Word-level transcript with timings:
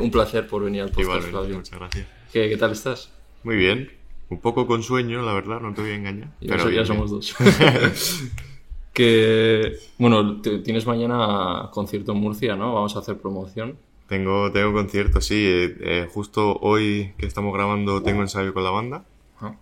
Un 0.00 0.10
placer 0.10 0.46
por 0.46 0.64
venir 0.64 0.82
al 0.82 0.88
podcast, 0.88 1.02
Igualmente, 1.04 1.30
Flavio. 1.30 1.56
muchas 1.56 1.78
gracias. 1.78 2.06
¿Qué, 2.32 2.48
qué 2.48 2.56
tal 2.56 2.72
estás? 2.72 3.10
Muy 3.42 3.56
bien. 3.56 3.90
Un 4.28 4.40
poco 4.40 4.66
con 4.66 4.82
sueño, 4.82 5.22
la 5.22 5.32
verdad, 5.34 5.60
no 5.60 5.74
te 5.74 5.80
voy 5.80 5.90
a 5.90 5.94
engañar. 5.96 6.28
Y 6.40 6.48
pero 6.48 6.64
ya 6.64 6.70
bien, 6.70 6.86
somos 6.86 7.10
bien. 7.10 7.20
dos. 7.20 8.22
que, 8.92 9.76
bueno, 9.98 10.40
tienes 10.40 10.86
mañana 10.86 11.68
concierto 11.72 12.12
en 12.12 12.18
Murcia, 12.18 12.56
¿no? 12.56 12.74
Vamos 12.74 12.94
a 12.96 13.00
hacer 13.00 13.18
promoción. 13.18 13.76
Tengo, 14.08 14.50
tengo 14.52 14.72
conciertos, 14.72 15.24
sí. 15.24 15.34
eh, 15.36 15.76
eh, 15.80 16.08
justo 16.10 16.58
hoy 16.60 17.12
que 17.16 17.26
estamos 17.26 17.54
grabando 17.54 18.02
tengo 18.02 18.22
ensayo 18.22 18.52
con 18.52 18.64
la 18.64 18.70
banda. 18.70 19.04
Ah. 19.40 19.54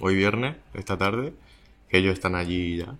Hoy 0.00 0.14
viernes, 0.16 0.56
esta 0.74 0.96
tarde. 0.98 1.32
Que 1.88 1.98
ellos 1.98 2.14
están 2.14 2.34
allí 2.34 2.78
ya. 2.78 2.96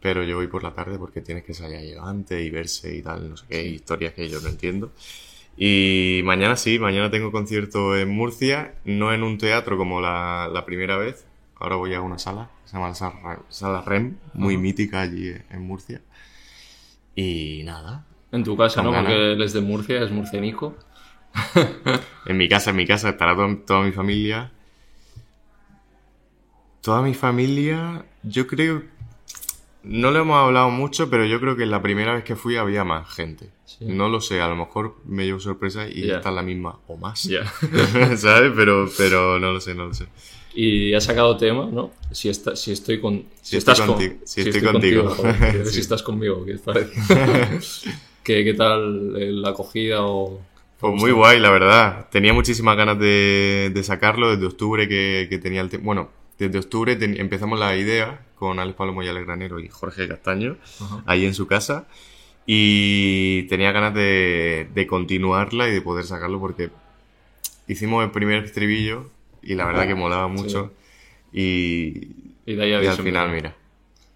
Pero 0.00 0.24
yo 0.24 0.36
voy 0.36 0.48
por 0.48 0.62
la 0.64 0.74
tarde 0.74 0.98
porque 0.98 1.20
tienes 1.20 1.44
que 1.44 1.52
ya 1.52 2.02
antes 2.02 2.44
y 2.44 2.50
verse 2.50 2.96
y 2.96 3.02
tal, 3.02 3.30
no 3.30 3.36
sé 3.36 3.46
qué, 3.48 3.64
historias 3.64 4.12
que 4.12 4.28
yo 4.28 4.40
no 4.40 4.48
entiendo. 4.48 4.90
Y 5.56 6.22
mañana 6.24 6.56
sí, 6.56 6.78
mañana 6.78 7.10
tengo 7.10 7.30
concierto 7.30 7.96
en 7.96 8.08
Murcia, 8.08 8.74
no 8.84 9.12
en 9.12 9.22
un 9.22 9.38
teatro 9.38 9.76
como 9.76 10.00
la, 10.00 10.48
la 10.52 10.64
primera 10.64 10.96
vez. 10.96 11.26
Ahora 11.56 11.76
voy 11.76 11.94
a 11.94 12.00
una 12.00 12.18
sala, 12.18 12.50
se 12.64 12.72
llama 12.74 12.88
la 12.88 12.94
sala, 12.94 13.38
sala 13.48 13.82
REM, 13.82 14.16
muy 14.34 14.56
mítica 14.56 15.02
allí 15.02 15.32
en 15.50 15.62
Murcia. 15.66 16.00
Y 17.14 17.62
nada, 17.64 18.04
En 18.32 18.42
tu 18.42 18.56
casa, 18.56 18.82
¿no? 18.82 18.90
ganas. 18.90 19.12
Porque 19.12 19.32
él 19.32 19.42
es 19.42 19.52
de 19.52 19.60
Murcia, 19.60 20.02
es 20.02 20.10
murcianico. 20.10 20.76
En 22.26 22.36
mi 22.36 22.48
casa, 22.48 22.70
en 22.70 22.76
mi 22.76 22.86
casa 22.86 23.10
estará 23.10 23.34
to- 23.36 23.58
toda 23.66 23.82
mi 23.82 23.92
familia. 23.92 24.50
Toda 26.80 27.02
mi 27.02 27.14
familia, 27.14 28.04
yo 28.22 28.46
creo. 28.46 28.82
No 29.84 30.10
lo 30.12 30.20
hemos 30.20 30.36
hablado 30.36 30.70
mucho, 30.70 31.10
pero 31.10 31.24
yo 31.26 31.40
creo 31.40 31.56
que 31.56 31.66
la 31.66 31.82
primera 31.82 32.14
vez 32.14 32.22
que 32.24 32.36
fui 32.36 32.56
había 32.56 32.84
más 32.84 33.12
gente. 33.12 33.50
Sí. 33.64 33.84
No 33.86 34.08
lo 34.08 34.20
sé, 34.20 34.40
a 34.40 34.48
lo 34.48 34.54
mejor 34.56 34.96
me 35.04 35.24
llevo 35.24 35.40
sorpresa 35.40 35.88
y 35.88 36.06
Ya. 36.06 36.16
esta 36.16 36.28
es 36.28 36.34
la 36.34 36.42
misma 36.42 36.78
o 36.86 36.96
más. 36.96 37.24
Ya. 37.24 37.44
¿Sabes? 38.16 38.52
Pero, 38.54 38.88
pero 38.96 39.40
no 39.40 39.52
lo 39.52 39.60
sé, 39.60 39.74
no 39.74 39.86
lo 39.86 39.94
sé. 39.94 40.06
Y 40.54 40.92
has 40.94 41.04
sacado 41.04 41.36
tema, 41.36 41.68
¿no? 41.72 41.90
Si, 42.10 42.28
está, 42.28 42.54
si 42.54 42.72
estoy 42.72 43.00
con... 43.00 43.24
Si 43.40 43.56
estoy 43.56 43.74
con- 43.74 43.86
contigo, 43.86 44.14
si 44.24 44.40
estoy 44.42 44.60
contigo. 44.62 45.08
joder, 45.08 45.62
Sí. 45.66 45.72
Si 45.74 45.80
estás 45.80 46.02
conmigo, 46.02 46.44
¿qué 46.44 46.58
parece? 46.58 46.92
¿Qué, 48.22 48.44
¿Qué 48.44 48.54
tal 48.54 49.14
eh, 49.18 49.32
la 49.32 49.50
acogida 49.50 50.02
o...? 50.04 50.40
Pues 50.78 50.94
muy 50.94 51.10
guay, 51.12 51.38
la 51.40 51.50
verdad. 51.50 52.08
Tenía 52.10 52.32
muchísimas 52.32 52.76
ganas 52.76 52.98
de, 52.98 53.70
de 53.72 53.82
sacarlo 53.84 54.30
desde 54.30 54.46
octubre 54.46 54.88
que, 54.88 55.26
que 55.30 55.38
tenía 55.38 55.60
el 55.60 55.68
tema. 55.70 55.84
Bueno, 55.84 56.10
desde 56.38 56.58
octubre 56.58 56.96
ten- 56.96 57.18
empezamos 57.20 57.58
la 57.58 57.76
idea 57.76 58.26
con 58.42 58.58
Alex 58.58 58.76
Pablo 58.76 58.92
Moyales 58.92 59.24
Granero 59.24 59.60
y 59.60 59.68
Jorge 59.68 60.08
Castaño, 60.08 60.56
Ajá. 60.80 61.04
ahí 61.06 61.24
en 61.24 61.32
su 61.32 61.46
casa. 61.46 61.86
Y 62.44 63.44
tenía 63.44 63.70
ganas 63.70 63.94
de, 63.94 64.68
de 64.74 64.86
continuarla 64.88 65.68
y 65.68 65.70
de 65.70 65.80
poder 65.80 66.04
sacarlo 66.04 66.40
porque 66.40 66.70
hicimos 67.68 68.02
el 68.02 68.10
primer 68.10 68.42
estribillo 68.42 69.08
y 69.44 69.54
la 69.54 69.66
verdad 69.66 69.86
que 69.86 69.94
molaba 69.94 70.26
mucho. 70.26 70.72
Y, 71.32 72.32
Y 72.44 72.54
de 72.56 72.62
ahí 72.64 72.70
y 72.84 72.86
al 72.88 72.96
final, 72.96 73.30
mira. 73.30 73.54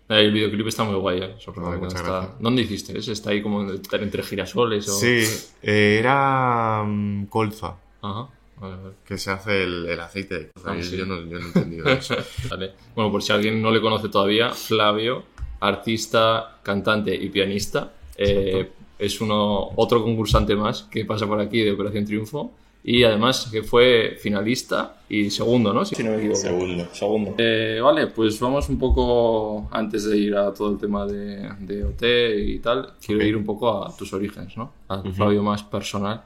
El 0.08 0.32
videoclip 0.32 0.66
está 0.66 0.82
muy 0.82 0.96
guay, 0.96 1.20
¿eh? 1.22 1.36
Está-. 1.38 2.34
¿Dónde 2.40 2.62
hiciste? 2.62 2.98
ese? 2.98 3.12
¿Está 3.12 3.30
ahí 3.30 3.42
como 3.42 3.64
entre 3.70 4.24
girasoles 4.24 4.88
o...? 4.88 4.92
Sí, 4.98 5.24
eh, 5.62 5.98
era 6.00 6.82
mm, 6.84 7.26
colza, 7.26 7.76
Ajá. 8.02 8.28
Vale, 8.60 8.76
vale. 8.76 8.94
que 9.04 9.18
se 9.18 9.30
hace 9.30 9.64
el, 9.64 9.86
el 9.86 10.00
aceite 10.00 10.38
de 10.38 10.50
colza. 10.52 10.70
Ah, 10.72 10.76
Yo- 10.76 10.82
sí. 10.82 10.96
yo, 10.96 11.06
no, 11.06 11.16
yo 11.22 11.38
no 11.38 11.44
he 11.44 11.48
entendido 11.48 11.88
eso. 11.90 12.14
Vale. 12.50 12.72
Bueno, 12.94 13.10
por 13.12 13.22
si 13.22 13.32
alguien 13.32 13.60
no 13.60 13.70
le 13.70 13.80
conoce 13.80 14.08
todavía, 14.08 14.50
Flavio, 14.50 15.24
artista, 15.60 16.58
cantante 16.62 17.14
y 17.14 17.28
pianista, 17.28 17.92
eh, 18.16 18.70
es 18.98 19.20
uno 19.20 19.70
otro 19.76 20.02
concursante 20.02 20.56
más 20.56 20.84
que 20.84 21.04
pasa 21.04 21.26
por 21.26 21.38
aquí 21.40 21.60
de 21.62 21.72
Operación 21.72 22.04
Triunfo 22.06 22.52
y 22.82 23.02
además 23.02 23.48
que 23.50 23.62
fue 23.62 24.16
finalista 24.20 25.00
y 25.08 25.28
segundo, 25.30 25.74
¿no? 25.74 25.84
Si 25.84 26.02
no 26.02 26.12
me 26.12 26.18
equivoco. 26.18 26.38
Segundo. 26.40 26.88
Segundo. 26.92 27.34
Eh, 27.36 27.80
vale, 27.82 28.06
pues 28.06 28.38
vamos 28.40 28.68
un 28.68 28.78
poco, 28.78 29.68
antes 29.72 30.04
de 30.04 30.16
ir 30.16 30.36
a 30.36 30.54
todo 30.54 30.70
el 30.70 30.78
tema 30.78 31.04
de, 31.04 31.48
de 31.60 31.84
OT 31.84 32.02
y 32.48 32.58
tal, 32.60 32.92
quiero 33.04 33.20
Ok. 33.20 33.26
ir 33.26 33.36
un 33.36 33.44
poco 33.44 33.84
a 33.84 33.94
tus 33.96 34.12
orígenes, 34.12 34.56
¿no? 34.56 34.72
Al 34.88 35.12
Flavio 35.12 35.42
más 35.42 35.62
personal, 35.64 36.22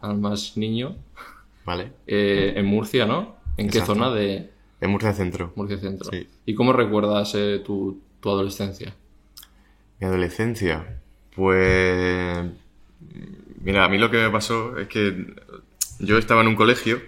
al 0.00 0.16
más 0.18 0.56
niño, 0.56 0.94
¿Vale? 1.66 1.92
eh, 2.06 2.54
en 2.56 2.64
Murcia, 2.64 3.04
¿no? 3.04 3.36
¿En 3.58 3.68
qué 3.68 3.80
zona 3.80 4.10
de 4.10 4.50
En 4.80 4.90
Murcia 4.90 5.12
Centro. 5.12 5.52
Murcia 5.56 5.78
Centro? 5.78 6.08
Sí. 6.10 6.26
¿Y 6.46 6.54
cómo 6.54 6.72
recuerdas 6.72 7.34
eh, 7.34 7.60
tu, 7.64 8.00
tu 8.20 8.30
adolescencia? 8.30 8.94
Mi 10.00 10.06
adolescencia. 10.06 11.00
Pues. 11.34 12.38
Mira, 13.62 13.84
a 13.84 13.88
mí 13.88 13.98
lo 13.98 14.10
que 14.10 14.18
me 14.18 14.30
pasó 14.30 14.78
es 14.78 14.88
que 14.88 15.34
yo 15.98 16.18
estaba 16.18 16.42
en 16.42 16.48
un 16.48 16.56
colegio 16.56 17.00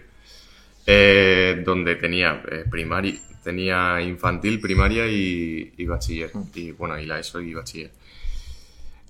eh, 0.87 1.63
donde 1.65 1.95
tenía 1.97 2.43
primaria, 2.71 3.15
tenía 3.45 4.01
infantil, 4.01 4.61
primaria 4.61 5.07
y, 5.07 5.73
y 5.77 5.87
bachiller. 5.87 6.33
Y 6.55 6.73
bueno, 6.73 6.99
y 6.99 7.07
la 7.07 7.21
ESO 7.21 7.41
y 7.41 7.55
bachiller. 7.55 7.93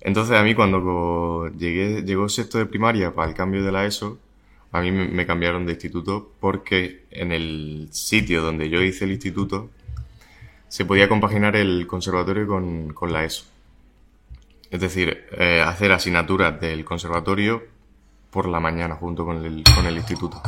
Entonces 0.00 0.36
a 0.36 0.42
mí 0.42 0.54
cuando 0.54 1.48
llegué, 1.56 2.02
llegó 2.02 2.28
sexto 2.28 2.58
de 2.58 2.66
primaria 2.66 3.14
para 3.14 3.30
el 3.30 3.34
cambio 3.36 3.64
de 3.64 3.72
la 3.72 3.86
ESO, 3.86 4.18
a 4.72 4.80
mí 4.80 4.90
me, 4.90 5.26
cambiaron 5.26 5.64
de 5.66 5.72
instituto 5.72 6.32
porque 6.40 7.06
en 7.10 7.32
el 7.32 7.88
sitio 7.90 8.42
donde 8.42 8.68
yo 8.68 8.82
hice 8.82 9.04
el 9.04 9.12
instituto 9.12 9.70
se 10.68 10.84
podía 10.84 11.08
compaginar 11.08 11.56
el 11.56 11.86
conservatorio 11.86 12.46
con, 12.46 12.92
con 12.92 13.12
la 13.12 13.24
ESO. 13.24 13.46
Es 14.70 14.80
decir, 14.80 15.26
eh, 15.32 15.62
hacer 15.64 15.92
asignaturas 15.92 16.60
del 16.60 16.84
conservatorio 16.84 17.62
por 18.30 18.46
la 18.46 18.60
mañana 18.60 18.96
junto 18.96 19.24
con 19.24 19.44
el, 19.44 19.64
con 19.74 19.86
el 19.86 19.96
instituto. 19.96 20.42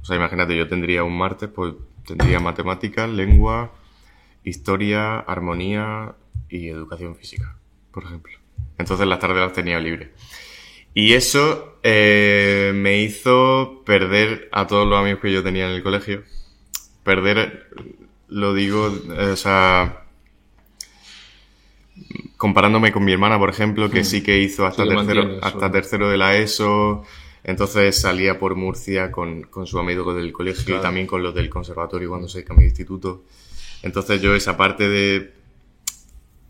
O 0.00 0.04
sea, 0.04 0.16
imagínate, 0.16 0.56
yo 0.56 0.66
tendría 0.66 1.04
un 1.04 1.16
martes, 1.16 1.50
pues 1.54 1.74
tendría 2.06 2.40
matemáticas, 2.40 3.08
lengua, 3.10 3.72
historia, 4.44 5.18
armonía 5.18 6.14
y 6.48 6.68
educación 6.68 7.16
física, 7.16 7.56
por 7.90 8.04
ejemplo. 8.04 8.32
Entonces 8.78 9.06
las 9.06 9.18
tardes 9.18 9.38
las 9.38 9.52
tenía 9.52 9.78
libres. 9.78 10.10
Y 10.94 11.12
eso 11.12 11.73
eh, 11.86 12.72
me 12.74 13.02
hizo 13.02 13.82
perder 13.84 14.48
a 14.52 14.66
todos 14.66 14.88
los 14.88 14.98
amigos 14.98 15.20
que 15.20 15.30
yo 15.30 15.42
tenía 15.42 15.66
en 15.66 15.72
el 15.76 15.82
colegio. 15.82 16.22
Perder, 17.02 17.68
lo 18.28 18.54
digo, 18.54 18.88
eh, 18.88 19.30
o 19.32 19.36
sea, 19.36 20.04
comparándome 22.38 22.90
con 22.90 23.04
mi 23.04 23.12
hermana, 23.12 23.38
por 23.38 23.50
ejemplo, 23.50 23.90
que 23.90 24.02
sí 24.02 24.22
que 24.22 24.38
hizo 24.38 24.66
hasta, 24.66 24.84
Sí 24.84 24.88
tercero, 24.88 25.38
hasta 25.42 25.70
tercero 25.70 26.08
de 26.08 26.16
la 26.16 26.36
ESO. 26.38 27.04
Entonces 27.44 28.00
salía 28.00 28.38
por 28.38 28.54
Murcia 28.54 29.12
con, 29.12 29.42
con 29.42 29.66
su 29.66 29.78
amigo 29.78 30.14
del 30.14 30.32
colegio 30.32 30.64
Claro. 30.64 30.80
y 30.80 30.82
también 30.82 31.06
con 31.06 31.22
los 31.22 31.34
del 31.34 31.50
conservatorio 31.50 32.08
cuando 32.08 32.28
se 32.28 32.44
cambió 32.44 32.62
de 32.62 32.68
instituto. 32.68 33.24
Entonces 33.82 34.22
yo 34.22 34.34
esa 34.34 34.56
parte 34.56 34.88
de 34.88 35.34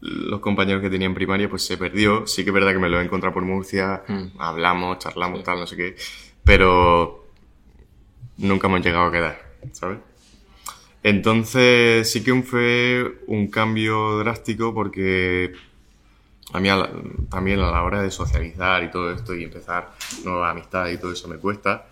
los 0.06 0.40
compañeros 0.40 0.82
que 0.82 0.90
tenía 0.90 1.06
en 1.06 1.14
primaria 1.14 1.48
pues 1.48 1.64
se 1.64 1.78
perdió. 1.78 2.26
Sí 2.26 2.44
que 2.44 2.50
es 2.50 2.54
verdad 2.54 2.72
que 2.72 2.78
me 2.78 2.88
lo 2.90 3.00
he 3.00 3.04
encontrado 3.04 3.32
por 3.32 3.42
Murcia, 3.44 4.02
Mm. 4.06 4.38
hablamos, 4.38 4.98
charlamos, 4.98 5.42
tal, 5.42 5.58
no 5.60 5.66
sé 5.66 5.76
qué. 5.76 5.96
Pero 6.44 7.26
nunca 8.36 8.66
hemos 8.66 8.82
llegado 8.84 9.06
a 9.06 9.12
quedar, 9.12 9.52
¿sabes? 9.72 9.98
Entonces 11.02 12.10
sí 12.10 12.22
que 12.24 12.42
fue 12.42 13.20
un 13.26 13.48
cambio 13.48 14.18
drástico 14.18 14.72
porque 14.74 15.52
a 16.52 16.60
mí 16.60 16.68
a 16.68 16.76
la- 16.76 16.90
también 17.30 17.60
a 17.60 17.70
la 17.70 17.82
hora 17.82 18.00
de 18.02 18.10
socializar 18.10 18.82
y 18.84 18.90
todo 18.90 19.10
esto 19.12 19.34
y 19.34 19.44
empezar 19.44 19.92
nuevas 20.24 20.50
amistades 20.52 20.96
y 20.96 21.00
todo 21.00 21.12
eso 21.12 21.28
me 21.28 21.36
cuesta. 21.36 21.86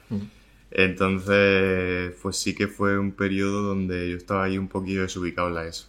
Entonces, 0.70 2.14
pues 2.22 2.36
sí 2.36 2.54
que 2.54 2.66
fue 2.68 2.98
un 2.98 3.12
periodo 3.12 3.62
donde 3.62 4.10
yo 4.10 4.16
estaba 4.16 4.44
ahí 4.44 4.56
un 4.58 4.68
poquillo 4.68 5.02
desubicado 5.02 5.48
en 5.48 5.54
la 5.54 5.66
ESO 5.66 5.88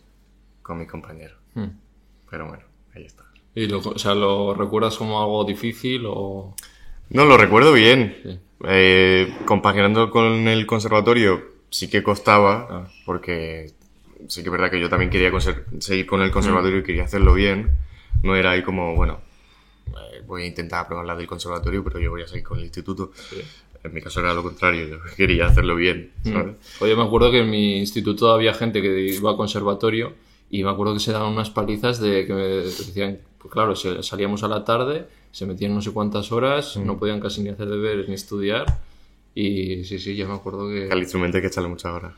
con 0.61 0.77
mis 0.79 0.89
compañeros. 0.89 1.37
Mm. 1.55 1.67
Pero 2.33 2.47
bueno, 2.47 2.63
ahí 2.95 3.03
está. 3.05 3.25
¿Y 3.53 3.67
lo, 3.67 3.77
o 3.77 3.99
sea, 3.99 4.15
lo 4.15 4.55
recuerdas 4.55 4.97
como 4.97 5.21
algo 5.21 5.45
difícil 5.45 6.01
o...? 6.07 6.55
No, 7.11 7.25
lo 7.25 7.37
recuerdo 7.37 7.71
bien. 7.73 8.17
Sí. 8.23 8.39
Eh, 8.67 9.31
compaginando 9.45 10.09
con 10.09 10.47
el 10.47 10.65
conservatorio 10.65 11.43
sí 11.69 11.87
que 11.91 12.01
costaba, 12.01 12.67
Ah. 12.71 12.87
porque 13.05 13.69
sí 14.27 14.41
que 14.41 14.47
es 14.47 14.51
verdad 14.51 14.71
que 14.71 14.79
yo 14.79 14.89
también 14.89 15.11
quería 15.11 15.31
seguir 15.77 16.07
con 16.07 16.23
el 16.23 16.31
conservatorio 16.31 16.79
y 16.79 16.83
quería 16.83 17.03
hacerlo 17.03 17.35
bien. 17.35 17.69
No 18.23 18.35
era 18.35 18.49
ahí 18.49 18.63
como, 18.63 18.95
bueno, 18.95 19.19
eh, 19.89 20.23
voy 20.25 20.41
a 20.41 20.47
intentar 20.47 20.85
aprobar 20.85 21.05
la 21.05 21.15
del 21.15 21.27
conservatorio, 21.27 21.83
pero 21.83 21.99
yo 21.99 22.09
voy 22.09 22.23
a 22.23 22.27
seguir 22.27 22.43
con 22.43 22.57
el 22.57 22.63
instituto. 22.63 23.11
En 23.83 23.93
mi 23.93 24.01
caso 24.01 24.21
era 24.21 24.33
lo 24.33 24.41
contrario, 24.41 24.87
yo 24.87 24.97
quería 25.15 25.45
hacerlo 25.45 25.75
bien, 25.75 26.13
¿sabes? 26.23 26.55
Oye, 26.79 26.95
me 26.95 27.03
acuerdo 27.03 27.29
que 27.29 27.41
en 27.41 27.51
mi 27.51 27.77
instituto 27.77 28.31
había 28.33 28.55
gente 28.55 28.81
que 28.81 28.99
iba 29.13 29.33
a 29.33 29.37
conservatorio 29.37 30.13
y 30.53 30.63
me 30.63 30.69
acuerdo 30.69 30.93
que 30.93 30.99
se 30.99 31.11
daban 31.11 31.33
unas 31.33 31.49
palizas 31.49 31.99
de 31.99 32.27
que 32.27 32.33
me 32.35 32.43
decían, 32.43 33.17
pues 33.39 33.51
claro, 33.51 33.75
salíamos 33.75 34.43
a 34.43 34.47
la 34.47 34.63
tarde, 34.63 35.07
se 35.31 35.47
metían 35.47 35.73
no 35.73 35.81
sé 35.81 35.89
cuántas 35.89 36.31
horas, 36.31 36.77
no 36.77 36.99
podían 36.99 37.19
casi 37.19 37.41
ni 37.41 37.49
hacer 37.49 37.67
deberes 37.67 38.07
ni 38.07 38.13
estudiar. 38.13 38.65
Y 39.33 39.83
sí, 39.83 39.97
sí, 39.97 40.15
ya 40.15 40.27
me 40.27 40.35
acuerdo 40.35 40.69
que... 40.69 40.91
Al 40.91 40.99
instrumento 40.99 41.37
hay 41.37 41.41
que 41.41 41.47
echarle 41.47 41.69
muchas 41.69 41.91
horas. 41.91 42.13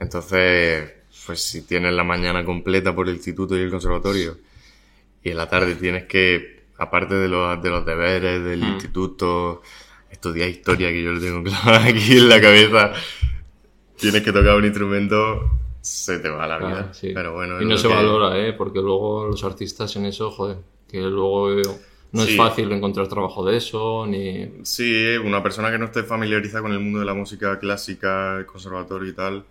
Entonces, 0.00 0.90
pues 1.24 1.40
si 1.40 1.62
tienes 1.62 1.92
la 1.92 2.02
mañana 2.02 2.44
completa 2.44 2.92
por 2.96 3.08
el 3.08 3.14
instituto 3.14 3.56
y 3.56 3.60
el 3.60 3.70
conservatorio, 3.70 4.36
y 5.22 5.30
en 5.30 5.36
la 5.36 5.48
tarde 5.48 5.76
tienes 5.76 6.06
que, 6.06 6.64
aparte 6.78 7.14
de 7.14 7.28
los, 7.28 7.62
de 7.62 7.70
los 7.70 7.86
deberes 7.86 8.42
del 8.42 8.64
instituto, 8.64 9.62
estudiar 10.10 10.48
historia, 10.48 10.88
que 10.88 11.00
yo 11.00 11.12
lo 11.12 11.20
tengo 11.20 11.44
claro 11.62 11.88
aquí 11.88 12.18
en 12.18 12.28
la 12.28 12.40
cabeza, 12.40 12.92
tienes 13.96 14.22
que 14.22 14.32
tocar 14.32 14.56
un 14.56 14.64
instrumento, 14.64 15.48
se 15.88 16.18
te 16.18 16.28
va 16.28 16.46
la 16.46 16.58
vida. 16.58 16.86
Ah, 16.90 16.94
sí. 16.94 17.12
Pero 17.14 17.34
bueno, 17.34 17.60
y 17.60 17.64
no 17.64 17.76
se 17.76 17.88
que- 17.88 17.94
valora, 17.94 18.36
¿eh? 18.38 18.52
Porque 18.52 18.80
luego 18.80 19.26
los 19.26 19.42
artistas 19.44 19.94
en 19.96 20.06
eso, 20.06 20.30
joder, 20.30 20.58
que 20.88 21.00
luego 21.00 21.48
no 22.12 22.22
es 22.22 22.36
fácil 22.36 22.70
encontrar 22.72 23.08
trabajo 23.08 23.44
de 23.44 23.56
eso, 23.56 24.06
ni... 24.06 24.50
Sí, 24.64 25.16
una 25.22 25.42
persona 25.42 25.70
que 25.70 25.78
no 25.78 25.86
esté 25.86 26.02
familiarizada 26.02 26.62
con 26.62 26.72
el 26.72 26.80
mundo 26.80 27.00
de 27.00 27.04
la 27.04 27.14
música 27.14 27.58
clásica, 27.58 28.38
el 28.38 28.46
conservatorio 28.46 29.08
y 29.10 29.14
tal, 29.14 29.44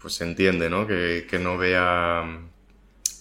pues 0.00 0.14
se 0.14 0.24
entiende, 0.24 0.70
¿no? 0.70 0.86
Que, 0.86 1.26
que 1.28 1.38
no 1.38 1.58
vea 1.58 2.40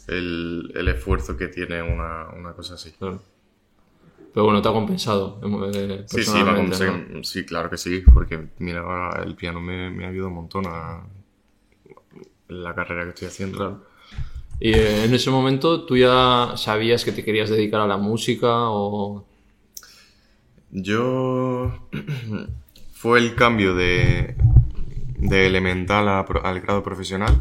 el, 0.08 0.72
el 0.76 0.88
esfuerzo 0.88 1.36
que 1.38 1.48
tiene 1.48 1.82
una, 1.82 2.28
una 2.30 2.54
cosa 2.54 2.76
así. 2.76 2.92
Claro. 2.92 3.22
Pero 4.34 4.46
bueno, 4.46 4.62
te 4.62 4.70
ha 4.70 4.72
compensado. 4.72 5.40
eh, 5.74 6.04
Sí, 6.08 6.24
sí, 6.24 6.32
¿no? 6.44 7.24
sí, 7.24 7.46
claro 7.46 7.70
que 7.70 7.78
sí, 7.78 8.04
porque 8.14 8.40
mira, 8.60 8.84
el 9.26 9.36
piano 9.36 9.60
me, 9.60 9.90
me 9.90 10.06
ayuda 10.06 10.28
un 10.28 10.36
montón 10.36 10.66
a 10.68 11.02
la 12.50 12.76
carrera 12.76 13.04
que 13.06 13.10
estoy 13.10 13.28
haciendo. 13.30 13.58
Claro. 13.58 13.86
Y 14.60 14.74
eh, 14.74 15.06
en 15.06 15.14
ese 15.14 15.32
momento, 15.32 15.86
¿tú 15.86 15.96
ya 15.96 16.54
sabías 16.58 17.06
que 17.06 17.14
te 17.14 17.24
querías 17.24 17.50
dedicar 17.50 17.82
a 17.82 17.88
la 17.88 17.98
música 17.98 18.70
o...? 18.70 19.26
Yo. 20.72 21.90
fue 23.00 23.20
el 23.20 23.34
cambio 23.34 23.76
de, 23.76 24.36
de 25.18 25.48
elemental 25.48 26.10
a 26.10 26.20
al 26.20 26.60
grado 26.60 26.84
profesional. 26.84 27.40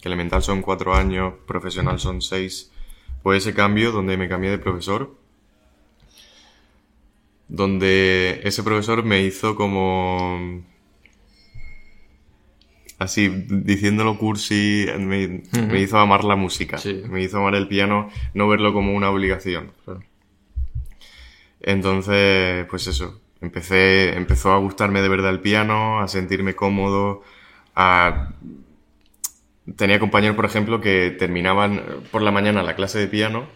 Que 0.00 0.08
elemental 0.08 0.42
son 0.42 0.60
cuatro 0.60 0.92
años, 0.92 1.34
profesional 1.46 2.00
son 2.00 2.20
seis. 2.20 2.72
Fue 3.22 3.36
ese 3.36 3.54
cambio 3.54 3.92
donde 3.92 4.16
me 4.16 4.28
cambié 4.28 4.50
de 4.50 4.58
profesor. 4.58 5.14
Donde 7.46 8.40
ese 8.42 8.64
profesor 8.64 9.04
me 9.04 9.22
hizo 9.22 9.54
como. 9.54 10.64
Así, 12.98 13.28
diciéndolo 13.28 14.16
cursi, 14.16 14.86
me, 14.98 15.42
me 15.52 15.80
hizo 15.80 15.98
amar 15.98 16.24
la 16.24 16.34
música. 16.34 16.78
Sí. 16.78 17.02
Me 17.08 17.22
hizo 17.22 17.38
amar 17.38 17.54
el 17.54 17.68
piano, 17.68 18.08
no 18.32 18.48
verlo 18.48 18.72
como 18.72 18.94
una 18.94 19.10
obligación. 19.10 19.72
Claro. 19.84 20.02
Entonces, 21.60 22.64
pues 22.70 22.86
eso, 22.86 23.20
empecé, 23.40 24.16
empezó 24.16 24.52
a 24.52 24.58
gustarme 24.58 25.02
de 25.02 25.08
verdad 25.08 25.30
el 25.30 25.40
piano, 25.40 26.00
a 26.00 26.08
sentirme 26.08 26.54
cómodo, 26.54 27.22
a... 27.74 28.32
Tenía 29.74 29.98
compañeros, 29.98 30.36
por 30.36 30.44
ejemplo, 30.44 30.80
que 30.80 31.10
terminaban 31.18 31.82
por 32.12 32.22
la 32.22 32.30
mañana 32.30 32.62
la 32.62 32.76
clase 32.76 33.00
de 33.00 33.08
piano 33.08 33.48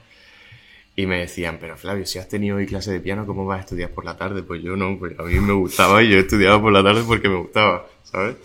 y 1.01 1.07
me 1.07 1.19
decían, 1.21 1.59
pero 1.61 1.77
Flavio, 1.77 2.05
si 2.05 2.19
has 2.19 2.29
tenido 2.29 2.57
hoy 2.57 2.67
clase 2.67 2.93
de 2.93 3.01
piano, 3.01 3.25
¿cómo 3.27 3.47
vas 3.47 3.59
a 3.59 3.61
estudiar 3.63 3.91
por 3.91 4.05
la 4.05 4.17
tarde? 4.17 4.43
Pues 4.43 4.63
yo 4.63 4.77
no, 4.77 4.99
pues 4.99 5.19
a 5.19 5.23
mí 5.23 5.39
me 5.41 5.53
gustaba 5.55 6.03
y 6.03 6.11
yo 6.11 6.19
estudiaba 6.19 6.61
por 6.61 6.73
la 6.73 6.83
tarde 6.83 7.03
porque 7.07 7.29
me 7.29 7.37
gustaba, 7.37 7.87
¿sabes? 8.05 8.37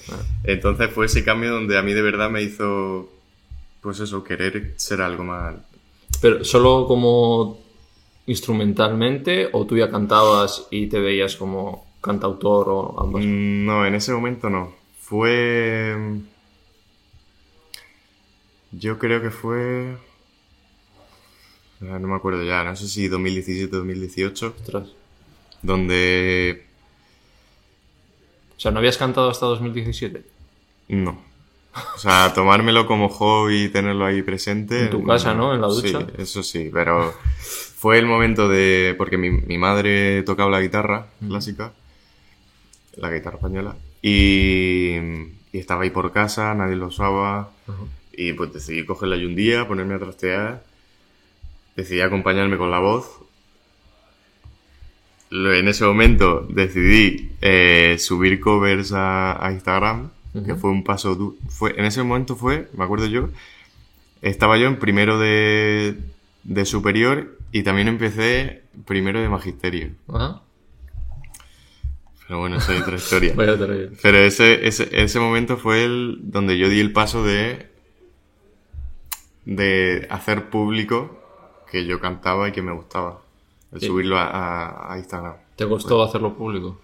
Entonces 0.43 0.89
fue 0.91 1.07
ese 1.07 1.23
cambio 1.25 1.51
donde 1.51 1.77
a 1.77 1.81
mí 1.81 1.93
de 1.93 2.01
verdad 2.01 2.29
me 2.29 2.41
hizo, 2.41 3.09
pues 3.81 3.99
eso, 3.99 4.23
querer 4.23 4.73
ser 4.77 5.01
algo 5.01 5.23
más, 5.23 5.55
Pero 6.21 6.43
solo 6.45 6.85
como 6.87 7.59
instrumentalmente 8.27 9.49
o 9.51 9.65
tú 9.65 9.77
ya 9.77 9.91
cantabas 9.91 10.67
y 10.71 10.87
te 10.87 10.99
veías 10.99 11.35
como 11.35 11.85
cantautor 12.01 12.69
o 12.69 13.01
ambas. 13.01 13.23
Mm, 13.25 13.65
No, 13.65 13.85
en 13.85 13.95
ese 13.95 14.13
momento 14.13 14.49
no. 14.49 14.73
Fue. 15.01 15.93
Yo 18.71 18.97
creo 18.97 19.21
que 19.21 19.29
fue. 19.29 19.97
Ah, 21.81 22.00
No 22.00 22.07
me 22.07 22.16
acuerdo 22.16 22.44
ya, 22.44 22.63
no 22.63 22.75
sé 22.75 22.88
si 22.88 23.07
2017 23.07 23.75
o 23.75 23.80
2018, 23.80 24.56
Ostras. 24.60 24.88
donde. 25.62 26.66
O 28.57 28.60
sea, 28.60 28.72
¿no 28.72 28.80
habías 28.80 28.98
cantado 28.98 29.30
hasta 29.30 29.45
2017? 29.48 30.24
No. 30.89 31.22
O 31.95 31.98
sea, 31.98 32.31
tomármelo 32.36 32.88
como 32.88 33.10
hobby 33.10 33.63
y 33.66 33.69
tenerlo 33.69 34.06
ahí 34.06 34.22
presente. 34.22 34.83
En 34.86 34.89
tu 34.92 35.04
casa, 35.04 35.33
¿no? 35.33 35.54
En 35.54 35.62
la 35.62 35.68
ducha. 35.68 36.00
Sí, 36.00 36.06
eso 36.18 36.42
sí, 36.44 36.69
pero 36.72 37.13
fue 37.42 38.00
el 38.00 38.06
momento 38.06 38.48
de. 38.48 38.95
Porque 38.98 39.18
mi, 39.18 39.30
mi 39.31 39.57
madre 39.57 40.24
tocaba 40.24 40.50
la 40.50 40.62
guitarra 40.62 41.07
clásica, 41.27 41.74
la 42.95 43.12
guitarra 43.12 43.36
española, 43.36 43.75
y, 44.01 44.95
y 45.51 45.57
estaba 45.60 45.83
ahí 45.83 45.89
por 45.89 46.13
casa, 46.13 46.54
nadie 46.54 46.77
lo 46.77 46.88
usaba, 46.88 47.51
y 48.13 48.31
pues 48.33 48.54
decidí 48.54 48.86
cogerla 48.86 49.18
yo 49.18 49.27
un 49.27 49.36
día, 49.36 49.68
ponerme 49.68 49.95
a 49.95 50.00
trastear, 50.00 50.63
decidí 51.75 52.01
acompañarme 52.01 52.57
con 52.57 52.72
la 52.72 52.80
voz. 52.80 53.06
En 55.32 55.67
ese 55.67 55.84
momento 55.86 56.46
decidí 56.50 57.32
eh, 57.41 57.98
subir 58.00 58.39
covers 58.39 58.91
a, 58.94 59.46
a 59.46 59.51
Instagram, 59.51 60.12
que 60.46 60.55
fue 60.55 60.70
un 60.70 60.84
paso 60.84 61.15
du- 61.15 61.38
fue 61.50 61.74
En 61.77 61.86
ese 61.86 62.03
momento 62.03 62.36
fue, 62.36 62.70
me 62.77 62.84
acuerdo 62.84 63.08
yo, 63.08 63.29
estaba 64.22 64.58
yo 64.58 64.67
en 64.67 64.77
primero 64.77 65.17
de, 65.20 65.98
de 66.44 66.65
superior 66.65 67.38
y 67.51 67.63
también 67.63 67.88
empecé 67.88 68.63
primero 68.86 69.20
de 69.22 69.29
magisterio. 69.29 69.89
Ajá. 70.08 70.41
Pero 72.27 72.39
bueno, 72.39 72.58
eso 72.58 72.74
es 72.74 72.82
otra 72.82 72.96
historia. 72.96 73.34
Pero 74.01 74.17
ese, 74.20 74.67
ese, 74.67 74.89
ese 74.91 75.20
momento 75.20 75.58
fue 75.58 75.84
el 75.86 76.20
donde 76.24 76.58
yo 76.58 76.70
di 76.70 76.79
el 76.79 76.91
paso 76.91 77.24
de, 77.24 77.67
de 79.46 80.08
hacer 80.10 80.50
público 80.50 81.22
que 81.69 81.86
yo 81.86 82.00
cantaba 82.00 82.48
y 82.48 82.51
que 82.51 82.62
me 82.62 82.72
gustaba. 82.72 83.22
El 83.72 83.79
Sí. 83.81 83.88
subirlo 83.88 84.17
a, 84.17 84.25
a- 84.27 84.93
a 84.93 84.98
Instagram. 84.98 85.36
¿Te 85.55 85.67
costó 85.67 86.01
hacerlo 86.03 86.34
público? 86.36 86.79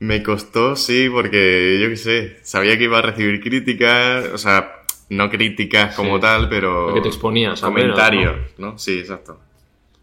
Me 0.00 0.22
costó, 0.22 0.76
sí, 0.76 1.08
porque 1.10 1.78
yo 1.80 1.88
qué 1.88 1.96
sé, 1.96 2.38
sabía 2.42 2.76
que 2.76 2.84
iba 2.84 2.98
a 2.98 3.02
recibir 3.02 3.40
críticas, 3.42 4.26
o 4.34 4.38
sea, 4.38 4.82
no 5.08 5.30
críticas 5.30 5.94
como 5.94 6.16
Sí. 6.16 6.20
tal, 6.22 6.48
pero... 6.48 6.86
Porque 6.86 7.00
te 7.00 7.08
exponías 7.08 7.60
Comentarios, 7.60 8.36
¿no? 8.58 8.78
Sí, 8.78 8.98
exacto. 8.98 9.38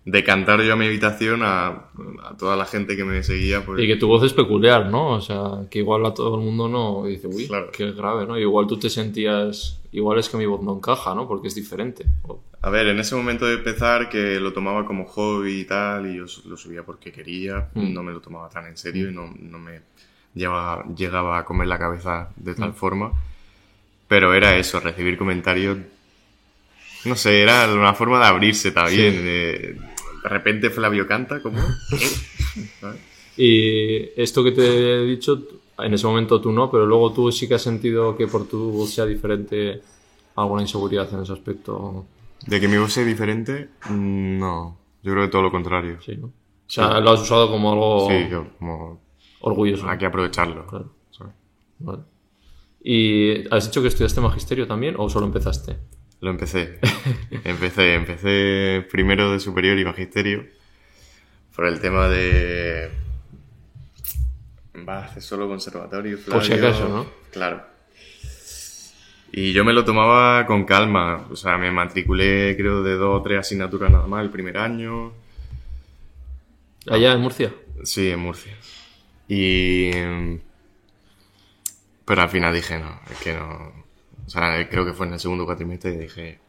De 0.03 0.23
cantar 0.23 0.61
yo 0.63 0.73
a 0.73 0.75
mi 0.75 0.87
habitación 0.87 1.41
a, 1.43 1.67
a 1.67 2.35
toda 2.37 2.55
la 2.55 2.65
gente 2.65 2.95
que 2.97 3.03
me 3.03 3.21
seguía, 3.21 3.63
pues... 3.63 3.83
Y 3.83 3.87
que 3.87 3.97
tu 3.97 4.07
voz 4.07 4.23
es 4.23 4.33
peculiar, 4.33 4.87
¿no? 4.87 5.09
O 5.09 5.21
sea, 5.21 5.67
que 5.69 5.77
igual 5.79 6.03
a 6.07 6.13
todo 6.13 6.39
el 6.39 6.41
mundo 6.41 6.67
no 6.67 7.05
dice, 7.05 7.27
uy, 7.27 7.47
Claro. 7.47 7.69
qué 7.71 7.91
grave, 7.91 8.25
¿no? 8.25 8.35
Igual 8.39 8.65
tú 8.65 8.79
te 8.79 8.89
sentías, 8.89 9.79
igual 9.91 10.17
es 10.17 10.27
que 10.27 10.37
mi 10.37 10.47
voz 10.47 10.63
no 10.63 10.75
encaja, 10.75 11.13
¿no? 11.13 11.27
Porque 11.27 11.49
es 11.49 11.55
diferente. 11.55 12.05
O- 12.23 12.39
A 12.63 12.69
ver, 12.71 12.87
en 12.87 12.99
ese 12.99 13.15
momento 13.15 13.45
de 13.45 13.55
empezar, 13.55 14.09
que 14.09 14.39
lo 14.39 14.51
tomaba 14.53 14.85
como 14.87 15.05
hobby 15.05 15.59
y 15.61 15.65
tal, 15.65 16.07
y 16.07 16.17
yo 16.17 16.25
lo 16.47 16.57
subía 16.57 16.81
porque 16.83 17.11
quería, 17.11 17.69
Mm. 17.75 17.93
no 17.93 18.01
me 18.01 18.11
lo 18.11 18.21
tomaba 18.21 18.49
tan 18.49 18.65
en 18.65 18.77
serio 18.77 19.09
y 19.09 19.13
no, 19.13 19.31
no 19.39 19.59
me 19.59 19.81
llevaba, 20.33 20.83
llegaba 20.95 21.37
a 21.37 21.45
comer 21.45 21.67
la 21.67 21.77
cabeza 21.77 22.29
de 22.37 22.53
Mm. 22.53 22.55
tal 22.55 22.73
forma. 22.73 23.11
Pero 24.07 24.33
era 24.33 24.57
eso, 24.57 24.79
recibir 24.79 25.15
comentarios. 25.17 25.77
No 27.05 27.15
sé, 27.15 27.41
era 27.41 27.71
una 27.73 27.93
forma 27.95 28.19
de 28.19 28.25
abrirse 28.25 28.71
también. 28.71 29.13
de, 29.25 29.77
de 30.23 30.29
repente 30.29 30.69
Flavio 30.69 31.07
canta, 31.07 31.41
como. 31.41 31.59
¿sabes? 32.79 32.99
Y 33.37 34.09
esto 34.21 34.43
que 34.43 34.51
te 34.51 34.61
he 35.01 35.05
dicho, 35.05 35.41
en 35.79 35.93
ese 35.93 36.05
momento 36.05 36.41
tú 36.41 36.51
no, 36.51 36.69
pero 36.69 36.85
luego 36.85 37.13
tú 37.13 37.31
sí 37.31 37.47
que 37.47 37.53
has 37.55 37.61
sentido 37.61 38.15
que 38.17 38.27
por 38.27 38.45
tu 38.45 38.71
voz 38.71 38.93
sea 38.93 39.05
diferente 39.05 39.81
alguna 40.35 40.61
inseguridad 40.63 41.11
en 41.13 41.21
ese 41.21 41.31
aspecto. 41.31 42.05
De 42.45 42.59
que 42.59 42.67
mi 42.67 42.77
voz 42.77 42.91
sea 42.91 43.05
diferente, 43.05 43.69
no. 43.89 44.77
Yo 45.01 45.13
creo 45.13 45.25
que 45.25 45.31
todo 45.31 45.43
lo 45.43 45.51
contrario. 45.51 45.97
Sí, 46.05 46.17
¿no? 46.17 46.27
O 46.27 46.33
sea, 46.67 46.99
lo 46.99 47.11
has 47.11 47.21
usado 47.21 47.49
como 47.49 47.71
algo 47.71 48.07
Sí, 48.09 48.27
yo 48.29 48.47
como 48.59 49.01
orgulloso. 49.39 49.89
hay 49.89 49.97
que 49.97 50.05
aprovecharlo. 50.05 50.67
Claro. 50.67 52.05
¿Y 52.83 53.47
has 53.53 53.67
dicho 53.67 53.81
que 53.81 53.87
estudiaste 53.87 54.21
magisterio 54.21 54.67
también 54.67 54.95
o 54.97 55.09
solo 55.09 55.25
empezaste? 55.25 55.77
Lo 56.21 56.29
empecé. 56.29 56.79
empecé, 57.43 57.95
empecé 57.95 58.87
primero 58.89 59.31
de 59.31 59.39
superior 59.39 59.77
y 59.77 59.85
magisterio 59.85 60.45
por 61.55 61.65
el 61.65 61.79
tema 61.81 62.07
de... 62.07 62.91
Va 64.87 64.99
a 64.99 65.05
hacer 65.05 65.21
solo 65.21 65.47
conservatorio, 65.47 66.17
Por 66.23 66.43
si 66.43 66.53
acaso, 66.53 66.87
¿no? 66.87 67.07
Claro. 67.31 67.63
Y 69.31 69.53
yo 69.53 69.63
me 69.63 69.73
lo 69.73 69.83
tomaba 69.83 70.45
con 70.45 70.65
calma. 70.65 71.27
O 71.29 71.35
sea, 71.35 71.57
me 71.57 71.71
matriculé 71.71 72.55
creo 72.55 72.83
de 72.83 72.95
dos 72.95 73.19
o 73.19 73.23
tres 73.23 73.39
asignaturas 73.39 73.91
nada 73.91 74.07
más 74.07 74.23
el 74.23 74.29
primer 74.29 74.57
año. 74.57 75.13
Allá 76.89 77.13
en 77.13 77.21
Murcia. 77.21 77.53
Sí, 77.83 78.09
en 78.09 78.19
Murcia. 78.19 78.53
Y... 79.27 79.91
Pero 82.05 82.21
al 82.21 82.29
final 82.29 82.53
dije, 82.53 82.79
no, 82.79 82.99
es 83.09 83.17
que 83.19 83.33
no... 83.33 83.80
Sea, 84.31 84.69
creo 84.69 84.85
que 84.85 84.93
fue 84.93 85.07
en 85.07 85.13
el 85.13 85.19
segundo 85.19 85.45
cuatrimestre 85.45 85.93
y 85.93 85.97
dije, 85.97 86.39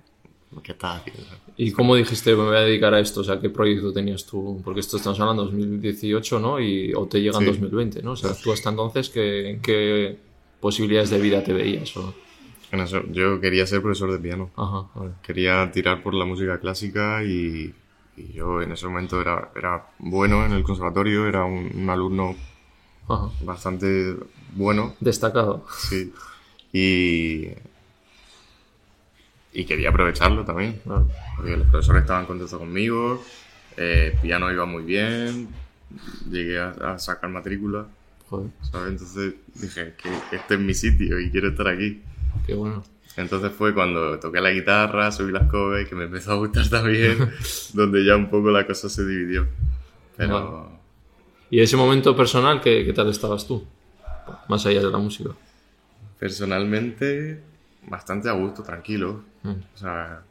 ¿qué 0.63 0.73
estás 0.73 1.01
haciendo? 1.01 1.23
¿Y 1.57 1.73
cómo 1.73 1.97
dijiste 1.97 2.35
me 2.37 2.45
voy 2.45 2.57
a 2.57 2.61
dedicar 2.61 2.95
a 2.95 3.01
esto? 3.01 3.21
O 3.21 3.25
sea, 3.25 3.41
¿qué 3.41 3.51
proyecto 3.51 3.93
tenías 3.93 4.25
tú? 4.25 4.61
Porque 4.65 4.81
esto 4.81 4.97
estamos 4.97 5.19
hablando 5.21 5.45
de 5.45 5.51
2018, 5.51 6.39
¿no? 6.41 6.61
Y, 6.61 6.93
o 6.95 7.07
te 7.07 7.21
llega 7.21 7.39
en 7.39 7.45
Sí. 7.45 7.51
2020, 7.51 8.03
¿no? 8.03 8.13
O 8.13 8.17
sea, 8.17 8.33
tú 8.35 8.53
hasta 8.53 8.71
entonces, 8.71 9.09
¿qué, 9.11 9.51
¿en 9.51 9.61
qué 9.61 10.17
posibilidades 10.61 11.11
de 11.11 11.19
vida 11.21 11.43
te 11.43 11.53
veías? 11.53 11.97
O- 11.97 12.15
En 12.71 12.81
eso, 12.81 13.03
yo 13.11 13.39
quería 13.41 13.67
ser 13.67 13.83
profesor 13.83 14.13
de 14.13 14.19
piano. 14.19 14.51
Ajá, 14.57 14.89
vale. 14.95 15.13
Quería 15.23 15.71
tirar 15.73 16.03
por 16.03 16.15
la 16.15 16.25
música 16.25 16.59
clásica 16.59 17.23
y, 17.25 17.75
y 18.17 18.33
yo 18.33 18.63
en 18.63 18.73
ese 18.73 18.87
momento 18.87 19.21
era, 19.21 19.51
era 19.57 19.87
bueno 19.99 20.47
en 20.47 20.53
el 20.53 20.63
conservatorio, 20.63 21.27
era 21.27 21.45
un, 21.45 21.71
un 21.75 21.91
alumno 21.91 22.35
Ajá. 23.09 23.29
bastante 23.45 24.17
bueno, 24.57 24.95
Destacado. 25.01 25.65
sí. 25.77 26.13
Y, 26.75 27.49
y 29.53 29.65
quería 29.65 29.91
aprovecharlo 29.91 30.45
también. 30.45 30.81
Porque 31.37 31.57
los 31.57 31.67
profesores 31.69 32.03
estaban 32.03 32.27
contentos 32.27 32.59
conmigo, 32.59 33.23
eh, 33.77 34.17
piano 34.23 34.51
iba 34.53 34.65
muy 34.67 34.83
bien, 34.85 35.49
llegué 36.31 36.59
a, 36.59 36.71
a 36.71 36.99
sacar 36.99 37.31
matrícula, 37.31 37.87
Joder, 38.29 38.49
¿sabes? 38.63 38.93
Entonces 38.93 39.35
dije 39.55 39.95
que 40.03 40.37
este 40.37 40.55
es 40.55 40.61
mi 40.61 40.73
sitio 40.75 41.21
y 41.21 41.31
quiero 41.31 41.49
estar 41.49 41.69
aquí. 41.69 42.01
qué 42.47 42.55
bueno. 42.55 42.83
Entonces 43.15 43.53
fue 43.53 43.75
cuando 43.75 44.19
toqué 44.19 44.41
la 44.41 44.51
guitarra, 44.51 45.13
subí 45.13 45.33
las 45.33 45.47
covers, 45.51 45.87
que 45.87 45.95
me 45.95 46.05
empezó 46.05 46.33
a 46.33 46.37
gustar 46.37 46.67
también, 46.71 47.31
donde 47.75 48.05
ya 48.07 48.17
un 48.17 48.31
poco 48.31 48.51
la 48.51 48.67
cosa 48.67 48.89
se 48.89 49.05
dividió. 49.07 49.47
Pero 50.17 50.81
¿Y 51.51 51.61
ese 51.61 51.77
momento 51.77 52.17
personal, 52.17 52.63
qué, 52.63 52.85
qué 52.87 52.93
tal 52.95 53.11
estabas 53.11 53.47
tú? 53.47 53.67
Más 54.49 54.65
allá 54.65 54.81
de 54.81 54.91
la 54.91 54.97
música. 54.99 55.31
personalmente, 56.19 57.43
bastante 57.89 58.29
a 58.29 58.33
gusto, 58.33 58.63
tranquilo. 58.63 59.23
Mm. 59.43 59.51
O 59.75 59.77
sea, 59.79 60.23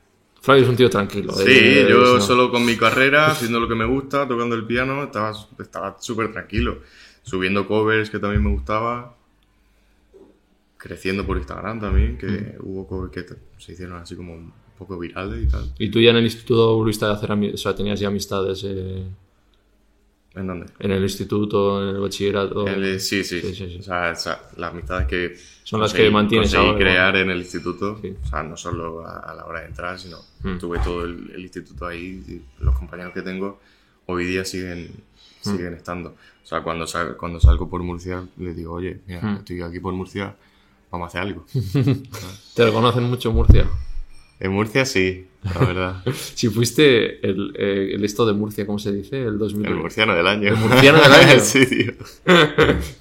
Flavio 0.42 0.64
es 0.64 0.70
un 0.70 0.76
tío 0.76 0.90
tranquilo. 0.90 1.34
sí, 1.34 1.44
eh, 1.48 1.86
yo 1.90 2.20
solo 2.20 2.50
con 2.50 2.66
mi 2.66 2.76
carrera, 2.76 3.28
haciendo 3.28 3.60
lo 3.60 3.68
que 3.68 3.76
me 3.76 3.86
gusta, 3.86 4.28
tocando 4.28 4.56
el 4.56 4.66
piano, 4.66 5.04
estaba 5.04 5.32
estaba 5.60 5.98
súper 6.00 6.32
tranquilo. 6.32 6.80
Subiendo 7.24 7.68
covers 7.68 8.10
que 8.10 8.18
también 8.20 8.44
me 8.44 8.50
gustaba. 8.52 9.16
Creciendo 10.78 11.24
por 11.28 11.38
Instagram 11.38 11.80
también, 11.80 12.18
que 12.18 12.56
hubo 12.60 12.88
covers 12.88 13.12
que 13.12 13.26
se 13.60 13.74
hicieron 13.74 13.98
así 14.02 14.16
como 14.16 14.34
un 14.34 14.52
poco 14.80 14.98
virales 14.98 15.44
y 15.44 15.48
tal. 15.48 15.72
¿Y 15.78 15.92
tú 15.92 16.00
ya 16.00 16.10
en 16.10 16.16
el 16.18 16.24
instituto 16.24 16.76
volviste 16.76 17.06
a 17.06 17.12
hacer 17.12 17.30
ami- 17.30 17.54
O 17.54 17.58
sea, 17.58 17.76
tenías 17.76 18.00
ya 18.00 18.08
amistades 18.08 18.64
eh, 18.66 19.04
¿En 20.34 20.48
dónde? 20.48 20.66
en 20.80 20.92
el 20.92 21.04
instituto, 21.04 21.84
en 21.88 21.96
el 21.98 22.02
bachillerato? 22.02 22.66
El- 22.66 23.00
sí, 23.00 23.24
sí, 23.24 23.42
Sí, 23.42 23.54
sí, 23.54 23.70
sí. 23.74 23.78
O 23.80 23.84
sea, 23.84 24.10
las 24.58 24.72
amistades 24.72 25.06
que 25.08 25.38
Son 25.64 25.80
las 25.80 25.94
conseguí- 25.94 26.06
que 26.06 26.12
mantienes 26.12 26.54
ahora, 26.56 26.78
crear 26.78 27.16
en 27.18 27.30
el 27.30 27.38
instituto. 27.40 28.00
Sí. 28.02 28.14
O 28.24 28.28
sea, 28.28 28.44
no 28.44 28.58
solo 28.58 29.06
a, 29.06 29.20
a 29.20 29.36
la 29.36 29.46
hora 29.46 29.62
de 29.62 29.68
entrar, 29.68 29.98
sino 30.00 30.18
Mm. 30.44 30.58
tuve 30.58 30.80
todo 30.80 31.06
el, 31.06 31.32
el 31.36 31.42
instituto 31.42 31.86
ahí. 31.86 32.24
y 32.28 32.64
los 32.64 32.78
compañeros 32.78 33.14
que 33.14 33.22
tengo 33.22 33.60
hoy 34.08 34.26
día 34.26 34.44
siguen, 34.44 34.90
Mm. 35.46 35.50
siguen 35.50 35.74
estando. 35.76 36.10
O 36.44 36.46
sea, 36.46 36.62
cuando, 36.64 36.86
sal- 36.88 37.16
cuando 37.18 37.40
salgo 37.40 37.70
por 37.70 37.82
Murcia, 37.84 38.26
les 38.38 38.56
digo, 38.56 38.74
oye, 38.74 39.00
mira, 39.08 39.22
Mm. 39.22 39.36
estoy 39.38 39.62
aquí 39.62 39.80
por 39.80 39.94
Murcia, 39.94 40.36
vamos 40.92 41.06
a 41.06 41.08
hacer 41.10 41.22
algo. 41.22 41.46
Te 42.56 42.66
reconocen 42.66 43.04
mucho 43.04 43.30
en 43.30 43.36
Murcia. 43.36 43.68
en 44.40 44.52
Murcia 44.52 44.86
sí, 44.86 45.28
la 45.44 45.66
verdad. 45.66 46.04
Si 46.14 46.48
fuiste 46.50 47.26
el, 47.28 47.54
eh, 47.58 47.92
el 47.96 48.06
esto 48.06 48.26
de 48.26 48.34
Murcia, 48.34 48.66
¿cómo 48.66 48.78
se 48.80 48.92
dice? 48.92 49.24
El 49.24 49.38
2000. 49.40 49.66
El 49.68 49.76
murciano 49.76 50.14
del 50.16 50.28
año. 50.28 50.50
El 50.50 50.56
murciano 50.58 51.02
del 51.02 51.12
año. 51.12 51.40
sí, 51.40 51.66
tío. 51.66 51.94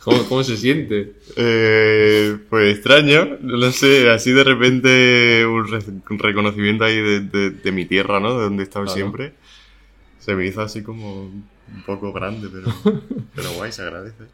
¿Cómo, 0.05 0.25
cómo 0.25 0.43
se 0.43 0.57
siente? 0.57 1.15
Eh, 1.37 2.39
pues 2.49 2.75
extraño, 2.77 3.37
no 3.43 3.71
sé, 3.73 4.09
así 4.11 4.33
de 4.33 4.45
repente 4.45 5.45
un, 5.47 5.69
re- 5.69 5.85
un 6.11 6.19
reconocimiento 6.19 6.85
ahí 6.85 6.97
de, 6.97 7.21
de- 7.21 7.51
de 7.51 7.73
mi 7.73 7.85
tierra, 7.85 8.21
¿no? 8.21 8.37
De 8.39 8.45
donde 8.45 8.63
he 8.63 8.65
estado 8.65 8.85
Claro. 8.87 8.97
siempre. 8.97 9.33
Se 10.19 10.35
me 10.35 10.47
hizo 10.47 10.61
así 10.63 10.83
como 10.83 11.25
un 11.27 11.83
poco 11.87 12.13
grande, 12.13 12.49
pero, 12.53 12.73
pero 13.35 13.53
guay, 13.53 13.71
se 13.73 13.83
agradece. 13.83 14.25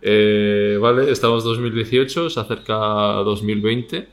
Eh, 0.00 0.78
vale, 0.80 1.10
estamos 1.12 1.44
2018, 1.44 2.28
se 2.30 2.40
acerca 2.40 2.74
2020, 2.74 4.08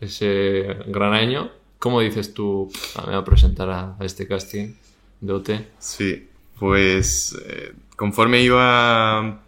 ese 0.00 0.66
gran 0.86 1.12
año. 1.12 1.50
¿Cómo 1.78 2.00
dices 2.00 2.32
tú, 2.34 2.70
"Ah, 2.96 3.02
me 3.02 3.12
voy 3.12 3.20
a 3.20 3.24
presentar 3.24 3.68
a, 3.70 3.96
a 3.98 4.04
este 4.04 4.26
casting 4.26 4.74
de 5.20 5.32
OT? 5.32 5.50
Sí, 5.78 6.28
pues 6.58 7.36
eh, 7.46 7.72
conforme 7.96 8.40
iba... 8.42 9.40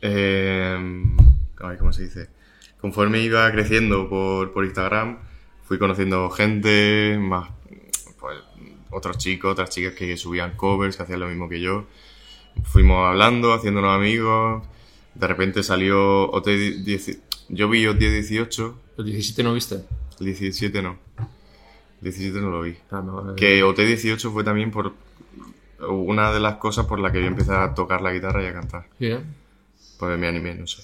eh, 0.00 1.02
¿Cómo 1.78 1.92
se 1.92 2.04
dice? 2.04 2.28
Conforme 2.80 3.20
iba 3.20 3.50
creciendo 3.52 4.08
por, 4.08 4.52
por 4.52 4.64
Instagram, 4.64 5.18
fui 5.64 5.78
conociendo 5.78 6.28
gente, 6.30 7.16
más 7.20 7.50
pues, 8.18 8.38
otros 8.90 9.18
chicos, 9.18 9.52
otras 9.52 9.70
chicas 9.70 9.94
que 9.94 10.16
subían 10.16 10.56
covers, 10.56 10.96
que 10.96 11.02
hacían 11.04 11.20
lo 11.20 11.28
mismo 11.28 11.48
que 11.48 11.60
yo. 11.60 11.86
Fuimos 12.64 13.06
hablando, 13.08 13.52
haciéndonos 13.54 13.94
amigos. 13.96 14.64
De 15.14 15.26
repente 15.26 15.62
salió 15.62 16.30
OT 16.30 16.46
10, 16.48 17.18
yo 17.50 17.68
vi 17.68 17.86
OT 17.86 17.98
18, 17.98 18.78
¿El 18.98 19.04
17 19.04 19.42
no 19.42 19.54
viste? 19.54 19.84
El 20.22 20.34
17 20.36 20.82
no. 20.82 20.98
El 21.18 22.04
17 22.10 22.40
no 22.40 22.50
lo 22.50 22.62
vi. 22.62 22.74
Ah, 22.90 23.02
no, 23.04 23.32
eh, 23.32 23.34
Que 23.36 23.62
OT18 23.64 24.32
fue 24.32 24.44
también 24.44 24.70
por 24.70 24.92
una 25.88 26.32
de 26.32 26.40
las 26.40 26.56
cosas 26.56 26.86
por 26.86 26.98
la 27.00 27.10
que 27.12 27.20
yo 27.20 27.26
empecé 27.26 27.52
a 27.52 27.74
tocar 27.74 28.00
la 28.00 28.12
guitarra 28.12 28.42
y 28.42 28.46
a 28.46 28.52
cantar. 28.52 28.86
sí, 28.98 29.06
¿eh? 29.06 29.20
Pues 29.98 30.18
me 30.18 30.26
animé, 30.26 30.54
no 30.54 30.66
sé. 30.66 30.82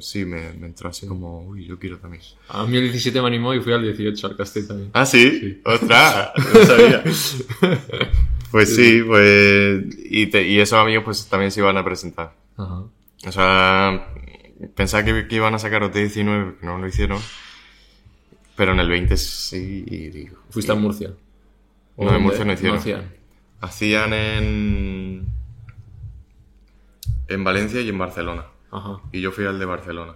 Sí, 0.00 0.24
me, 0.24 0.52
me 0.54 0.66
entró 0.66 0.88
así 0.88 1.06
como, 1.06 1.42
uy, 1.42 1.66
yo 1.66 1.78
quiero 1.78 1.98
también. 1.98 2.22
A 2.48 2.64
mí 2.64 2.76
el 2.78 2.84
17 2.84 3.20
me 3.20 3.26
animó 3.28 3.52
y 3.54 3.60
fui 3.60 3.72
al 3.72 3.82
18 3.82 4.26
al 4.26 4.36
casting 4.36 4.66
también. 4.66 4.90
Ah, 4.94 5.04
sí, 5.06 5.60
ostras, 5.64 6.30
no 6.54 6.64
sabía. 6.64 7.04
Pues 8.50 8.74
sí, 8.74 9.02
pues. 9.06 9.84
Y, 10.08 10.28
te- 10.28 10.46
y 10.48 10.60
esos 10.60 10.78
amigos, 10.78 11.04
pues 11.04 11.26
también 11.28 11.50
se 11.50 11.60
iban 11.60 11.76
a 11.76 11.84
presentar. 11.84 12.32
Ajá. 12.56 12.84
O 13.26 13.32
sea, 13.32 14.08
pensaba 14.74 15.04
que, 15.04 15.26
que 15.26 15.34
iban 15.36 15.54
a 15.54 15.58
sacar 15.58 15.82
OT19, 15.82 16.58
que 16.60 16.66
no 16.66 16.78
lo 16.78 16.86
hicieron. 16.86 17.18
Pero 18.56 18.72
en 18.72 18.80
el 18.80 18.88
20 18.88 19.16
sí, 19.16 19.84
y 19.86 20.08
digo. 20.08 20.38
Fuiste 20.50 20.72
a 20.72 20.74
Murcia. 20.74 21.12
¿O 21.96 22.04
No, 22.04 22.16
en? 22.16 22.22
Murcia 22.22 22.44
no 22.44 22.52
hicieron. 22.52 22.78
hacían? 22.78 23.14
Hacían 23.60 24.12
en. 24.12 25.26
En 27.28 27.44
Valencia 27.44 27.80
y 27.80 27.88
en 27.88 27.98
Barcelona. 27.98 28.44
Ajá. 28.70 28.98
Y 29.12 29.20
yo 29.20 29.32
fui 29.32 29.44
al 29.44 29.58
de 29.58 29.64
Barcelona. 29.64 30.14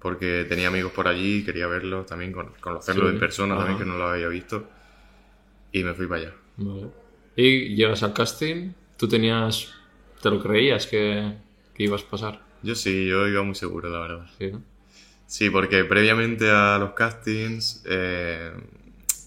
Porque 0.00 0.44
tenía 0.48 0.68
amigos 0.68 0.92
por 0.92 1.06
allí 1.08 1.38
y 1.38 1.44
quería 1.44 1.66
verlos 1.66 2.06
también, 2.06 2.32
con- 2.32 2.52
conocerlos 2.60 3.08
Sí. 3.08 3.14
en 3.14 3.20
persona 3.20 3.54
Ajá. 3.54 3.64
también, 3.66 3.78
que 3.84 3.90
no 3.90 3.98
lo 3.98 4.08
había 4.08 4.28
visto. 4.28 4.68
Y 5.72 5.84
me 5.84 5.94
fui 5.94 6.06
para 6.06 6.22
allá. 6.22 6.32
Vale. 6.56 6.88
Y 7.36 7.74
llegas 7.76 8.02
al 8.02 8.12
casting, 8.12 8.72
tú 8.96 9.06
tenías. 9.08 9.72
¿Te 10.22 10.30
lo 10.30 10.42
creías 10.42 10.86
que, 10.86 11.34
que 11.74 11.82
ibas 11.84 12.02
a 12.04 12.10
pasar? 12.10 12.42
Yo 12.62 12.74
sí, 12.74 13.06
yo 13.06 13.26
iba 13.28 13.42
muy 13.42 13.54
seguro, 13.54 13.88
la 13.88 14.00
verdad. 14.00 14.26
Sí, 14.38 14.50
¿no? 14.52 14.62
Sí, 15.30 15.48
porque 15.48 15.84
previamente 15.84 16.50
a 16.50 16.76
los 16.78 16.90
castings 16.90 17.84
eh, 17.86 18.50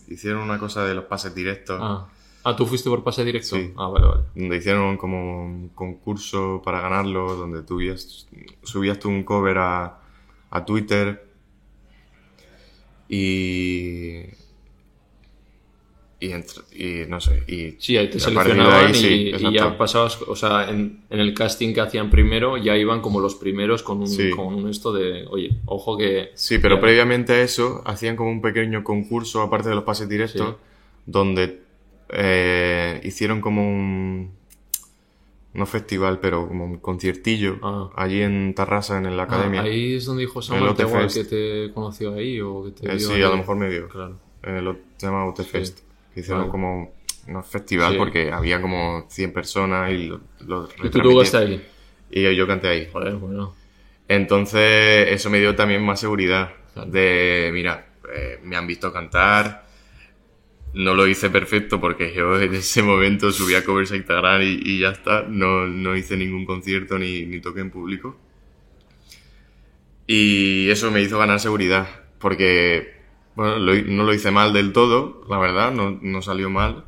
hicieron 0.10 0.42
una 0.42 0.60
cosa 0.60 0.84
de 0.84 0.94
los 0.94 1.06
pases 1.06 1.34
directos. 1.34 1.80
Ah. 1.82 2.10
ah, 2.44 2.56
¿tú 2.58 2.66
fuiste 2.66 2.90
por 2.90 3.06
pase 3.06 3.24
directo? 3.24 3.56
Sí. 3.56 3.72
Ah, 3.78 3.88
vale, 3.88 4.08
vale. 4.08 4.24
Donde 4.36 4.58
hicieron 4.58 4.98
como 4.98 5.46
un 5.46 5.70
concurso 5.70 6.62
para 6.62 6.82
ganarlo, 6.82 7.36
donde 7.38 7.64
tuvías, 7.64 8.28
subías 8.64 9.00
tú 9.00 9.08
un 9.08 9.24
cover 9.24 9.58
a, 9.60 10.02
a 10.50 10.66
Twitter 10.66 11.26
y, 13.08 14.24
y, 16.26 17.10
no 17.10 17.20
sé, 17.20 17.44
y 17.48 17.76
Sí, 17.80 17.98
ahí 17.98 18.10
te 18.10 18.20
seleccionaban 18.20 18.86
ahí, 18.86 18.92
y, 18.92 18.96
sí, 18.96 19.32
y 19.40 19.54
ya 19.54 19.78
pasabas, 19.78 20.22
o 20.22 20.36
sea, 20.36 20.70
en, 20.70 21.02
en 21.10 21.20
el 21.20 21.34
casting 21.34 21.74
que 21.74 21.82
hacían 21.82 22.10
primero 22.10 22.58
ya 22.58 22.78
iban 22.78 23.02
como 23.02 23.20
los 23.20 23.36
primeros 23.36 23.84
con 23.84 24.00
un, 24.00 24.08
Sí. 24.08 24.30
con 24.32 24.54
un 24.54 24.70
esto 24.70 24.94
de, 24.94 25.26
oye, 25.30 25.52
ojo 25.66 25.98
que... 25.98 26.32
Sí, 26.36 26.60
pero 26.60 26.80
previamente 26.80 27.34
a 27.34 27.42
eso 27.42 27.82
hacían 27.86 28.16
como 28.16 28.30
un 28.32 28.42
pequeño 28.42 28.84
concurso, 28.84 29.42
aparte 29.42 29.70
de 29.70 29.76
los 29.76 29.84
pases 29.84 30.08
directos, 30.10 30.48
Sí. 30.50 30.56
donde 31.06 31.62
eh, 32.10 33.02
hicieron 33.04 33.42
como 33.42 33.68
un... 33.68 34.32
No 35.56 35.68
festival, 35.68 36.20
pero 36.20 36.48
como 36.48 36.66
un 36.66 36.78
conciertillo 36.80 37.60
Ah. 37.62 37.90
allí 37.96 38.22
en 38.24 38.56
Tarrasa, 38.56 38.98
en 38.98 39.16
la 39.16 39.24
Ah, 39.24 39.26
academia. 39.26 39.62
ahí 39.62 39.96
es 39.96 40.06
donde 40.06 40.22
dijo 40.22 40.40
El 40.40 40.46
Samuel 40.46 40.74
que 41.14 41.24
te 41.26 41.72
conoció 41.76 42.16
ahí 42.16 42.42
o 42.42 42.64
que 42.66 42.72
te 42.72 42.88
Eh, 42.92 42.96
vio 42.98 43.08
sí, 43.08 43.14
ahí. 43.14 43.22
a 43.22 43.30
lo 43.30 43.38
mejor 43.38 43.58
me 43.58 43.70
vio. 43.70 43.88
Claro. 43.88 44.18
Eh, 44.42 44.62
lo 44.64 44.76
se 44.98 45.06
llama 45.06 45.28
Utefest. 45.30 45.82
Que 46.14 46.20
hicieron 46.22 46.42
Vale. 46.44 46.52
como 46.52 46.94
un 47.28 47.44
festival 47.44 47.94
Sí. 47.94 47.98
porque 47.98 48.32
había 48.32 48.62
como 48.62 49.06
100 49.10 49.34
personas 49.34 49.92
y 49.92 50.08
lo, 50.08 50.22
lo 50.46 50.70
¿Y 50.84 50.90
tú 50.90 51.22
ahí? 51.38 51.66
Y 52.12 52.22
yo, 52.24 52.32
yo 52.32 52.46
canté 52.48 52.68
ahí. 52.68 52.90
Joder, 52.92 53.16
bueno. 53.16 53.56
Entonces, 54.08 55.08
eso 55.10 55.30
me 55.30 55.40
dio 55.40 55.56
también 55.56 55.84
más 55.84 56.00
seguridad. 56.00 56.52
Claro. 56.74 56.92
De, 56.92 57.50
mira, 57.54 57.88
eh, 58.14 58.40
me 58.44 58.56
han 58.56 58.68
visto 58.68 58.92
cantar. 58.92 59.66
No 60.74 60.96
lo 60.96 61.08
hice 61.08 61.30
perfecto 61.30 61.80
porque 61.80 62.14
yo 62.14 62.40
en 62.42 62.54
ese 62.54 62.84
momento 62.84 63.32
subía 63.32 63.64
covers 63.64 63.92
a 63.92 63.96
Instagram 63.96 64.42
y, 64.42 64.60
y 64.64 64.80
ya 64.82 64.90
está. 64.90 65.24
No, 65.24 65.66
no 65.68 65.96
hice 65.96 66.18
ningún 66.18 66.46
concierto 66.46 67.00
ni, 67.00 67.26
ni 67.26 67.40
toque 67.40 67.62
en 67.62 67.72
público. 67.72 68.18
Y 70.06 70.70
eso 70.70 70.92
me 70.92 71.02
hizo 71.02 71.18
ganar 71.18 71.40
seguridad. 71.40 71.88
Porque, 72.20 72.94
bueno, 73.36 73.58
lo 73.58 73.74
no 73.76 74.04
lo 74.04 74.14
hice 74.14 74.32
mal 74.32 74.54
del 74.54 74.74
todo, 74.74 75.24
la 75.30 75.38
verdad, 75.40 75.72
no, 75.72 75.98
no 76.02 76.22
salió 76.22 76.50
mal. 76.50 76.84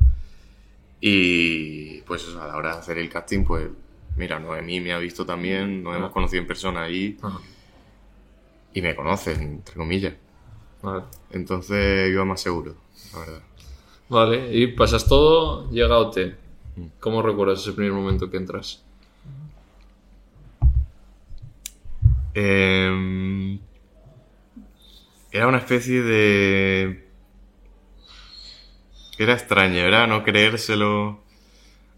Y 1.00 2.00
pues 2.02 2.26
a 2.36 2.46
la 2.46 2.56
hora 2.56 2.72
de 2.74 2.78
hacer 2.78 2.98
el 2.98 3.08
casting, 3.10 3.44
pues 3.44 3.68
mira, 4.16 4.38
Noemí 4.38 4.80
me 4.80 4.92
ha 4.92 4.98
visto 4.98 5.26
también, 5.26 5.82
nos 5.82 5.96
hemos 5.96 6.10
Ah. 6.10 6.12
conocido 6.12 6.40
en 6.40 6.46
persona 6.46 6.82
ahí 6.82 7.16
Ajá. 7.22 7.38
y 8.72 8.80
me 8.82 8.94
conocen, 8.96 9.40
entre 9.42 9.74
comillas. 9.74 10.14
Vale. 10.82 11.04
Entonces 11.32 12.10
iba 12.10 12.24
más 12.24 12.40
seguro, 12.40 12.74
la 13.12 13.18
verdad. 13.20 13.42
Vale, 14.08 14.56
y 14.56 14.68
pasas 14.68 15.06
todo, 15.06 15.68
llega 15.70 15.98
OT. 15.98 16.34
Mm. 16.76 16.86
¿Cómo 17.00 17.22
recuerdas 17.22 17.60
ese 17.60 17.72
primer 17.72 17.92
momento 17.92 18.30
que 18.30 18.36
entras? 18.36 18.82
Eh, 22.34 23.58
era 25.32 25.46
una 25.46 25.58
especie 25.58 26.02
de... 26.02 27.06
Era 29.18 29.32
extraño, 29.32 29.78
era 29.80 30.06
no 30.06 30.22
creérselo. 30.22 31.06
O 31.08 31.22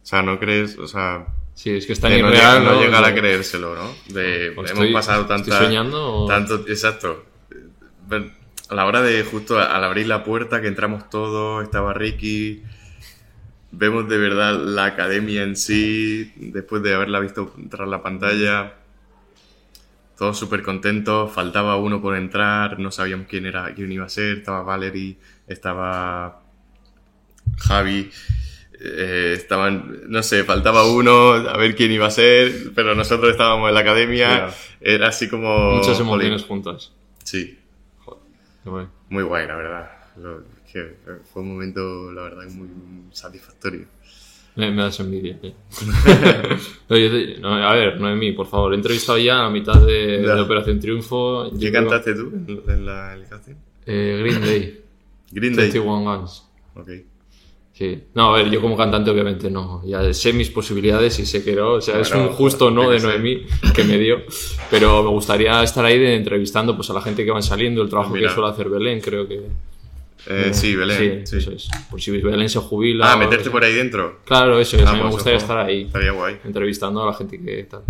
sea, 0.03 0.23
no 0.23 0.39
crees, 0.39 0.79
o 0.79 0.87
sea, 0.89 1.27
Sí, 1.55 1.71
es 1.71 1.87
que 1.87 1.93
es 1.93 2.01
tan 2.01 2.13
de 2.13 2.23
no, 2.23 2.29
irreal, 2.29 2.61
lleg- 2.61 2.65
no 2.65 2.73
¿no? 2.75 2.81
llegar 2.81 3.05
a 3.05 3.13
creérselo, 3.15 3.75
¿no? 3.75 3.93
De, 4.15 4.47
hemos 4.53 4.71
estoy- 4.71 4.93
pasado 4.93 5.27
tanta, 5.27 5.59
soñando 5.59 6.15
o- 6.25 6.27
tanto, 6.29 6.65
exacto. 6.69 7.25
A 8.71 8.75
la 8.75 8.87
hora 8.87 9.03
de 9.03 9.25
justo 9.25 9.59
al 9.59 9.83
abrir 9.85 10.07
la 10.07 10.23
puerta, 10.25 10.61
que 10.61 10.69
entramos 10.69 11.11
todos, 11.11 11.65
estaba 11.65 11.93
Ricky, 11.95 12.63
vemos 13.73 14.09
de 14.09 14.19
verdad 14.19 14.55
la 14.55 14.85
academia 14.85 15.43
en 15.43 15.57
sí, 15.57 16.33
después 16.37 16.83
de 16.85 16.95
haberla 16.95 17.19
visto 17.21 17.53
tras 17.69 17.89
la 17.89 18.03
pantalla, 18.03 18.75
todos 20.19 20.37
súper 20.39 20.63
contentos, 20.63 21.33
faltaba 21.33 21.77
uno 21.77 22.03
por 22.03 22.17
entrar, 22.17 22.79
no 22.81 22.91
sabíamos 22.91 23.29
quién 23.29 23.47
era, 23.47 23.73
quién 23.75 23.93
iba 23.93 24.05
a 24.05 24.09
ser, 24.09 24.39
estaba 24.39 24.63
Valerie, 24.63 25.17
estaba 25.47 26.43
Javi, 27.59 28.11
eh, 28.81 29.35
estaban, 29.37 30.03
no 30.09 30.23
sé, 30.23 30.43
faltaba 30.45 30.87
uno, 30.87 31.33
a 31.35 31.57
ver 31.57 31.77
quién 31.77 31.93
iba 31.93 32.07
a 32.07 32.11
ser, 32.11 32.73
pero 32.75 32.95
nosotros 32.97 33.31
estábamos 33.31 33.69
en 33.69 33.75
la 33.75 33.81
academia, 33.81 34.49
era 34.81 35.09
así 35.09 35.29
como... 35.29 35.77
Muchas 35.77 35.97
jolín. 35.99 36.09
emociones 36.09 36.45
juntas. 36.45 36.93
Sí, 37.23 37.59
guay. 38.65 38.87
muy 39.11 39.23
guay, 39.23 39.47
la 39.47 39.57
verdad. 39.57 39.91
Lo- 40.17 40.41
es 40.41 40.73
que 40.73 40.97
fue 41.33 41.43
un 41.43 41.53
momento, 41.55 42.13
la 42.13 42.23
verdad, 42.23 42.45
muy 42.51 42.69
satisfactorio. 43.13 43.87
Me, 44.59 44.71
me 44.73 44.83
das 44.83 44.99
envidia. 45.01 45.39
eh. 45.43 45.55
Oye, 46.91 47.09
te- 47.11 47.41
no, 47.41 47.55
a 47.55 47.75
ver, 47.75 48.01
Noemí, 48.01 48.33
por 48.33 48.47
favor, 48.47 48.73
he 48.73 48.77
entrevistado 48.77 49.17
ya 49.19 49.39
a 49.41 49.43
la 49.45 49.51
mitad 49.51 49.81
de, 49.81 50.19
de 50.19 50.41
Operación 50.41 50.81
Triunfo. 50.81 51.49
¿Qué 51.59 51.71
cantaste 51.73 52.15
tú 52.15 52.31
en, 52.35 52.63
en 52.69 52.85
la, 52.87 53.15
en 53.15 53.21
el 53.23 53.29
casting? 53.29 53.55
Eh, 53.87 54.19
Green 54.21 54.41
Day. 54.43 54.81
Green 55.31 55.55
Day. 55.55 55.71
21 55.71 56.03
Guns. 56.19 56.45
Ok. 56.75 56.89
Sí. 57.73 58.03
No, 58.15 58.35
a 58.35 58.39
ver, 58.39 58.51
yo 58.51 58.61
como 58.61 58.77
cantante 58.77 59.09
obviamente 59.13 59.49
no. 59.49 59.81
Ya 59.87 60.13
sé 60.13 60.33
mis 60.33 60.51
posibilidades 60.51 61.17
y 61.21 61.27
sé 61.27 61.45
que 61.45 61.55
no. 61.55 61.75
O 61.75 61.81
sea, 61.81 62.01
es 62.01 62.11
Bueno, 62.11 62.27
un 62.31 62.33
justo 62.35 62.73
no 62.73 62.91
de. 62.91 62.99
Noemí 62.99 63.47
que 63.73 63.85
me 63.85 63.97
dio. 63.99 64.23
Pero 64.73 65.05
me 65.05 65.11
gustaría 65.11 65.63
estar 65.63 65.85
ahí 65.85 65.97
de, 66.01 66.17
entrevistando 66.17 66.75
pues, 66.75 66.91
a 66.91 66.95
la 66.95 67.01
gente 67.03 67.25
que 67.25 67.31
van 67.31 67.45
saliendo, 67.45 67.81
el 67.83 67.89
trabajo 67.89 68.11
Pues 68.11 68.23
que 68.25 68.29
suele 68.31 68.51
hacer 68.51 68.69
Belén, 68.69 69.01
creo 69.01 69.29
que... 69.29 69.43
Eh, 70.27 70.51
sí, 70.53 70.75
Belén. 70.77 71.27
Sí, 71.27 71.33
sí. 71.33 71.37
eso 71.39 71.53
es. 71.53 71.69
Por 71.91 72.01
si 72.01 72.11
Belén 72.11 72.49
se 72.49 72.59
jubila. 72.59 73.13
Ah, 73.13 73.17
o 73.17 73.19
meterte 73.19 73.51
por 73.51 73.63
ahí 73.65 73.75
dentro. 73.75 74.21
Claro, 74.25 74.59
eso 74.59 74.77
es. 74.77 74.85
Ah, 74.85 74.91
a 74.91 74.93
mí 74.93 74.99
me 74.99 75.03
pues, 75.05 75.15
gustaría 75.15 75.37
ojo. 75.39 75.45
estar 75.45 75.59
ahí 75.59 75.83
Estaría 75.83 76.13
guay. 76.13 76.37
entrevistando 76.45 77.03
a 77.03 77.07
la 77.07 77.15
gente 77.15 77.41
que 77.41 77.65
tal. 77.65 77.83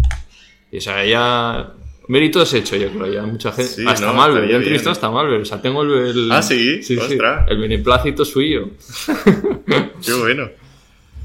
Y 0.70 0.78
o 0.78 0.80
sea, 0.80 1.04
ya... 1.04 1.72
Mérito 2.08 2.40
es 2.42 2.54
hecho, 2.54 2.76
yo 2.76 2.88
creo. 2.90 3.06
Ya 3.12 3.22
mucha 3.22 3.52
gente... 3.52 3.70
Sí, 3.70 3.84
hasta 3.86 4.06
no, 4.06 4.14
Malver. 4.14 4.36
estaría 4.44 4.50
Yo 4.50 4.56
he 4.56 4.58
entrevistado 4.60 4.92
hasta 4.92 5.10
Malver. 5.10 5.40
O 5.40 5.44
sea, 5.44 5.60
tengo 5.60 5.82
el... 5.82 5.90
el- 5.92 6.32
Ah, 6.32 6.42
¿sí? 6.42 6.80
Ostras. 6.98 7.46
El 7.50 7.58
beneplácito 7.58 8.24
suyo. 8.24 8.70
Qué 10.04 10.12
bueno. 10.14 10.48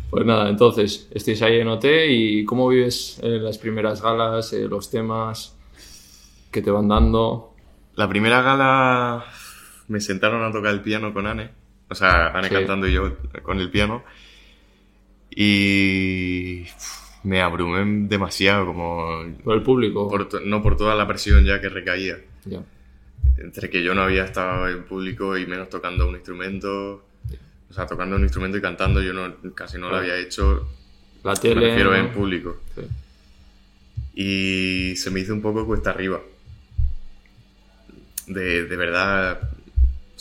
Pues 0.09 0.25
nada, 0.25 0.47
entonces, 0.49 1.07
estáis 1.11 1.41
ahí 1.41 1.59
en 1.59 1.67
OT 1.69 1.85
y 2.07 2.45
¿cómo 2.45 2.67
vives 2.69 3.19
eh, 3.23 3.39
las 3.41 3.57
primeras 3.57 3.99
galas, 4.01 4.53
eh, 4.53 4.67
los 4.69 4.91
temas 4.91 5.55
que 6.51 6.61
te 6.61 6.69
van 6.69 6.87
dando? 6.87 7.55
La 7.95 8.07
primera 8.07 8.41
gala 8.43 9.25
me 9.87 9.99
sentaron 10.01 10.43
a 10.43 10.51
tocar 10.51 10.73
el 10.73 10.81
piano 10.81 11.13
con 11.13 11.27
Anne. 11.27 11.49
O 11.89 11.95
sea, 11.95 12.27
Anne 12.29 12.47
Sí. 12.49 12.53
cantando 12.55 12.87
y 12.87 12.93
yo 12.93 13.17
con 13.43 13.59
el 13.59 13.69
piano. 13.69 14.03
Y 15.35 16.65
me 17.23 17.41
abrumé 17.41 18.07
demasiado, 18.07 18.65
como 18.67 19.23
Por 19.43 19.55
el 19.55 19.63
público. 19.63 20.07
por 20.09 20.43
no 20.45 20.61
por 20.61 20.77
toda 20.77 20.95
la 20.95 21.07
presión 21.07 21.43
ya 21.45 21.59
que 21.61 21.69
recaía. 21.69 22.17
Entre 23.37 23.69
que 23.69 23.83
yo 23.83 23.95
no 23.95 24.03
había 24.03 24.25
estado 24.25 24.67
en 24.69 24.83
público 24.83 25.37
y 25.37 25.45
menos 25.47 25.69
tocando 25.69 26.07
un 26.07 26.15
instrumento. 26.15 27.05
O 27.69 27.73
sea, 27.73 27.87
tocando 27.87 28.15
un 28.15 28.21
instrumento 28.23 28.57
y 28.57 28.61
cantando 28.61 29.01
yo 29.01 29.13
no, 29.13 29.33
casi 29.55 29.77
no 29.79 29.89
lo 29.89 29.95
había 29.97 30.17
hecho. 30.17 30.67
La 31.23 31.31
Me 31.33 31.39
tele. 31.39 31.67
refiero 31.69 31.91
¿no? 31.91 31.97
en 31.97 32.09
público. 32.11 32.57
Sí. 32.75 32.81
Y 34.15 34.95
se 34.97 35.09
me 35.09 35.21
hizo 35.21 35.33
un 35.33 35.41
poco 35.41 35.65
cuesta 35.65 35.89
arriba. 35.89 36.21
De, 38.27 38.65
de 38.65 38.75
verdad, 38.77 39.49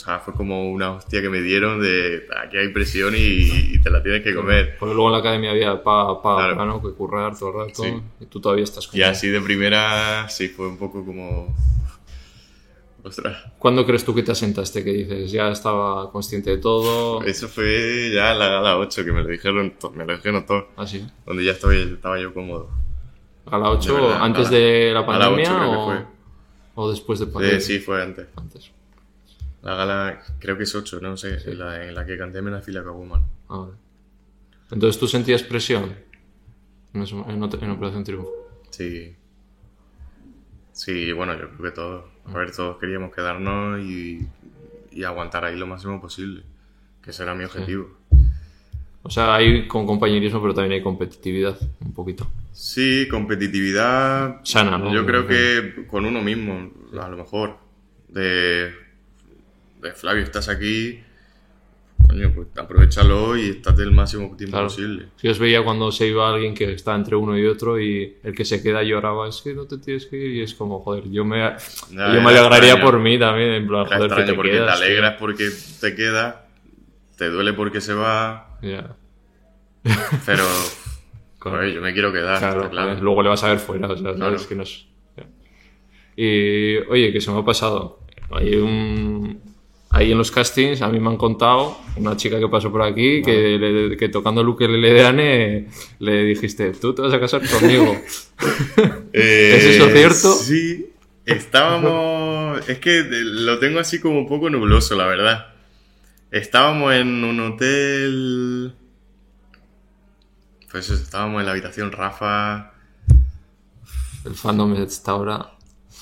sea, 0.04 0.18
fue 0.18 0.34
como 0.34 0.70
una 0.70 0.92
hostia 0.92 1.20
que 1.22 1.28
me 1.28 1.40
dieron 1.40 1.80
de 1.80 2.24
aquí 2.42 2.56
hay 2.56 2.68
presión 2.68 3.14
y, 3.16 3.74
y 3.74 3.78
te 3.80 3.90
la 3.90 4.02
tienes 4.02 4.22
que 4.22 4.34
comer. 4.34 4.76
Porque 4.78 4.94
luego 4.94 5.08
en 5.08 5.12
la 5.12 5.18
academia 5.18 5.50
había 5.52 5.82
pa, 5.82 6.20
pa, 6.22 6.36
Claro. 6.36 6.56
pa, 6.56 6.64
¿no? 6.66 6.82
que 6.82 6.90
currar 6.92 7.38
todo 7.38 7.50
el 7.62 7.66
rato 7.68 7.82
Sí. 7.84 7.94
y 8.20 8.26
tú 8.26 8.40
todavía 8.40 8.64
estás 8.64 8.86
con 8.88 8.98
Y 8.98 9.02
así 9.02 9.28
de 9.28 9.40
primera, 9.40 10.28
sí, 10.28 10.48
fue 10.48 10.68
un 10.68 10.76
poco 10.78 11.04
como... 11.04 11.54
Ostras, 13.04 13.36
¿Cuándo 13.58 13.84
crees 13.84 14.04
tú 14.04 14.14
que 14.14 14.22
te 14.22 14.30
asentaste? 14.30 14.84
Que 14.84 14.92
dices, 14.92 15.32
ya 15.32 15.50
estaba 15.50 16.10
consciente 16.12 16.50
de 16.50 16.58
todo. 16.58 17.20
eso 17.24 17.48
fue 17.48 18.12
ya 18.14 18.32
en 18.32 18.38
la 18.38 18.46
gala 18.48 18.78
8 18.78 19.04
que 19.04 19.10
me 19.10 19.22
lo 19.22 19.28
dijeron, 19.28 19.74
me 19.94 20.04
lo 20.04 20.14
dijeron 20.16 20.46
todos, 20.46 20.66
Así. 20.76 21.04
donde 21.26 21.44
ya 21.44 21.50
estaba, 21.50 21.74
estaba 21.74 22.20
yo 22.20 22.32
cómodo. 22.32 22.70
¿A 23.46 23.58
la 23.58 23.70
8 23.70 23.92
De 23.96 24.00
verdad, 24.02 24.18
antes 24.22 24.46
a 24.46 24.50
la- 24.52 24.56
de 24.56 24.90
la 24.94 24.98
a 25.00 25.02
la 25.02 25.06
pandemia 25.06 25.50
8 25.50 25.58
creo 25.58 25.70
que 25.72 25.76
o, 25.76 25.84
fue. 25.86 26.04
o 26.76 26.90
después 26.92 27.18
de 27.18 27.26
pandemia? 27.26 27.56
Eh, 27.56 27.60
sí, 27.60 27.78
fue 27.80 28.00
antes. 28.00 28.26
Antes. 28.36 28.70
La 29.62 29.74
gala 29.76 30.22
creo 30.40 30.56
que 30.56 30.64
es 30.64 30.74
8, 30.74 31.00
no 31.00 31.16
sé, 31.16 31.38
en, 31.50 31.58
la, 31.58 31.86
en 31.86 31.94
la 31.94 32.04
que 32.04 32.18
canté 32.18 32.42
Menafila. 32.42 32.82
Ah, 33.48 33.56
vale. 33.56 33.72
Entonces 34.70 34.98
tú 34.98 35.06
sentías 35.06 35.42
presión 35.42 35.94
en, 36.94 37.42
Operación 37.42 38.04
Triunfo. 38.04 38.32
Sí. 38.70 39.14
Sí, 40.72 41.12
bueno, 41.12 41.34
yo 41.38 41.50
creo 41.50 41.62
que 41.62 41.70
todos. 41.70 42.04
A 42.24 42.32
ver, 42.38 42.54
todos 42.54 42.78
queríamos 42.78 43.14
quedarnos 43.14 43.80
y, 43.80 44.26
y 44.90 45.04
aguantar 45.04 45.44
ahí 45.44 45.56
lo 45.56 45.66
máximo 45.66 46.00
posible. 46.00 46.42
Que 47.02 47.10
ese 47.10 47.22
era 47.22 47.34
mi 47.34 47.44
objetivo. 47.44 47.90
O 49.02 49.10
sea, 49.10 49.34
hay 49.34 49.66
con 49.66 49.86
compañerismo, 49.86 50.40
pero 50.40 50.54
también 50.54 50.74
hay 50.74 50.82
competitividad, 50.82 51.58
un 51.80 51.92
poquito. 51.92 52.30
Sí, 52.52 53.08
competitividad. 53.10 54.40
Sana, 54.44 54.78
¿no? 54.78 54.92
Yo 54.94 55.04
creo 55.04 55.26
que 55.26 55.86
con 55.88 56.06
uno 56.06 56.22
mismo, 56.22 56.70
a 57.00 57.08
lo 57.08 57.16
mejor. 57.16 57.58
De 58.08 58.72
Flavio, 59.94 60.22
estás 60.22 60.48
aquí. 60.48 61.00
Coño, 62.08 62.32
pues 62.34 62.48
aprovechalo 62.56 63.36
y 63.36 63.50
estate 63.50 63.82
el 63.82 63.92
máximo 63.92 64.36
tiempo 64.36 64.52
Claro. 64.56 64.66
posible. 64.66 65.06
Sí, 65.16 65.28
os 65.28 65.38
veía 65.38 65.62
cuando 65.62 65.92
se 65.92 66.08
iba 66.08 66.28
alguien 66.28 66.52
que 66.52 66.72
está 66.72 66.94
entre 66.94 67.14
uno 67.16 67.38
y 67.38 67.46
otro 67.46 67.80
y 67.80 68.16
el 68.24 68.34
que 68.34 68.44
se 68.44 68.60
queda 68.62 68.82
lloraba, 68.82 69.28
es 69.28 69.40
que 69.40 69.54
no 69.54 69.66
te 69.66 69.78
tienes 69.78 70.06
que 70.06 70.16
ir 70.16 70.32
y 70.34 70.42
es 70.42 70.54
como, 70.54 70.80
joder, 70.80 71.08
yo 71.10 71.24
me, 71.24 71.38
yo 71.90 71.96
me 71.96 72.02
alegraría 72.30 72.72
extraño. 72.72 72.80
por 72.84 72.98
mí 72.98 73.18
también, 73.18 73.50
en 73.52 73.66
plan, 73.68 73.86
Era 73.86 73.96
joder, 73.98 74.14
que 74.16 74.22
te 74.24 74.34
porque 74.34 74.50
quedas. 74.50 74.78
te 74.80 74.84
alegras 74.84 75.16
porque 75.18 75.48
te 75.80 75.94
quedas, 75.94 76.34
te 77.16 77.28
duele 77.30 77.52
porque 77.52 77.80
se 77.80 77.94
va, 77.94 78.58
Ya. 78.62 78.96
pero 80.26 80.44
joder, 81.38 81.72
yo 81.72 81.80
me 81.80 81.92
quiero 81.92 82.12
quedar. 82.12 82.38
Claro, 82.40 82.68
claro. 82.68 83.00
luego 83.00 83.22
le 83.22 83.28
vas 83.28 83.44
a 83.44 83.48
ver 83.48 83.58
fuera, 83.58 83.88
o 83.88 83.96
sea, 83.96 84.16
sabes 84.16 84.46
que 84.46 84.54
no 84.56 84.64
es... 84.64 84.86
Y, 86.16 86.76
oye, 86.90 87.10
que 87.12 87.20
se 87.22 87.30
me 87.30 87.38
ha 87.38 87.44
pasado. 87.44 88.00
Hay 88.32 88.56
un... 88.56 89.40
Ahí 89.94 90.10
en 90.10 90.16
los 90.18 90.30
castings 90.30 90.80
a 90.80 90.88
mí 90.88 90.98
me 90.98 91.08
han 91.10 91.18
contado 91.18 91.78
una 91.96 92.16
chica 92.16 92.38
que 92.40 92.48
pasó 92.48 92.72
por 92.72 92.80
aquí 92.82 93.20
que, 93.22 93.58
le- 93.58 93.96
que 93.98 94.08
tocando 94.08 94.42
Luke 94.42 94.66
de 94.66 95.04
Ane 95.06 95.68
le 95.98 96.24
dijiste, 96.24 96.72
tú 96.72 96.94
te 96.94 97.02
vas 97.02 97.12
a 97.12 97.20
casar 97.20 97.42
conmigo. 97.48 97.94
Eh, 99.14 99.54
¿Es 99.58 99.64
eso 99.76 99.90
cierto? 99.90 100.32
Sí, 100.32 100.86
estábamos. 101.26 102.66
es 102.68 102.78
que 102.78 103.04
lo 103.10 103.58
tengo 103.58 103.78
así 103.78 104.00
como 104.00 104.18
un 104.20 104.26
poco 104.26 104.48
nubloso, 104.48 104.96
la 104.96 105.04
verdad. 105.06 105.48
Estábamos 106.30 106.94
en 106.94 107.22
un 107.22 107.38
hotel. 107.40 108.74
Pues 110.70 110.86
eso, 110.88 110.94
estábamos 111.02 111.40
en 111.40 111.46
la 111.46 111.52
habitación 111.52 111.92
Rafa. 111.92 112.72
El 114.24 114.34
fandom 114.34 114.74
está 114.76 115.12
ahora... 115.12 115.50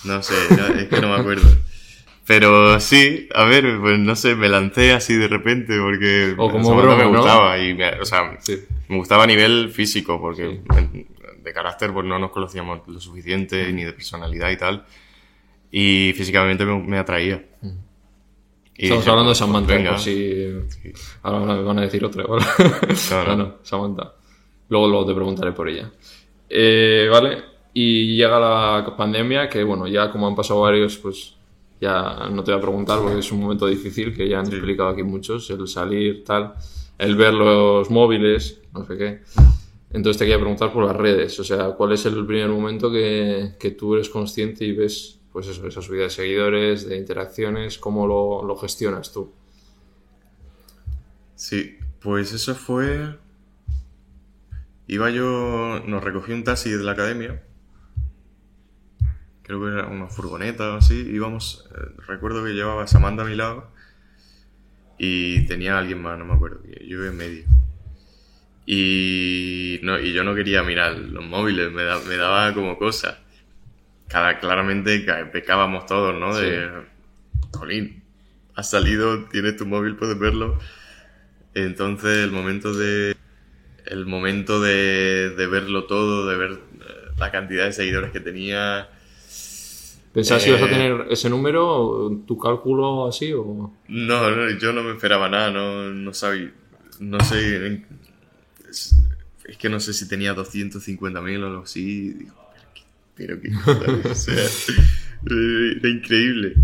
No 0.04 0.22
sé, 0.22 0.34
es 0.78 0.88
que 0.88 1.00
no 1.00 1.08
me 1.08 1.16
acuerdo. 1.20 1.48
Pero 2.30 2.78
sí, 2.78 3.28
a 3.34 3.42
ver, 3.44 3.78
pues 3.80 3.98
no 3.98 4.14
sé, 4.14 4.36
me 4.36 4.48
lancé 4.48 4.92
así 4.92 5.16
de 5.16 5.26
repente 5.26 5.76
porque 5.80 6.32
O 6.38 6.48
como 6.48 6.76
broma, 6.76 6.96
me 6.96 7.02
¿no? 7.02 7.10
gustaba 7.18 7.58
y 7.58 7.74
me, 7.74 7.88
o 8.00 8.04
sea, 8.04 8.36
Sí. 8.38 8.56
me 8.88 8.98
gustaba 8.98 9.24
a 9.24 9.26
nivel 9.26 9.70
físico 9.70 10.20
porque 10.20 10.60
Sí. 10.92 11.06
de 11.42 11.52
carácter 11.52 11.92
pues 11.92 12.06
no 12.06 12.20
nos 12.20 12.30
conocíamos 12.30 12.86
lo 12.86 13.00
suficiente 13.00 13.72
ni 13.72 13.82
de 13.82 13.92
personalidad 13.94 14.48
y 14.50 14.56
tal 14.56 14.84
y 15.72 16.12
físicamente 16.14 16.64
me, 16.64 16.78
me 16.80 16.98
atraía. 16.98 17.44
Y 18.76 18.84
Estamos 18.84 19.02
dije, 19.04 19.10
hablando 19.10 19.30
de 19.30 19.32
pues, 19.32 19.38
Samantha, 19.38 19.74
venga. 19.74 19.90
por 19.90 19.98
si... 19.98 20.46
Ahora 21.24 21.54
me 21.54 21.62
van 21.64 21.78
a 21.80 21.82
decir 21.82 22.04
otra, 22.04 22.24
¿vale? 22.28 22.44
No, 23.26 23.36
no, 23.36 23.54
Samantha. 23.64 24.14
Luego, 24.68 24.86
luego 24.86 25.04
te 25.06 25.14
preguntaré 25.14 25.50
por 25.50 25.68
ella. 25.68 25.90
Eh, 26.48 27.08
vale, 27.10 27.42
y 27.74 28.14
llega 28.16 28.38
la 28.38 28.94
pandemia, 28.96 29.48
que 29.48 29.64
bueno, 29.64 29.88
ya 29.88 30.10
como 30.12 30.28
han 30.28 30.36
pasado 30.36 30.60
varios, 30.60 30.96
pues 30.96 31.34
ya 31.80 32.28
no 32.30 32.44
te 32.44 32.52
voy 32.52 32.58
a 32.58 32.62
preguntar 32.62 33.00
porque 33.00 33.18
es 33.20 33.32
un 33.32 33.40
momento 33.40 33.66
difícil 33.66 34.14
que 34.14 34.28
ya 34.28 34.40
han 34.40 34.46
Sí. 34.46 34.52
explicado 34.54 34.90
aquí 34.90 35.02
muchos, 35.02 35.48
el 35.50 35.66
salir, 35.66 36.24
tal, 36.24 36.54
el 36.98 37.16
ver 37.16 37.32
los 37.34 37.90
móviles, 37.90 38.60
no 38.74 38.84
sé 38.84 38.96
qué. 38.98 39.20
Entonces 39.92 40.18
te 40.18 40.24
quería 40.24 40.38
preguntar 40.38 40.72
por 40.72 40.84
las 40.84 40.94
redes, 40.94 41.40
o 41.40 41.44
sea, 41.44 41.70
¿cuál 41.72 41.92
es 41.92 42.04
el 42.06 42.24
primer 42.26 42.48
momento 42.48 42.90
que, 42.92 43.54
que 43.58 43.70
tú 43.72 43.94
eres 43.94 44.08
consciente 44.08 44.64
y 44.64 44.72
ves, 44.72 45.18
pues 45.32 45.48
eso, 45.48 45.66
esa 45.66 45.82
subida 45.82 46.04
de 46.04 46.10
seguidores, 46.10 46.88
de 46.88 46.96
interacciones, 46.96 47.78
cómo 47.78 48.06
lo, 48.06 48.44
lo 48.44 48.56
gestionas 48.56 49.12
tú? 49.12 49.32
Sí, 51.34 51.76
pues 52.00 52.32
eso 52.32 52.54
fue... 52.54 53.16
Iba 54.86 55.10
yo, 55.10 55.80
nos 55.86 56.02
recogí 56.04 56.32
un 56.32 56.44
taxi 56.44 56.70
de 56.70 56.82
la 56.82 56.92
academia. 56.92 57.42
Creo 59.50 59.60
que 59.64 59.66
era 59.72 59.86
una 59.88 60.06
furgoneta 60.06 60.74
o 60.74 60.76
así. 60.76 60.94
Íbamos, 60.94 61.68
eh, 61.74 61.88
recuerdo 62.06 62.44
que 62.44 62.52
llevaba 62.52 62.84
a 62.84 62.86
Samantha 62.86 63.24
a 63.24 63.26
mi 63.26 63.34
lado 63.34 63.68
y 64.96 65.44
tenía 65.46 65.74
a 65.74 65.78
alguien 65.80 66.00
más, 66.00 66.16
no 66.16 66.24
me 66.24 66.34
acuerdo. 66.34 66.60
Yo 66.64 66.98
iba 66.98 67.08
en 67.08 67.16
medio. 67.16 67.44
Y, 68.64 69.80
no, 69.82 69.98
y 69.98 70.12
yo 70.12 70.22
no 70.22 70.36
quería 70.36 70.62
mirar 70.62 70.96
los 70.96 71.24
móviles, 71.24 71.72
me, 71.72 71.82
da- 71.82 71.98
me 71.98 72.14
daba 72.16 72.54
como 72.54 72.78
cosa. 72.78 73.18
Cada, 74.06 74.38
claramente 74.38 75.00
pecábamos 75.32 75.84
todos, 75.86 76.14
¿no? 76.14 76.36
De, 76.36 76.70
Colín, 77.50 78.04
has 78.54 78.70
salido, 78.70 79.24
tienes 79.30 79.56
tu 79.56 79.66
móvil, 79.66 79.96
puedes 79.96 80.16
verlo. 80.16 80.60
Entonces 81.54 82.18
el 82.18 82.30
momento 82.30 82.72
de 82.72 83.16
el 83.86 84.06
momento 84.06 84.60
de, 84.60 85.30
de 85.30 85.46
verlo 85.48 85.86
todo, 85.86 86.28
de 86.28 86.36
ver 86.36 86.52
eh, 86.52 87.14
la 87.18 87.32
cantidad 87.32 87.64
de 87.64 87.72
seguidores 87.72 88.12
que 88.12 88.20
tenía. 88.20 88.88
¿Pensabas 90.12 90.42
que 90.42 90.50
ibas 90.50 90.62
a 90.62 90.66
Eh, 90.66 90.70
tener 90.70 91.06
ese 91.10 91.30
número, 91.30 92.22
tu 92.26 92.36
cálculo 92.36 93.06
así 93.06 93.32
o...? 93.32 93.72
No, 93.88 94.30
no, 94.30 94.50
yo 94.58 94.72
no 94.72 94.82
me 94.82 94.92
esperaba 94.92 95.28
nada, 95.28 95.50
no, 95.50 95.90
no 95.90 96.12
sabía, 96.14 96.52
no 96.98 97.20
sé, 97.24 97.84
es, 98.68 98.96
es 99.44 99.56
que 99.56 99.68
no 99.68 99.78
sé 99.80 99.92
si 99.92 100.08
tenía 100.08 100.34
250.000 100.34 101.42
o 101.42 101.46
algo 101.46 101.62
así. 101.62 102.10
Digo, 102.14 102.34
pero 103.14 103.40
qué, 103.40 103.50
pero 103.78 104.02
qué 104.02 104.08
o 104.08 104.14
sea, 104.14 104.34
era 105.26 105.88
increíble. 105.88 106.54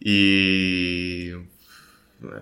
Y 0.00 1.30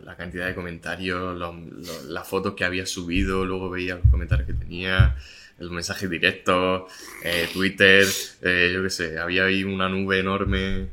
la 0.05 0.17
cantidad 0.17 0.47
de 0.47 0.55
comentarios, 0.55 1.37
los- 1.39 1.57
los- 1.57 2.05
las 2.05 2.27
fotos 2.29 2.55
que 2.55 2.65
había 2.65 2.87
subido, 2.87 3.45
luego 3.45 3.71
veía 3.71 3.97
los 3.97 4.11
comentarios 4.11 4.47
que 4.47 4.55
tenía, 4.55 5.17
el 5.63 5.71
mensaje 5.71 6.09
directo, 6.09 6.87
eh, 7.23 7.49
Twitter, 7.53 8.05
eh, 8.43 8.71
yo 8.75 8.83
qué 8.83 8.91
sé, 8.91 9.19
había 9.19 9.45
ahí 9.45 9.65
una 9.65 9.89
nube 9.89 10.19
enorme 10.19 10.81
eh, 10.83 10.89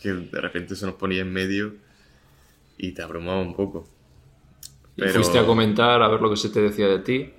que 0.00 0.12
de 0.12 0.40
repente 0.40 0.74
se 0.76 0.86
nos 0.86 0.94
ponía 0.94 1.20
en 1.22 1.32
medio 1.32 1.74
y 2.78 2.92
te 2.92 3.02
abrumaba 3.02 3.40
un 3.40 3.54
poco. 3.54 3.88
¿Y 4.96 5.00
Pero- 5.00 5.14
fuiste 5.14 5.38
a 5.38 5.44
comentar, 5.46 6.00
a 6.02 6.08
ver 6.08 6.20
lo 6.20 6.30
que 6.30 6.36
se 6.36 6.48
te 6.50 6.60
decía 6.60 6.88
de 6.88 6.98
ti? 7.00 7.30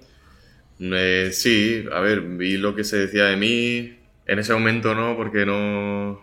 Eh, 0.79 1.29
sí, 1.33 1.85
a 1.91 1.99
ver, 2.01 2.21
vi 2.21 2.57
lo 2.57 2.75
que 2.75 2.83
se 2.83 2.97
decía 2.97 3.25
de 3.25 3.37
mí. 3.37 3.97
En 4.27 4.39
ese 4.39 4.53
momento 4.53 4.93
no, 4.93 5.15
porque 5.15 5.45
no. 5.45 6.21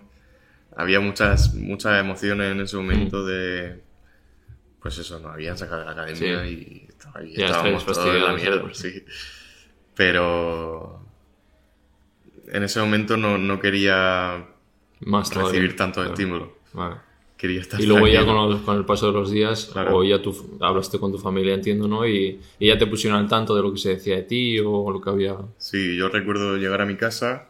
Había 0.77 1.01
muchas, 1.01 1.55
muchas 1.55 2.01
emociones 2.01 2.53
en 2.53 2.61
ese 2.61 2.77
momento 2.77 3.25
de. 3.25 3.81
Pues 4.81 4.99
eso, 4.99 5.21
nos 5.21 5.33
habían 5.33 5.57
sacado 5.57 5.81
de 5.81 5.87
la 5.87 5.93
academia 5.93 6.45
Sí. 6.45 6.87
y 7.25 7.35
Ya 7.37 7.47
estábamos 7.47 7.85
todos 7.87 8.07
en 8.15 8.23
la 8.25 8.33
mierda, 8.35 8.63
sí. 8.75 9.05
Pero. 9.95 11.01
En 12.53 12.63
ese 12.63 12.81
momento 12.81 13.17
no, 13.17 13.39
no 13.39 13.59
quería 13.61 14.47
Más 15.01 15.31
todavía. 15.31 15.53
recibir 15.53 15.77
tanto 15.77 16.01
Claro. 16.01 16.11
estímulo. 16.11 16.53
Vale. 16.75 16.97
Quería 17.37 17.61
estar 17.61 17.81
Y 17.81 17.87
luego 17.87 18.07
ya 18.07 18.25
con, 18.25 18.77
el 18.77 18.85
paso 18.85 19.07
de 19.09 19.13
los 19.15 19.31
días, 19.33 19.71
Claro. 19.73 19.97
o 19.97 20.05
ya 20.05 20.23
tú 20.23 20.59
hablaste 20.61 20.99
con 21.01 21.11
tu 21.11 21.19
familia, 21.19 21.55
entiendo, 21.55 21.89
¿no? 21.89 22.07
Y, 22.07 22.41
y 22.59 22.69
ya 22.69 22.79
te 22.79 22.87
pusieron 22.87 23.19
al 23.19 23.27
tanto 23.29 23.57
de 23.57 23.63
lo 23.63 23.73
que 23.73 23.79
se 23.81 23.89
decía 23.91 24.15
de 24.17 24.23
ti 24.23 24.61
o 24.61 24.91
lo 24.93 25.01
que 25.01 25.11
había... 25.11 25.37
Sí, 25.59 25.97
yo 25.97 26.09
recuerdo 26.09 26.57
llegar 26.57 26.81
a 26.83 26.87
mi 26.87 26.95
casa, 26.95 27.49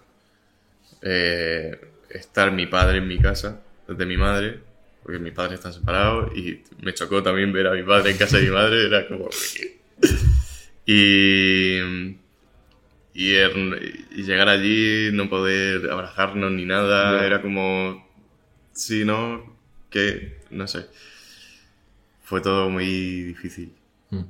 eh, 1.03 1.79
estar 2.09 2.53
mi 2.53 2.67
padre 2.67 2.99
en 2.99 3.09
mi 3.09 3.19
casa, 3.19 3.61
desde 3.87 4.07
mi 4.07 4.17
madre, 4.17 4.61
porque 5.03 5.19
mis 5.19 5.35
padres 5.35 5.55
están 5.55 5.75
separados, 5.75 6.35
y 6.37 6.63
me 6.81 6.95
chocó 6.95 7.23
también 7.23 7.53
ver 7.53 7.67
a 7.67 7.73
mi 7.73 7.83
padre 7.83 8.13
en 8.13 8.17
casa 8.17 8.39
de 8.39 8.45
mi 8.45 8.51
madre, 8.51 8.87
era 8.87 9.07
como... 9.09 9.29
y, 10.87 12.17
y, 13.15 13.35
er- 13.35 14.07
y 14.11 14.23
llegar 14.23 14.49
allí, 14.49 15.11
no 15.13 15.29
poder 15.29 15.91
abrazarnos 15.91 16.53
ni 16.53 16.65
nada, 16.65 17.25
era 17.27 17.43
como... 17.43 18.07
Sí, 18.73 19.05
¿no? 19.05 19.57
Que, 19.91 20.41
no 20.51 20.67
sé. 20.69 20.87
Fue 22.23 22.41
todo 22.41 22.71
muy 22.71 22.87
difícil. 22.87 23.75
Mm. 24.11 24.23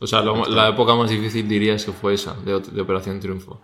O 0.00 0.06
sea, 0.06 0.22
lo- 0.22 0.46
la 0.46 0.68
época 0.68 0.94
más 0.96 1.10
difícil 1.10 1.48
dirías 1.48 1.84
que 1.84 1.92
fue 1.92 2.14
esa, 2.14 2.34
de, 2.42 2.60
de 2.60 2.80
Operación 2.82 3.20
Triunfo. 3.20 3.60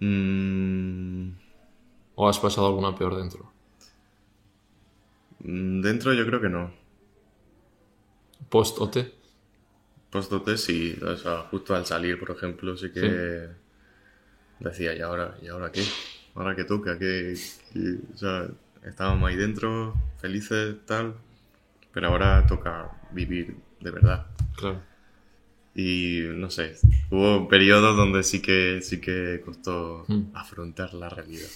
Mm, 0.00 1.32
¿O 2.16 2.28
has 2.28 2.38
pasado 2.38 2.66
alguna 2.66 2.94
peor 2.94 3.16
dentro? 3.16 3.50
mm, 5.40 5.80
dentro 5.82 6.12
yo 6.14 6.26
creo 6.26 6.40
que 6.40 6.48
no. 6.48 6.72
¿Post-OT? 8.50 8.96
Post-OT 10.10 10.56
sí, 10.56 10.96
o 11.02 11.16
sea, 11.16 11.42
justo 11.50 11.74
al 11.74 11.84
salir, 11.86 12.18
por 12.18 12.30
ejemplo, 12.30 12.76
sí 12.76 12.90
que 12.90 13.48
decía, 14.60 14.94
¿y 14.94 15.00
ahora, 15.00 15.36
¿y 15.42 15.48
ahora 15.48 15.70
qué? 15.70 15.82
¿Ahora 16.34 16.56
qué 16.56 16.64
toca? 16.64 16.98
¿Qué, 16.98 17.34
qué-?" 17.72 17.98
O 18.14 18.16
sea, 18.16 18.48
estábamos 18.84 19.28
ahí 19.28 19.36
dentro, 19.36 19.94
felices, 20.20 20.76
tal, 20.86 21.14
pero 21.92 22.08
ahora 22.08 22.46
toca 22.46 22.90
vivir 23.12 23.56
de 23.80 23.90
verdad. 23.90 24.26
Claro. 24.56 24.80
Y 25.74 26.22
no 26.34 26.50
sé, 26.50 26.74
hubo 27.10 27.46
periodos 27.48 27.96
donde 27.96 28.22
sí 28.22 28.40
que, 28.42 28.80
sí 28.82 29.00
que 29.00 29.40
costó 29.44 30.04
Mm. 30.08 30.34
afrontar 30.34 30.94
la 30.94 31.08
realidad. 31.08 31.48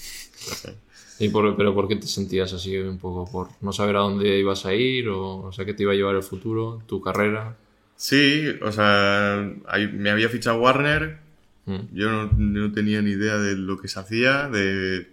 No 0.48 0.54
sé. 0.54 0.74
¿Y 1.18 1.28
por, 1.30 1.56
¿Pero 1.56 1.74
por 1.74 1.88
qué 1.88 1.96
te 1.96 2.06
sentías 2.06 2.52
así 2.52 2.76
un 2.78 2.98
poco? 2.98 3.30
¿Por 3.30 3.48
no 3.62 3.72
saber 3.72 3.96
a 3.96 4.00
dónde 4.00 4.38
ibas 4.38 4.66
a 4.66 4.74
ir? 4.74 5.08
¿O, 5.08 5.38
o 5.46 5.52
sea, 5.52 5.64
qué 5.64 5.74
te 5.74 5.82
iba 5.84 5.92
a 5.92 5.94
llevar 5.96 6.14
el 6.16 6.22
futuro? 6.22 6.82
¿Tu 6.86 7.00
carrera? 7.00 7.56
Sí, 8.02 8.58
o 8.60 8.72
sea, 8.72 9.48
ahí 9.68 9.86
me 9.86 10.10
había 10.10 10.28
fichado 10.28 10.58
Warner, 10.60 11.20
Mm. 11.64 11.94
Yo 11.94 12.10
no, 12.10 12.30
no 12.36 12.72
tenía 12.72 13.00
ni 13.00 13.10
idea 13.12 13.38
de 13.38 13.54
lo 13.54 13.78
que 13.80 13.86
se 13.86 14.00
hacía, 14.00 14.48
de... 14.48 15.06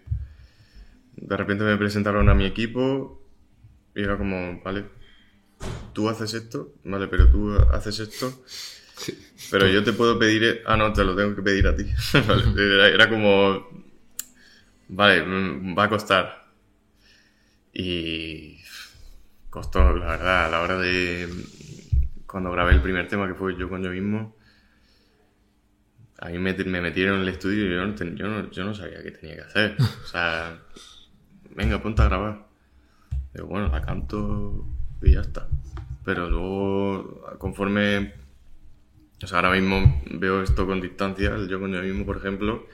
De 1.16 1.38
repente 1.38 1.64
me 1.64 1.78
presentaron 1.78 2.28
a 2.28 2.34
mi 2.34 2.46
equipo 2.46 3.22
y 3.94 4.02
era 4.02 4.18
como, 4.18 4.60
vale, 4.64 4.86
tú 5.94 6.10
haces 6.10 6.34
esto, 6.34 6.74
vale, 6.86 7.08
pero 7.08 7.30
tú 7.30 7.54
haces 7.72 8.00
esto, 8.00 8.44
pero 9.52 9.68
yo 9.68 9.84
te 9.84 9.94
puedo 9.94 10.18
pedir... 10.18 10.44
e- 10.44 10.62
Ah, 10.66 10.76
no, 10.76 10.92
te 10.92 11.04
lo 11.04 11.16
tengo 11.16 11.36
que 11.36 11.44
pedir 11.44 11.68
a 11.68 11.76
ti. 11.76 11.84
Vale, 12.28 12.44
era, 12.58 12.88
era 12.88 13.08
como, 13.08 13.68
vale, 14.88 15.24
mm, 15.24 15.78
va 15.78 15.84
a 15.84 15.90
costar. 15.90 16.48
Y 17.72 18.58
costó, 19.52 19.96
la 19.96 20.08
verdad, 20.08 20.46
a 20.48 20.50
la 20.50 20.62
hora 20.62 20.80
de. 20.80 21.30
Cuando 22.30 22.52
grabé 22.52 22.74
el 22.74 22.82
primer 22.82 23.08
tema, 23.08 23.28
que 23.28 23.34
fue 23.34 23.58
yo 23.58 23.68
con 23.70 23.82
yo 23.84 23.90
mismo, 23.90 24.36
a 26.20 26.30
mí 26.30 26.38
me, 26.38 26.54
me 26.54 26.82
metieron 26.82 27.16
en 27.16 27.22
el 27.22 27.30
estudio 27.30 27.66
y 27.66 27.74
yo 27.74 27.86
no, 27.86 27.96
ten- 27.96 28.16
yo, 28.16 28.28
no, 28.28 28.52
yo 28.52 28.64
no 28.66 28.74
sabía 28.76 29.02
qué 29.02 29.12
tenía 29.12 29.36
que 29.36 29.42
hacer. 29.42 29.76
O 29.80 30.06
sea, 30.08 30.60
venga, 31.56 31.82
ponte 31.82 32.02
a 32.02 32.06
grabar. 32.06 32.46
Digo, 33.34 33.48
bueno, 33.48 33.70
la 33.70 33.82
canto 33.82 34.66
y 35.02 35.14
ya 35.14 35.22
está. 35.22 35.48
Pero 36.06 36.30
luego, 36.30 37.38
conforme. 37.38 38.14
O 39.24 39.28
sea, 39.28 39.40
ahora 39.40 39.52
mismo 39.52 40.02
veo 40.12 40.42
esto 40.44 40.66
con 40.66 40.80
distancia, 40.82 41.36
el 41.36 41.48
yo 41.50 41.60
con 41.60 41.72
yo 41.74 41.82
mismo, 41.82 42.06
por 42.06 42.18
ejemplo. 42.18 42.68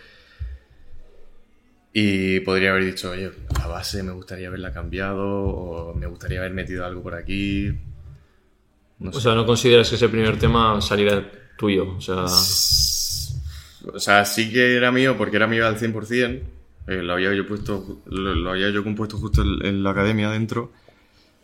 Y 1.94 2.42
podría 2.42 2.72
haber 2.72 2.84
dicho, 2.86 3.12
oye, 3.12 3.32
la 3.58 3.68
base 3.68 4.04
me 4.04 4.12
gustaría 4.12 4.50
haberla 4.50 4.74
cambiado, 4.74 5.26
o 5.26 5.94
me 5.94 6.08
gustaría 6.08 6.40
haber 6.40 6.52
metido 6.54 6.86
algo 6.86 7.02
por 7.02 7.16
aquí. 7.16 7.72
No 9.00 9.10
O 9.10 9.14
sé. 9.14 9.22
sea, 9.22 9.36
no 9.36 9.46
consideras 9.46 9.90
que 9.90 9.96
ese 9.96 10.10
primer 10.10 10.38
tema 10.40 10.80
saliera 10.82 11.24
tuyo. 11.58 11.96
O 11.98 12.02
sea, 12.02 12.26
O 13.94 14.00
sea, 14.00 14.26
sí 14.26 14.52
que 14.52 14.76
era 14.76 14.92
mío 14.92 15.16
porque 15.18 15.36
era 15.38 15.48
mío 15.48 15.68
al 15.68 15.78
100%. 15.78 16.42
eh, 16.88 17.02
lo 17.02 17.14
había 17.14 17.34
yo 17.34 17.48
puesto, 17.48 18.00
lo, 18.06 18.36
lo 18.36 18.52
había 18.52 18.70
yo 18.70 18.84
compuesto 18.84 19.18
justo 19.18 19.42
en, 19.42 19.66
en 19.66 19.84
la 19.84 19.92
academia 19.92 20.30
dentro. 20.30 20.72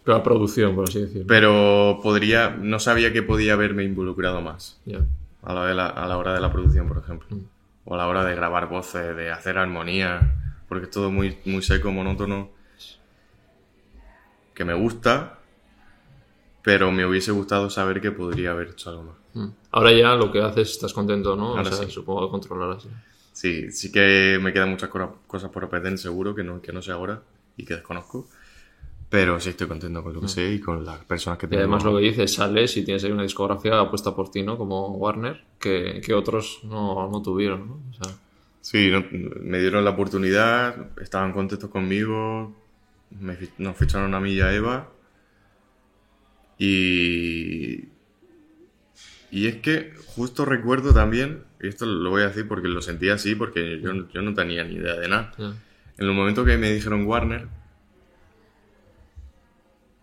pero 0.03 0.17
la 0.17 0.23
producción, 0.23 0.75
por 0.75 0.87
así 0.89 1.01
decirlo. 1.01 1.25
Pero 1.27 1.99
podría, 2.03 2.49
no 2.51 2.79
sabía 2.79 3.11
que 3.13 3.21
podía 3.23 3.53
haberme 3.53 3.83
involucrado 3.83 4.41
más 4.41 4.79
Ya. 4.85 4.99
a 5.43 5.53
la, 5.53 5.65
de 5.65 5.73
la- 5.75 5.87
a 5.87 6.07
la 6.07 6.17
hora 6.17 6.33
de 6.33 6.41
la 6.41 6.51
producción, 6.51 6.87
por 6.87 6.97
ejemplo. 6.99 7.27
Mm. 7.35 7.41
O 7.85 7.95
a 7.95 7.97
la 7.97 8.07
hora 8.07 8.23
de 8.23 8.35
grabar 8.35 8.69
voces, 8.69 9.15
de 9.15 9.31
hacer 9.31 9.57
armonía, 9.57 10.35
porque 10.69 10.85
es 10.85 10.91
todo 10.91 11.09
muy, 11.11 11.37
muy 11.45 11.61
seco, 11.63 11.91
monótono. 11.91 12.49
Que 14.53 14.65
me 14.65 14.73
gusta, 14.73 15.39
pero 16.61 16.91
me 16.91 17.05
hubiese 17.05 17.31
gustado 17.31 17.69
saber 17.69 18.01
que 18.01 18.11
podría 18.11 18.51
haber 18.51 18.69
hecho 18.69 18.89
algo 18.89 19.03
más. 19.03 19.15
Mm. 19.33 19.47
Ahora 19.71 19.91
ya 19.93 20.15
lo 20.15 20.31
que 20.31 20.41
haces, 20.41 20.71
estás 20.71 20.93
contento, 20.93 21.35
¿no? 21.35 21.49
Ahora 21.57 21.69
o 21.69 21.73
sea, 21.73 21.85
sí. 21.85 21.91
supongo 21.91 22.27
que 22.27 22.31
controlarás. 22.31 22.87
Sí, 23.33 23.71
sí 23.71 23.91
que 23.91 24.37
me 24.41 24.51
quedan 24.53 24.69
muchas 24.71 24.89
cosas 24.89 25.49
por 25.51 25.63
aprender, 25.63 25.97
seguro, 25.97 26.35
que 26.35 26.43
no, 26.43 26.61
que 26.61 26.71
no 26.73 26.81
sé 26.81 26.91
ahora 26.91 27.21
y 27.57 27.65
que 27.65 27.75
desconozco. 27.75 28.27
Pero 29.09 29.39
sí 29.41 29.49
estoy 29.49 29.67
contento 29.67 30.01
con 30.03 30.13
lo 30.13 30.21
que 30.21 30.27
sé 30.29 30.53
y 30.53 30.59
con 30.61 30.85
las 30.85 30.99
personas 31.05 31.37
que 31.37 31.45
Mm. 31.47 31.49
Y 31.49 31.51
tengo. 31.51 31.61
además 31.63 31.83
lo 31.83 31.95
que 31.97 32.03
dices, 32.03 32.33
sales 32.33 32.77
y 32.77 32.83
tienes 32.85 33.03
ahí 33.03 33.11
una 33.11 33.23
discografía 33.23 33.79
apuesta 33.79 34.15
por 34.15 34.29
ti, 34.31 34.41
¿no? 34.43 34.57
Como 34.57 34.89
Warner, 34.95 35.43
que, 35.59 36.01
que 36.05 36.13
otros 36.13 36.59
no, 36.63 37.09
no 37.09 37.21
tuvieron, 37.21 37.67
¿no? 37.67 37.73
O 37.89 37.93
sea, 38.03 38.13
Sí, 38.61 38.91
no- 38.91 39.03
me 39.41 39.59
dieron 39.59 39.83
la 39.83 39.89
oportunidad, 39.91 40.97
estaban 41.01 41.33
contentos 41.33 41.69
conmigo, 41.71 42.53
me 43.19 43.35
nos 43.57 43.75
ficharon 43.75 44.13
a 44.13 44.19
mí 44.19 44.33
y 44.33 44.41
a 44.41 44.53
Eva. 44.53 44.87
Y. 46.65 47.89
Y 49.31 49.47
es 49.47 49.55
que 49.57 49.93
justo 50.07 50.43
recuerdo 50.45 50.93
también, 50.93 51.43
y 51.61 51.67
esto 51.69 51.85
lo 51.85 52.09
voy 52.09 52.21
a 52.23 52.27
decir 52.27 52.47
porque 52.47 52.67
lo 52.67 52.81
sentía 52.81 53.13
así, 53.15 53.33
porque 53.33 53.79
yo, 53.81 54.07
yo 54.11 54.21
no 54.21 54.33
tenía 54.33 54.63
ni 54.65 54.75
idea 54.75 54.95
de 54.95 55.07
nada. 55.07 55.31
En 55.97 56.05
el 56.07 56.11
momento 56.13 56.43
que 56.45 56.57
me 56.57 56.69
dijeron 56.71 57.05
Warner, 57.05 57.47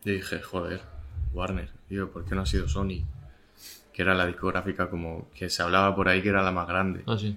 yo 0.04 0.12
dije, 0.12 0.40
joder, 0.40 0.80
Warner, 1.32 1.68
tío, 1.88 2.10
¿por 2.10 2.24
qué 2.24 2.34
no 2.34 2.42
ha 2.42 2.46
sido 2.46 2.68
Sony? 2.68 3.04
Que 3.92 4.02
era 4.02 4.14
la 4.14 4.26
discográfica 4.26 4.88
como 4.88 5.28
que 5.34 5.50
se 5.50 5.62
hablaba 5.62 5.94
por 5.94 6.08
ahí 6.08 6.22
que 6.22 6.30
era 6.30 6.42
la 6.42 6.52
más 6.52 6.66
grande. 6.66 7.02
Ah, 7.06 7.16
sí. 7.18 7.36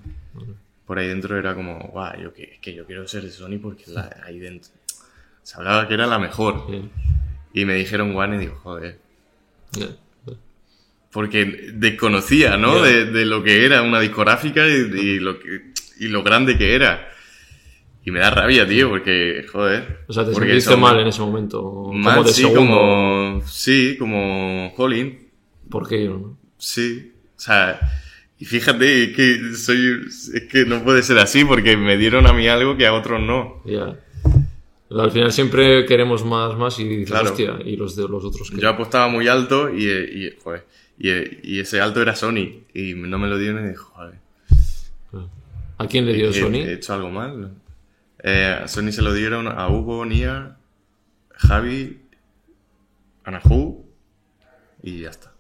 Por 0.85 0.97
ahí 0.99 1.07
dentro 1.09 1.37
era 1.37 1.53
como, 1.55 1.77
guau, 1.91 2.17
yo 2.21 2.33
que, 2.33 2.43
es 2.53 2.59
que 2.59 2.73
yo 2.73 2.85
quiero 2.85 3.07
ser 3.07 3.23
de 3.23 3.31
Sony 3.31 3.59
porque 3.61 3.83
la- 3.87 4.15
ahí 4.25 4.39
dentro 4.39 4.71
se 5.43 5.57
hablaba 5.57 5.87
que 5.87 5.93
era 5.95 6.07
la 6.07 6.19
mejor. 6.19 6.65
Y 7.53 7.65
me 7.65 7.73
dijeron 7.75 8.15
Warner 8.15 8.37
y 8.41 8.45
digo, 8.45 8.55
joder. 8.63 8.99
Porque 11.11 11.71
desconocía, 11.73 12.57
¿no? 12.57 12.81
De, 12.81 13.05
de 13.05 13.25
lo 13.25 13.43
que 13.43 13.65
era 13.65 13.81
una 13.81 13.99
discográfica 13.99 14.67
y, 14.67 14.71
y 14.71 15.19
lo 15.19 15.39
que, 15.39 15.71
y 15.99 16.07
lo 16.07 16.23
grande 16.23 16.57
que 16.57 16.73
era. 16.75 17.09
Y 18.03 18.11
me 18.11 18.19
da 18.19 18.31
rabia, 18.31 18.67
tío, 18.67 18.89
porque, 18.89 19.45
joder. 19.51 19.99
O 20.07 20.13
sea, 20.13 20.25
te 20.25 20.33
sentiste 20.33 20.75
mal 20.75 20.99
en 20.99 21.07
ese 21.07 21.21
momento. 21.21 21.61
Como 21.61 21.93
Mal, 21.93 22.23
de 22.23 22.31
sí, 22.31 22.41
segundo. 22.41 22.59
como. 22.59 23.41
Sí, 23.45 23.95
como 23.99 24.73
Colin. 24.75 25.27
¿Por 25.69 25.87
qué 25.87 26.05
yo 26.05 26.17
no? 26.17 26.37
Sí. 26.57 27.11
O 27.37 27.39
sea, 27.39 27.79
y 28.39 28.45
fíjate, 28.45 29.03
es 29.03 29.15
que 29.15 29.53
soy. 29.55 30.01
Es 30.33 30.47
que 30.49 30.65
no 30.65 30.83
puede 30.83 31.03
ser 31.03 31.19
así, 31.19 31.45
porque 31.45 31.77
me 31.77 31.97
dieron 31.97 32.25
a 32.25 32.33
mí 32.33 32.47
algo 32.47 32.75
que 32.75 32.87
a 32.87 32.93
otros 32.93 33.21
no. 33.21 33.61
Ya. 33.65 33.99
Al 34.99 35.11
final 35.11 35.31
siempre 35.31 35.85
queremos 35.85 36.25
más, 36.25 36.57
más 36.57 36.79
y 36.79 36.83
dices, 36.85 37.09
Claro. 37.11 37.29
hostia, 37.29 37.57
y 37.63 37.75
los 37.77 37.95
de 37.95 38.07
los 38.07 38.23
otros 38.25 38.51
que. 38.51 38.59
Yo 38.59 38.69
apostaba 38.69 39.07
muy 39.07 39.27
alto 39.27 39.69
y, 39.73 39.85
y, 39.89 40.37
joder, 40.43 40.65
y, 40.99 41.09
y 41.55 41.59
ese 41.59 41.79
alto 41.81 42.01
era 42.01 42.15
Sony. 42.15 42.63
Y 42.73 42.93
no 42.95 43.17
me 43.17 43.27
lo 43.27 43.37
dieron 43.37 43.63
y 43.65 43.69
dije, 43.69 43.77
joder. 43.77 44.15
¿A 45.77 45.87
quién 45.87 46.05
le 46.05 46.13
dio 46.13 46.29
he, 46.29 46.33
Sony? 46.33 46.55
he 46.55 46.73
hecho 46.73 46.93
algo 46.93 47.09
mal. 47.09 47.53
Eh, 48.23 48.59
a 48.63 48.67
Sony 48.67 48.91
se 48.91 49.01
lo 49.01 49.13
dieron 49.13 49.47
a 49.47 49.67
Hugo, 49.69 50.05
Nia, 50.05 50.57
Javi, 51.31 52.01
Anahu 53.23 53.85
y 54.83 55.01
ya 55.01 55.09
está. 55.09 55.31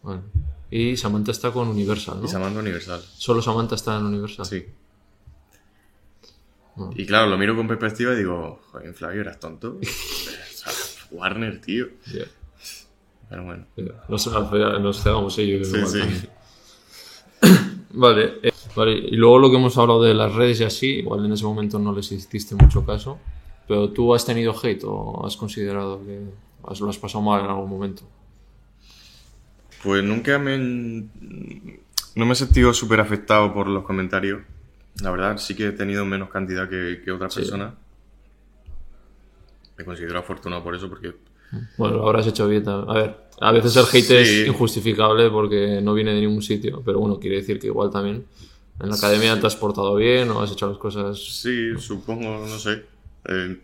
Y 0.69 0.97
Samantha 0.97 1.31
está 1.31 1.51
con 1.51 1.67
Universal, 1.67 2.19
¿no? 2.19 2.25
Y 2.25 2.27
Samantha 2.27 2.59
Universal. 2.59 3.01
Solo 3.01 3.41
Samantha 3.41 3.75
está 3.75 3.97
en 3.97 4.05
Universal. 4.05 4.45
Sí. 4.45 4.65
Ah. 6.77 6.89
Y 6.95 7.05
claro, 7.05 7.29
lo 7.29 7.37
miro 7.37 7.55
con 7.55 7.67
perspectiva 7.67 8.13
y 8.13 8.17
digo, 8.17 8.61
joder, 8.71 8.93
Flavio, 8.93 9.21
eras 9.21 9.39
tonto. 9.39 9.77
Warner, 11.11 11.59
tío. 11.61 11.87
Pero 13.29 13.43
bueno. 13.43 13.65
Nos, 14.07 14.27
nos 14.27 15.03
cegamos 15.03 15.37
ellos. 15.37 15.67
Sí, 15.67 15.77
igual 15.77 15.91
sí. 15.91 16.27
Vale, 17.93 18.35
eh, 18.43 18.53
vale, 18.73 18.93
y 18.93 19.17
luego 19.17 19.37
lo 19.37 19.49
que 19.49 19.57
hemos 19.57 19.77
hablado 19.77 20.01
de 20.01 20.13
las 20.13 20.33
redes 20.33 20.61
y 20.61 20.63
así, 20.63 20.87
igual 20.99 21.25
en 21.25 21.33
ese 21.33 21.43
momento 21.43 21.77
no 21.77 21.91
les 21.93 22.09
hiciste 22.13 22.55
mucho 22.55 22.85
caso, 22.85 23.19
pero 23.67 23.89
tú 23.89 24.13
has 24.15 24.25
tenido 24.25 24.55
hate 24.57 24.83
o 24.85 25.25
has 25.25 25.35
considerado 25.35 26.01
que 26.05 26.21
has- 26.63 26.79
lo 26.79 26.89
has 26.89 26.97
pasado 26.97 27.21
mal 27.21 27.43
en 27.43 27.49
algún 27.49 27.69
momento. 27.69 28.03
Pues 29.83 30.01
nunca 30.05 30.39
me... 30.39 30.57
No 30.57 32.25
me 32.25 32.31
he 32.31 32.35
sentido 32.35 32.73
súper 32.73 33.01
afectado 33.01 33.53
por 33.53 33.67
los 33.67 33.83
comentarios. 33.83 34.41
La 35.01 35.11
verdad, 35.11 35.37
sí 35.37 35.55
que 35.55 35.67
he 35.67 35.71
tenido 35.71 36.05
menos 36.05 36.29
cantidad 36.29 36.67
que, 36.69 37.01
que 37.03 37.11
otras 37.11 37.33
Sí. 37.33 37.39
personas. 37.41 37.73
Me 39.77 39.85
considero 39.85 40.19
afortunado 40.19 40.63
por 40.63 40.75
eso, 40.75 40.89
porque 40.89 41.13
Bueno, 41.77 41.97
lo 41.97 42.07
habrás 42.07 42.27
hecho 42.27 42.47
bien. 42.47 42.67
A 42.67 42.93
ver, 42.93 43.17
a 43.39 43.51
veces 43.51 43.75
el 43.77 43.83
hate 43.85 44.05
Sí. 44.05 44.41
es 44.41 44.47
injustificable 44.47 45.29
porque 45.29 45.81
no 45.81 45.93
viene 45.93 46.13
de 46.13 46.21
ningún 46.21 46.41
sitio, 46.41 46.81
pero 46.85 46.99
bueno, 46.99 47.19
quiere 47.19 47.37
decir 47.37 47.59
que 47.59 47.67
igual 47.67 47.89
también 47.89 48.25
en 48.79 48.89
la 48.89 48.95
academia 48.95 49.39
te 49.39 49.47
has 49.47 49.55
portado 49.55 49.95
bien 49.95 50.29
o 50.29 50.41
has 50.41 50.51
hecho 50.51 50.67
las 50.69 50.77
cosas. 50.77 51.19
sí, 51.19 51.71
supongo, 51.77 52.45
no 52.47 52.59
sé. 52.59 52.85
Eh, 53.25 53.59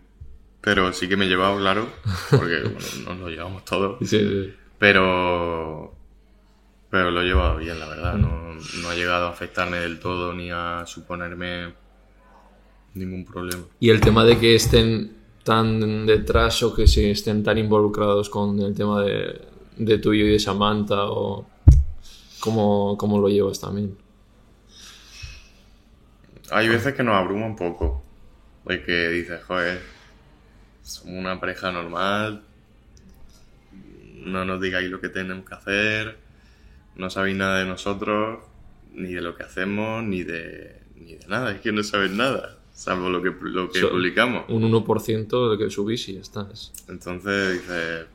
pero 0.61 0.91
sí 0.91 1.07
que 1.07 1.15
me 1.15 1.25
he 1.25 1.29
llevado, 1.29 1.57
claro, 1.59 1.87
porque 2.31 2.61
bueno, 2.63 2.79
nos 3.09 3.17
lo 3.19 3.29
llevamos 3.29 3.63
todos. 3.65 3.97
Sí, 4.01 4.07
sí. 4.19 4.53
Pero. 4.79 5.93
Pero 6.97 7.11
lo 7.11 7.21
he 7.21 7.25
llevado 7.25 7.57
bien, 7.57 7.79
la 7.79 7.87
verdad. 7.87 8.15
No, 8.15 8.55
no 8.81 8.89
ha 8.89 8.95
llegado 8.95 9.27
a 9.27 9.29
afectarme 9.29 9.77
del 9.77 9.99
todo 9.99 10.33
ni 10.33 10.49
a 10.49 10.83
suponerme 10.87 11.71
ningún 12.95 13.23
problema. 13.23 13.65
Y 13.79 13.91
el 13.91 14.01
tema 14.01 14.25
de 14.25 14.39
que 14.39 14.55
estén 14.55 15.15
tan 15.43 16.07
detrás 16.07 16.63
o 16.63 16.73
que 16.73 16.87
se 16.87 17.11
estén 17.11 17.43
tan 17.43 17.59
involucrados 17.59 18.31
con 18.31 18.59
el 18.59 18.73
tema 18.73 19.03
de, 19.03 19.39
de 19.77 19.99
tuyo 19.99 20.25
y 20.25 20.31
de 20.31 20.39
Samantha 20.39 21.03
o 21.03 21.47
cómo, 22.39 22.97
cómo 22.97 23.19
lo 23.19 23.29
llevas 23.29 23.59
también. 23.59 23.95
Hay 26.49 26.67
veces 26.67 26.95
que 26.95 27.03
nos 27.03 27.13
abruma 27.13 27.45
un 27.45 27.55
poco. 27.55 28.03
De 28.65 28.81
que 28.81 29.09
dices, 29.09 29.43
joder, 29.43 29.83
somos 30.81 31.19
una 31.19 31.39
pareja 31.39 31.71
normal. 31.71 32.41
No 34.15 34.45
nos 34.45 34.59
digáis 34.59 34.89
lo 34.89 34.99
que 34.99 35.09
tenemos 35.09 35.47
que 35.47 35.53
hacer. 35.53 36.26
No 36.97 37.09
sabéis 37.09 37.35
nada 37.37 37.59
de 37.59 37.65
nosotros, 37.65 38.39
ni 38.93 39.13
de 39.13 39.21
lo 39.21 39.35
que 39.35 39.43
hacemos, 39.43 40.03
ni 40.03 40.23
de, 40.23 40.81
ni 40.95 41.15
de 41.15 41.27
nada. 41.27 41.51
Es 41.51 41.61
que 41.61 41.71
no 41.71 41.83
sabéis 41.83 42.11
nada, 42.11 42.57
salvo 42.73 43.09
lo 43.09 43.21
que, 43.21 43.31
lo 43.41 43.69
que 43.69 43.79
So- 43.81 43.89
publicamos. 43.91 44.45
Un 44.49 44.63
1% 44.63 45.51
de 45.51 45.57
que 45.57 45.69
subís 45.69 46.09
y 46.09 46.15
ya 46.15 46.21
está. 46.21 46.47
Es, 46.51 46.73
Entonces 46.89 47.53
dices. 47.61 48.05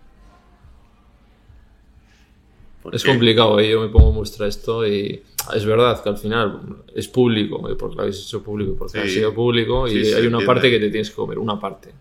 ¿por 2.82 2.94
es 2.94 3.04
qué? 3.04 3.10
complicado, 3.10 3.60
¿eh? 3.60 3.70
yo 3.70 3.80
me 3.80 3.88
pongo 3.88 4.10
muestra 4.12 4.48
esto 4.48 4.84
y 4.86 5.22
es 5.54 5.64
verdad 5.64 6.02
que 6.02 6.08
al 6.08 6.18
final 6.18 6.82
es 6.94 7.06
público, 7.06 7.68
¿eh? 7.70 7.76
porque 7.78 7.94
lo 7.94 8.02
habéis 8.02 8.20
hecho 8.24 8.42
público, 8.42 8.74
porque 8.76 8.98
Sí. 9.00 9.06
ha 9.06 9.08
sido 9.08 9.32
público 9.34 9.86
y 9.86 10.04
Sí, 10.04 10.12
hay 10.14 10.26
una 10.26 10.38
entiende. 10.38 10.46
parte 10.46 10.70
que 10.70 10.80
te 10.80 10.90
tienes 10.90 11.10
que 11.10 11.16
comer, 11.16 11.38
una 11.38 11.60
parte. 11.60 11.92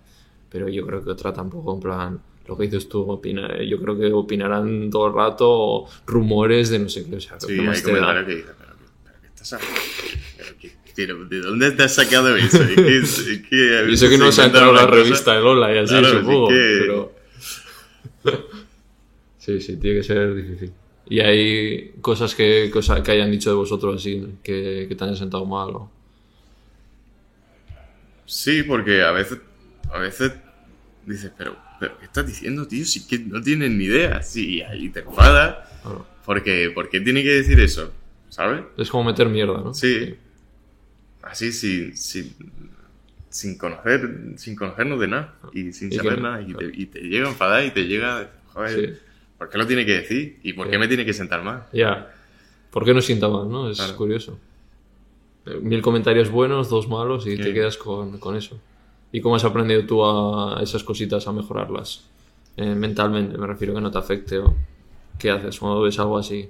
Pero 0.49 0.67
yo 0.67 0.85
creo 0.85 1.03
que 1.03 1.11
otra 1.11 1.31
tampoco, 1.31 1.73
en 1.75 1.79
plan, 1.79 2.21
lo 2.47 2.57
que 2.57 2.63
dices 2.65 2.89
tú, 2.89 3.01
opina, 3.09 3.61
yo 3.63 3.79
creo 3.81 3.97
que 3.97 4.11
opinarán 4.11 4.89
todo 4.89 5.07
el 5.07 5.13
rato 5.13 5.85
rumores 6.05 6.69
de 6.69 6.79
no 6.79 6.89
sé 6.89 7.05
qué, 7.09 7.15
o 7.15 7.21
sea, 7.21 7.39
Sí, 7.39 7.55
¿qué 7.55 7.61
más 7.61 7.77
hay 7.77 7.83
comentarios 7.83 8.25
que 8.25 8.35
dicen, 8.35 8.51
pero, 8.57 8.73
qué- 8.77 8.85
pero 9.03 9.17
¿qué 9.21 9.27
estás 9.27 9.53
hablando? 9.53 9.75
Qué- 10.59 10.81
¿De 11.29 11.39
dónde 11.41 11.71
te 11.71 11.83
has 11.83 11.95
sacado 11.95 12.35
eso? 12.35 12.61
Es 12.63 12.69
que, 13.49 13.83
es 13.93 14.03
que 14.03 14.17
no 14.17 14.31
se 14.31 14.41
ha 14.41 14.45
entrado 14.45 14.73
la 14.73 14.81
cosa- 14.81 14.95
revista 14.95 15.33
de 15.35 15.41
Lola 15.41 15.73
y 15.73 15.77
así, 15.77 15.89
Claro, 15.93 16.07
sí 16.09 16.17
supongo. 16.17 16.47
que- 16.49 16.79
Pero 16.81 17.11
Sí, 19.37 19.59
sí, 19.61 19.77
tiene 19.77 19.97
que 19.97 20.03
ser 20.03 20.35
difícil. 20.35 20.71
Y 21.07 21.19
hay 21.19 21.93
cosas 22.01 22.35
que, 22.35 22.69
cosa- 22.71 23.01
que 23.01 23.11
hayan 23.11 23.31
dicho 23.31 23.49
de 23.49 23.55
vosotros 23.55 23.95
así, 23.95 24.23
que, 24.43 24.85
que 24.87 24.95
te 24.95 25.03
hayan 25.03 25.15
sentado 25.17 25.45
mal. 25.45 25.69
O... 25.75 25.91
Sí, 28.25 28.63
porque 28.63 29.01
a 29.01 29.11
veces, 29.11 29.39
a 29.91 29.97
veces 29.99 30.33
dices, 31.05 31.31
pero, 31.37 31.55
pero 31.81 31.97
¿qué 31.99 32.05
estás 32.05 32.25
diciendo, 32.25 32.65
tío? 32.67 32.85
Si 32.85 33.05
que 33.07 33.19
no 33.19 33.41
tienes 33.41 33.71
ni 33.71 33.85
idea. 33.85 34.21
Sí, 34.21 34.61
y 34.75 34.89
te 34.89 34.99
enfadas. 35.01 35.67
Claro. 35.81 36.05
Porque, 36.23 36.71
¿por 36.73 36.87
qué 36.89 37.01
tiene 37.01 37.23
que 37.23 37.31
decir 37.31 37.59
eso? 37.59 37.91
¿Sabes? 38.29 38.61
Es 38.77 38.89
como 38.89 39.03
meter 39.05 39.27
mierda, 39.27 39.59
¿no? 39.59 39.73
Sí. 39.73 40.15
Así, 41.23 41.51
sin, 41.51 41.97
sin, 41.97 42.33
sin 43.29 43.57
conocer, 43.57 44.07
sin 44.37 44.55
conocernos 44.55 44.99
de 44.99 45.07
nada. 45.07 45.33
Y 45.53 45.73
sin 45.73 45.91
Y 45.91 45.95
saber 45.95 46.15
que- 46.15 46.21
nada. 46.21 46.41
Y 46.41 46.53
te, 46.53 46.65
y 46.73 46.85
te 46.85 46.99
llega 47.01 47.25
a 47.27 47.31
enfadar 47.31 47.65
y 47.65 47.71
te 47.71 47.85
llega, 47.87 48.29
joder, 48.53 48.71
Sí. 48.95 48.99
¿por 49.37 49.49
qué 49.49 49.57
lo 49.57 49.67
tiene 49.67 49.85
que 49.85 49.93
decir? 49.93 50.39
¿Y 50.43 50.53
por 50.53 50.69
qué 50.69 50.77
me 50.77 50.87
tiene 50.87 51.03
que 51.05 51.13
sentar 51.13 51.43
mal? 51.43 51.63
Ya. 51.73 52.13
¿Por 52.71 52.85
qué 52.85 52.93
no 52.93 53.01
sienta 53.01 53.27
mal, 53.27 53.49
no? 53.49 53.69
Es 53.69 53.77
Claro. 53.77 53.95
curioso. 53.97 54.39
Eh, 55.47 55.59
Mil 55.61 55.81
comentarios 55.81 56.29
buenos, 56.29 56.69
dos 56.69 56.87
malos 56.87 57.25
y 57.27 57.35
te 57.37 57.53
quedas 57.53 57.75
con, 57.77 58.19
con 58.19 58.35
eso. 58.35 58.59
¿Y 59.11 59.21
cómo 59.21 59.35
has 59.35 59.43
aprendido 59.43 59.85
tú 59.85 60.05
a 60.05 60.61
esas 60.61 60.83
cositas 60.83 61.27
a 61.27 61.33
mejorarlas? 61.33 62.09
Eh, 62.57 62.75
mentalmente, 62.75 63.37
me 63.37 63.47
refiero 63.47 63.73
que 63.73 63.81
no 63.81 63.91
te 63.91 63.97
afecte 63.97 64.37
o 64.37 64.55
qué 65.17 65.31
haces 65.31 65.59
cuando 65.59 65.81
ves 65.81 65.99
algo 65.99 66.17
así. 66.17 66.49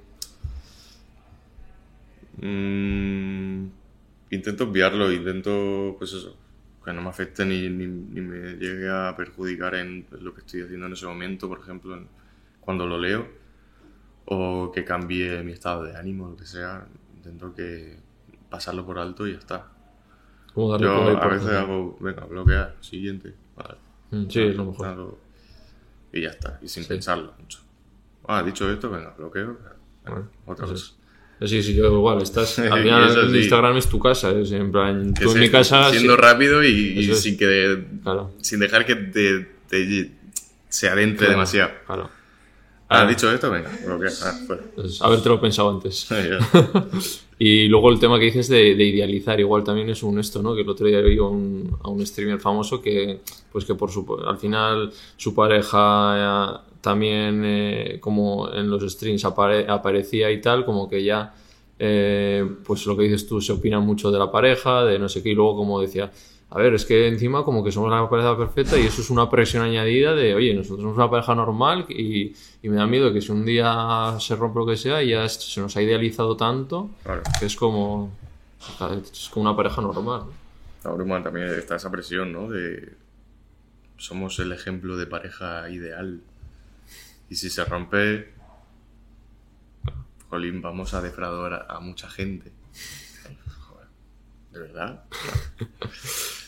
Mm, 2.40 3.66
intento 4.30 4.64
obviarlo, 4.64 5.12
intento, 5.12 5.96
pues 5.98 6.12
eso, 6.12 6.36
que 6.84 6.92
no 6.92 7.02
me 7.02 7.08
afecte 7.08 7.44
ni, 7.44 7.68
ni, 7.68 7.86
me 7.86 8.54
llegue 8.54 8.88
a 8.90 9.14
perjudicar 9.16 9.74
en 9.74 10.06
lo 10.20 10.34
que 10.34 10.40
estoy 10.40 10.62
haciendo 10.62 10.86
en 10.86 10.92
ese 10.92 11.06
momento, 11.06 11.48
por 11.48 11.60
ejemplo, 11.60 11.98
cuando 12.60 12.86
lo 12.86 12.98
leo, 12.98 13.28
o 14.24 14.72
que 14.72 14.84
cambie 14.84 15.42
mi 15.42 15.52
estado 15.52 15.84
de 15.84 15.96
ánimo, 15.96 16.28
lo 16.30 16.36
que 16.36 16.46
sea. 16.46 16.86
Intento 17.16 17.54
que 17.54 17.98
pasarlo 18.50 18.84
por 18.84 18.98
alto 18.98 19.26
y 19.26 19.32
ya 19.32 19.38
está. 19.38 19.71
¿Cómo 20.54 20.70
darle 20.72 20.86
Yo 20.86 20.92
a 21.18 21.26
veces 21.28 21.48
hago, 21.50 21.96
venga, 22.00 22.24
bloquear, 22.26 22.76
siguiente. 22.80 23.32
Vale. 23.56 23.74
Mm, 24.10 24.28
Sí, 24.28 24.40
es 24.42 24.56
lo 24.56 24.66
mejor. 24.66 24.86
Algo- 24.86 25.18
Y 26.12 26.20
ya 26.22 26.28
está, 26.30 26.58
y 26.62 26.68
sin 26.68 26.82
Sí. 26.82 26.88
pensarlo 26.90 27.32
mucho. 27.38 27.60
Ah, 28.26 28.42
dicho 28.42 28.70
esto, 28.70 28.90
venga, 28.90 29.14
bloqueo. 29.16 29.56
Bueno, 30.04 30.28
otra 30.46 30.66
cosa. 30.66 30.92
Sí, 31.44 31.60
sí, 31.62 31.74
yo 31.74 31.86
igual. 31.86 32.20
Estás, 32.22 32.54
final 32.82 33.08
eso 33.10 33.28
sí. 33.30 33.38
Instagram 33.38 33.76
es 33.78 33.88
tu 33.88 33.98
casa. 33.98 34.30
Es 34.30 34.52
en 34.52 34.70
plan, 34.70 35.12
tú 35.14 35.32
en 35.32 35.40
mi 35.40 35.50
casa... 35.50 35.90
Siendo 35.90 36.14
sí, 36.14 36.20
rápido 36.20 36.62
y, 36.62 36.68
y 36.98 37.14
sin 37.14 37.36
que 37.36 37.84
Claro, 38.02 38.32
sin 38.40 38.60
dejar 38.60 38.84
que 38.86 38.94
te, 38.94 39.48
te- 39.68 40.12
se 40.68 40.88
adentre 40.88 41.18
claro, 41.26 41.32
demasiado. 41.32 41.70
Claro. 41.86 42.10
¿Has 42.92 43.02
Ah. 43.02 43.06
dicho 43.06 43.30
esto? 43.32 43.50
Venga, 43.50 43.70
bloquea. 43.86 44.10
Ah. 44.24 44.38
Pues, 44.76 45.00
habértelo 45.02 45.40
pensado 45.40 45.70
antes. 45.70 46.08
Y 47.38 47.66
luego 47.66 47.90
el 47.90 47.98
tema 47.98 48.20
que 48.20 48.26
dices 48.26 48.46
de, 48.48 48.76
de 48.76 48.84
idealizar, 48.84 49.40
igual 49.40 49.64
también 49.64 49.90
es 49.90 50.04
un 50.04 50.16
esto, 50.20 50.40
¿no? 50.42 50.54
Que 50.54 50.60
el 50.60 50.68
otro 50.68 50.86
día 50.86 51.00
vi 51.00 51.18
a 51.18 51.22
un, 51.24 51.76
a 51.82 51.88
un 51.88 52.06
streamer 52.06 52.38
famoso 52.38 52.80
que, 52.80 53.18
pues 53.50 53.64
que 53.64 53.74
por 53.74 53.90
su, 53.90 54.06
al 54.24 54.38
final 54.38 54.92
su 55.16 55.34
pareja 55.34 56.60
eh, 56.60 56.70
también, 56.80 57.42
eh, 57.44 57.96
como 58.00 58.48
en 58.52 58.70
los 58.70 58.84
streams 58.92 59.24
apare- 59.24 59.66
aparecía 59.68 60.30
y 60.30 60.40
tal, 60.40 60.64
como 60.64 60.88
que 60.88 61.02
ya, 61.02 61.34
eh, 61.80 62.46
pues 62.64 62.86
lo 62.86 62.96
que 62.96 63.04
dices 63.04 63.26
tú, 63.26 63.40
se 63.40 63.50
opina 63.52 63.80
mucho 63.80 64.12
de 64.12 64.20
la 64.20 64.30
pareja, 64.30 64.84
de 64.84 65.00
no 65.00 65.08
sé 65.08 65.20
qué, 65.20 65.30
y 65.30 65.34
luego 65.34 65.56
como 65.56 65.80
decía, 65.80 66.12
a 66.54 66.58
ver, 66.58 66.74
es 66.74 66.84
que 66.84 67.08
encima 67.08 67.44
como 67.44 67.64
que 67.64 67.72
somos 67.72 67.90
la 67.90 68.08
pareja 68.10 68.36
perfecta 68.36 68.78
y 68.78 68.82
eso 68.86 69.00
es 69.00 69.08
una 69.10 69.30
presión 69.30 69.62
añadida 69.62 70.14
de, 70.14 70.34
oye, 70.34 70.52
nosotros 70.54 70.80
somos 70.82 70.96
una 70.96 71.10
pareja 71.10 71.34
normal 71.34 71.86
y, 71.88 72.34
y 72.62 72.68
me 72.68 72.76
da 72.76 72.86
miedo 72.86 73.12
que 73.12 73.20
si 73.22 73.32
un 73.32 73.44
día 73.46 74.16
se 74.20 74.36
rompe 74.36 74.58
lo 74.60 74.66
que 74.66 74.76
sea, 74.76 75.02
ya 75.02 75.26
se 75.28 75.60
nos 75.60 75.74
ha 75.76 75.82
idealizado 75.82 76.36
tanto 76.36 76.90
Claro. 77.02 77.22
que 77.40 77.46
es 77.46 77.56
como, 77.56 78.12
es 79.12 79.28
como 79.30 79.48
una 79.48 79.56
pareja 79.56 79.80
normal. 79.80 80.24
Ahora 80.84 81.02
humano, 81.04 81.24
también 81.24 81.46
está 81.48 81.76
esa 81.76 81.90
presión, 81.90 82.32
¿no? 82.32 82.48
De 82.50 82.92
somos 83.96 84.38
el 84.40 84.52
ejemplo 84.52 84.96
de 84.96 85.06
pareja 85.06 85.70
ideal. 85.70 86.20
Y 87.30 87.36
si 87.36 87.48
se 87.48 87.64
rompe, 87.64 88.30
jolín, 90.28 90.60
vamos 90.60 90.92
a 90.92 91.00
defraudar 91.00 91.66
a, 91.68 91.76
a 91.76 91.80
mucha 91.80 92.10
gente. 92.10 92.52
Joder, 93.68 93.86
¿De 94.50 94.58
verdad? 94.58 95.04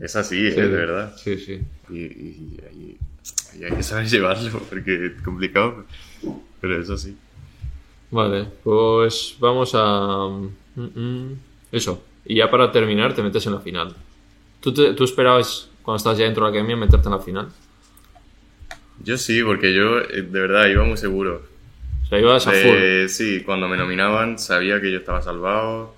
Es 0.00 0.14
así, 0.16 0.46
¿eh? 0.46 0.50
de 0.52 0.66
verdad. 0.68 1.14
Sí, 1.16 1.38
sí. 1.38 1.60
Y, 1.90 1.98
y- 1.98 2.58
y- 2.72 2.98
y 3.58 3.64
hay 3.64 3.72
que 3.72 3.82
saber 3.82 4.06
llevarlo, 4.06 4.58
porque 4.68 5.06
es 5.06 5.22
complicado, 5.22 5.84
pero 6.60 6.80
es 6.80 6.90
así. 6.90 7.16
Vale, 8.10 8.46
pues 8.62 9.36
vamos 9.40 9.72
a... 9.74 10.28
mm, 10.76 10.82
mm, 10.82 11.32
Eso. 11.72 12.02
Y 12.24 12.36
ya 12.36 12.50
para 12.50 12.70
terminar, 12.70 13.14
te 13.14 13.22
metes 13.22 13.46
en 13.46 13.54
la 13.54 13.60
final. 13.60 13.94
¿Tú, 14.60 14.72
te- 14.74 14.92
tú 14.94 15.04
esperabas, 15.04 15.68
cuando 15.82 15.96
estás 15.96 16.18
ya 16.18 16.24
dentro 16.24 16.44
de 16.44 16.50
la 16.52 16.56
academia, 16.58 16.76
meterte 16.76 17.06
en 17.08 17.12
la 17.14 17.20
final? 17.20 17.48
Yo 19.04 19.16
sí, 19.18 19.42
porque 19.42 19.74
yo 19.74 20.00
eh, 20.00 20.22
de 20.22 20.40
verdad 20.40 20.66
iba 20.66 20.84
muy 20.84 20.96
seguro. 20.96 21.42
O 22.04 22.06
sea, 22.08 22.18
ibas 22.20 22.46
a 22.46 22.50
full. 22.50 22.58
Eh, 22.76 23.08
sí, 23.08 23.42
cuando 23.44 23.68
me 23.68 23.76
nominaban 23.76 24.38
sabía 24.38 24.80
que 24.80 24.90
yo 24.92 24.98
estaba 24.98 25.22
salvado. 25.22 25.94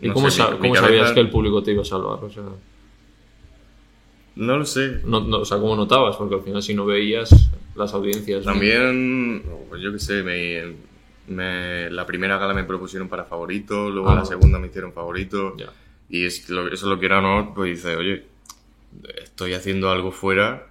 ¿Y 0.00 0.08
No 0.08 0.14
cómo, 0.14 0.30
sé, 0.30 0.42
mi- 0.42 0.50
mi 0.52 0.58
cómo 0.58 0.74
cabeza- 0.74 0.86
sabías 0.88 1.12
que 1.12 1.20
el 1.20 1.30
público 1.30 1.62
te 1.62 1.72
iba 1.72 1.82
a 1.82 1.84
salvar? 1.84 2.18
O 2.24 2.30
sea, 2.30 2.42
No 4.36 4.56
lo 4.56 4.64
sé. 4.64 5.00
no, 5.04 5.20
no- 5.20 5.38
o 5.40 5.44
sea, 5.44 5.58
¿cómo 5.58 5.76
notabas? 5.76 6.16
Porque 6.16 6.34
al 6.36 6.42
final 6.42 6.62
si 6.62 6.74
no 6.74 6.84
veías 6.86 7.50
las 7.74 7.92
audiencias... 7.94 8.44
También, 8.44 9.42
yo 9.80 9.92
qué 9.92 9.98
sé, 9.98 10.22
me, 10.22 10.74
me- 11.28 11.90
la 11.90 12.06
primera 12.06 12.38
gala 12.38 12.54
me 12.54 12.64
propusieron 12.64 13.08
para 13.08 13.24
favorito, 13.24 13.90
luego 13.90 14.10
Ah. 14.10 14.14
la 14.16 14.24
segunda 14.24 14.58
me 14.58 14.68
hicieron 14.68 14.92
favorito. 14.92 15.56
Ya. 15.56 15.66
Y 16.08 16.24
es, 16.24 16.48
lo, 16.50 16.68
eso 16.72 16.88
lo 16.88 16.98
quiera 16.98 17.18
o 17.18 17.22
no, 17.22 17.54
pues 17.54 17.76
dice, 17.76 17.96
oye, 17.96 18.24
estoy 19.22 19.54
haciendo 19.54 19.90
algo 19.90 20.12
fuera 20.12 20.66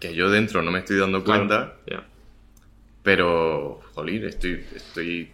que 0.00 0.14
yo 0.14 0.30
dentro 0.30 0.62
no 0.62 0.70
me 0.70 0.78
estoy 0.80 0.96
dando 0.98 1.22
Claro, 1.24 1.46
cuenta, 1.46 1.76
pero, 3.02 3.80
jolín, 3.94 4.24
estoy, 4.24 4.64
estoy 4.74 5.30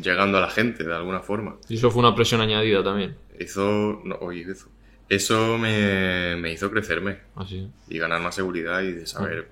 llegando 0.00 0.38
a 0.38 0.40
la 0.40 0.50
gente 0.50 0.84
de 0.84 0.94
alguna 0.94 1.20
forma. 1.20 1.56
Y 1.68 1.76
eso 1.76 1.90
fue 1.90 2.00
una 2.00 2.14
presión 2.14 2.40
añadida 2.40 2.82
también. 2.82 3.16
Eso, 3.38 4.00
no, 4.04 4.16
oye, 4.16 4.42
eso, 4.50 4.66
eso 5.14 5.58
me, 5.58 6.36
me 6.36 6.52
hizo 6.52 6.70
crecerme 6.70 7.18
Así. 7.36 7.68
y 7.88 7.98
ganar 7.98 8.20
más 8.20 8.34
seguridad 8.34 8.82
y 8.82 8.92
de 8.92 9.06
saber, 9.06 9.48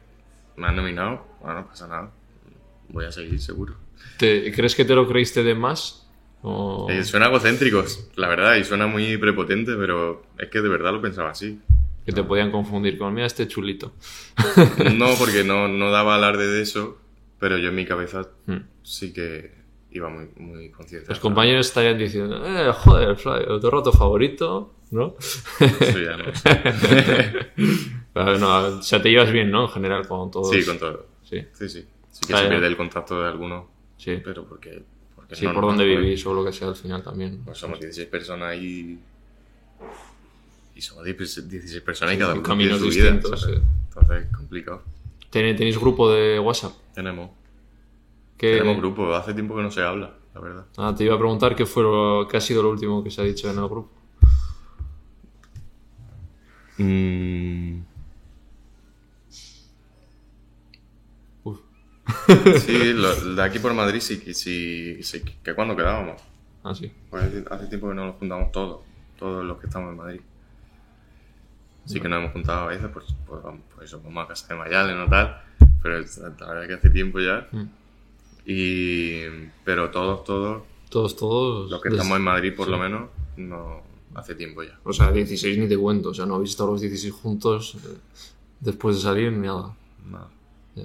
me 0.56 0.66
han 0.66 0.76
nominado, 0.76 1.26
bueno, 1.40 1.60
no 1.60 1.66
pasa 1.68 1.86
nada, 1.88 2.10
voy 2.88 3.04
a 3.04 3.12
seguir 3.12 3.40
seguro. 3.40 3.74
¿Te, 4.18 4.52
¿Crees 4.52 4.74
que 4.74 4.84
te 4.84 4.94
lo 4.94 5.06
creíste 5.08 5.42
de 5.42 5.54
más? 5.54 6.08
O... 6.42 6.86
Eh, 6.90 7.04
suena 7.04 7.26
egocéntrico, 7.26 7.84
la 8.16 8.28
verdad, 8.28 8.56
y 8.56 8.64
suena 8.64 8.86
muy 8.86 9.16
prepotente, 9.18 9.74
pero 9.76 10.22
es 10.38 10.48
que 10.48 10.60
de 10.60 10.68
verdad 10.68 10.92
lo 10.92 11.02
pensaba 11.02 11.30
así. 11.30 11.60
Que 12.06 12.12
te 12.12 12.22
podían 12.24 12.50
confundir 12.50 12.96
con, 12.96 13.12
mira, 13.12 13.26
este 13.26 13.46
chulito. 13.46 13.92
No, 14.96 15.14
porque 15.18 15.44
no, 15.44 15.68
no 15.68 15.90
daba 15.90 16.14
alarde 16.14 16.46
de 16.46 16.62
eso, 16.62 16.98
pero 17.38 17.58
yo 17.58 17.68
en 17.68 17.74
mi 17.74 17.84
cabeza 17.84 18.28
Hmm. 18.46 18.60
sí 18.82 19.12
que 19.12 19.52
iba 19.92 20.08
muy, 20.08 20.28
muy 20.36 20.70
consciente. 20.70 21.08
Los 21.10 21.20
compañeros 21.20 21.66
estarían 21.66 21.98
diciendo, 21.98 22.42
eh, 22.46 22.72
joder, 22.72 23.16
Flavio, 23.16 23.60
tu 23.60 23.70
roto 23.70 23.92
favorito, 23.92 24.74
¿no? 24.90 25.14
Eso 25.60 25.98
ya 25.98 26.16
no. 26.16 26.24
Pero 28.12 28.38
no, 28.38 28.78
o 28.78 28.82
sea, 28.82 29.00
te 29.00 29.10
llevas 29.10 29.32
bien, 29.32 29.50
¿no? 29.50 29.64
En 29.64 29.70
general, 29.70 30.06
con 30.06 30.30
todos. 30.30 30.50
Sí, 30.50 30.64
con 30.64 30.78
todo. 30.78 31.06
Sí, 31.22 31.44
Sí, 31.52 31.68
sí. 31.68 31.86
Sí 32.10 32.26
que 32.26 32.34
Ah, 32.34 32.42
se 32.42 32.48
pierde 32.48 32.66
el 32.66 32.76
contacto 32.76 33.20
de 33.22 33.28
alguno, 33.28 33.68
sí. 33.96 34.20
pero 34.24 34.44
porque... 34.44 34.82
porque 35.14 35.36
Sí, 35.36 35.44
no 35.46 35.54
por 35.54 35.62
nos 35.64 35.70
donde 35.76 35.84
vivís 35.86 36.26
o 36.26 36.34
lo 36.34 36.44
que 36.44 36.52
sea 36.52 36.68
al 36.68 36.76
final 36.76 37.02
también. 37.02 37.42
Pues 37.44 37.56
somos 37.58 37.78
16 37.78 38.08
personas 38.08 38.56
y... 38.56 38.98
Y 40.74 40.80
somos 40.82 41.04
16 41.04 41.80
personas 41.82 42.14
y 42.14 42.18
cada 42.18 42.32
uno 42.34 42.42
caminos 42.42 42.78
tiene 42.78 42.92
su 42.92 42.98
vida, 42.98 43.10
distintos, 43.12 43.42
sí. 43.42 43.52
Entonces 43.88 44.24
es 44.26 44.36
complicado. 44.36 44.82
¿Ten- 45.30 45.54
¿Tenéis 45.56 45.78
grupo 45.78 46.10
de 46.10 46.38
WhatsApp? 46.40 46.72
Tenemos, 46.94 47.30
¿Qué- 48.36 48.54
tenemos 48.58 48.78
grupo, 48.78 49.14
hace 49.14 49.32
tiempo 49.34 49.54
que 49.56 49.62
no 49.62 49.70
se 49.70 49.82
habla, 49.82 50.12
la 50.34 50.40
verdad. 50.40 50.66
Ah, 50.78 50.92
te 50.96 51.04
iba 51.04 51.14
a 51.14 51.18
preguntar 51.18 51.54
qué, 51.54 51.64
fue 51.66 51.82
lo- 51.84 52.26
qué 52.28 52.36
ha 52.38 52.40
sido 52.40 52.62
lo 52.62 52.70
último 52.70 53.04
que 53.04 53.10
se 53.10 53.20
ha 53.20 53.24
dicho 53.24 53.48
en 53.50 53.58
el 53.58 53.68
grupo. 53.68 53.90
Mm. 56.82 57.82
Sí, 62.60 62.92
lo- 62.94 63.34
de 63.34 63.42
aquí 63.42 63.58
por 63.58 63.72
Madrid 63.74 64.00
sí, 64.00 64.18
que- 64.20 64.34
sí, 64.34 65.02
sí, 65.02 65.22
que 65.42 65.54
cuando 65.54 65.76
quedábamos. 65.76 66.20
Ah, 66.64 66.74
sí. 66.74 66.90
Pues 67.08 67.22
hace- 67.50 67.66
tiempo 67.68 67.88
que 67.88 67.94
no 67.94 68.06
nos 68.06 68.16
juntamos 68.16 68.50
todos, 68.52 68.80
todos 69.18 69.44
los 69.44 69.58
que 69.58 69.66
estamos 69.66 69.90
en 69.92 69.96
Madrid. 69.96 70.20
Sí 71.86 72.00
que 72.00 72.08
nos 72.08 72.20
hemos 72.20 72.32
juntado 72.32 72.60
a 72.64 72.66
veces, 72.66 72.88
pues, 72.92 73.06
pues, 73.26 73.42
vamos, 73.42 73.62
pues 73.74 73.88
eso, 73.88 74.00
vamos 74.04 74.24
a 74.24 74.28
casa 74.28 74.48
de 74.48 74.54
Mayales, 74.60 74.96
no 74.96 75.08
tal, 75.08 75.40
pero 75.82 75.98
es- 75.98 76.18
la 76.18 76.28
verdad 76.30 76.66
que 76.66 76.74
hace 76.74 76.90
tiempo 76.90 77.18
ya. 77.20 77.48
Mm. 77.52 77.64
Y, 78.46 79.20
pero 79.64 79.90
todos, 79.90 80.24
todos, 80.24 80.62
Todos, 80.88 81.16
todos. 81.16 81.70
los 81.70 81.80
que 81.80 81.88
estamos 81.90 82.16
en 82.16 82.22
Madrid 82.24 82.54
por 82.56 82.68
lo 82.68 82.78
menos, 82.78 83.08
no 83.36 83.82
hace 84.14 84.34
tiempo 84.34 84.62
ya. 84.62 84.78
O 84.84 84.92
sea, 84.92 85.10
16 85.12 85.58
ni 85.58 85.68
te 85.68 85.76
cuento. 85.76 86.10
O 86.10 86.14
sea, 86.14 86.26
no 86.26 86.34
habéis 86.36 86.50
estado 86.50 86.72
los 86.72 86.80
16 86.80 87.12
juntos 87.12 87.76
eh, 87.76 87.96
después 88.60 88.96
de 88.96 89.02
salir 89.02 89.32
ni 89.32 89.46
nada. 89.46 89.74
Nada. 90.10 90.28
Ya. 90.74 90.84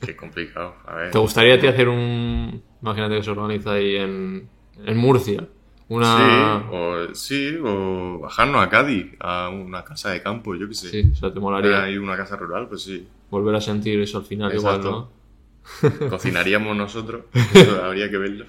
Qué 0.00 0.16
complicado. 0.16 0.74
A 0.86 0.94
ver. 0.96 1.10
¿Te 1.10 1.18
gustaría 1.18 1.54
a 1.54 1.60
ti 1.60 1.66
hacer 1.66 1.88
un... 1.88 2.62
Imagínate 2.82 3.16
que 3.16 3.22
se 3.22 3.30
organiza 3.30 3.72
ahí 3.72 3.96
en, 3.96 4.48
en 4.84 4.96
Murcia. 4.96 5.46
Una... 5.88 6.60
Sí, 6.60 6.66
o, 6.72 7.14
sí, 7.14 7.58
o 7.62 8.18
bajarnos 8.20 8.62
a 8.62 8.68
Cádiz, 8.68 9.14
a 9.20 9.50
una 9.50 9.84
casa 9.84 10.10
de 10.10 10.22
campo, 10.22 10.54
yo 10.54 10.68
qué 10.68 10.74
sé. 10.74 10.88
Sí, 10.88 11.10
o 11.12 11.14
sea, 11.14 11.32
te 11.32 11.40
molaría 11.40 11.82
Hay 11.82 11.98
una 11.98 12.16
casa 12.16 12.36
rural, 12.36 12.68
pues 12.68 12.82
sí. 12.82 13.06
volver 13.30 13.54
a 13.54 13.60
sentir 13.60 14.00
eso 14.00 14.18
al 14.18 14.24
final 14.24 14.52
Exacto. 14.52 14.88
igual, 14.88 14.92
¿no? 15.02 15.23
Cocinaríamos 16.10 16.76
nosotros, 16.76 17.22
eso 17.54 17.82
habría 17.84 18.10
que 18.10 18.18
verlo. 18.18 18.44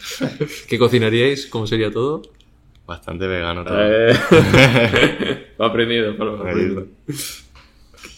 ¿Qué 0.67 0.77
cocinaríais? 0.77 1.45
¿Cómo 1.47 1.65
sería 1.67 1.91
todo? 1.91 2.21
Bastante 2.85 3.25
vegano 3.25 3.63
también. 3.63 3.89
Eh, 3.91 5.47
Lo 5.57 5.65
aprendido, 5.65 6.11
lo 6.13 6.35
ha 6.37 6.39
aprendido. 6.39 6.85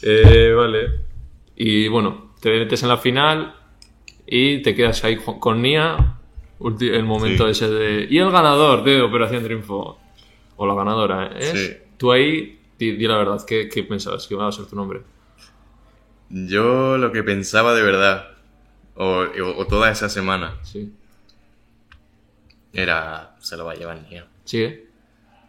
Eh, 0.02 0.54
vale. 0.56 0.92
Y 1.56 1.88
bueno, 1.88 2.34
te 2.42 2.50
metes 2.60 2.82
en 2.84 2.90
la 2.90 2.98
final 2.98 3.56
y 4.26 4.62
te 4.62 4.76
quedas 4.76 5.04
ahí 5.04 5.18
con- 5.18 5.62
Nia. 5.62 6.16
El 6.82 7.04
momento 7.04 7.46
Sí. 7.46 7.52
ese 7.52 7.70
de. 7.70 8.08
Y 8.10 8.18
el 8.18 8.32
ganador 8.32 8.84
de 8.84 9.02
Operación 9.02 9.44
Triunfo. 9.44 10.00
O 10.58 10.66
la 10.66 10.74
ganadora, 10.74 11.32
¿eh? 11.36 11.42
Sí. 11.56 11.78
Tú 11.98 12.12
ahí, 12.12 12.60
di, 12.80 12.94
di 12.94 13.08
la 13.08 13.18
verdad, 13.18 13.40
¿qué, 13.48 13.70
qué 13.70 13.84
pensabas? 13.84 14.26
¿Qué 14.28 14.34
iba 14.34 14.48
a 14.48 14.52
ser 14.52 14.66
tu 14.66 14.76
nombre? 14.76 15.02
Yo 16.30 16.98
lo 16.98 17.12
que 17.12 17.24
pensaba 17.24 17.74
de 17.76 17.84
verdad, 17.84 18.30
o, 18.98 19.22
o- 19.24 19.58
o 19.58 19.68
toda 19.68 19.92
esa 19.92 20.10
semana, 20.10 20.56
Sí. 20.64 20.92
era, 22.74 23.36
se 23.40 23.56
lo 23.58 23.66
va 23.66 23.72
a 23.74 23.76
llevar 23.76 24.02
Nia. 24.10 24.26
¿Sigue? 24.44 24.88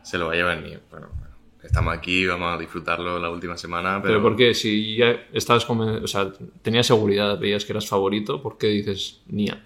Se 0.02 0.18
lo 0.18 0.26
va 0.26 0.32
a 0.32 0.36
llevar 0.36 0.62
Nia. 0.62 0.80
Bueno, 0.90 1.08
bueno, 1.18 1.34
estamos 1.62 1.94
aquí, 1.96 2.26
vamos 2.26 2.54
a 2.54 2.58
disfrutarlo 2.58 3.18
la 3.18 3.30
última 3.30 3.56
semana, 3.56 4.00
pero... 4.02 4.14
Pero, 4.14 4.22
¿por 4.22 4.36
qué? 4.36 4.54
Si 4.54 4.96
ya 4.96 5.10
estabas 5.32 5.66
conven- 5.66 6.02
o 6.02 6.06
sea, 6.06 6.32
tenías 6.62 6.86
seguridad, 6.86 7.38
veías 7.38 7.64
que 7.64 7.72
eras 7.72 7.86
favorito, 7.88 8.42
¿por 8.42 8.56
qué 8.58 8.68
dices 8.68 9.20
Nia? 9.26 9.62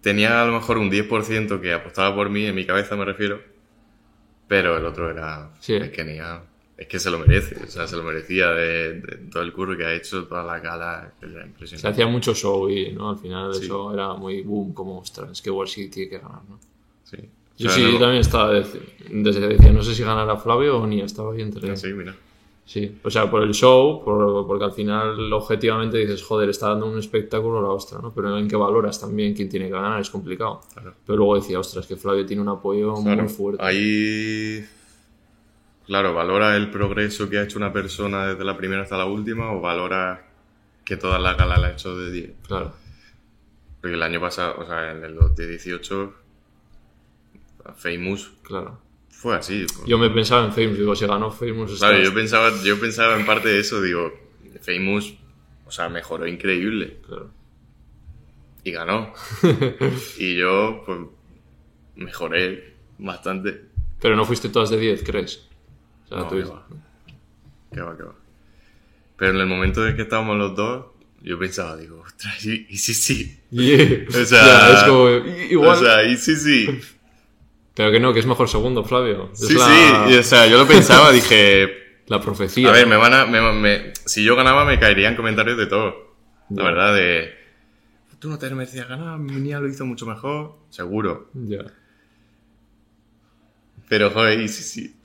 Tenía 0.00 0.42
a 0.42 0.46
lo 0.46 0.52
mejor 0.52 0.78
un 0.78 0.90
10% 0.90 1.60
que 1.60 1.72
apostaba 1.72 2.14
por 2.14 2.30
mí, 2.30 2.46
en 2.46 2.54
mi 2.54 2.64
cabeza 2.64 2.94
me 2.96 3.04
refiero, 3.04 3.42
pero 4.46 4.76
el 4.76 4.84
otro 4.86 5.10
era... 5.10 5.50
Sí. 5.60 5.74
Es 5.74 5.90
que 5.90 6.04
Nia, 6.04 6.42
es 6.78 6.86
que 6.86 6.98
se 7.00 7.10
lo 7.10 7.18
merece, 7.18 7.56
o 7.62 7.66
sea, 7.66 7.86
se 7.88 7.96
lo 7.96 8.04
merecía 8.04 8.50
de, 8.52 9.00
de 9.00 9.16
todo 9.30 9.42
el 9.42 9.52
curro 9.52 9.76
que 9.76 9.84
ha 9.84 9.94
hecho, 9.94 10.24
toda 10.26 10.44
la 10.44 10.60
gala, 10.60 11.12
era 11.20 11.42
Se 11.42 11.46
impresionante. 11.48 11.88
hacía 11.88 12.06
mucho 12.06 12.34
show 12.34 12.70
y 12.70 12.92
¿no? 12.92 13.10
al 13.10 13.18
final 13.18 13.52
Sí. 13.54 13.64
eso 13.64 13.92
era 13.92 14.14
muy 14.14 14.42
boom, 14.42 14.72
como 14.72 14.98
ostras, 15.00 15.30
es 15.32 15.42
que 15.42 15.50
igual 15.50 15.66
sí 15.68 15.88
tiene 15.90 16.08
que 16.08 16.18
ganar, 16.18 16.40
¿no? 16.48 16.58
Sí. 17.04 17.16
Yo 17.58 17.68
O 17.68 17.72
sea, 17.72 17.84
sí 17.90 17.98
también 17.98 18.20
estaba 18.20 18.52
desde 18.52 18.78
que 19.40 19.48
decía, 19.48 19.72
no 19.72 19.82
sé 19.82 19.92
si 19.94 20.04
ganará 20.04 20.36
Flavio 20.36 20.78
o 20.78 20.86
Nia, 20.86 21.04
estaba 21.04 21.32
ahí 21.32 21.42
entre. 21.42 21.76
Sí, 21.76 21.88
mira. 21.92 22.14
Sí, 22.64 22.98
o 23.02 23.10
sea, 23.10 23.28
por 23.30 23.42
el 23.42 23.52
show, 23.54 24.04
por- 24.04 24.46
porque 24.46 24.64
al 24.66 24.72
final 24.72 25.32
objetivamente 25.32 25.96
dices, 25.98 26.22
joder, 26.22 26.50
está 26.50 26.68
dando 26.68 26.86
un 26.86 26.98
espectáculo 26.98 27.60
la 27.62 27.70
ostra, 27.70 27.98
¿no? 28.00 28.12
Pero 28.14 28.36
en 28.38 28.46
qué 28.46 28.56
valoras 28.56 29.00
también 29.00 29.34
quién 29.34 29.48
tiene 29.48 29.66
que 29.66 29.72
ganar 29.72 29.98
es 30.00 30.10
complicado. 30.10 30.60
Claro. 30.74 30.94
Pero 31.04 31.16
luego 31.16 31.34
decía, 31.36 31.58
ostras, 31.58 31.86
que 31.86 31.96
Flavio 31.96 32.26
tiene 32.26 32.42
un 32.42 32.50
apoyo 32.50 32.94
Claro, 33.02 33.22
muy 33.22 33.32
fuerte. 33.32 33.64
Ahí, 33.64 34.64
claro, 35.88 36.14
valora 36.14 36.54
el 36.56 36.70
progreso 36.70 37.28
que 37.28 37.38
ha 37.38 37.42
hecho 37.42 37.58
una 37.58 37.72
persona 37.72 38.28
desde 38.28 38.44
la 38.44 38.56
primera 38.56 38.82
hasta 38.82 38.96
la 38.96 39.06
última 39.06 39.50
o 39.52 39.60
valora 39.60 40.24
que 40.84 40.96
toda 40.96 41.18
la 41.18 41.34
gala 41.34 41.58
la 41.58 41.66
ha 41.66 41.72
hecho 41.72 41.96
de 41.98 42.12
10. 42.12 42.30
Claro. 42.46 42.72
Porque 43.80 43.94
el 43.94 44.02
año 44.02 44.20
pasado, 44.20 44.56
o 44.58 44.66
sea, 44.66 44.92
en 44.92 45.02
el 45.04 45.14
2018, 45.16 46.14
Famous 47.76 48.32
Claro. 48.42 48.80
fue 49.10 49.36
así. 49.36 49.66
Yo 49.86 49.98
me 49.98 50.10
pensaba 50.10 50.44
en 50.46 50.52
Famous, 50.52 50.78
digo, 50.78 50.94
si 50.96 51.06
ganó 51.06 51.30
Famous, 51.30 51.78
Claro, 51.78 51.98
yo 52.02 52.14
pensaba, 52.14 52.50
yo 52.64 52.78
pensaba 52.80 53.18
en 53.18 53.26
parte 53.26 53.48
de 53.48 53.60
eso, 53.60 53.80
digo, 53.82 54.12
Famous, 54.60 55.14
o 55.66 55.70
sea, 55.70 55.88
mejoró 55.88 56.26
increíble 56.26 56.98
Claro. 57.06 57.30
y 58.64 58.70
ganó. 58.72 59.12
y 60.18 60.36
yo, 60.36 60.82
pues, 60.86 60.98
mejoré 61.96 62.74
bastante. 62.98 63.64
Pero 64.00 64.16
no 64.16 64.24
fuiste 64.24 64.48
todas 64.48 64.70
de 64.70 64.78
10, 64.78 65.02
¿crees? 65.04 65.47
O 66.08 66.14
sea, 66.14 66.18
No, 66.18 66.24
tú 66.28 66.30
qué 66.30 66.36
dices- 66.42 66.52
va. 66.54 66.66
Qué 67.72 67.80
va, 67.82 67.96
qué 67.96 68.02
va. 68.02 68.14
Pero 69.16 69.32
en 69.32 69.36
el 69.38 69.46
momento 69.46 69.86
en 69.86 69.96
que 69.96 70.02
estábamos 70.02 70.36
los 70.38 70.54
dos, 70.56 70.86
yo 71.22 71.38
pensaba, 71.38 71.76
digo, 71.76 72.00
ostras, 72.00 72.44
y, 72.46 72.66
y 72.70 72.76
sí, 72.78 72.94
sí. 72.94 73.40
Yeah. 73.50 74.06
O 74.08 74.24
sea, 74.24 74.72
es 74.74 74.82
como, 74.84 75.08
i- 75.10 75.48
igual. 75.52 75.76
O 75.76 75.80
sea, 75.80 76.04
y 76.04 76.16
sí, 76.16 76.36
sí. 76.36 76.80
pero 77.74 77.90
que 77.90 78.00
no, 78.00 78.12
que 78.12 78.20
es 78.20 78.26
mejor 78.26 78.48
segundo, 78.48 78.84
Flavio. 78.84 79.30
Es 79.32 79.40
Sí, 79.48 79.54
la, 79.54 79.66
sí. 80.08 80.14
Y, 80.14 80.18
o 80.18 80.22
sea, 80.22 80.46
yo 80.46 80.56
lo 80.58 80.66
pensaba, 80.66 81.10
dije, 81.12 82.00
la 82.06 82.20
profecía. 82.20 82.68
a 82.68 82.72
ver, 82.72 82.86
me 82.86 82.96
van 82.96 83.12
a. 83.14 83.26
me- 83.26 83.52
me- 83.52 83.92
si 84.06 84.22
yo 84.24 84.34
ganaba, 84.36 84.64
me 84.64 84.78
caerían 84.78 85.16
comentarios 85.16 85.58
de 85.58 85.66
todo. 85.66 86.14
La 86.50 86.62
verdad, 86.64 86.94
de. 86.94 87.36
Tú 88.18 88.28
no 88.30 88.38
te 88.38 88.48
merecías 88.50 88.88
ganar, 88.88 89.18
mi 89.18 89.32
niña 89.32 89.60
lo 89.60 89.68
hizo 89.68 89.84
mucho 89.84 90.06
mejor. 90.06 90.56
Seguro. 90.70 91.30
Ya. 91.34 91.64
Pero, 93.88 94.10
joder, 94.10 94.40
y 94.40 94.48
sí, 94.48 94.62
sí. 94.62 94.96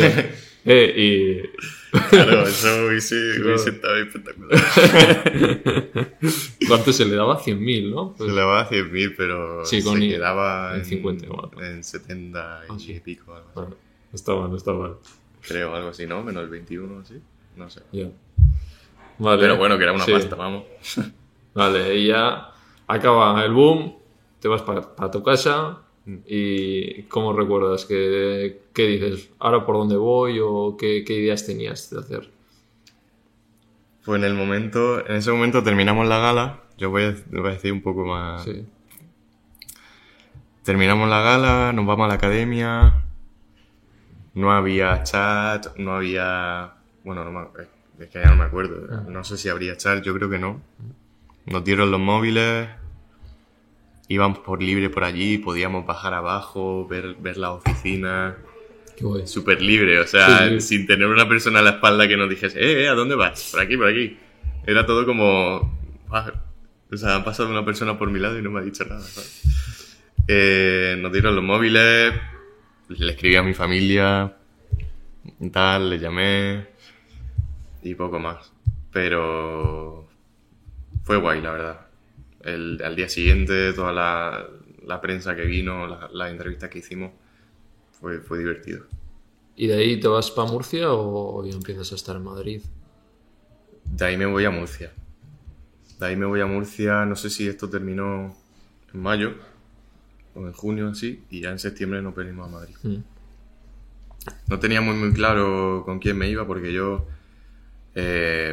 Eh, 0.64 0.94
y. 0.96 1.42
Claro, 2.08 2.46
eso 2.46 2.86
hubiese, 2.86 3.14
hubiese 3.44 3.68
estado 3.70 3.96
espectacular. 3.96 4.58
¿Cuánto 6.68 6.92
se 6.92 7.04
le 7.04 7.16
daba? 7.16 7.38
100.000, 7.38 7.90
¿no? 7.90 8.14
Pues- 8.16 8.30
Se 8.30 8.36
le 8.36 8.42
va 8.42 8.60
a 8.62 8.68
100.000, 8.70 9.14
pero 9.16 9.64
Sí, 9.66 9.82
con 9.82 10.00
se 10.00 10.08
quedaba 10.08 10.72
en 10.74 10.80
en, 10.80 10.84
50 10.86 11.26
igual. 11.26 11.50
en 11.60 11.84
70 11.84 12.62
y 12.68 12.72
Ah, 12.72 12.78
sí. 12.78 13.00
pico, 13.04 13.34
algo 13.34 13.46
así. 13.48 13.54
Bueno, 13.54 13.70
no 14.10 14.14
está 14.16 14.34
mal, 14.34 14.50
no 14.50 14.56
está 14.56 14.72
mal. 14.72 14.94
creo, 15.46 15.74
algo 15.74 15.88
así, 15.88 16.06
¿no? 16.06 16.22
Menos 16.22 16.44
el 16.44 16.48
21, 16.50 17.00
así. 17.00 17.20
No 17.56 17.68
sé. 17.68 17.82
Ya. 17.92 18.08
Vale. 19.18 19.40
Pero 19.42 19.56
bueno, 19.58 19.76
que 19.76 19.82
era 19.84 19.92
una 19.92 20.04
Sí. 20.06 20.12
pasta, 20.12 20.34
vamos. 20.36 20.64
Vale, 21.54 21.96
y 21.98 22.06
ya 22.06 22.52
acaba 22.86 23.44
el 23.44 23.52
boom, 23.52 23.96
te 24.40 24.48
vas 24.48 24.62
para, 24.62 25.10
tu 25.10 25.22
casa 25.22 25.78
y 26.26 27.02
¿cómo 27.04 27.32
recuerdas? 27.32 27.84
¿Qué, 27.84 28.60
qué 28.72 28.86
dices? 28.86 29.30
¿Ahora 29.38 29.64
por 29.64 29.76
dónde 29.76 29.96
voy 29.96 30.38
o 30.42 30.76
qué, 30.78 31.04
qué 31.06 31.14
ideas 31.14 31.46
tenías 31.46 31.90
de 31.90 32.00
hacer? 32.00 32.30
Pues 34.04 34.18
en 34.18 34.24
el 34.24 34.34
momento, 34.34 35.06
en 35.06 35.16
ese 35.16 35.30
momento 35.30 35.62
terminamos 35.62 36.08
la 36.08 36.18
gala. 36.18 36.60
Yo 36.76 36.90
voy 36.90 37.04
a, 37.04 37.14
voy 37.30 37.50
a 37.50 37.52
decir 37.52 37.72
un 37.72 37.82
poco 37.82 38.04
más. 38.04 38.42
Sí. 38.44 38.64
Terminamos 40.64 41.08
la 41.08 41.20
gala, 41.20 41.72
nos 41.72 41.86
vamos 41.86 42.04
a 42.04 42.08
la 42.08 42.14
academia. 42.14 43.04
No 44.34 44.50
había 44.52 45.02
chat, 45.02 45.76
no 45.76 45.94
había. 45.94 46.74
Bueno, 47.04 47.24
no 47.24 47.30
me- 47.32 47.46
es 48.04 48.08
que 48.10 48.20
ya 48.20 48.30
no 48.30 48.36
me 48.36 48.44
acuerdo. 48.44 49.02
No 49.08 49.22
sé 49.24 49.36
si 49.36 49.48
habría 49.48 49.76
chat, 49.76 50.02
yo 50.02 50.14
creo 50.14 50.30
que 50.30 50.38
no. 50.38 50.60
Nos 51.46 51.62
dieron 51.64 51.90
los 51.90 52.00
móviles. 52.00 52.68
Íbamos 54.12 54.40
por 54.40 54.62
libre 54.62 54.90
por 54.90 55.04
allí, 55.04 55.38
podíamos 55.38 55.86
bajar 55.86 56.12
abajo, 56.12 56.86
ver, 56.86 57.14
ver 57.18 57.38
la 57.38 57.52
oficina. 57.52 58.36
Súper 59.24 59.62
libre, 59.62 59.98
o 60.00 60.06
sea, 60.06 60.48
Sí, 60.50 60.60
sí. 60.60 60.76
sin 60.78 60.86
tener 60.86 61.06
una 61.08 61.26
persona 61.26 61.60
a 61.60 61.62
la 61.62 61.70
espalda 61.70 62.06
que 62.06 62.18
nos 62.18 62.28
dijese, 62.28 62.60
eh, 62.60 62.82
eh, 62.84 62.88
¿a 62.88 62.92
dónde 62.94 63.14
vas? 63.14 63.48
Por 63.50 63.60
aquí, 63.62 63.74
por 63.78 63.88
aquí. 63.88 64.18
Era 64.66 64.84
todo 64.84 65.06
como. 65.06 65.78
"Ah", 66.10 66.30
O 66.92 66.96
sea, 66.98 67.16
ha 67.16 67.24
pasado 67.24 67.48
una 67.48 67.64
persona 67.64 67.98
por 67.98 68.10
mi 68.10 68.18
lado 68.20 68.38
y 68.38 68.42
no 68.42 68.50
me 68.50 68.60
ha 68.60 68.62
dicho 68.62 68.84
nada. 68.84 69.02
Eh, 70.28 70.94
nos 71.00 71.10
dieron 71.10 71.34
los 71.34 71.42
móviles, 71.42 72.12
le 72.88 73.12
escribí 73.12 73.36
a 73.36 73.42
mi 73.42 73.54
familia, 73.54 74.36
y 75.40 75.48
tal, 75.48 75.88
le 75.88 75.98
llamé 75.98 76.66
y 77.82 77.94
poco 77.94 78.18
más. 78.18 78.52
Pero 78.92 80.06
fue 81.02 81.16
guay, 81.16 81.40
la 81.40 81.52
verdad. 81.52 81.86
El, 82.44 82.80
al 82.84 82.96
día 82.96 83.08
siguiente, 83.08 83.72
toda 83.72 83.92
la, 83.92 84.46
la 84.84 85.00
prensa 85.00 85.34
que 85.36 85.44
vino, 85.44 85.86
la- 85.86 86.08
las 86.12 86.30
entrevistas 86.30 86.70
que 86.70 86.78
hicimos, 86.80 87.12
fue, 88.00 88.18
fue 88.20 88.38
divertido. 88.38 88.84
¿Y 89.56 89.66
de 89.68 89.74
ahí 89.74 90.00
te 90.00 90.08
vas 90.08 90.30
para 90.30 90.50
Murcia 90.50 90.92
o 90.92 91.44
ya 91.44 91.52
empiezas 91.54 91.92
a 91.92 91.94
estar 91.94 92.16
en 92.16 92.24
Madrid? 92.24 92.62
De 93.84 94.04
ahí 94.04 94.16
me 94.16 94.26
voy 94.26 94.44
a 94.44 94.50
Murcia. 94.50 94.92
De 96.00 96.06
ahí 96.06 96.16
me 96.16 96.26
voy 96.26 96.40
a 96.40 96.46
Murcia, 96.46 97.04
no 97.04 97.14
sé 97.14 97.30
si 97.30 97.46
esto 97.46 97.68
terminó 97.68 98.34
en 98.92 99.00
mayo 99.00 99.34
o 100.34 100.46
en 100.46 100.52
junio 100.52 100.88
así, 100.88 101.22
y 101.30 101.40
ya 101.42 101.50
en 101.50 101.58
septiembre 101.58 102.00
nos 102.02 102.14
venimos 102.14 102.48
a 102.48 102.50
Madrid. 102.50 102.74
Mm. 102.82 102.96
No 104.48 104.58
tenía 104.58 104.80
muy 104.80 104.94
muy 104.94 105.12
claro 105.12 105.82
con 105.84 105.98
quién 105.98 106.16
me 106.16 106.28
iba 106.28 106.46
porque 106.46 106.72
yo 106.72 107.06
eh, 107.94 108.50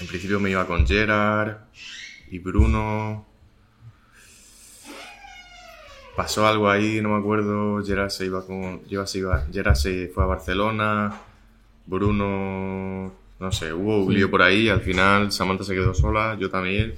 en 0.00 0.06
principio 0.08 0.40
me 0.40 0.50
iba 0.50 0.66
con 0.66 0.86
Gerard 0.86 1.56
y 2.32 2.38
Bruno. 2.38 3.26
Pasó 6.16 6.46
algo 6.46 6.68
ahí, 6.68 7.00
no 7.00 7.10
me 7.10 7.18
acuerdo. 7.18 7.82
Gerard 7.84 8.10
se 8.10 8.26
iba 8.26 8.44
con. 8.44 8.82
Gerard 8.88 9.06
se, 9.06 9.18
iba, 9.18 9.46
Gerard 9.52 9.76
se 9.76 10.08
fue 10.08 10.24
a 10.24 10.26
Barcelona. 10.26 11.20
Bruno. 11.86 13.12
No 13.40 13.50
sé, 13.52 13.72
hubo 13.72 14.04
un 14.04 14.14
lío 14.14 14.30
por 14.30 14.42
ahí. 14.42 14.68
Al 14.68 14.80
final 14.82 15.32
Samantha 15.32 15.64
se 15.64 15.74
quedó 15.74 15.94
sola, 15.94 16.36
yo 16.38 16.48
también. 16.50 16.94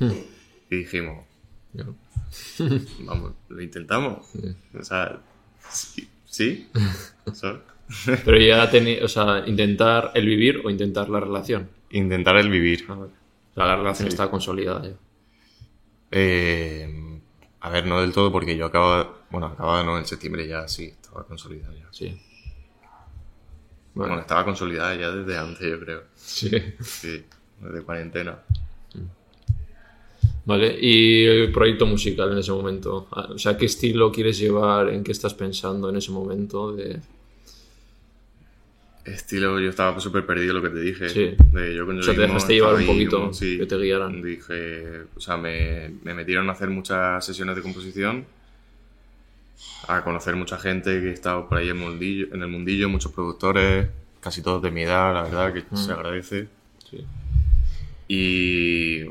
Y 0.70 0.76
dijimos, 0.76 1.24
vamos, 3.00 3.32
lo 3.48 3.62
intentamos. 3.62 4.28
O 4.78 4.82
sea, 4.82 5.20
sí. 5.68 6.08
¿Sí? 6.26 6.68
¿Sabes? 7.32 7.60
Pero 8.24 8.38
ya 8.38 8.68
tenía, 8.70 9.04
o 9.04 9.08
sea, 9.08 9.44
intentar 9.46 10.10
el 10.14 10.26
vivir 10.26 10.62
o 10.64 10.70
intentar 10.70 11.08
la 11.08 11.20
relación. 11.20 11.68
intentar 11.90 12.36
el 12.36 12.48
vivir. 12.50 12.84
Ah, 12.88 12.94
vale. 12.94 13.12
La 13.54 13.76
relación 13.76 14.08
Sí. 14.08 14.14
está 14.14 14.28
consolidada 14.30 14.82
ya. 14.82 14.94
Eh, 16.16 17.20
a 17.60 17.70
ver, 17.70 17.86
no 17.86 18.00
del 18.00 18.12
todo, 18.12 18.30
porque 18.30 18.56
yo 18.56 18.66
acababa, 18.66 19.24
bueno, 19.30 19.46
acababa 19.48 19.82
no, 19.82 19.98
en 19.98 20.06
septiembre 20.06 20.46
ya 20.46 20.68
sí, 20.68 20.84
estaba 20.84 21.24
consolidada 21.26 21.74
ya. 21.74 21.88
Sí. 21.90 22.06
Bueno, 23.94 24.10
Bueno, 24.10 24.20
estaba 24.20 24.44
consolidada 24.44 24.94
ya 24.94 25.10
desde 25.10 25.36
antes, 25.38 25.68
yo 25.70 25.80
creo. 25.80 26.02
sí. 26.14 26.50
Sí, 26.80 27.24
desde 27.60 27.82
cuarentena. 27.82 28.38
Vale, 30.46 30.76
y 30.78 31.24
el 31.24 31.50
proyecto 31.52 31.86
musical 31.86 32.30
en 32.32 32.38
ese 32.38 32.52
momento. 32.52 33.08
Ah, 33.12 33.28
O 33.34 33.38
sea, 33.38 33.56
¿qué 33.56 33.64
estilo 33.66 34.12
quieres 34.12 34.38
llevar? 34.38 34.90
¿En 34.90 35.02
qué 35.02 35.12
estás 35.12 35.32
pensando 35.34 35.88
en 35.88 35.96
ese 35.96 36.12
momento? 36.12 36.72
De... 36.76 37.00
Estilo, 39.04 39.60
yo 39.60 39.68
estaba 39.68 40.00
súper 40.00 40.24
perdido, 40.24 40.54
lo 40.54 40.62
que 40.62 40.70
te 40.70 40.80
dije. 40.80 41.08
Sí. 41.10 41.36
De 41.52 41.74
yo 41.74 41.84
con 41.84 41.98
O 41.98 42.02
sea, 42.02 42.14
te 42.14 42.22
dejaste 42.22 42.54
llevar 42.54 42.74
un 42.76 42.86
poquito, 42.86 43.32
sí. 43.34 43.58
que 43.58 43.66
te 43.66 43.76
guiaran. 43.76 44.22
Dije, 44.22 45.02
o 45.14 45.20
sea, 45.20 45.36
me, 45.36 45.90
me 46.02 46.14
metieron 46.14 46.48
a 46.48 46.52
hacer 46.52 46.70
muchas 46.70 47.24
sesiones 47.24 47.54
de 47.56 47.62
composición, 47.62 48.24
a 49.88 50.02
conocer 50.02 50.36
mucha 50.36 50.56
gente 50.58 51.00
que 51.02 51.10
estaba 51.10 51.46
por 51.48 51.58
ahí 51.58 51.68
en 51.68 51.76
el 51.76 51.82
mundillo, 51.82 52.28
en 52.32 52.42
el 52.42 52.48
mundillo 52.48 52.88
muchos 52.88 53.12
productores, 53.12 53.88
casi 54.20 54.40
todos 54.42 54.62
de 54.62 54.70
mi 54.70 54.82
edad, 54.84 55.12
la 55.12 55.22
verdad, 55.24 55.52
que 55.52 55.64
Mm. 55.70 55.76
se 55.76 55.92
agradece. 55.92 56.48
Sí. 56.90 57.04
Y, 58.08 59.02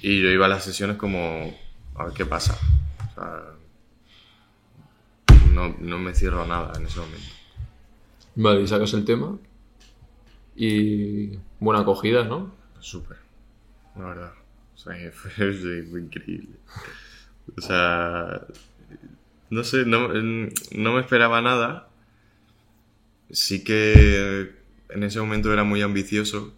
y 0.00 0.22
yo 0.22 0.30
iba 0.30 0.46
a 0.46 0.48
las 0.48 0.64
sesiones 0.64 0.96
como, 0.96 1.54
a 1.94 2.04
ver 2.04 2.14
qué 2.14 2.24
pasa. 2.24 2.58
O 3.10 3.14
sea, 3.14 3.42
no, 5.52 5.76
no 5.78 5.98
me 5.98 6.14
cierro 6.14 6.42
a 6.42 6.46
nada 6.46 6.72
en 6.78 6.86
ese 6.86 7.00
momento. 7.00 7.34
Vale, 8.38 8.62
y 8.62 8.68
sacas 8.68 8.94
el 8.94 9.04
tema. 9.04 9.36
Y 10.54 11.38
buena 11.58 11.80
acogida, 11.80 12.24
¿no? 12.24 12.54
Súper, 12.78 13.16
la 13.96 14.04
verdad. 14.04 14.32
O 14.74 14.78
sea, 14.78 14.94
fue, 15.12 16.00
increíble. 16.00 16.56
O 17.56 17.60
sea, 17.60 18.46
no 19.50 19.64
sé, 19.64 19.84
no, 19.84 20.08
no 20.08 20.92
me 20.92 21.00
esperaba 21.00 21.42
nada. 21.42 21.88
Sí 23.30 23.64
que 23.64 24.54
en 24.88 25.02
ese 25.02 25.20
momento 25.20 25.52
era 25.52 25.64
muy 25.64 25.82
ambicioso. 25.82 26.54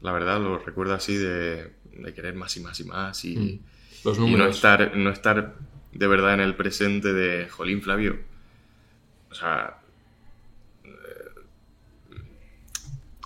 La 0.00 0.12
verdad, 0.12 0.40
lo 0.40 0.58
recuerdo 0.58 0.94
así 0.94 1.16
de, 1.16 1.72
de 1.84 2.14
querer 2.14 2.34
más 2.34 2.56
y 2.56 2.60
más 2.60 2.80
y 2.80 2.84
más. 2.84 3.24
Y, 3.24 3.36
Mm. 3.36 3.58
Los 4.04 4.18
y 4.18 4.34
no 4.34 4.46
estar, 4.46 4.96
no 4.96 5.10
estar 5.10 5.56
de 5.92 6.06
verdad 6.06 6.34
en 6.34 6.40
el 6.40 6.56
presente 6.56 7.12
de 7.12 7.48
Jolín 7.48 7.82
Flavio. 7.82 8.18
O 9.30 9.34
sea, 9.34 9.79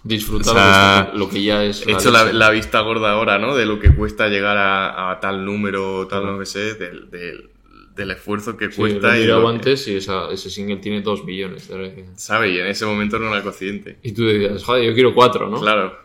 Disfrutar 0.05 0.53
O 0.53 0.55
sea, 0.55 1.13
lo 1.15 1.29
que 1.31 1.43
ya 1.43 1.65
es. 1.65 1.87
He 1.87 1.93
hecho 1.93 2.11
la, 2.11 2.51
vista 2.51 2.81
gorda 2.83 3.13
ahora, 3.13 3.39
¿no? 3.39 3.55
De 3.57 3.65
lo 3.67 3.81
que 3.81 3.95
cuesta 3.95 4.29
llegar 4.29 4.57
a, 4.59 5.11
a 5.11 5.19
tal 5.21 5.45
número, 5.45 6.07
tal 6.07 6.27
no 6.27 6.39
que 6.39 6.45
sé, 6.47 6.75
del, 6.75 7.11
del, 7.11 7.51
del 7.97 8.11
esfuerzo 8.11 8.55
que 8.57 8.67
Sí, 8.71 8.73
lo 8.73 8.77
cuesta 8.89 9.17
he 9.17 9.23
y 9.23 9.27
lo 9.27 9.41
que- 9.43 9.49
antes 9.49 9.89
y 9.89 9.97
esa- 9.97 10.31
ese 10.31 10.51
single 10.51 10.77
tiene 10.77 11.01
2 11.01 11.25
millones. 11.25 11.69
de- 11.69 12.05
¿Sabe? 12.17 12.51
Y 12.51 12.59
en 12.59 12.67
ese 12.67 12.85
momento 12.85 13.19
no 13.19 13.29
era 13.33 13.43
consciente. 13.43 13.99
Y 14.03 14.13
tú 14.13 14.27
decías, 14.27 14.63
joder, 14.63 14.85
yo 14.85 14.93
quiero 14.95 15.15
4, 15.15 15.49
¿no? 15.49 15.59
Claro. 15.61 15.97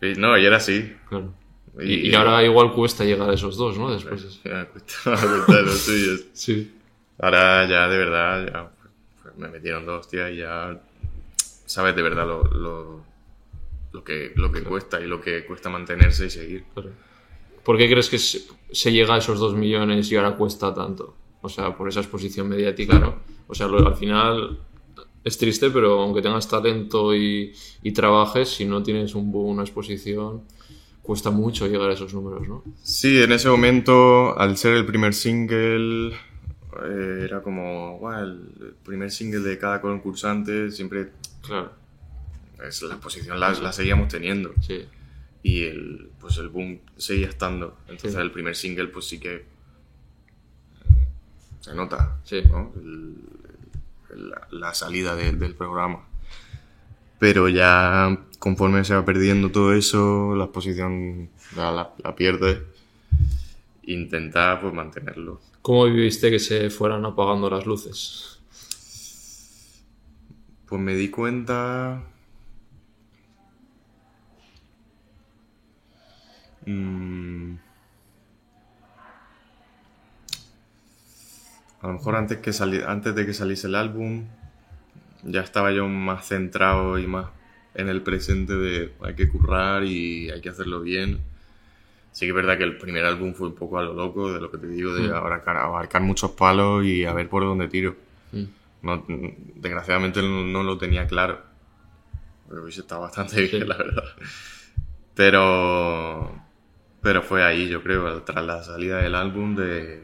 Y 0.00 0.12
no, 0.14 0.38
y 0.38 0.46
era 0.46 0.58
así. 0.58 0.92
Claro. 1.08 1.34
Y, 1.80 1.94
Y, 1.94 2.10
y 2.10 2.14
ahora 2.14 2.42
igual 2.44 2.72
cuesta 2.72 3.04
llegar 3.04 3.28
a 3.28 3.34
esos 3.34 3.56
dos, 3.56 3.76
¿no? 3.76 3.90
Después. 3.92 4.22
es- 4.22 4.40
Ya, 4.44 4.66
cuesta, 4.66 4.94
cuesta 5.04 5.62
los 5.62 5.78
suyos. 5.80 6.20
Sí. 6.32 6.72
Ahora 7.18 7.66
ya 7.68 7.88
de 7.88 7.98
verdad, 7.98 8.46
ya 8.46 8.70
pues, 9.22 9.36
me 9.36 9.48
metieron 9.48 9.84
dos 9.84 10.00
hostias 10.06 10.30
y 10.30 10.36
ya 10.36 10.80
sabes 11.64 11.96
de 11.96 12.02
verdad 12.02 12.26
lo, 12.26 12.44
lo, 12.44 13.04
lo 13.96 14.04
que, 14.04 14.32
lo 14.36 14.52
que 14.52 14.62
cuesta 14.62 15.00
y 15.00 15.06
lo 15.06 15.20
que 15.20 15.44
cuesta 15.46 15.70
mantenerse 15.70 16.26
y 16.26 16.30
seguir. 16.30 16.64
Claro. 16.74 16.90
¿Por 17.64 17.78
qué 17.78 17.88
crees 17.88 18.08
que 18.10 18.18
se, 18.18 18.92
llega 18.92 19.14
a 19.14 19.18
esos 19.18 19.38
2 19.40 19.54
millones 19.56 20.12
y 20.12 20.16
ahora 20.16 20.36
cuesta 20.36 20.72
tanto? 20.74 21.16
O 21.40 21.48
sea, 21.48 21.74
por 21.76 21.88
esa 21.88 22.00
exposición 22.00 22.46
mediática, 22.48 22.98
¿no? 22.98 23.16
O 23.48 23.54
sea, 23.54 23.66
lo- 23.68 23.86
al 23.86 23.94
final 23.96 24.60
es 25.24 25.38
triste, 25.38 25.70
pero 25.70 26.00
aunque 26.02 26.20
tengas 26.22 26.46
talento 26.48 27.14
y, 27.14 27.52
y 27.82 27.92
trabajes, 27.92 28.48
si 28.50 28.64
no 28.66 28.82
tienes 28.82 29.14
un, 29.14 29.32
bu- 29.32 29.46
una 29.46 29.62
exposición, 29.62 30.42
cuesta 31.02 31.30
mucho 31.30 31.66
llegar 31.66 31.88
a 31.90 31.94
esos 31.94 32.12
números, 32.14 32.46
¿no? 32.46 32.62
Sí, 32.82 33.20
en 33.22 33.32
ese 33.32 33.48
momento, 33.48 34.38
al 34.38 34.56
ser 34.56 34.74
el 34.74 34.84
primer 34.86 35.14
single, 35.14 36.08
eh, 36.84 37.20
era 37.24 37.42
como, 37.42 37.98
"Guau, 37.98 38.22
el 38.24 38.74
primer 38.84 39.10
single 39.10 39.40
de 39.40 39.56
cada 39.58 39.80
concursante, 39.80 40.70
siempre 40.70 41.10
Claro, 41.42 41.70
es, 42.64 42.82
la 42.82 42.94
exposición 42.94 43.38
la, 43.40 43.52
la 43.52 43.72
seguíamos 43.72 44.08
teniendo. 44.08 44.52
sí. 44.60 44.86
Y 45.42 45.62
el, 45.64 46.10
pues 46.20 46.38
el 46.38 46.48
boom 46.48 46.80
seguía 46.96 47.28
estando. 47.28 47.76
Entonces 47.88 48.14
Sí. 48.14 48.18
el 48.20 48.32
primer 48.32 48.56
single 48.56 48.88
pues 48.88 49.04
sí 49.06 49.20
que 49.20 49.34
eh, 49.36 49.44
se 51.60 51.74
nota, 51.74 52.18
Sí. 52.24 52.42
¿no? 52.48 52.72
El- 52.76 53.14
el- 54.10 54.30
la, 54.30 54.48
la 54.50 54.74
salida 54.74 55.14
de- 55.14 55.32
del 55.32 55.54
programa. 55.54 56.04
Pero 57.20 57.48
ya 57.48 58.18
conforme 58.40 58.84
se 58.84 58.94
va 58.94 59.04
perdiendo 59.04 59.50
todo 59.52 59.72
eso, 59.72 60.34
la 60.34 60.44
exposición 60.44 61.30
la, 61.54 61.70
la, 61.70 61.94
la 62.02 62.16
pierde. 62.16 62.62
Intenta 63.84 64.60
pues 64.60 64.74
mantenerlo. 64.74 65.40
¿Cómo 65.62 65.84
viviste 65.84 66.30
que 66.30 66.40
se 66.40 66.70
fueran 66.70 67.04
apagando 67.04 67.48
las 67.48 67.66
luces? 67.66 68.40
Pues 70.68 70.80
me 70.80 70.94
di 70.96 71.08
cuenta. 71.08 72.02
Mm. 76.66 77.54
A 81.82 81.86
lo 81.88 81.92
mejor 81.94 82.16
antes, 82.16 82.38
que 82.38 82.52
sali- 82.52 82.82
antes 82.86 83.14
de 83.14 83.26
que 83.26 83.34
saliese 83.34 83.66
el 83.68 83.74
álbum, 83.74 84.24
ya 85.22 85.40
estaba 85.42 85.72
yo 85.72 85.86
más 85.88 86.26
centrado 86.26 86.98
y 86.98 87.06
más 87.06 87.26
en 87.74 87.88
el 87.88 88.02
presente 88.02 88.54
de 88.54 88.92
hay 89.02 89.14
que 89.14 89.28
currar 89.28 89.84
y 89.84 90.30
hay 90.30 90.40
que 90.40 90.48
hacerlo 90.48 90.80
bien. 90.80 91.20
Sí 92.12 92.24
que 92.24 92.30
es 92.30 92.34
verdad 92.34 92.56
que 92.56 92.64
el 92.64 92.78
primer 92.78 93.04
álbum 93.04 93.34
fue 93.34 93.48
un 93.48 93.54
poco 93.54 93.78
a 93.78 93.82
lo 93.82 93.92
loco, 93.92 94.32
de 94.32 94.40
lo 94.40 94.50
que 94.50 94.56
te 94.58 94.66
digo, 94.68 94.94
de 94.94 95.08
Mm. 95.08 95.14
abarcar, 95.14 95.56
abarcar 95.58 96.00
muchos 96.02 96.30
palos 96.30 96.84
y 96.84 97.04
a 97.04 97.12
ver 97.12 97.28
por 97.28 97.42
dónde 97.44 97.68
tiro. 97.68 97.94
Mm. 98.32 98.44
No, 98.82 99.04
desgraciadamente 99.56 100.22
no, 100.22 100.44
no 100.44 100.62
lo 100.62 100.78
tenía 100.78 101.06
claro. 101.06 101.40
Porque 102.48 102.62
hubiese 102.62 102.80
estado 102.80 103.02
bastante 103.02 103.36
bien, 103.42 103.62
Sí. 103.62 103.68
la 103.68 103.76
verdad. 103.76 104.04
Pero, 105.14 106.45
pero 107.02 107.22
fue 107.22 107.44
ahí, 107.44 107.68
yo 107.68 107.82
creo, 107.82 108.22
tras 108.22 108.44
la 108.44 108.62
salida 108.62 108.98
del 108.98 109.14
álbum 109.14 109.54
de... 109.54 110.02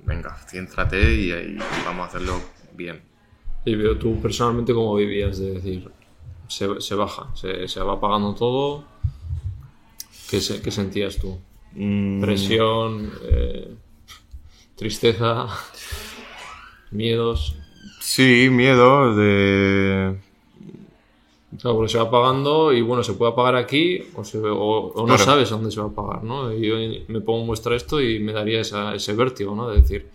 Venga, 0.00 0.36
céntrate 0.48 1.14
y, 1.14 1.30
y 1.32 1.58
vamos 1.84 2.04
a 2.06 2.08
hacerlo 2.08 2.40
bien. 2.74 3.00
Y 3.64 3.74
veo 3.74 3.96
tú 3.98 4.20
personalmente 4.20 4.72
cómo 4.72 4.94
vivías, 4.96 5.38
de 5.38 5.52
decir, 5.52 5.90
se, 6.48 6.80
se 6.80 6.94
baja, 6.94 7.28
se, 7.36 7.68
se 7.68 7.80
va 7.80 7.94
apagando 7.94 8.34
todo. 8.34 8.84
¿Qué, 10.30 10.40
se- 10.40 10.62
qué 10.62 10.70
sentías 10.70 11.18
tú? 11.18 11.38
Mm, 11.72 12.20
Presión, 12.20 13.12
eh, 13.22 13.74
tristeza, 14.76 15.46
miedos. 16.90 17.56
Sí, 18.00 18.48
miedo 18.50 19.14
de... 19.14 20.18
Claro, 21.58 21.76
porque 21.78 21.90
se 21.92 21.98
va 21.98 22.04
apagando 22.04 22.72
y 22.72 22.80
bueno, 22.80 23.02
se 23.02 23.14
puede 23.14 23.32
apagar 23.32 23.56
aquí 23.56 24.04
o, 24.14 24.22
se- 24.22 24.38
o- 24.38 24.92
o 24.92 25.00
no 25.00 25.06
Claro. 25.06 25.24
sabes 25.24 25.50
a 25.50 25.56
dónde 25.56 25.70
se 25.72 25.80
va 25.80 25.86
a 25.86 25.88
apagar, 25.90 26.22
¿no? 26.22 26.52
Y 26.52 26.66
yo 26.66 26.76
me 27.08 27.20
pongo 27.20 27.42
a 27.42 27.46
muestra 27.46 27.74
esto 27.74 28.00
y 28.00 28.20
me 28.20 28.32
daría 28.32 28.60
esa- 28.60 28.94
ese 28.94 29.12
vértigo, 29.14 29.54
¿no? 29.56 29.68
De 29.68 29.80
decir, 29.80 30.06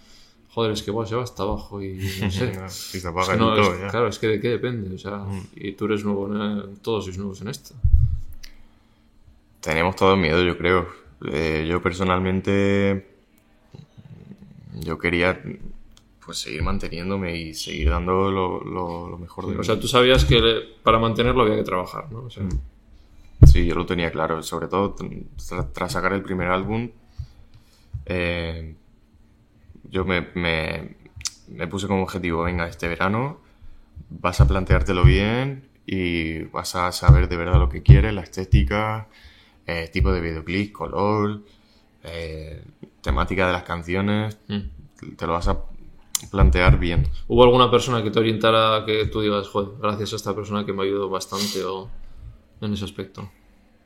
joder, 0.53 0.71
es 0.71 0.81
que 0.81 0.91
igual 0.91 1.05
se 1.07 1.15
va 1.15 1.23
hasta 1.23 1.43
abajo 1.43 1.81
y 1.81 1.95
no 2.21 2.31
sé. 2.31 2.53
Si 2.69 2.91
se 2.91 2.97
Es 2.99 3.05
apaga 3.05 3.33
que 3.33 3.37
no, 3.39 3.53
todo, 3.53 3.73
es- 3.73 3.79
ya. 3.81 3.87
Mm. 3.87 3.89
claro, 3.91 4.07
es 4.07 4.17
que 4.19 4.27
de 4.27 4.39
qué 4.39 4.47
depende, 4.49 4.95
o 4.95 4.97
sea, 4.97 5.25
y 5.55 5.73
tú 5.73 5.85
eres 5.85 6.05
nuevo, 6.05 6.27
en- 6.33 6.77
todos 6.77 7.03
sois 7.03 7.17
nuevos 7.17 7.41
en 7.41 7.49
esto. 7.49 7.75
Tenemos 9.59 9.95
todo 9.97 10.15
miedo, 10.15 10.41
yo 10.43 10.57
creo. 10.57 10.87
Eh, 11.31 11.65
yo 11.67 11.81
personalmente, 11.81 13.07
yo 14.75 14.97
quería 14.97 15.41
pues 16.25 16.39
seguir 16.39 16.63
manteniéndome 16.63 17.35
y 17.37 17.53
seguir 17.53 17.89
dando 17.89 18.31
lo, 18.31 18.63
lo- 18.63 19.09
lo 19.09 19.17
mejor 19.17 19.45
de 19.47 19.55
O 19.55 19.59
mí. 19.59 19.63
sea, 19.63 19.79
tú 19.79 19.87
sabías 19.87 20.25
que 20.25 20.39
le- 20.39 20.61
para 20.83 20.97
mantenerlo 20.99 21.43
había 21.43 21.55
que 21.57 21.63
trabajar, 21.63 22.11
¿no? 22.11 22.23
O 22.25 22.29
sea, 22.29 22.43
Mm. 22.43 22.59
Sí, 23.45 23.65
yo 23.65 23.75
lo 23.75 23.85
tenía 23.85 24.11
claro. 24.11 24.41
Sobre 24.41 24.67
todo 24.67 24.95
tra- 24.95 25.71
tras 25.73 25.91
sacar 25.91 26.13
el 26.13 26.23
primer 26.23 26.47
álbum, 26.47 26.89
eh, 28.05 28.75
yo 29.91 30.05
me, 30.05 30.27
me- 30.35 30.95
me 31.49 31.67
puse 31.67 31.87
como 31.87 32.03
objetivo, 32.03 32.43
venga, 32.43 32.67
este 32.67 32.87
verano 32.87 33.39
vas 34.09 34.41
a 34.41 34.47
planteártelo 34.47 35.03
bien 35.03 35.67
y 35.85 36.43
vas 36.45 36.75
a 36.75 36.91
saber 36.91 37.27
de 37.29 37.37
verdad 37.37 37.59
lo 37.59 37.69
que 37.69 37.83
quieres, 37.83 38.13
la 38.13 38.21
estética, 38.21 39.07
eh, 39.67 39.89
tipo 39.91 40.11
de 40.11 40.21
videoclip, 40.21 40.71
color, 40.71 41.41
eh, 42.03 42.63
temática 43.01 43.45
de 43.47 43.53
las 43.53 43.63
canciones, 43.63 44.37
mm, 44.47 45.15
te 45.17 45.27
lo 45.27 45.33
vas 45.33 45.47
a 45.47 45.59
plantear 46.31 46.79
bien. 46.79 47.07
¿Hubo 47.27 47.43
alguna 47.43 47.69
persona 47.71 48.03
que 48.03 48.11
te 48.11 48.19
orientara 48.19 48.85
que 48.85 49.05
tú 49.05 49.21
digas, 49.21 49.47
joder, 49.49 49.77
gracias 49.79 50.13
a 50.13 50.15
esta 50.17 50.35
persona 50.35 50.65
que 50.65 50.73
me 50.73 50.83
ayudó 50.83 51.09
bastante 51.09 51.63
o 51.63 51.89
en 52.61 52.73
ese 52.73 52.85
aspecto? 52.85 53.29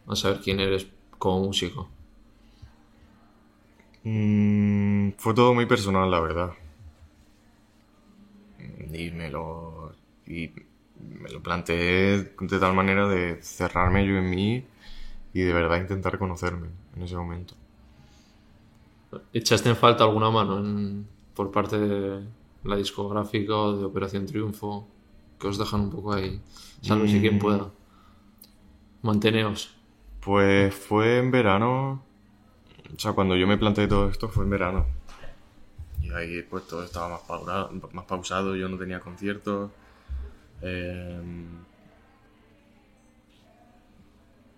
A 0.07 0.15
saber 0.15 0.41
quién 0.41 0.59
eres 0.59 0.87
como 1.17 1.41
músico. 1.43 1.89
Mm, 4.03 5.11
fue 5.17 5.33
todo 5.33 5.53
muy 5.53 5.65
personal, 5.65 6.09
la 6.09 6.19
verdad. 6.19 6.53
Y 8.93 9.11
me 9.11 9.29
lo, 9.29 9.93
y 10.25 10.51
me 10.99 11.29
lo 11.29 11.41
planteé 11.41 12.33
de 12.39 12.59
tal 12.59 12.73
manera 12.73 13.07
de 13.07 13.41
cerrarme 13.41 14.05
yo 14.05 14.17
en 14.17 14.29
mí 14.29 14.65
y 15.33 15.41
de 15.41 15.53
verdad 15.53 15.81
intentar 15.81 16.19
conocerme 16.19 16.69
en 16.95 17.03
ese 17.03 17.15
momento. 17.17 17.55
¿Echaste 19.33 19.69
en 19.69 19.75
falta 19.75 20.03
alguna 20.03 20.29
mano 20.29 20.59
en- 20.59 21.07
por 21.39 21.51
parte 21.51 21.79
de 21.79 22.19
la 22.65 22.75
discográfica 22.75 23.55
o 23.55 23.77
de 23.77 23.85
Operación 23.85 24.25
Triunfo? 24.25 24.85
Que 25.39 25.47
os 25.47 25.57
dejan 25.57 25.79
un 25.87 25.89
poco 25.89 26.11
ahí. 26.11 26.41
Sálvese 26.81 27.21
quien 27.21 27.39
pueda. 27.39 27.71
Manteneos. 29.03 29.73
Pues 30.19 30.75
fue 30.75 31.19
en 31.19 31.31
verano. 31.31 32.03
O 32.93 32.99
sea, 32.99 33.13
cuando 33.13 33.37
yo 33.37 33.47
me 33.47 33.57
planteé 33.57 33.87
todo 33.87 34.09
esto 34.09 34.27
fue 34.27 34.43
en 34.43 34.49
verano. 34.49 34.85
Y 36.01 36.11
ahí 36.11 36.41
pues 36.43 36.67
todo 36.67 36.83
estaba 36.83 37.07
más, 37.07 37.21
paura- 37.21 37.69
más 37.93 38.03
pausado, 38.03 38.57
yo 38.57 38.67
no 38.67 38.77
tenía 38.77 38.99
conciertos. 38.99 39.71
eh, 40.61 41.21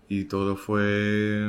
y 0.09 0.23
todo 0.25 0.55
fue... 0.55 1.47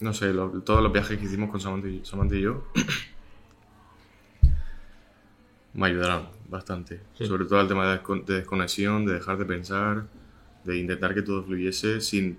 No 0.00 0.14
sé, 0.14 0.32
lo- 0.32 0.50
todos 0.62 0.82
los 0.82 0.92
viajes 0.92 1.18
que 1.18 1.24
hicimos 1.26 1.50
con 1.50 1.60
Samantha 1.60 1.88
y, 1.88 2.04
Samantha 2.04 2.34
y 2.36 2.40
yo 2.42 2.64
me 5.74 5.86
ayudaron 5.86 6.28
bastante. 6.48 7.00
Sí. 7.16 7.26
Sobre 7.26 7.44
todo 7.44 7.60
el 7.60 7.68
tema 7.68 7.86
de, 7.90 8.02
descon- 8.02 8.24
de 8.24 8.34
desconexión, 8.36 9.06
de 9.06 9.14
dejar 9.14 9.38
de 9.38 9.44
pensar, 9.44 10.06
de 10.64 10.78
intentar 10.78 11.14
que 11.14 11.22
todo 11.22 11.42
fluyese 11.44 12.00
sin, 12.00 12.38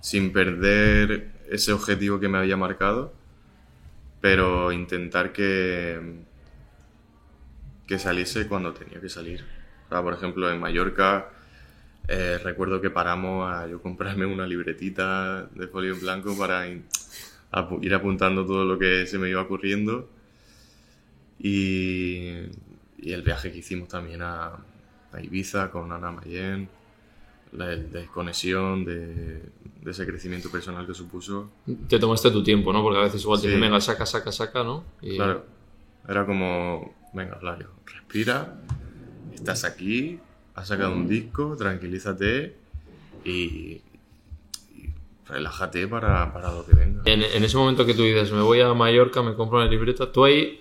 sin 0.00 0.32
perder 0.32 1.30
ese 1.50 1.72
objetivo 1.72 2.20
que 2.20 2.28
me 2.28 2.38
había 2.38 2.56
marcado, 2.56 3.12
pero 4.20 4.70
intentar 4.72 5.32
que, 5.32 6.20
que 7.86 7.98
saliese 7.98 8.46
cuando 8.48 8.72
tenía 8.72 9.00
que 9.00 9.08
salir. 9.08 9.44
O 9.86 9.88
sea, 9.88 10.02
por 10.02 10.14
ejemplo, 10.14 10.50
en 10.50 10.60
Mallorca 10.60 11.30
eh, 12.08 12.38
recuerdo 12.42 12.80
que 12.80 12.90
paramos 12.90 13.50
a 13.52 13.66
yo 13.68 13.80
comprarme 13.80 14.26
una 14.26 14.46
libretita 14.46 15.44
de 15.54 15.66
folio 15.68 15.94
en 15.94 16.00
blanco 16.00 16.36
para 16.36 16.66
in- 16.68 16.84
ir 17.82 17.94
apuntando 17.94 18.44
todo 18.46 18.64
lo 18.64 18.78
que 18.78 19.06
se 19.06 19.18
me 19.18 19.28
iba 19.30 19.42
ocurriendo. 19.42 20.08
Y, 21.38 22.28
y 22.98 23.12
el 23.12 23.22
viaje 23.22 23.50
que 23.50 23.58
hicimos 23.58 23.88
también 23.88 24.22
a, 24.22 24.52
a 25.12 25.20
Ibiza 25.20 25.70
con 25.70 25.90
Ana 25.92 26.12
Mayen, 26.12 26.68
la 27.52 27.66
de 27.66 27.76
desconexión 27.84 28.84
de, 28.84 29.42
de 29.82 29.90
ese 29.90 30.06
crecimiento 30.06 30.50
personal 30.50 30.86
que 30.86 30.94
supuso. 30.94 31.50
Te 31.88 31.98
tomaste 31.98 32.30
tu 32.30 32.42
tiempo, 32.42 32.72
¿no? 32.72 32.82
Porque 32.82 32.98
a 33.00 33.02
veces 33.02 33.22
igual 33.22 33.38
te 33.40 33.42
Sí. 33.42 33.48
dicen, 33.48 33.60
venga, 33.62 33.80
saca, 33.80 34.06
saca, 34.06 34.30
saca, 34.32 34.62
¿no? 34.62 34.84
Y 35.02 35.16
Claro, 35.16 35.44
era 36.08 36.24
como, 36.26 36.94
venga, 37.12 37.36
Flavio, 37.36 37.68
respira, 37.86 38.54
estás 39.34 39.64
aquí, 39.64 40.20
has 40.54 40.68
sacado 40.68 40.92
un 40.92 41.08
disco, 41.08 41.56
tranquilízate 41.56 42.54
y, 43.24 43.30
y 43.30 43.82
relájate 45.26 45.86
para, 45.88 46.32
para 46.32 46.52
lo 46.52 46.64
que 46.66 46.74
venga. 46.74 47.02
En, 47.06 47.22
en 47.22 47.44
ese 47.44 47.56
momento 47.56 47.86
que 47.86 47.94
tú 47.94 48.02
dices, 48.02 48.32
me 48.32 48.42
voy 48.42 48.60
a 48.60 48.72
Mallorca, 48.74 49.22
me 49.22 49.34
compro 49.34 49.58
una 49.58 49.66
libreta, 49.68 50.10
¿tú 50.12 50.24
ahí 50.24 50.60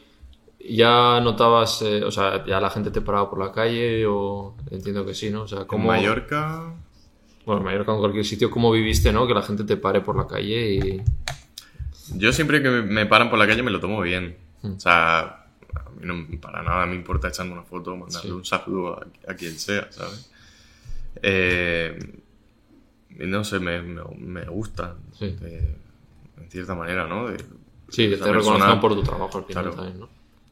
ya 0.70 1.20
notabas, 1.22 1.82
eh, 1.82 2.04
o 2.04 2.12
sea, 2.12 2.46
ya 2.46 2.60
la 2.62 2.70
gente 2.70 2.92
te 2.92 3.02
paraba 3.02 3.30
por 3.30 3.40
la 3.40 3.52
calle 3.52 4.06
o 4.06 4.56
entiendo 4.70 5.06
que 5.06 5.14
sí, 5.14 5.30
¿no? 5.32 5.44
O 5.44 5.48
sea, 5.48 5.62
En 5.62 5.66
¿cómo, 5.66 5.88
Mallorca, 5.88 6.74
Bueno, 7.46 7.60
en 7.62 7.66
Mallorca 7.66 7.92
o 7.92 7.96
en 7.96 8.02
cualquier 8.02 8.26
sitio, 8.26 8.52
¿cómo 8.52 8.72
viviste, 8.72 9.12
no? 9.12 9.26
Que 9.28 9.34
la 9.34 9.42
gente 9.42 9.64
te 9.64 9.76
pare 9.78 10.02
por 10.02 10.16
la 10.16 10.28
calle 10.28 10.72
y... 10.76 11.02
yo 12.16 12.32
siempre 12.32 12.62
que 12.62 12.70
me- 12.70 12.82
me 12.84 13.06
paran 13.08 13.30
por 13.32 13.40
la 13.40 13.48
calle 13.48 13.64
me 13.64 13.72
lo 13.72 13.80
tomo 13.80 14.00
bien. 14.02 14.38
Mm. 14.62 14.74
O 14.74 14.80
sea, 14.80 15.41
a 15.76 15.90
mí 15.90 16.02
no 16.06 16.40
para 16.40 16.62
nada 16.64 16.86
me 16.86 16.96
importa 16.96 17.28
echarme 17.30 17.54
una 17.54 17.64
foto, 17.64 17.96
mandarle 17.96 18.30
Sí. 18.30 18.36
un 18.36 18.46
saludo 18.46 19.00
a, 19.00 19.32
a 19.32 19.36
quien 19.36 19.58
sea, 19.60 19.92
¿sabes? 19.92 20.30
Eh, 21.22 21.98
no 23.18 23.44
sé, 23.44 23.60
me, 23.60 23.82
me, 23.82 24.02
me 24.18 24.46
gusta, 24.46 24.96
Sí. 25.18 25.32
de- 25.40 25.76
en 26.38 26.50
cierta 26.50 26.76
manera, 26.76 27.08
¿no? 27.08 27.30
De- 27.30 27.44
Sí, 27.90 28.10
que 28.10 28.18
te 28.18 28.32
reconozcan 28.32 28.80
por 28.80 28.94
tu 28.96 29.04
trabajo 29.04 29.38
al 29.38 29.44
final 29.46 29.64
Claro. 29.66 29.76
también, 29.78 30.00
¿no? 30.00 30.10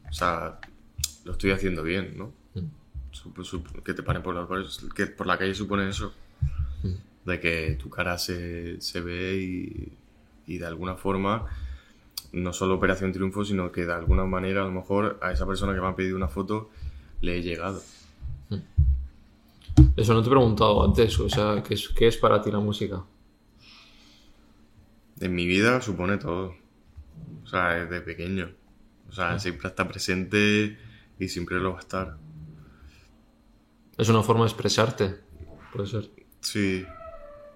O 0.08 0.12
sea, 0.12 0.58
lo 1.24 1.32
estoy 1.32 1.52
haciendo 1.52 1.82
bien, 1.82 2.14
¿no? 2.16 2.32
Mm. 2.54 3.82
Que 3.84 3.94
te 3.94 4.02
paren 4.02 4.22
por 4.22 4.34
la, 4.34 4.46
que 4.94 5.06
por 5.06 5.26
la 5.26 5.38
calle 5.38 5.54
supone 5.54 5.88
eso. 5.88 6.12
Mm. 6.82 7.28
De 7.28 7.40
que 7.40 7.76
tu 7.80 7.88
cara 7.90 8.18
se, 8.18 8.80
se 8.80 9.00
ve 9.00 9.36
y, 9.36 9.92
y 10.46 10.58
de 10.58 10.66
alguna 10.66 10.96
forma, 10.96 11.46
no 12.32 12.52
solo 12.52 12.74
Operación 12.76 13.12
Triunfo, 13.12 13.44
sino 13.44 13.72
que 13.72 13.86
de 13.86 13.92
alguna 13.92 14.24
manera 14.24 14.62
a 14.62 14.64
lo 14.64 14.72
mejor 14.72 15.18
a 15.22 15.32
esa 15.32 15.46
persona 15.46 15.74
que 15.74 15.80
me 15.80 15.88
ha 15.88 15.96
pedido 15.96 16.16
una 16.16 16.28
foto 16.28 16.70
le 17.20 17.38
he 17.38 17.42
llegado. 17.42 17.82
Eso 19.96 20.14
no 20.14 20.22
te 20.22 20.28
he 20.28 20.30
preguntado 20.30 20.84
antes, 20.84 21.18
o 21.20 21.28
sea, 21.28 21.62
¿qué 21.62 21.74
es, 21.74 21.88
qué 21.90 22.06
es 22.08 22.16
para 22.16 22.40
ti 22.42 22.50
la 22.50 22.58
música? 22.60 23.04
En 25.20 25.34
mi 25.34 25.46
vida 25.46 25.80
supone 25.82 26.16
todo. 26.16 26.54
O 27.44 27.46
sea, 27.46 27.74
desde 27.74 28.00
pequeño. 28.00 28.50
O 29.08 29.12
sea, 29.12 29.38
siempre 29.38 29.68
está 29.68 29.86
presente 29.86 30.78
y 31.18 31.28
siempre 31.28 31.58
lo 31.58 31.72
va 31.72 31.78
a 31.78 31.80
estar. 31.80 32.16
Es 33.98 34.08
una 34.08 34.22
forma 34.22 34.44
de 34.44 34.50
expresarte, 34.50 35.16
puede 35.72 35.86
ser. 35.88 36.10
Sí. 36.40 36.84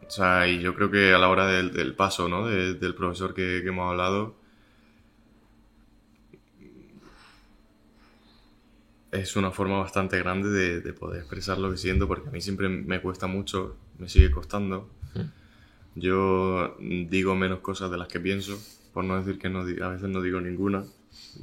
O 0.06 0.10
sea, 0.10 0.46
y 0.46 0.60
yo 0.60 0.74
creo 0.74 0.90
que 0.90 1.14
a 1.14 1.18
la 1.18 1.28
hora 1.28 1.46
del, 1.46 1.72
del 1.72 1.94
paso, 1.94 2.28
¿no? 2.28 2.46
De- 2.46 2.74
del 2.74 2.94
profesor 2.94 3.32
que, 3.32 3.60
que 3.62 3.68
hemos 3.68 3.88
hablado, 3.90 4.36
es 9.14 9.36
una 9.36 9.50
forma 9.50 9.78
bastante 9.78 10.18
grande 10.18 10.48
de, 10.50 10.80
de 10.80 10.92
poder 10.92 11.20
expresar 11.20 11.58
lo 11.58 11.70
que 11.70 11.76
siento, 11.76 12.08
porque 12.08 12.28
a 12.28 12.32
mí 12.32 12.40
siempre 12.40 12.68
me 12.68 13.00
cuesta 13.00 13.26
mucho, 13.26 13.76
me 13.98 14.08
sigue 14.08 14.30
costando. 14.30 14.88
Yo 15.94 16.76
digo 16.80 17.36
menos 17.36 17.60
cosas 17.60 17.90
de 17.90 17.98
las 17.98 18.08
que 18.08 18.18
pienso, 18.18 18.58
por 18.92 19.04
no 19.04 19.16
decir 19.16 19.38
que 19.38 19.48
no, 19.48 19.60
a 19.60 19.88
veces 19.88 20.08
no 20.08 20.20
digo 20.22 20.40
ninguna, 20.40 20.84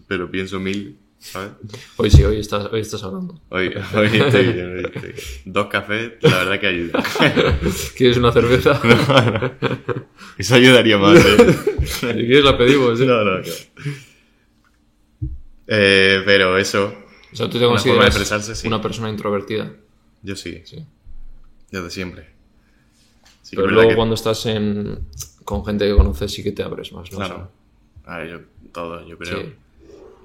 pero 0.07 0.29
pienso 0.29 0.59
mil, 0.59 0.97
¿sabes? 1.19 1.51
Hoy 1.95 2.11
sí, 2.11 2.23
hoy 2.25 2.39
estás, 2.39 2.65
hoy 2.65 2.81
estás 2.81 3.01
hablando. 3.03 3.39
Hoy, 3.47 3.73
hoy 3.95 4.07
estoy 4.07 4.51
bien, 4.51 4.75
hoy 4.75 4.83
estoy 4.83 5.01
bien. 5.13 5.15
Dos 5.45 5.67
cafés, 5.67 6.13
la 6.21 6.37
verdad 6.39 6.59
que 6.59 6.67
ayuda. 6.67 7.03
¿Quieres 7.95 8.17
una 8.17 8.33
cerveza? 8.33 8.81
Eso 10.37 10.55
ayudaría 10.55 10.97
más, 10.97 11.17
¿eh? 11.23 11.55
Si 11.85 12.05
quieres 12.11 12.43
la 12.43 12.57
pedimos, 12.57 12.99
¿eh? 12.99 13.05
No, 13.05 13.23
no, 13.23 13.37
no. 13.37 13.43
Eh, 15.67 16.21
pero 16.25 16.57
eso, 16.57 16.93
O 17.31 17.35
sea, 17.35 17.45
tú 17.49 17.53
te 17.53 17.65
Una 17.65 17.69
consideras 17.75 18.57
sí. 18.59 18.67
una 18.67 18.81
persona 18.81 19.09
introvertida. 19.09 19.73
yo 20.23 20.35
sí, 20.35 20.61
Sí. 20.65 20.85
desde 21.71 21.89
siempre. 21.89 22.29
Sí 23.41 23.55
Pero 23.55 23.69
luego 23.69 23.89
que- 23.89 23.95
cuando 23.95 24.15
estás 24.15 24.45
en, 24.45 24.99
con 25.45 25.65
gente 25.65 25.87
que 25.87 25.95
conoces 25.95 26.31
sí 26.31 26.43
que 26.43 26.51
te 26.51 26.63
abres 26.63 26.91
más, 26.93 27.11
¿no? 27.11 27.17
Claro. 27.17 27.51
A 28.05 28.17
ver, 28.19 28.29
yo, 28.29 28.39
todo, 28.71 29.05
yo 29.07 29.17
creo. 29.17 29.41
Sí. 29.41 29.53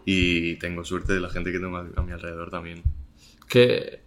Y 0.04 0.54
tengo 0.56 0.84
suerte 0.84 1.12
de 1.14 1.20
la 1.20 1.28
gente 1.30 1.50
que 1.52 1.58
tengo 1.58 1.76
a, 1.76 1.86
a 1.96 2.02
mi 2.02 2.12
alrededor 2.12 2.50
también. 2.50 2.82
Que 3.48 4.00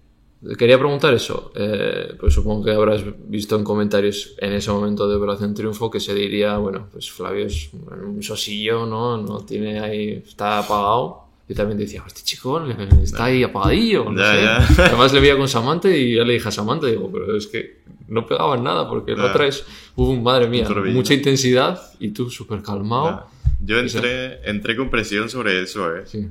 quería 0.57 0.77
preguntar 0.77 1.13
eso. 1.13 1.51
eh, 1.55 2.13
pues 2.19 2.33
supongo 2.33 2.63
que 2.65 2.71
habrás 2.71 3.03
visto 3.29 3.55
en 3.57 3.63
comentarios 3.63 4.35
en 4.39 4.53
ese 4.53 4.71
momento 4.71 5.09
de 5.09 5.15
Operación 5.15 5.53
Triunfo 5.53 5.89
que 5.91 5.99
se 5.99 6.13
diría, 6.13 6.57
bueno, 6.57 6.87
pues 6.91 7.11
Flavio 7.11 7.45
es 7.47 7.69
un 7.73 8.21
sosillo, 8.23 8.85
¿no? 8.85 9.17
No 9.17 9.39
tiene 9.41 9.79
ahí, 9.79 10.23
está 10.25 10.59
apagado. 10.59 11.28
Yo 11.49 11.55
también 11.55 11.79
decía, 11.79 12.03
este 12.05 12.21
chico 12.21 12.63
está 13.03 13.25
ahí 13.25 13.41
apagadillo. 13.43 14.05
no 14.11 14.17
Ya, 14.19 14.65
sé. 14.67 14.75
ya. 14.75 14.85
Además 14.85 15.11
le 15.13 15.19
veía 15.19 15.35
con 15.35 15.49
Samantha 15.49 15.89
y 15.89 16.15
ya 16.15 16.23
le 16.23 16.33
dije 16.33 16.47
a 16.47 16.51
Samantha, 16.51 16.85
digo, 16.87 17.11
pero 17.11 17.35
es 17.35 17.47
que 17.47 17.79
no 18.07 18.25
pegaban 18.25 18.63
nada 18.63 18.87
porque 18.87 19.15
la 19.15 19.25
otra 19.25 19.47
es, 19.47 19.65
madre 19.97 20.47
mía, 20.47 20.67
mucha 20.93 21.13
intensidad 21.15 21.81
y 21.99 22.09
tú 22.09 22.29
súper 22.29 22.61
calmado. 22.61 23.27
Yo 23.61 23.77
entré, 23.79 24.47
entré 24.49 24.75
con 24.77 24.89
presión 24.89 25.27
sobre 25.29 25.61
eso, 25.61 25.93
¿eh? 25.95 26.03
Sí. 26.05 26.29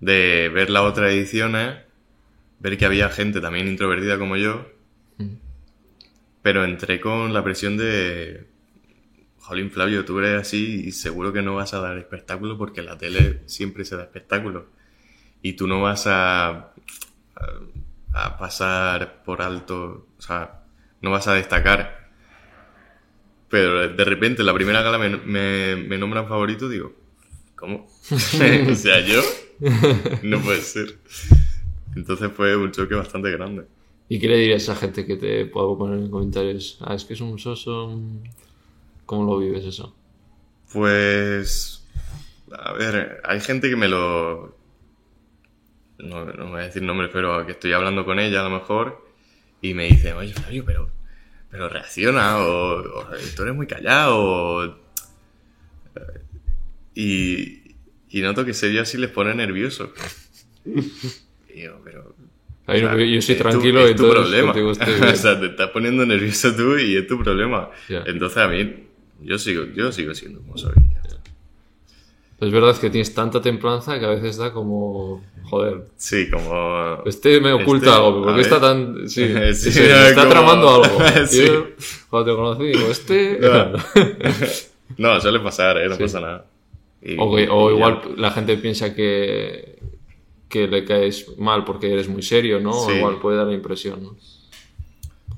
De 0.00 0.48
ver 0.48 0.70
las 0.70 0.84
otras 0.84 1.12
ediciones, 1.12 1.76
ver 2.60 2.78
que 2.78 2.86
había 2.86 3.08
gente 3.10 3.40
también 3.40 3.66
introvertida 3.68 4.18
como 4.18 4.36
yo, 4.36 4.64
Mm. 5.18 5.34
pero 6.40 6.64
entré 6.64 7.00
con 7.00 7.34
la 7.34 7.44
presión 7.44 7.76
de... 7.76 8.46
Jolín, 9.42 9.70
Flavio, 9.70 10.04
tú 10.04 10.18
eres 10.20 10.40
así 10.40 10.84
y 10.86 10.92
seguro 10.92 11.32
que 11.32 11.42
no 11.42 11.56
vas 11.56 11.74
a 11.74 11.80
dar 11.80 11.98
espectáculo 11.98 12.56
porque 12.56 12.80
la 12.80 12.96
tele 12.96 13.42
siempre 13.46 13.84
se 13.84 13.96
da 13.96 14.04
espectáculo. 14.04 14.66
Y 15.42 15.54
tú 15.54 15.66
no 15.66 15.82
vas 15.82 16.06
a, 16.06 16.48
a, 16.48 16.72
a 18.12 18.38
pasar 18.38 19.24
por 19.24 19.42
alto, 19.42 20.06
o 20.16 20.22
sea, 20.22 20.62
no 21.00 21.10
vas 21.10 21.26
a 21.26 21.34
destacar. 21.34 22.10
Pero 23.48 23.88
de 23.88 24.04
repente, 24.04 24.44
la 24.44 24.54
primera 24.54 24.80
gala 24.80 24.96
me, 24.96 25.10
me, 25.10 25.76
me 25.76 25.98
nombran 25.98 26.28
favorito, 26.28 26.68
digo, 26.68 26.94
¿cómo? 27.56 27.86
o 28.10 28.74
sea, 28.74 29.00
yo. 29.00 29.20
No 30.22 30.40
puede 30.40 30.60
ser. 30.60 30.98
Entonces 31.94 32.30
fue 32.32 32.56
un 32.56 32.70
choque 32.70 32.94
bastante 32.94 33.30
grande. 33.30 33.64
¿Y 34.08 34.18
qué 34.18 34.28
le 34.28 34.36
dirías 34.36 34.68
a 34.68 34.72
esa 34.72 34.80
gente 34.80 35.04
que 35.04 35.16
te 35.16 35.46
puedo 35.46 35.76
poner 35.76 35.98
en 35.98 36.10
comentarios? 36.10 36.78
Ah, 36.80 36.94
es 36.94 37.04
que 37.04 37.14
es 37.14 37.20
un 37.20 37.38
soso. 37.38 38.00
¿Cómo 39.12 39.30
lo 39.30 39.38
vives 39.40 39.62
eso? 39.66 39.94
Pues. 40.72 41.86
A 42.50 42.72
ver, 42.72 43.20
hay 43.24 43.40
gente 43.40 43.68
que 43.68 43.76
me 43.76 43.86
lo. 43.86 44.56
No, 45.98 46.24
no 46.24 46.48
voy 46.48 46.62
a 46.62 46.64
decir 46.64 46.80
nombres, 46.82 47.10
pero 47.12 47.44
que 47.44 47.52
estoy 47.52 47.74
hablando 47.74 48.06
con 48.06 48.18
ella 48.18 48.40
a 48.40 48.44
lo 48.44 48.48
mejor. 48.58 49.06
Y 49.60 49.74
me 49.74 49.84
dice, 49.84 50.14
oye, 50.14 50.32
Fabio, 50.32 50.64
pero. 50.64 50.88
Pero 51.50 51.68
reacciona, 51.68 52.38
o, 52.38 52.78
o 52.78 53.06
tú 53.36 53.42
eres 53.42 53.54
muy 53.54 53.66
callado, 53.66 54.16
o. 54.18 54.76
Y, 56.94 57.74
y 58.08 58.22
noto 58.22 58.46
que 58.46 58.54
serio 58.54 58.80
así 58.80 58.96
les 58.96 59.10
pone 59.10 59.34
nervioso. 59.34 59.92
Y 61.54 61.64
yo, 61.64 61.80
pero. 61.84 62.14
Ay, 62.64 62.80
no, 62.80 62.88
o 62.88 62.96
sea, 62.96 63.04
yo 63.04 63.20
soy 63.20 63.34
es 63.34 63.42
tu- 63.42 63.48
tranquilo 63.48 63.80
es 63.86 63.94
tu 63.96 64.10
problema. 64.10 64.52
o 65.12 65.16
sea, 65.16 65.38
te 65.38 65.46
estás 65.48 65.68
poniendo 65.68 66.06
nervioso 66.06 66.54
tú 66.56 66.78
y 66.78 66.96
es 66.96 67.06
tu 67.06 67.18
problema. 67.22 67.68
Entonces 68.06 68.38
a 68.38 68.48
mí, 68.48 68.86
yo 69.24 69.38
sigo, 69.38 69.64
yo 69.74 69.90
sigo 69.92 70.14
siendo 70.14 70.40
como 70.40 70.56
soy. 70.58 70.72
está. 71.02 71.16
Es 72.40 72.50
verdad 72.50 72.76
que 72.76 72.90
tienes 72.90 73.14
tanta 73.14 73.40
templanza 73.40 74.00
que 74.00 74.04
a 74.06 74.10
veces 74.10 74.36
da 74.36 74.52
como. 74.52 75.22
Joder. 75.44 75.86
Sí, 75.96 76.28
como. 76.30 77.02
Este 77.06 77.40
me 77.40 77.52
oculta 77.52 77.86
Este, 77.90 77.96
algo, 77.96 78.08
a 78.08 78.22
¿por 78.22 78.26
qué 78.26 78.32
ver. 78.32 78.40
está 78.40 78.60
tan.? 78.60 79.08
Sí, 79.08 79.28
Sí, 79.54 79.70
sí, 79.72 79.80
me 79.80 80.08
está 80.08 80.22
como- 80.22 80.30
tramando 80.30 80.68
algo. 80.84 80.98
Sí. 81.28 81.46
Yo, 81.46 81.66
cuando 82.10 82.32
te 82.32 82.36
conocí, 82.36 82.64
digo, 82.64 82.90
este. 82.90 83.38
no, 84.98 85.20
suele 85.20 85.40
pasar, 85.40 85.78
¿eh? 85.78 85.88
No 85.88 85.96
pasa 85.96 86.20
nada. 86.20 86.46
Y- 87.00 87.16
O, 87.18 87.34
que- 87.36 87.48
o 87.48 87.68
y 87.70 87.72
ya. 87.72 87.76
igual 87.76 88.00
la 88.16 88.30
gente 88.32 88.56
piensa 88.56 88.94
que, 88.94 89.78
que 90.48 90.66
le 90.66 90.84
caes 90.84 91.38
mal 91.38 91.64
porque 91.64 91.92
eres 91.92 92.08
muy 92.08 92.22
serio, 92.22 92.58
¿no? 92.60 92.70
O 92.72 92.92
igual 92.92 93.18
puede 93.20 93.36
dar 93.38 93.46
la 93.46 93.54
impresión, 93.54 94.02
¿no? 94.02 94.16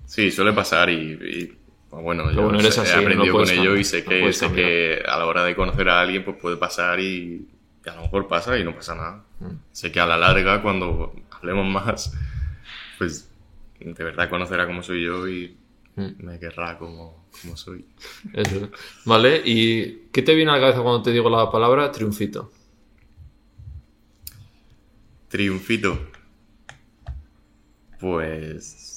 Sí, 0.06 0.30
suele 0.30 0.52
pasar 0.52 0.88
y, 0.90 0.94
y, 1.12 1.46
pues 1.46 1.58
bueno, 2.02 2.30
yo 2.32 2.42
bueno, 2.42 2.58
eres 2.60 2.74
sé, 2.74 2.80
así, 2.82 2.92
he 2.92 2.96
no 2.96 3.02
aprendido 3.02 3.34
con 3.34 3.48
ello 3.50 3.76
y 3.76 3.84
sé 3.84 4.04
que, 4.04 4.32
sé 4.32 4.52
que 4.52 5.02
a 5.06 5.18
la 5.18 5.26
hora 5.26 5.44
de 5.44 5.54
conocer 5.54 5.88
a 5.88 6.00
alguien 6.00 6.24
pues 6.24 6.36
puede 6.36 6.56
pasar 6.56 7.00
y, 7.00 7.48
y 7.84 7.88
a 7.88 7.94
lo 7.96 8.02
mejor 8.02 8.28
pasa 8.28 8.58
y 8.58 8.64
no 8.64 8.74
pasa 8.74 8.94
nada. 8.94 9.24
Mm. 9.40 9.56
Sé 9.72 9.92
que 9.92 10.00
a 10.00 10.06
la 10.06 10.16
larga, 10.16 10.62
cuando 10.62 11.14
hablemos 11.30 11.66
más, 11.66 12.12
pues 12.98 13.30
de 13.80 14.04
verdad 14.04 14.30
conocerá 14.30 14.66
cómo 14.66 14.82
soy 14.82 15.04
yo 15.04 15.28
y 15.28 15.56
Mm. 15.96 16.24
me 16.26 16.40
querrá 16.40 16.76
como, 16.76 17.24
como 17.40 17.56
soy. 17.56 17.84
Eso. 18.32 18.68
Vale, 19.04 19.42
¿y 19.44 20.08
qué 20.12 20.22
te 20.22 20.34
viene 20.34 20.50
a 20.50 20.54
la 20.54 20.60
cabeza 20.60 20.82
cuando 20.82 21.02
te 21.02 21.12
digo 21.12 21.30
la 21.30 21.50
palabra 21.50 21.92
triunfito? 21.92 22.50
Triunfito. 25.28 25.98
Pues. 28.00 28.93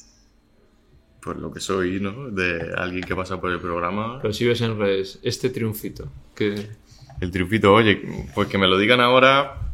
Pues 1.27 1.39
lo 1.39 1.51
que 1.51 1.59
soy, 1.59 1.99
¿no? 1.99 2.29
De 2.31 2.71
alguien 2.77 3.03
que 3.03 3.13
pasa 3.13 3.41
por 3.41 3.51
el 3.51 3.59
programa. 3.59 4.21
Pero 4.21 4.33
si 4.33 4.45
ves 4.47 4.61
en 4.61 4.79
redes, 4.79 5.19
este 5.23 5.49
triunfito, 5.49 6.07
que 6.33 6.67
El 7.19 7.31
triunfito, 7.31 7.73
oye, 7.73 8.01
pues 8.33 8.47
que 8.47 8.57
me 8.57 8.65
lo 8.65 8.77
digan 8.77 9.01
ahora. 9.01 9.73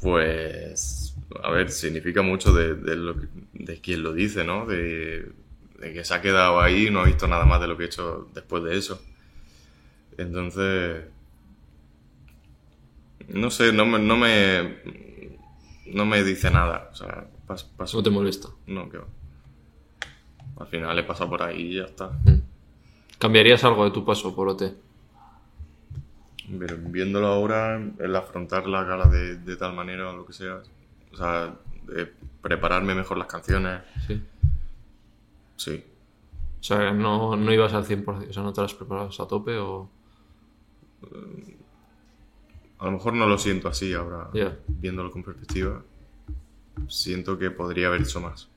Pues. 0.00 1.16
A 1.42 1.50
ver, 1.50 1.70
significa 1.72 2.22
mucho 2.22 2.52
de, 2.52 2.74
de, 2.76 2.94
lo 2.94 3.16
de 3.54 3.80
quien 3.80 4.04
lo 4.04 4.12
dice, 4.12 4.44
¿no? 4.44 4.66
De, 4.66 5.28
de 5.80 5.92
que 5.92 6.04
se 6.04 6.14
ha 6.14 6.20
quedado 6.22 6.60
ahí 6.60 6.86
y 6.86 6.90
no 6.90 7.00
ha 7.00 7.04
visto 7.06 7.26
nada 7.26 7.44
más 7.44 7.60
de 7.60 7.66
lo 7.66 7.76
que 7.76 7.82
he 7.82 7.86
hecho 7.86 8.28
después 8.34 8.62
de 8.62 8.76
eso. 8.78 9.02
Entonces. 10.16 11.06
No 13.28 13.50
sé, 13.50 13.72
no 13.72 13.84
me. 13.84 13.98
No 13.98 14.16
me, 14.16 14.76
no 15.86 16.06
me 16.06 16.22
dice 16.22 16.52
nada. 16.52 16.90
O 16.92 16.94
sea, 16.94 17.26
pas- 17.48 17.66
paso. 17.76 17.96
no 17.96 18.02
te 18.04 18.10
molesta. 18.10 18.48
No, 18.68 18.88
que 18.88 18.98
va. 18.98 19.06
Al 20.58 20.66
final 20.66 20.98
he 20.98 21.02
pasado 21.04 21.30
por 21.30 21.42
ahí 21.42 21.62
y 21.72 21.74
ya 21.76 21.84
está. 21.84 22.10
¿Cambiarías 23.18 23.62
algo 23.64 23.84
de 23.84 23.90
tu 23.90 24.04
paso 24.04 24.34
por 24.34 24.48
OT? 24.48 24.62
Pero 26.58 26.76
viéndolo 26.78 27.26
ahora, 27.26 27.76
el 27.98 28.16
afrontar 28.16 28.66
la 28.66 28.84
gala 28.84 29.06
de, 29.08 29.36
de 29.38 29.56
tal 29.56 29.74
manera 29.74 30.10
o 30.10 30.16
lo 30.16 30.24
que 30.26 30.32
sea, 30.32 30.60
o 31.12 31.16
sea, 31.16 31.54
de 31.86 32.06
prepararme 32.40 32.94
mejor 32.94 33.18
las 33.18 33.26
canciones, 33.26 33.82
Sí. 34.06 34.22
sí. 35.56 35.84
O 36.60 36.62
sea, 36.62 36.92
no, 36.92 37.36
no 37.36 37.52
ibas 37.52 37.72
al 37.74 37.84
100%, 37.84 38.28
o 38.30 38.32
sea, 38.32 38.42
no 38.42 38.52
te 38.52 38.60
las 38.62 38.74
preparabas 38.74 39.18
a 39.20 39.26
tope 39.26 39.56
o... 39.58 39.88
A 42.78 42.84
lo 42.86 42.90
mejor 42.92 43.14
no 43.14 43.26
lo 43.26 43.38
siento 43.38 43.68
así 43.68 43.92
ahora, 43.94 44.28
Ya. 44.34 44.56
viéndolo 44.68 45.10
con 45.10 45.22
perspectiva. 45.22 45.82
Siento 46.88 47.38
que 47.38 47.50
podría 47.50 47.86
haber 47.88 48.02
hecho 48.02 48.20
más. 48.20 48.48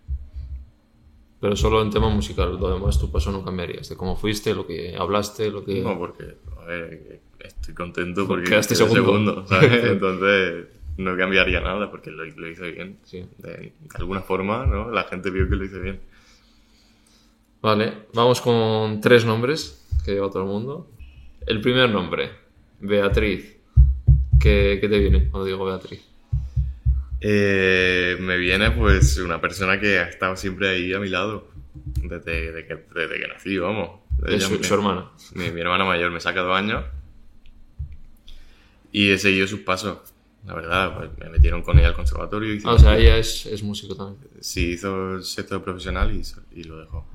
Pero 1.40 1.56
solo 1.56 1.82
en 1.82 1.90
tema 1.90 2.10
musical, 2.10 2.58
lo 2.60 2.74
demás 2.74 3.00
tu 3.00 3.10
paso 3.12 3.32
no 3.32 3.44
cambiarías, 3.44 3.88
de 3.88 3.96
cómo 3.96 4.18
fuiste, 4.18 4.54
lo 4.54 4.68
que 4.68 4.96
hablaste, 4.98 5.50
lo 5.50 5.64
que... 5.64 5.82
No, 5.82 5.98
porque, 5.98 6.36
a 6.62 6.66
ver, 6.66 7.22
estoy 7.40 7.74
contento 7.74 8.28
porque 8.28 8.50
Quedaste 8.50 8.76
quedé 8.76 8.90
segundo. 8.90 9.48
¿sabes? 9.48 9.84
Entonces, 9.86 10.68
no 10.98 11.16
cambiaría 11.16 11.62
nada 11.62 11.90
porque 11.90 12.12
lo, 12.12 12.26
lo 12.26 12.50
hice 12.50 12.72
bien. 12.72 12.98
Sí. 13.04 13.26
De, 13.38 13.52
de 13.52 13.74
alguna 13.96 14.22
forma, 14.22 14.66
¿no? 14.66 14.92
La 14.92 15.06
gente 15.06 15.30
vio 15.30 15.48
que 15.48 15.56
lo 15.56 15.64
hice 15.64 15.80
bien. 15.80 16.02
Vale, 17.62 17.94
vamos 18.14 18.42
con 18.42 19.00
tres 19.00 19.24
nombres 19.26 19.88
que 20.04 20.12
lleva 20.12 20.30
todo 20.30 20.44
el 20.44 20.50
mundo. 20.50 20.90
El 21.46 21.62
primer 21.62 21.90
nombre, 21.90 22.32
Beatriz. 22.82 23.58
¿Qué, 24.40 24.78
qué 24.80 24.90
te 24.90 25.00
viene 25.00 25.30
cuando 25.30 25.46
digo 25.46 25.66
Beatriz? 25.66 26.09
Eh, 27.22 28.18
me 28.20 28.38
viene 28.38 28.72
pues 28.72 29.18
una 29.18 29.42
persona 29.42 29.80
que 29.80 30.00
ha 30.00 30.08
estado 30.08 30.36
siempre 30.38 30.70
ahí 30.70 30.94
a 30.94 31.00
mi 31.00 31.10
lado 31.10 31.50
desde, 31.74 32.52
desde 32.52 32.66
que, 32.66 32.86
desde 32.96 33.20
que 33.20 33.28
nací, 33.28 33.58
vamos. 33.58 34.02
Es 34.26 34.46
Ella 34.50 34.64
su, 34.64 34.74
hermana. 34.74 35.10
Mi, 35.34 35.52
mi 35.52 35.62
hermana 35.62 35.86
mayor 35.86 36.12
me 36.12 36.20
saca 36.20 36.42
dos 36.42 36.58
años 36.58 36.86
y 38.92 39.12
he 39.12 39.18
seguido 39.18 39.48
sus 39.48 39.62
pasos. 39.62 40.00
La 40.46 40.54
verdad, 40.54 40.96
pues 40.96 41.10
me 41.18 41.30
metieron 41.30 41.62
con 41.62 41.78
ella 41.78 41.90
al 41.90 41.96
conservatorio. 41.96 42.58
Ah, 42.66 42.74
o 42.74 42.80
sea, 42.80 42.98
ella 42.98 43.18
es, 43.18 43.46
es 43.46 43.62
músico 43.62 43.96
también. 43.96 44.30
Sí, 44.40 44.72
hizo 44.72 45.16
el 45.16 45.24
sexto 45.24 45.62
profesional 45.62 46.12
y, 46.12 46.64
lo 46.64 46.80
dejó. 46.80 47.06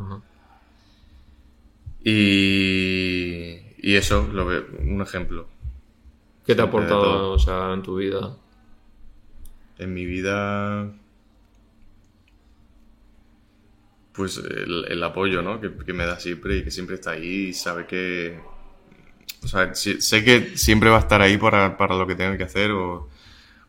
Y, 2.05 3.59
y 3.79 3.95
eso, 3.95 4.29
lo 4.31 4.47
un 4.47 5.01
ejemplo. 5.01 5.49
¿Qué 6.47 6.55
te 6.55 6.61
ha 6.61 6.67
aportado 6.67 7.33
o 7.33 7.39
sea, 7.39 7.73
en 7.73 7.83
tu 7.83 7.97
vida? 7.97 8.37
En 9.79 9.93
mi 9.93 10.05
vida, 10.07 10.93
pues 14.13 14.39
el, 14.39 14.85
el 14.89 15.03
apoyo, 15.03 15.43
¿no? 15.43 15.61
Que, 15.61 15.73
que 15.77 15.93
me 15.93 16.07
da 16.07 16.19
siempre 16.21 16.59
y 16.59 16.65
que 16.65 16.71
siempre 16.71 16.95
está 16.95 17.13
ahí 17.13 17.49
y 17.49 17.53
sabe 17.53 17.87
que... 17.87 18.39
O 19.43 19.49
sea, 19.49 19.75
sí- 19.75 20.01
sé 20.01 20.25
que 20.25 20.57
siempre 20.57 20.89
va 20.91 20.97
a 20.97 21.01
estar 21.01 21.21
ahí 21.21 21.37
para, 21.37 21.77
para 21.77 21.97
lo 21.97 22.07
que 22.07 22.15
tenga 22.15 22.37
que 22.39 22.45
hacer 22.45 22.71
o, 22.71 23.09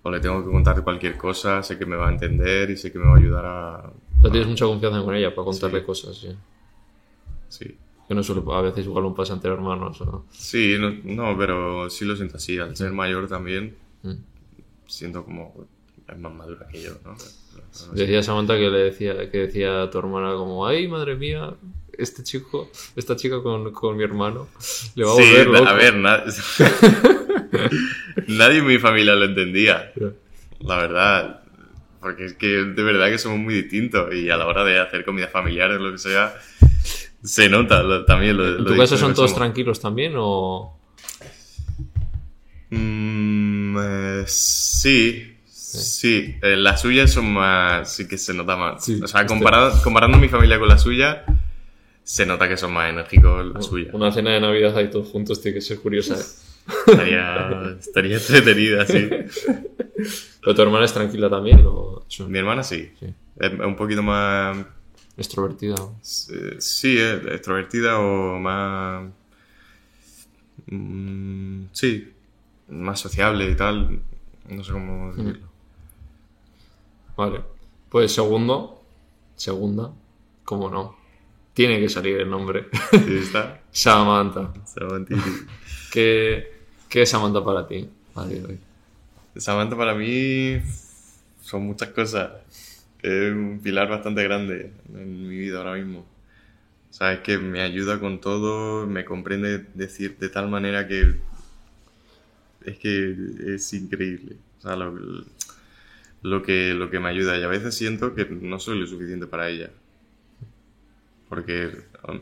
o 0.04 0.12
le 0.12 0.20
tengo 0.20 0.46
que 0.46 0.52
contar 0.52 0.84
cualquier 0.84 1.18
cosa, 1.18 1.64
sé 1.64 1.78
que 1.80 1.86
me 1.86 1.96
va 1.96 2.08
a 2.08 2.12
entender 2.12 2.70
y 2.70 2.78
sé 2.78 2.92
que 2.92 3.00
me 3.00 3.06
va 3.08 3.16
a 3.16 3.18
ayudar 3.18 3.46
a... 3.46 3.78
O 4.18 4.22
sea, 4.22 4.32
tienes 4.32 4.48
mucha 4.48 4.66
confianza 4.66 5.02
con 5.04 5.16
ella 5.16 5.34
para 5.34 5.46
contarle 5.46 5.80
Sí. 5.80 5.86
cosas, 5.86 6.18
sí. 6.18 6.30
Sí, 7.50 7.78
Que 8.08 8.14
no 8.16 8.22
suele, 8.24 8.42
a 8.52 8.62
veces 8.62 8.86
igual 8.86 9.06
un 9.06 9.16
pasa 9.16 9.34
entre 9.34 9.52
hermanos. 9.52 10.00
¿no? 10.02 10.26
sí 10.32 10.78
no, 10.80 10.92
no, 11.04 11.38
pero 11.38 11.90
sí 11.90 12.06
lo 12.06 12.16
siento 12.16 12.38
así. 12.38 12.60
Al 12.60 12.76
ser 12.78 12.92
mayor 12.92 13.28
también, 13.28 13.76
Mm. 14.04 14.14
siento 14.88 15.26
como... 15.26 15.66
Es 16.08 16.18
más 16.20 16.34
madura 16.34 16.68
que 16.72 16.82
yo, 16.82 16.92
¿no? 17.04 17.16
Decía 17.94 18.22
Samantha 18.24 18.56
que 18.56 18.70
le 18.70 18.78
decía, 18.80 19.30
que 19.32 19.38
decía 19.40 19.84
a 19.84 19.90
tu 19.90 19.98
hermana 20.00 20.34
como, 20.36 20.66
ay, 20.68 20.88
madre 20.88 21.16
mía, 21.16 21.54
este 21.98 22.24
chico, 22.24 22.70
esta 22.96 23.16
chica 23.16 23.42
con, 23.42 23.72
con 23.74 23.98
mi 23.98 24.04
hermano, 24.04 24.48
le 24.96 25.04
va 25.04 25.14
a 25.14 25.16
Sí, 25.16 25.22
volver 25.24 25.48
loco. 25.48 25.68
a 25.68 25.74
ver, 25.74 25.96
na- 25.96 26.24
nadie 28.28 28.60
en 28.60 28.68
mi 28.68 28.78
familia 28.78 29.16
lo 29.16 29.26
entendía. 29.26 29.92
La 30.60 30.78
verdad. 30.78 31.42
Porque 32.00 32.26
es 32.26 32.34
que 32.34 32.48
de 32.48 32.84
verdad 32.84 33.10
que 33.10 33.18
somos 33.18 33.40
muy 33.40 33.56
distintos 33.56 34.14
y 34.14 34.30
a 34.30 34.38
la 34.38 34.46
hora 34.46 34.64
de 34.64 34.80
hacer 34.80 35.04
comidas 35.04 35.32
familiares 35.32 35.80
o 35.80 35.84
lo 35.84 35.92
que 35.92 35.98
sea, 35.98 36.36
se 37.24 37.50
nota 37.50 37.82
lo- 37.82 38.06
también 38.06 38.38
lo, 38.38 38.46
¿En 38.48 38.58
tu 38.58 38.64
distintos 38.74 39.00
son 39.00 39.14
todos 39.16 39.32
somos. 39.32 39.40
tranquilos 39.42 39.80
también 39.80 40.14
o...? 40.16 40.80
Mm, 42.70 43.78
eh, 43.80 44.24
sí, 44.28 45.35
sí. 45.72 46.36
Eh, 46.42 46.56
las 46.56 46.82
suyas 46.82 47.12
son 47.12 47.32
más. 47.34 47.94
Sí 47.94 48.08
que 48.08 48.18
se 48.18 48.34
nota 48.34 48.56
más. 48.56 48.84
Sí, 48.84 49.00
o 49.04 49.08
sea, 49.08 49.22
este- 49.22 49.34
comparado, 49.34 49.82
comparando 49.84 50.18
mi 50.18 50.28
familia 50.30 50.60
con 50.60 50.68
la 50.68 50.78
suya, 50.78 51.26
se 52.04 52.26
nota 52.26 52.48
que 52.48 52.58
son 52.58 52.72
más 52.74 52.90
enérgicos 52.90 53.46
las 53.54 53.66
suyas. 53.66 53.94
Una 53.94 54.12
cena 54.12 54.32
de 54.32 54.40
Navidad 54.42 54.78
ahí 54.78 54.90
todos 54.90 55.08
juntos 55.10 55.42
tiene 55.42 55.56
que 55.56 55.62
ser 55.62 55.80
curiosa, 55.80 56.16
¿eh? 56.16 56.24
Estaría, 56.88 57.76
estaría 57.80 58.18
entretenida, 58.18 58.86
sí. 58.86 59.08
¿Pero 60.42 60.56
tu 60.56 60.62
hermana 60.62 60.86
es 60.86 60.94
tranquila 60.94 61.30
también 61.30 61.64
o...? 61.66 62.06
Mi 62.28 62.38
hermana 62.40 62.64
sí. 62.64 62.92
Sí. 63.00 63.08
Es 63.40 63.52
un 63.52 63.76
poquito 63.76 64.02
más. 64.04 64.58
Extrovertida. 65.18 65.76
Eh, 65.76 66.56
Sí, 66.60 66.96
eh, 66.98 67.22
extrovertida 67.34 68.00
o 68.00 68.38
más... 68.40 69.10
mm, 70.68 71.66
sí, 71.72 72.12
más 72.70 73.00
sociable 73.00 73.50
y 73.50 73.56
tal. 73.56 74.00
No 74.50 74.64
sé 74.64 74.72
cómo 74.72 75.14
decirlo. 75.16 75.48
Vale. 77.18 77.42
Pues 77.90 78.12
segundo, 78.12 78.82
segunda, 79.36 79.92
cómo 80.44 80.70
no. 80.70 80.98
Tiene 81.54 81.80
que 81.80 81.88
salir 81.88 82.20
el 82.20 82.30
nombre. 82.30 82.68
Sí, 82.92 83.18
está. 83.22 83.62
Samantha. 83.72 84.54
Samantha. 84.66 85.16
¿Qué, 85.92 86.52
qué 86.90 87.02
es 87.04 87.10
Samantha 87.10 87.44
para 87.44 87.68
ti? 87.68 87.90
hoy? 88.16 88.60
Samantha 89.38 89.78
para 89.78 89.96
mí 89.96 90.60
son 91.42 91.66
muchas 91.66 91.90
cosas. 91.90 92.32
Es 93.02 93.32
un 93.34 93.60
pilar 93.64 93.88
bastante 93.88 94.24
grande 94.24 94.74
en 94.94 95.28
mi 95.28 95.38
vida 95.38 95.60
ahora 95.60 95.76
mismo. 95.76 96.00
O 96.90 96.94
sea, 96.94 97.14
es 97.14 97.20
que 97.20 97.38
me 97.38 97.62
ayuda 97.62 98.00
con 98.00 98.20
todo, 98.20 98.88
me 98.88 99.06
comprende 99.06 99.66
decir 99.74 100.18
de 100.18 100.30
tal 100.30 100.50
manera 100.50 100.88
que 100.88 101.16
es 102.66 102.80
que 102.80 103.16
es 103.54 103.74
increíble. 103.74 104.38
O 104.60 104.62
sea, 104.62 104.76
lo, 104.76 104.94
lo 106.26 106.42
que, 106.42 106.74
lo 106.74 106.90
que 106.90 107.00
me 107.00 107.10
ayuda. 107.10 107.38
Y 107.38 107.44
a 107.44 107.48
veces 107.48 107.76
siento 107.76 108.16
que 108.16 108.26
no 108.26 108.60
soy 108.60 108.80
lo 108.80 108.88
suficiente 108.88 109.28
para 109.28 109.48
ella. 109.48 109.70
Porque, 111.30 111.70
um, 112.08 112.20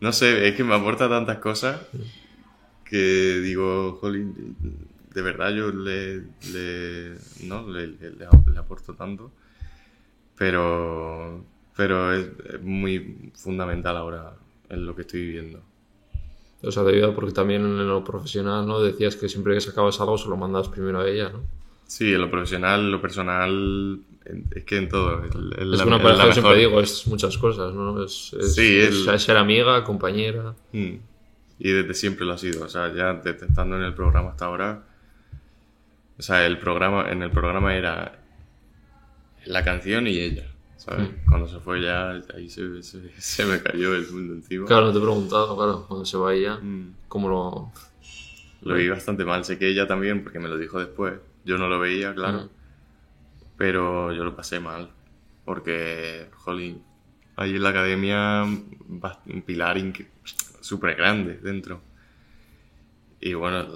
no 0.00 0.12
sé, 0.12 0.46
es 0.48 0.54
que 0.54 0.62
me 0.62 0.74
aporta 0.74 1.08
tantas 1.08 1.38
cosas 1.38 1.80
que 2.84 3.40
digo, 3.40 3.96
jolín, 4.00 4.54
de 5.14 5.22
verdad 5.22 5.50
yo 5.54 5.70
le, 5.72 6.24
¿no? 7.44 7.66
le, 7.68 7.86
le- 7.86 8.58
aporto 8.58 8.94
tanto. 8.94 9.32
Pero, 10.36 11.42
pero 11.74 12.12
es, 12.12 12.28
es 12.52 12.60
muy 12.62 13.32
fundamental 13.34 13.96
ahora 13.96 14.34
en 14.68 14.84
lo 14.84 14.94
que 14.94 15.02
estoy 15.02 15.22
viviendo. 15.22 15.62
O 16.62 16.70
sea, 16.70 16.84
te 16.84 16.90
ayuda 16.90 17.14
porque 17.14 17.32
también 17.32 17.62
en 17.62 17.88
lo 17.88 18.04
profesional, 18.04 18.66
¿no? 18.66 18.80
Decías 18.80 19.16
que 19.16 19.28
siempre 19.28 19.54
que 19.54 19.60
sacabas 19.62 20.00
algo 20.00 20.18
se 20.18 20.28
lo 20.28 20.36
mandabas 20.36 20.68
primero 20.68 21.00
a 21.00 21.08
ella, 21.08 21.30
¿no? 21.30 21.61
Sí, 21.94 22.14
en 22.14 22.20
lo 22.22 22.30
profesional, 22.30 22.80
en 22.80 22.90
lo 22.90 23.00
personal, 23.02 24.00
es 24.54 24.64
que 24.64 24.76
en 24.78 24.88
todo. 24.88 25.22
Es, 25.26 25.34
es 25.34 25.58
Es 25.60 25.66
la- 25.78 25.84
una 25.84 26.02
pareja 26.02 26.26
que 26.28 26.32
siempre 26.32 26.56
digo, 26.56 26.80
es 26.80 27.06
muchas 27.06 27.36
cosas, 27.36 27.74
¿no? 27.74 28.02
Es, 28.02 28.32
es- 28.32 28.54
Sí, 28.54 28.78
es 28.78 29.04
ser 29.22 29.36
amiga, 29.36 29.84
compañera. 29.84 30.54
Mm. 30.72 30.94
Y 31.58 31.70
desde 31.70 31.92
siempre 31.92 32.24
lo 32.24 32.32
ha 32.32 32.38
sido. 32.38 32.64
O 32.64 32.68
sea, 32.70 32.92
ya 32.94 33.12
desde 33.12 33.44
estando 33.44 33.76
en 33.76 33.82
el 33.82 33.92
programa 33.92 34.30
hasta 34.30 34.46
ahora. 34.46 34.82
O 36.18 36.22
sea, 36.22 36.46
el 36.46 36.58
programa, 36.58 37.10
en 37.10 37.22
el 37.22 37.30
programa 37.30 37.74
era 37.76 38.18
la 39.44 39.62
canción 39.62 40.06
y 40.06 40.18
ella. 40.18 40.46
¿Sabes? 40.78 41.10
Mm. 41.10 41.28
Cuando 41.28 41.46
se 41.46 41.60
fue 41.60 41.82
ya, 41.82 42.10
ahí 42.34 42.48
se, 42.48 42.82
se, 42.82 43.10
se 43.20 43.44
me 43.44 43.62
cayó 43.62 43.94
el 43.94 44.10
mundo 44.10 44.32
encima. 44.34 44.66
Claro, 44.66 44.86
no 44.86 44.92
te 44.92 44.98
he 44.98 45.02
preguntado, 45.02 45.56
claro, 45.56 45.84
cuando 45.86 46.06
se 46.06 46.16
va 46.16 46.32
ella, 46.34 46.56
Mm. 46.56 46.94
cómo 47.06 47.28
lo... 47.28 47.72
Lo 48.62 48.74
vi 48.76 48.88
bastante 48.88 49.24
mal. 49.26 49.44
Sé 49.44 49.58
que 49.58 49.68
ella 49.68 49.86
también, 49.86 50.22
porque 50.22 50.38
me 50.38 50.48
lo 50.48 50.56
dijo 50.56 50.78
después. 50.78 51.14
Yo 51.44 51.58
no 51.58 51.68
lo 51.68 51.78
veía, 51.78 52.14
claro. 52.14 52.44
Mm. 52.44 52.48
Pero 53.56 54.12
yo 54.12 54.24
lo 54.24 54.34
pasé 54.36 54.60
mal. 54.60 54.90
Porque, 55.44 56.28
jolín, 56.34 56.82
ahí 57.36 57.56
en 57.56 57.62
la 57.62 57.70
academia 57.70 58.44
un 58.44 59.42
pilar 59.44 59.76
súper 60.60 60.96
grande 60.96 61.34
dentro. 61.42 61.80
Y 63.20 63.34
bueno, 63.34 63.66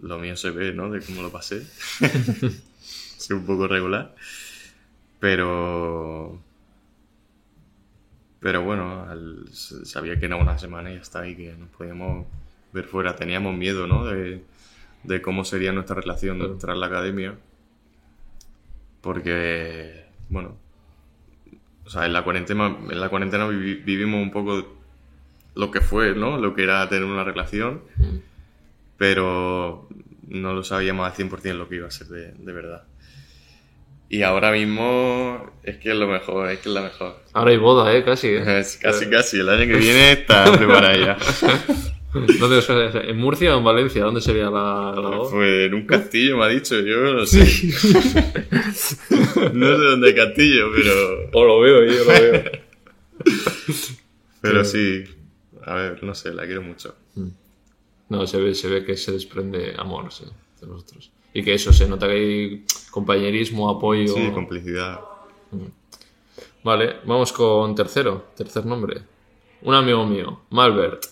lo 0.00 0.18
mío 0.18 0.36
se 0.36 0.50
ve, 0.50 0.72
¿no? 0.72 0.90
De 0.90 1.00
cómo 1.00 1.22
lo 1.22 1.30
pasé. 1.30 1.66
Soy 3.18 3.36
un 3.36 3.46
poco 3.46 3.66
regular. 3.66 4.14
Pero... 5.20 6.40
Pero 8.40 8.62
bueno, 8.62 9.02
al- 9.08 9.48
sabía 9.52 10.18
que 10.18 10.26
era 10.26 10.36
una 10.36 10.58
semana 10.58 10.90
y 10.90 10.94
ya 10.96 11.00
está, 11.00 11.26
y 11.26 11.34
que 11.36 11.54
nos 11.54 11.68
podíamos 11.70 12.26
ver 12.72 12.84
fuera. 12.84 13.16
Teníamos 13.16 13.56
miedo, 13.56 13.86
¿no? 13.86 14.04
De, 14.04 14.42
de 15.06 15.22
cómo 15.22 15.44
sería 15.44 15.72
nuestra 15.72 15.96
relación 15.96 16.38
Claro. 16.38 16.56
tras 16.58 16.76
la 16.76 16.86
academia. 16.86 17.34
Porque, 19.00 20.04
bueno, 20.28 20.56
o 21.84 21.90
sea, 21.90 22.06
en 22.06 22.12
la 22.12 22.22
cuarentena, 22.24 22.76
en 22.90 23.00
la 23.00 23.08
cuarentena 23.08 23.46
vivi- 23.48 23.82
vivimos 23.84 24.20
un 24.20 24.30
poco 24.30 24.76
lo 25.54 25.70
que 25.70 25.80
fue, 25.80 26.14
¿no? 26.14 26.38
Lo 26.38 26.54
que 26.54 26.64
era 26.64 26.88
tener 26.88 27.04
una 27.04 27.22
relación, 27.24 27.82
Mm. 27.96 28.16
pero 28.98 29.88
no 30.28 30.52
lo 30.54 30.64
sabíamos 30.64 31.06
al 31.06 31.12
100% 31.14 31.58
lo 31.58 31.68
que 31.68 31.76
iba 31.76 31.86
a 31.86 31.90
ser 31.90 32.08
de, 32.08 32.32
de 32.32 32.52
verdad. 32.52 32.82
Y 34.08 34.22
ahora 34.22 34.52
mismo 34.52 35.50
es 35.62 35.78
que 35.78 35.90
es 35.90 35.96
lo 35.96 36.06
mejor, 36.06 36.50
es 36.50 36.58
que 36.60 36.68
es 36.68 36.74
la 36.74 36.82
mejor. 36.82 37.16
Ahora 37.32 37.50
hay 37.50 37.56
boda, 37.58 37.92
¿eh? 37.94 38.04
Casi, 38.04 38.28
¿eh? 38.28 38.42
Es 38.60 38.76
casi, 38.76 39.08
casi, 39.08 39.38
el 39.38 39.48
año 39.48 39.66
que 39.72 39.78
viene 39.78 40.12
está 40.12 40.44
preparada 40.56 40.96
ya. 40.96 41.16
¿Dónde 42.40 42.58
os- 42.58 42.68
¿En 43.08 43.16
Murcia 43.18 43.54
o 43.54 43.58
en 43.58 43.64
Valencia? 43.64 44.04
¿Dónde 44.04 44.20
sería 44.20 44.50
la, 44.50 44.92
la? 44.96 45.18
Pues 45.30 45.66
en 45.66 45.74
un 45.74 45.86
castillo 45.86 46.36
me 46.38 46.44
ha 46.44 46.48
dicho, 46.48 46.78
yo 46.80 47.14
no 47.14 47.26
sé. 47.26 47.40
no 49.52 49.66
sé 49.76 49.84
dónde 49.84 50.14
castillo, 50.14 50.66
pero... 50.74 51.28
O 51.32 51.44
lo 51.44 51.60
veo, 51.60 51.84
yo 51.84 52.04
lo 52.04 52.10
veo. 52.10 52.42
Pero 54.40 54.64
sí, 54.64 55.04
a 55.64 55.74
ver, 55.74 56.02
no 56.04 56.14
sé, 56.14 56.32
la 56.32 56.46
quiero 56.46 56.62
mucho. 56.62 56.94
No, 58.08 58.26
se 58.26 58.40
ve, 58.40 58.54
se 58.54 58.68
ve 58.68 58.84
que 58.84 58.96
se 58.96 59.12
desprende 59.12 59.74
amor 59.76 60.12
sí, 60.12 60.24
de 60.60 60.66
nosotros. 60.66 61.10
Y 61.34 61.42
que 61.42 61.54
eso, 61.54 61.72
se 61.72 61.88
nota 61.88 62.06
que 62.06 62.12
hay 62.14 62.64
compañerismo, 62.90 63.68
apoyo. 63.68 64.14
Sí, 64.14 64.30
complicidad. 64.32 65.00
Vale, 66.62 66.96
vamos 67.04 67.32
con 67.32 67.74
tercero, 67.74 68.26
tercer 68.36 68.64
nombre. 68.64 69.02
Un 69.62 69.74
amigo 69.74 70.06
mío, 70.06 70.42
Malbert. 70.50 71.04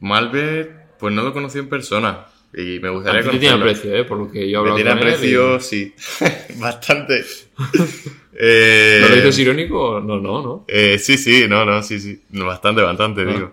Malbert, 0.00 0.98
pues 0.98 1.12
no 1.14 1.22
lo 1.22 1.32
conocí 1.32 1.58
en 1.58 1.68
persona. 1.68 2.26
Y 2.54 2.78
me 2.80 2.88
gustaría 2.88 3.22
te 3.22 3.38
tiene 3.38 3.48
aprecio, 3.56 3.94
¿eh? 3.94 4.04
Por 4.04 4.18
lo 4.18 4.30
que 4.30 4.48
yo 4.50 4.60
he 4.60 4.62
Me 4.62 4.70
hablado 4.70 4.76
tiene 4.76 4.90
con 4.90 4.98
él 5.00 5.04
y- 5.06 5.12
aprecio, 5.14 5.60
sí. 5.60 5.94
Bastante. 6.58 7.24
Eh, 8.38 8.98
¿No 9.00 9.08
lo 9.08 9.14
dices 9.16 9.38
irónico? 9.38 9.98
No, 9.98 10.20
no, 10.20 10.42
no. 10.42 10.64
eh, 10.68 10.98
sí, 10.98 11.16
sí, 11.16 11.46
no, 11.48 11.64
no, 11.64 11.82
sí, 11.82 11.98
sí. 11.98 12.20
Bastante, 12.32 12.82
bastante, 12.82 13.22
Ah. 13.22 13.32
digo. 13.32 13.52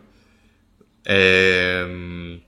Eh, 1.06 2.42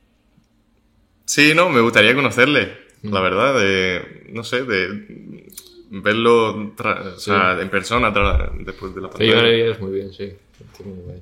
sí, 1.26 1.54
no, 1.56 1.70
me 1.70 1.80
gustaría 1.82 2.14
conocerle, 2.14 2.74
Mm. 3.04 3.14
la 3.14 3.22
verdad. 3.22 3.58
De, 3.60 4.26
no 4.34 4.44
sé, 4.44 4.64
de 4.64 5.46
verlo 5.92 6.74
o 6.78 7.18
sea, 7.18 7.58
en 7.62 7.70
persona 7.70 8.12
después 8.60 8.94
de 8.94 9.00
la 9.02 9.10
pantalla. 9.10 9.30
llevarías 9.36 9.80
muy 9.80 9.94
bien, 9.94 10.12
sí. 10.14 10.34
Estoy 10.60 10.86
muy 10.88 11.06
bien. 11.06 11.22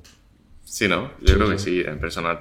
Sí, 0.64 0.88
¿no? 0.88 1.12
Yo 1.22 1.28
Sí, 1.28 1.34
creo 1.36 1.50
que 1.52 1.60
sí. 1.60 1.82
sí, 1.82 1.88
en 1.88 2.00
persona. 2.00 2.40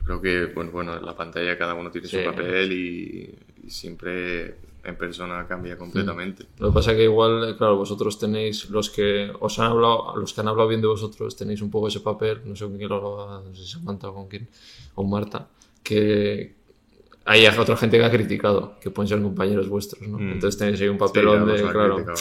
Yo 0.00 0.04
creo 0.04 0.20
que, 0.20 0.52
bueno, 0.54 0.70
bueno 0.72 0.96
en 0.96 1.04
la 1.04 1.14
pantalla 1.16 1.56
cada 1.56 1.74
uno 1.74 1.90
tiene 1.90 2.08
Sí. 2.08 2.18
su 2.18 2.24
papel 2.24 2.72
y, 2.72 3.34
y 3.66 3.70
siempre 3.70 4.56
en 4.82 4.96
persona 4.96 5.46
cambia 5.46 5.76
completamente. 5.76 6.46
Lo 6.58 6.68
que 6.70 6.74
pasa 6.74 6.92
es 6.92 6.96
que 6.96 7.04
igual, 7.04 7.54
claro, 7.58 7.76
vosotros 7.76 8.18
tenéis, 8.18 8.70
los 8.70 8.88
que 8.88 9.30
os 9.38 9.58
han 9.58 9.66
hablado, 9.72 10.16
los 10.16 10.32
que 10.32 10.40
han 10.40 10.48
hablado 10.48 10.68
bien 10.68 10.80
de 10.80 10.86
vosotros, 10.86 11.36
tenéis 11.36 11.60
un 11.60 11.70
poco 11.70 11.88
ese 11.88 12.00
papel, 12.00 12.40
no 12.46 12.56
sé 12.56 12.64
con 12.64 12.76
quién 12.78 12.88
lo 12.88 12.96
hablaba, 12.96 13.42
no 13.46 13.54
sé 13.54 13.62
si 13.64 13.72
Samantha 13.72 14.08
o 14.08 14.14
con 14.14 14.26
quién, 14.28 14.48
o 14.94 15.04
Marta, 15.04 15.48
que 15.82 16.54
hay 17.26 17.46
otra 17.46 17.76
gente 17.76 17.98
que 17.98 18.04
ha 18.04 18.10
criticado, 18.10 18.78
que 18.80 18.90
pueden 18.90 19.08
ser 19.08 19.20
compañeros 19.20 19.68
vuestros, 19.68 20.00
¿no? 20.08 20.18
Mm. 20.18 20.32
Entonces 20.32 20.58
tenéis 20.58 20.80
ahí 20.80 20.88
un 20.88 20.94
Sí, 20.96 21.00
papelón 21.00 21.46
ya 21.46 21.52
de, 21.52 21.60
claro, 21.60 21.94
criticado. 21.96 22.18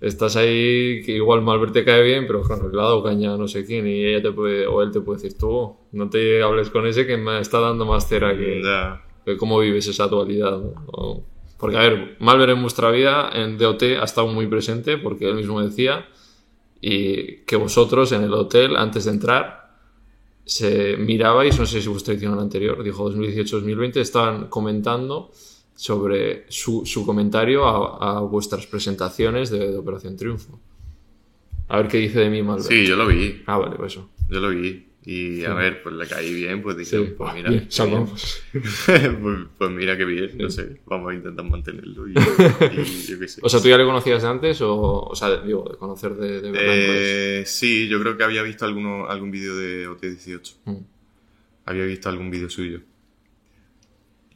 Estás 0.00 0.36
ahí, 0.36 1.02
que 1.04 1.12
igual 1.12 1.42
Malvert 1.42 1.72
te 1.72 1.84
cae 1.84 2.02
bien, 2.02 2.26
pero 2.26 2.42
claro, 2.42 2.68
le 2.68 2.78
ha 2.80 2.84
dado 2.84 3.02
caña 3.02 3.34
a 3.34 3.36
no 3.36 3.48
sé 3.48 3.64
quién, 3.66 3.86
y 3.86 4.04
ella 4.04 4.22
te 4.22 4.32
puede, 4.32 4.66
o 4.66 4.82
él 4.82 4.90
te 4.92 5.00
puede 5.00 5.20
decir, 5.22 5.38
tú, 5.38 5.74
no 5.92 6.08
te 6.08 6.42
hables 6.42 6.70
con 6.70 6.86
ese 6.86 7.06
que 7.06 7.16
me 7.16 7.40
está 7.40 7.58
dando 7.60 7.84
más 7.84 8.08
cera 8.08 8.36
que, 8.36 8.62
Ya. 8.62 9.02
que 9.24 9.36
cómo 9.36 9.58
vives 9.60 9.86
esa. 9.88 10.06
O- 10.06 11.22
Porque, 11.58 11.76
a 11.76 11.80
ver, 11.80 12.16
Malver 12.20 12.50
en 12.50 12.62
vuestra 12.62 12.90
vida, 12.92 13.30
en 13.34 13.58
DOT, 13.58 13.82
ha 14.00 14.04
estado 14.04 14.28
muy 14.28 14.46
presente, 14.46 14.96
porque 14.98 15.28
él 15.28 15.34
mismo 15.34 15.60
decía, 15.60 16.06
y 16.80 17.38
que 17.44 17.56
vosotros 17.56 18.12
en 18.12 18.22
el 18.22 18.32
hotel, 18.32 18.76
antes 18.76 19.06
de 19.06 19.10
entrar, 19.10 19.68
se 20.44 20.96
mirabais, 20.96 21.58
no 21.58 21.66
sé 21.66 21.82
si 21.82 21.88
vuestra 21.88 22.14
edición 22.14 22.38
anterior, 22.38 22.82
dijo 22.84 23.10
2018-2020, 23.10 23.96
estaban 24.00 24.46
comentando 24.46 25.30
sobre 25.78 26.44
su, 26.48 26.84
su 26.84 27.06
comentario 27.06 27.64
a, 27.64 28.18
a 28.18 28.20
vuestras 28.22 28.66
presentaciones 28.66 29.48
de, 29.48 29.70
de 29.70 29.76
Operación 29.78 30.16
Triunfo. 30.16 30.58
A 31.68 31.76
ver 31.76 31.86
qué 31.86 31.98
dice 31.98 32.18
de 32.18 32.30
mí 32.30 32.42
Malver. 32.42 32.64
Sí, 32.66 32.84
yo 32.84 32.96
lo 32.96 33.06
vi, 33.06 33.42
Ah, 33.46 33.58
vale, 33.58 33.76
pues 33.76 33.92
eso. 33.92 34.10
yo 34.28 34.40
lo 34.40 34.48
vi. 34.50 34.86
Y 35.04 35.44
a 35.44 35.54
ver, 35.54 35.80
pues 35.84 35.94
le 35.94 36.06
caí 36.08 36.34
bien, 36.34 36.62
pues 36.62 36.76
dije, 36.76 36.98
Sí, 36.98 37.14
pues 37.16 37.32
mira. 37.32 37.48
bien, 37.50 37.66
salvamos. 37.70 38.42
pues, 38.52 39.46
pues 39.56 39.70
mira 39.70 39.96
qué 39.96 40.04
bien, 40.04 40.36
no 40.36 40.50
sé, 40.50 40.80
vamos 40.84 41.12
a 41.12 41.14
intentar 41.14 41.44
mantenerlo 41.48 42.08
y, 42.08 42.10
y 42.12 43.06
yo 43.06 43.18
qué 43.20 43.28
sé. 43.28 43.40
O 43.44 43.48
sea, 43.48 43.62
¿tú 43.62 43.68
ya 43.68 43.78
le 43.78 43.84
conocías 43.84 44.20
de 44.22 44.28
antes 44.28 44.60
o, 44.62 44.74
o 45.04 45.14
sea, 45.14 45.36
digo, 45.42 45.68
de 45.70 45.78
conocer 45.78 46.16
de, 46.16 46.40
de? 46.40 46.52
Eh, 47.40 47.46
sí, 47.46 47.86
yo 47.86 48.00
creo 48.00 48.16
que 48.16 48.24
había 48.24 48.42
visto 48.42 48.64
alguno, 48.64 49.06
algún 49.06 49.30
vídeo 49.30 49.56
de 49.56 49.88
OT18. 49.88 50.54
Mm. 50.64 50.76
Había 51.66 51.84
visto 51.84 52.08
algún 52.08 52.30
vídeo 52.32 52.50
suyo. 52.50 52.80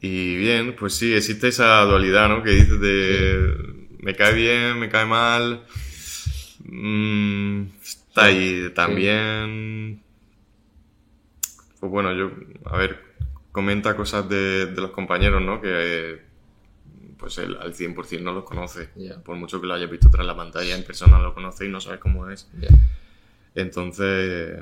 Y 0.05 0.35
bien, 0.35 0.75
pues 0.75 0.95
sí, 0.95 1.13
existe 1.13 1.47
esa 1.47 1.81
dualidad, 1.83 2.27
¿no? 2.27 2.43
Que 2.43 2.51
dices 2.51 2.77
de 2.81 3.55
me 3.99 4.13
cae 4.13 4.33
bien, 4.33 4.77
me 4.77 4.89
cae 4.89 5.05
mal. 5.05 5.63
Mm, 6.65 7.67
está 7.81 8.25
ahí 8.25 8.69
también. 8.75 10.03
Pues 11.79 11.89
bueno, 11.89 12.13
yo, 12.13 12.31
a 12.65 12.75
ver, 12.75 13.01
comenta 13.53 13.95
cosas 13.95 14.27
de, 14.27 14.65
de 14.65 14.81
los 14.81 14.91
compañeros, 14.91 15.41
¿no? 15.41 15.61
Que 15.61 16.19
pues 17.17 17.37
él 17.37 17.55
al 17.61 17.73
100% 17.73 18.21
no 18.21 18.33
los 18.33 18.43
conoce. 18.43 18.89
Por 19.23 19.37
mucho 19.37 19.61
que 19.61 19.67
lo 19.67 19.73
haya 19.73 19.85
visto 19.85 20.09
tras 20.09 20.27
la 20.27 20.35
pantalla, 20.35 20.75
en 20.75 20.83
persona 20.83 21.17
lo 21.19 21.33
conoce 21.33 21.65
y 21.65 21.69
no 21.69 21.79
sabe 21.79 21.97
cómo 21.97 22.29
es. 22.29 22.49
Entonces, 23.55 24.61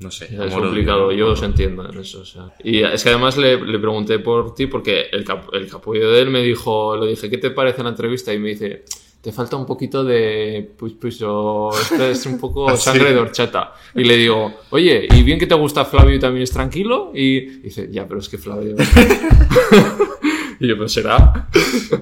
no 0.00 0.10
sé. 0.10 0.24
Es 0.26 0.40
amor 0.52 0.62
complicado, 0.64 1.12
yo 1.12 1.26
¿no? 1.26 1.32
os 1.32 1.42
entiendo 1.42 1.88
en 1.88 1.98
eso. 2.00 2.20
o 2.22 2.24
sea. 2.24 2.52
Y 2.64 2.82
es 2.82 3.02
que 3.02 3.10
además 3.10 3.36
le, 3.36 3.60
le 3.64 3.78
pregunté 3.78 4.18
por 4.18 4.54
ti 4.54 4.66
porque 4.66 5.06
el, 5.12 5.24
cap- 5.24 5.52
el 5.52 5.68
capullo 5.68 6.10
de 6.10 6.20
él 6.22 6.30
me 6.30 6.42
dijo, 6.42 6.96
le 6.96 7.08
dije, 7.10 7.28
¿qué 7.30 7.38
te 7.38 7.50
parece 7.50 7.82
la 7.82 7.90
entrevista? 7.90 8.32
Y 8.34 8.38
me 8.38 8.48
dice, 8.50 8.84
te 9.20 9.30
falta 9.32 9.56
un 9.56 9.66
poquito 9.66 10.02
de, 10.02 10.70
pues, 10.78 10.94
pues, 10.98 11.20
o 11.22 11.70
esto 11.78 12.02
es 12.08 12.24
un 12.26 12.38
poco 12.40 12.68
¿Ah, 12.70 12.76
sangre 12.76 13.12
de 13.12 13.18
horchata. 13.18 13.74
Y 13.94 14.04
le 14.04 14.16
digo, 14.16 14.54
oye, 14.70 15.06
¿y 15.10 15.22
bien 15.22 15.38
que 15.38 15.46
te 15.46 15.54
gusta 15.54 15.84
Flavio 15.84 16.14
y 16.16 16.18
también 16.18 16.42
es 16.44 16.50
tranquilo? 16.50 17.12
Y 17.14 17.40
dice, 17.60 17.88
ya, 17.90 18.08
pero 18.08 18.20
es 18.20 18.28
que 18.30 18.38
Flavio... 18.38 18.74
y 20.60 20.66
yo, 20.66 20.76
pues 20.76 20.92
será. 20.92 21.48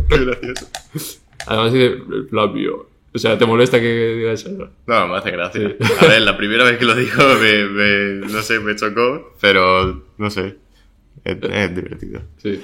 Qué 0.09 0.19
gracioso. 0.25 0.67
Además 1.47 1.73
dice, 1.73 1.97
Flavio. 2.31 2.89
O 3.15 3.19
sea, 3.19 3.39
¿te 3.39 3.47
molesta 3.47 3.81
que 3.81 4.15
diga 4.17 4.33
eso? 4.33 4.51
No, 4.87 5.09
me 5.09 5.17
hace 5.17 5.31
gracia. 5.31 5.77
A 6.01 6.07
ver, 6.07 6.21
la 6.23 6.37
primera 6.37 6.65
vez 6.65 6.79
que 6.79 6.85
lo 6.85 6.95
dijo 6.95 7.23
me, 7.41 7.65
me- 7.65 8.27
no 8.33 8.43
sé, 8.43 8.61
me 8.61 8.77
chocó, 8.77 9.35
pero 9.41 10.05
no 10.19 10.31
sé. 10.31 10.57
Es, 11.25 11.37
es 11.43 11.75
divertido. 11.75 12.23
Sí. 12.43 12.63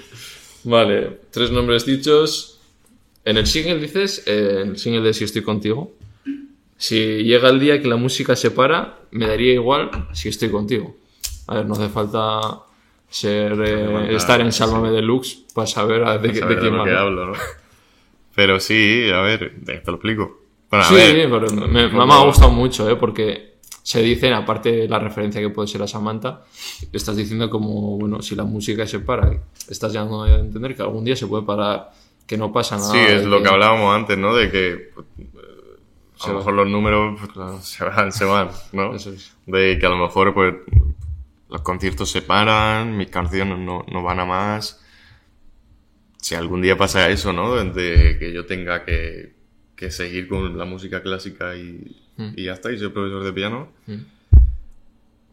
Vale, 0.64 1.20
tres 1.30 1.50
nombres 1.50 1.84
dichos. 1.86 2.60
En 3.24 3.38
el 3.38 3.46
single 3.46 3.78
dices, 3.78 4.22
eh, 4.26 4.60
en 4.62 4.68
el 4.70 4.78
single 4.78 5.00
de 5.00 5.14
Si 5.14 5.24
estoy 5.24 5.42
contigo, 5.42 5.94
si 6.76 7.24
llega 7.24 7.48
el 7.48 7.58
día 7.60 7.80
que 7.80 7.88
la 7.88 7.96
música 7.96 8.36
se 8.36 8.50
para, 8.50 8.98
me 9.12 9.26
daría 9.26 9.54
igual 9.54 9.90
si 10.12 10.28
estoy 10.28 10.50
contigo. 10.50 10.94
A 11.46 11.56
ver, 11.56 11.66
no 11.66 11.74
hace 11.74 11.88
falta 11.88 12.40
ser 13.08 13.52
eh, 13.64 14.14
estar 14.14 14.40
en 14.40 14.52
sí. 14.52 14.58
Sálvame 14.58 14.90
Deluxe 14.90 15.44
para 15.54 15.66
saber 15.66 16.04
a- 16.04 16.18
de, 16.18 16.32
qué- 16.32 16.40
Saber 16.40 16.56
de 16.56 16.62
de 16.62 16.68
quién 16.68 16.76
lo 16.76 16.84
que 16.84 16.90
hablo, 16.90 17.26
¿no? 17.28 17.32
Pero 18.34 18.60
sí, 18.60 19.08
a 19.12 19.20
ver, 19.20 19.54
te 19.64 19.82
lo 19.86 19.94
explico. 19.94 20.40
Bueno, 20.70 20.84
a 20.84 20.88
Sí, 20.88 20.94
ver, 20.94 21.30
pero 21.30 21.68
me, 21.68 21.82
ha 21.82 22.24
gustado 22.24 22.50
mucho, 22.50 22.88
¿eh? 22.90 22.96
porque 22.96 23.54
se 23.82 24.02
dicen, 24.02 24.32
aparte 24.32 24.72
de 24.72 24.88
la 24.88 24.98
referencia 24.98 25.40
que 25.40 25.50
puede 25.50 25.68
ser 25.68 25.82
a 25.82 25.86
Samantha, 25.86 26.42
estás 26.92 27.16
diciendo 27.16 27.50
como, 27.50 27.98
bueno, 27.98 28.22
si 28.22 28.34
la 28.34 28.44
música 28.44 28.86
se 28.86 29.00
para, 29.00 29.30
estás 29.68 29.92
dando 29.92 30.22
a 30.22 30.38
entender 30.38 30.74
que 30.74 30.82
algún 30.82 31.04
día 31.04 31.14
se 31.14 31.26
puede 31.26 31.44
parar, 31.44 31.92
que 32.26 32.36
no 32.38 32.50
pasa 32.52 32.76
nada. 32.76 32.92
Sí, 32.92 32.98
es 32.98 33.24
lo 33.24 33.42
que 33.42 33.48
hablábamos 33.48 33.94
antes, 33.94 34.16
¿no? 34.18 34.34
De 34.34 34.50
que 34.50 34.90
Se 36.16 36.30
a 36.30 36.32
lo 36.32 36.38
mejor 36.38 36.54
los 36.54 36.68
números 36.68 37.20
pues, 37.34 37.64
se 37.64 37.84
van, 37.84 38.10
se 38.10 38.24
van, 38.24 38.48
¿no? 38.72 38.94
Eso 38.94 39.10
es. 39.12 39.34
De 39.46 39.78
que 39.78 39.86
a 39.86 39.90
lo 39.90 39.98
mejor 39.98 40.32
pues 40.32 40.54
los 41.50 41.60
conciertos 41.60 42.10
se 42.10 42.22
paran, 42.22 42.96
mis 42.96 43.10
canciones 43.10 43.58
no, 43.58 43.84
no 43.92 44.02
van 44.02 44.20
a 44.20 44.24
más. 44.24 44.80
Si 46.24 46.34
algún 46.34 46.62
día 46.62 46.74
pasa 46.74 47.10
eso, 47.10 47.34
¿no? 47.34 47.54
De 47.54 48.16
que 48.18 48.32
yo 48.32 48.46
tenga 48.46 48.82
que, 48.86 49.34
que 49.76 49.90
seguir 49.90 50.26
con 50.26 50.56
la 50.56 50.64
música 50.64 51.02
clásica 51.02 51.54
y, 51.54 52.00
Mm. 52.16 52.32
y 52.36 52.44
ya 52.44 52.52
está, 52.54 52.72
y 52.72 52.78
soy 52.78 52.88
profesor 52.88 53.24
de 53.24 53.32
piano, 53.34 53.68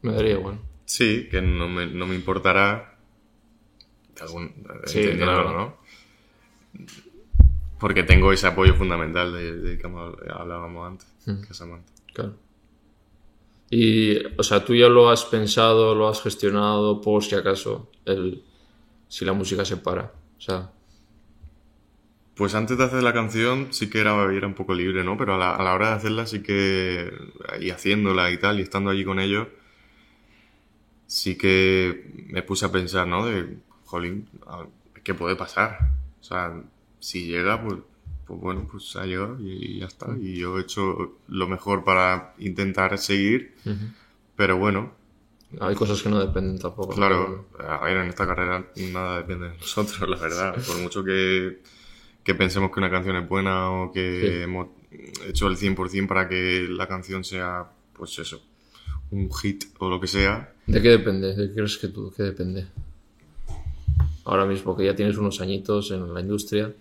Me 0.01 0.11
daría 0.11 0.31
igual. 0.33 0.59
sí, 0.83 1.29
que 1.31 1.41
no 1.41 1.69
me, 1.69 1.85
no 1.87 2.07
me 2.07 2.15
importará. 2.15 2.97
algún- 4.19 4.51
Sí, 4.85 5.01
claro. 5.17 5.53
¿no? 5.53 5.77
Porque 7.79 8.03
tengo 8.03 8.31
ese 8.33 8.47
apoyo 8.47 8.75
fundamental 8.75 9.31
de, 9.33 9.57
de 9.57 9.77
que 9.77 9.87
hablábamos 9.87 10.87
antes, 10.91 11.07
Mm. 11.25 11.41
que 11.41 11.51
es 11.51 11.57
Samantha. 11.57 11.91
Claro. 12.13 12.33
Y, 13.69 14.17
o 14.37 14.43
sea, 14.43 14.65
tú 14.65 14.75
ya 14.75 14.89
lo 14.89 15.09
has 15.09 15.23
pensado, 15.23 15.95
lo 15.95 16.09
has 16.09 16.21
gestionado 16.21 16.99
por 16.99 17.23
si 17.23 17.35
acaso, 17.35 17.89
el, 18.05 18.43
si 19.07 19.23
la 19.23 19.31
música 19.33 19.63
se 19.63 19.77
para. 19.77 20.11
O 20.37 20.41
sea, 20.41 20.71
Pues 22.41 22.55
antes 22.55 22.75
de 22.75 22.85
hacer 22.85 23.03
la 23.03 23.13
canción 23.13 23.67
sí 23.69 23.87
que 23.87 23.99
era, 23.99 24.15
era 24.33 24.47
un 24.47 24.55
poco 24.55 24.73
libre, 24.73 25.03
¿no? 25.03 25.15
Pero 25.15 25.35
a 25.35 25.37
la, 25.37 25.55
a 25.55 25.61
la 25.61 25.75
hora 25.75 25.89
de 25.89 25.93
hacerla 25.93 26.25
sí 26.25 26.41
que... 26.41 27.13
Y 27.59 27.69
haciéndola 27.69 28.31
y 28.31 28.39
tal, 28.39 28.57
y 28.57 28.63
estando 28.63 28.89
allí 28.89 29.05
con 29.05 29.19
ellos, 29.19 29.47
sí 31.05 31.37
que 31.37 32.25
me 32.29 32.41
puse 32.41 32.65
a 32.65 32.71
pensar, 32.71 33.05
¿no? 33.05 33.27
De, 33.27 33.57
jolín, 33.85 34.27
¿qué 35.03 35.13
puede 35.13 35.35
pasar? 35.35 35.91
O 36.19 36.23
sea, 36.23 36.63
si 36.99 37.27
llega, 37.27 37.63
pues, 37.63 37.77
pues 38.25 38.39
bueno, 38.39 38.67
pues 38.71 38.95
ha 38.95 39.05
llegado 39.05 39.39
y, 39.39 39.75
y 39.75 39.79
ya 39.81 39.85
está. 39.85 40.07
Y 40.19 40.39
yo 40.39 40.57
he 40.57 40.61
hecho 40.61 41.19
lo 41.27 41.47
mejor 41.47 41.83
para 41.83 42.33
intentar 42.39 42.97
seguir, 42.97 43.53
pero 44.35 44.57
bueno, 44.57 44.93
hay 45.59 45.75
cosas 45.75 46.01
que 46.01 46.09
no 46.09 46.19
dependen 46.19 46.57
tampoco. 46.57 46.95
Claro, 46.95 47.49
a 47.59 47.83
ver, 47.83 47.97
en 47.97 48.07
esta 48.07 48.25
carrera 48.25 48.65
nada 48.75 49.17
depende 49.17 49.49
de 49.49 49.57
nosotros, 49.59 50.09
la 50.09 50.17
verdad. 50.17 50.55
Por 50.65 50.79
mucho 50.79 51.03
que, 51.03 51.61
que 52.23 52.35
pensemos 52.35 52.71
que 52.71 52.79
una 52.79 52.89
canción 52.91 53.15
es 53.17 53.27
buena 53.27 53.71
o 53.71 53.91
que 53.91 54.19
Sí. 54.21 54.43
hemos 54.43 54.67
hecho 55.27 55.47
el 55.47 55.57
100% 55.57 56.07
para 56.07 56.27
que 56.29 56.67
la 56.69 56.87
canción 56.87 57.23
sea, 57.23 57.65
pues 57.93 58.17
eso, 58.19 58.41
un 59.11 59.31
hit 59.33 59.65
o 59.79 59.89
lo 59.89 59.99
que 59.99 60.07
sea, 60.07 60.53
¿De 60.67 60.81
qué 60.81 60.89
depende? 60.89 61.35
¿De 61.35 61.47
qué 61.49 61.53
crees 61.55 61.77
que 61.77 61.87
tú? 61.89 62.13
¿Qué 62.15 62.23
depende? 62.23 62.65
Ahora 64.25 64.45
mismo 64.45 64.77
que 64.77 64.85
ya 64.85 64.95
tienes 64.95 65.17
unos 65.17 65.41
añitos 65.41 65.91
en 65.91 66.13
la 66.13 66.21
industria, 66.21 66.71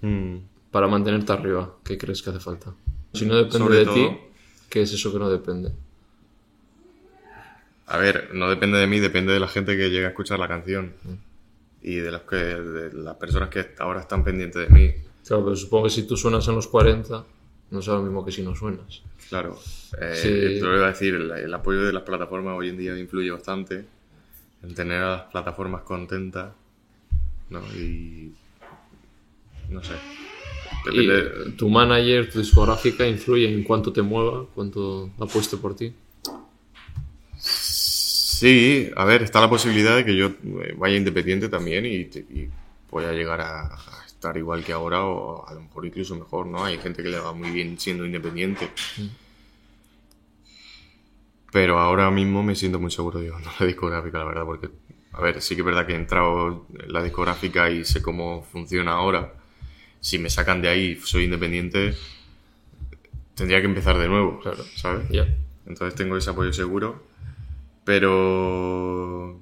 mm, 0.00 0.36
para 0.70 0.86
mantenerte 0.86 1.32
arriba, 1.32 1.74
¿qué 1.84 1.98
crees 1.98 2.22
que 2.22 2.30
hace 2.30 2.40
falta? 2.40 2.72
Si 3.12 3.26
no 3.26 3.34
depende 3.34 3.58
Sobre 3.58 3.78
de 3.78 3.84
todo- 3.84 3.94
ti, 3.94 4.16
¿qué 4.70 4.82
es 4.82 4.92
eso 4.92 5.12
que 5.12 5.18
no 5.18 5.28
depende? 5.30 5.72
a 7.86 7.98
ver, 7.98 8.30
no 8.32 8.48
depende 8.48 8.78
de 8.78 8.86
mí, 8.86 8.98
depende 8.98 9.32
de 9.32 9.40
la 9.40 9.48
gente 9.48 9.76
que 9.76 9.90
llega 9.90 10.06
a 10.06 10.10
escuchar 10.10 10.38
la 10.38 10.48
canción 10.48 10.94
Mm. 11.04 11.14
Y 11.84 11.96
de, 11.96 12.10
las 12.10 12.22
que, 12.22 12.36
de 12.36 12.92
las 12.94 13.14
personas 13.16 13.50
que 13.50 13.66
ahora 13.78 14.00
están 14.00 14.24
pendientes 14.24 14.68
de 14.68 14.74
mí. 14.74 14.92
Claro, 15.26 15.44
pero 15.44 15.56
supongo 15.56 15.84
que 15.84 15.90
si 15.90 16.02
tú 16.06 16.16
suenas 16.16 16.46
en 16.48 16.54
los 16.56 16.66
40, 16.66 17.24
no 17.70 17.78
es 17.78 17.86
lo 17.86 18.02
mismo 18.02 18.24
que 18.24 18.32
si 18.32 18.42
no 18.42 18.54
suenas. 18.56 19.02
Claro, 19.28 19.58
eh, 20.00 20.12
Sí. 20.14 20.28
te 20.28 20.60
lo 20.60 20.76
iba 20.76 20.86
a 20.86 20.90
decir, 20.92 21.14
el, 21.14 21.30
el 21.30 21.54
apoyo 21.54 21.82
de 21.82 21.92
las 21.92 22.02
plataformas 22.02 22.56
hoy 22.58 22.70
en 22.70 22.78
día 22.78 22.98
influye 22.98 23.30
bastante 23.30 23.84
en 24.62 24.74
tener 24.74 25.02
a 25.02 25.10
las 25.10 25.22
plataformas 25.30 25.82
contentas, 25.82 26.52
¿no? 27.50 27.60
Y 27.76 28.32
no 29.70 29.82
sé. 29.82 29.94
Y 30.92 31.52
tu 31.52 31.68
manager, 31.68 32.30
tu 32.30 32.38
discográfica 32.38 33.06
influye 33.06 33.48
en 33.52 33.62
cuánto 33.64 33.92
te 33.92 34.02
mueva, 34.02 34.46
cuánto 34.54 35.10
apueste 35.18 35.56
por 35.56 35.74
ti. 35.76 35.92
Sí, 38.44 38.90
a 38.94 39.06
ver, 39.06 39.22
está 39.22 39.40
la 39.40 39.48
posibilidad 39.48 39.96
de 39.96 40.04
que 40.04 40.14
yo 40.14 40.26
eh, 40.26 40.74
vaya 40.76 40.96
independiente 40.98 41.48
también 41.48 41.86
y, 41.86 42.00
y 42.02 42.50
pueda 42.90 43.10
llegar 43.14 43.40
a, 43.40 43.68
a 43.74 44.04
estar 44.06 44.36
igual 44.36 44.62
que 44.62 44.72
ahora 44.74 45.02
o 45.02 45.48
a 45.48 45.54
lo 45.54 45.62
mejor 45.62 45.86
incluso 45.86 46.14
mejor, 46.14 46.46
¿no? 46.46 46.62
Hay 46.62 46.76
gente 46.76 47.02
que 47.02 47.08
le 47.08 47.18
va 47.20 47.32
muy 47.32 47.50
bien 47.52 47.78
siendo 47.78 48.04
independiente. 48.04 48.68
Pero 51.52 51.78
ahora 51.78 52.10
mismo 52.10 52.42
me 52.42 52.54
siento 52.54 52.78
muy 52.78 52.90
seguro 52.90 53.18
de 53.18 53.26
llevando 53.26 53.48
la 53.60 53.64
discográfica, 53.66 54.18
la 54.18 54.24
verdad, 54.24 54.44
porque, 54.44 54.68
a 55.12 55.22
ver, 55.22 55.40
sí 55.40 55.54
que 55.54 55.62
es 55.62 55.66
verdad 55.66 55.86
que 55.86 55.92
he 55.92 55.96
entrado 55.96 56.66
en 56.78 56.92
la 56.92 57.02
discográfica 57.02 57.70
y 57.70 57.84
sé 57.86 58.02
cómo 58.02 58.42
funciona 58.42 58.92
ahora. 58.92 59.32
Si 60.00 60.18
me 60.18 60.28
sacan 60.28 60.60
de 60.60 60.68
ahí 60.68 60.84
y 60.90 60.96
soy 61.00 61.24
independiente, 61.24 61.94
tendría 63.34 63.60
que 63.60 63.66
empezar 63.66 63.98
de 63.98 64.08
nuevo, 64.08 64.40
Claro. 64.40 64.64
¿sabes? 64.76 65.08
Ya. 65.10 65.26
Entonces 65.66 65.94
tengo 65.94 66.16
ese 66.16 66.30
apoyo 66.30 66.52
seguro. 66.52 67.02
Pero. 67.84 69.40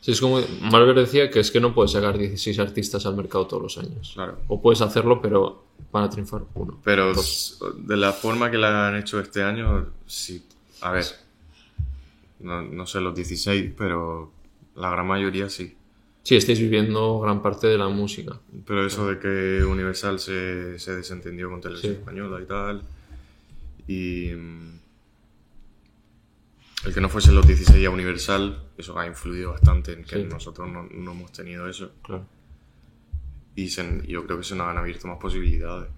Sí, 0.00 0.12
es 0.12 0.20
como 0.20 0.40
Margaret 0.62 0.96
decía 0.96 1.30
que 1.30 1.40
es 1.40 1.50
que 1.50 1.60
no 1.60 1.74
puedes 1.74 1.92
sacar 1.92 2.16
16 2.16 2.58
artistas 2.58 3.04
al 3.04 3.16
mercado 3.16 3.46
todos 3.46 3.62
los 3.62 3.78
años. 3.78 4.12
Claro. 4.14 4.38
O 4.48 4.60
puedes 4.62 4.80
hacerlo, 4.80 5.20
pero 5.20 5.64
van 5.92 6.04
a 6.04 6.10
triunfar 6.10 6.42
uno. 6.54 6.80
Pero 6.84 7.12
dos. 7.12 7.58
de 7.76 7.96
la 7.96 8.12
forma 8.12 8.50
que 8.50 8.56
la 8.56 8.88
han 8.88 8.96
hecho 8.96 9.20
este 9.20 9.42
año, 9.42 9.88
sí. 10.06 10.42
A 10.80 10.92
ver. 10.92 11.04
No, 12.38 12.62
no 12.62 12.86
sé 12.86 13.00
los 13.02 13.14
16, 13.14 13.72
pero 13.76 14.32
la 14.76 14.90
gran 14.90 15.06
mayoría 15.06 15.50
sí. 15.50 15.76
Sí, 16.22 16.36
estáis 16.36 16.60
viviendo 16.60 17.20
gran 17.20 17.42
parte 17.42 17.66
de 17.66 17.76
la 17.76 17.88
música. 17.88 18.38
Pero 18.66 18.86
eso 18.86 19.06
de 19.06 19.18
que 19.18 19.62
Universal 19.64 20.18
se, 20.18 20.78
se 20.78 20.96
desentendió 20.96 21.50
con 21.50 21.60
Televisión 21.60 21.94
Sí. 21.94 21.98
Española 21.98 22.40
y 22.42 22.46
tal. 22.46 22.82
Y. 23.86 24.30
El 26.86 26.94
que 26.94 27.00
no 27.00 27.08
fuese 27.08 27.32
los 27.32 27.46
16 27.46 27.86
a 27.86 27.90
Universal, 27.90 28.70
eso 28.78 28.98
ha 28.98 29.06
influido 29.06 29.50
bastante 29.50 29.92
en 29.92 30.04
que 30.04 30.16
Sí. 30.16 30.24
nosotros 30.24 30.68
no, 30.70 30.84
no 30.84 31.12
hemos 31.12 31.30
tenido 31.32 31.68
eso. 31.68 31.90
Claro. 32.02 32.26
Y 33.54 33.68
se- 33.68 34.02
yo 34.06 34.24
creo 34.24 34.38
que 34.38 34.44
se 34.44 34.54
nos 34.56 34.66
han 34.68 34.78
abierto 34.78 35.06
más 35.08 35.18
posibilidades. 35.18 35.90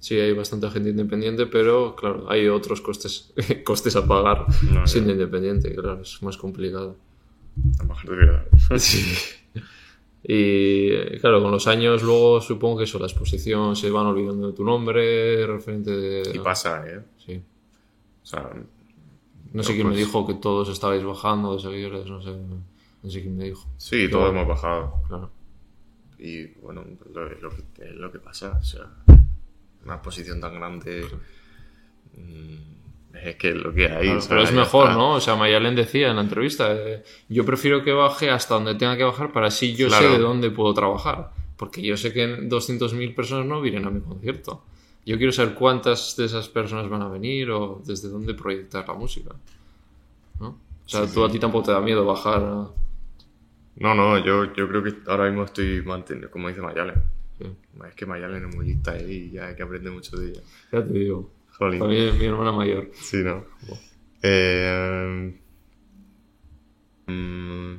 Sí, 0.00 0.16
hay 0.18 0.32
bastante 0.34 0.68
gente 0.70 0.90
independiente, 0.90 1.46
pero 1.46 1.94
claro, 1.96 2.30
hay 2.30 2.48
otros 2.48 2.80
costes, 2.80 3.32
costes 3.64 3.94
a 3.96 4.06
pagar 4.06 4.44
No, 4.70 4.86
siendo 4.86 5.12
independiente, 5.12 5.72
claro, 5.74 6.02
es 6.02 6.22
más 6.22 6.36
complicado. 6.36 6.96
A 7.80 7.84
bajar 7.84 8.10
de 8.10 8.16
verdad. 8.16 8.46
Sí. 8.78 9.14
Y 10.26 11.18
claro, 11.20 11.42
con 11.42 11.50
los 11.50 11.66
años 11.68 12.02
luego 12.02 12.40
supongo 12.40 12.78
que 12.78 12.84
eso, 12.84 12.98
la 12.98 13.06
exposición 13.06 13.76
se 13.76 13.90
van 13.90 14.06
olvidando 14.06 14.48
de 14.48 14.52
tu 14.54 14.64
nombre, 14.64 15.46
referente 15.46 15.90
de... 15.90 16.32
Y 16.34 16.38
pasa, 16.38 16.82
¿eh? 16.88 17.00
Sí. 17.24 17.42
O 18.22 18.26
sea, 18.26 18.50
No 19.54 19.62
sé 19.62 19.70
No, 19.70 19.74
quién 19.76 19.86
me 19.88 19.94
pues- 19.94 20.04
dijo 20.06 20.26
que 20.26 20.34
todos 20.34 20.68
estabais 20.68 21.02
bajando 21.02 21.54
de 21.56 21.62
seguidores, 21.62 22.06
no 22.06 22.20
sé, 22.20 22.30
no 23.02 23.10
sé 23.10 23.22
quién 23.22 23.36
me 23.36 23.44
dijo. 23.44 23.66
sí, 23.78 24.08
todos 24.10 24.28
hemos 24.30 24.46
bajado. 24.46 25.00
Claro. 25.08 25.30
Y 26.18 26.46
bueno, 26.60 26.84
lo, 27.12 27.28
lo 27.28 27.50
que, 27.50 27.90
lo 27.94 28.12
que 28.12 28.18
pasa, 28.18 28.58
o 28.60 28.64
sea, 28.64 28.86
una 29.84 29.94
exposición 29.94 30.40
tan 30.40 30.54
grande 30.54 31.04
mm, 32.16 33.16
es 33.16 33.36
que 33.36 33.54
lo 33.54 33.72
que 33.72 33.86
hay. 33.88 34.06
Claro, 34.06 34.20
pero 34.28 34.42
es 34.42 34.52
mejor, 34.52 34.84
está. 34.88 34.96
¿no? 34.98 35.14
O 35.14 35.20
sea, 35.20 35.36
Mayalen 35.36 35.74
decía 35.74 36.10
en 36.10 36.16
la 36.16 36.22
entrevista, 36.22 36.72
eh, 36.74 37.04
yo 37.28 37.44
prefiero 37.44 37.82
que 37.84 37.92
baje 37.92 38.30
hasta 38.30 38.54
donde 38.54 38.74
tenga 38.74 38.96
que 38.96 39.04
bajar 39.04 39.32
para 39.32 39.48
así 39.48 39.74
yo 39.74 39.88
Claro. 39.88 40.06
sé 40.08 40.12
de 40.14 40.18
dónde 40.18 40.50
puedo 40.50 40.72
trabajar. 40.74 41.30
Porque 41.56 41.80
yo 41.82 41.96
sé 41.96 42.12
que 42.12 42.26
200.000 42.48 43.14
personas 43.14 43.46
no 43.46 43.60
vienen 43.60 43.86
a 43.86 43.90
mi 43.90 44.00
concierto. 44.00 44.64
Yo 45.06 45.16
quiero 45.18 45.32
saber 45.32 45.54
cuántas 45.54 46.16
de 46.16 46.24
esas 46.24 46.48
personas 46.48 46.88
van 46.88 47.02
a 47.02 47.08
venir 47.08 47.50
o 47.50 47.82
desde 47.84 48.08
dónde 48.08 48.32
proyectar 48.34 48.86
la 48.88 48.94
música. 48.94 49.34
¿no? 50.40 50.48
O 50.48 50.88
sea, 50.88 51.06
tú 51.06 51.24
a 51.24 51.30
ti 51.30 51.38
tampoco 51.38 51.66
te 51.66 51.72
da 51.72 51.80
miedo 51.80 52.04
bajar. 52.06 52.42
a- 52.42 52.68
No, 53.76 53.94
no, 53.94 54.18
yo, 54.24 54.52
yo 54.54 54.68
creo 54.68 54.82
que 54.82 54.94
ahora 55.06 55.26
mismo 55.26 55.44
estoy 55.44 55.82
manteniendo, 55.82 56.30
como 56.30 56.48
dice 56.48 56.60
Mayalen. 56.62 56.96
Sí. 57.38 57.46
Es 57.88 57.94
que 57.94 58.06
Mayalen 58.06 58.48
es 58.48 58.54
muy 58.54 58.66
lista 58.66 58.96
¿eh? 58.96 59.12
y 59.12 59.30
ya 59.32 59.48
hay 59.48 59.56
que 59.56 59.62
aprender 59.62 59.92
mucho 59.92 60.16
de 60.16 60.30
ella. 60.30 60.40
Ya 60.72 60.84
te 60.84 60.92
digo. 60.92 61.30
Jolín. 61.58 61.86
Mí 61.86 61.96
es 61.96 62.14
mi 62.18 62.24
hermana 62.24 62.52
mayor. 62.52 62.90
Sí, 62.94 63.18
¿no? 63.18 63.44
Eh, 64.22 65.38
mm, 67.06 67.74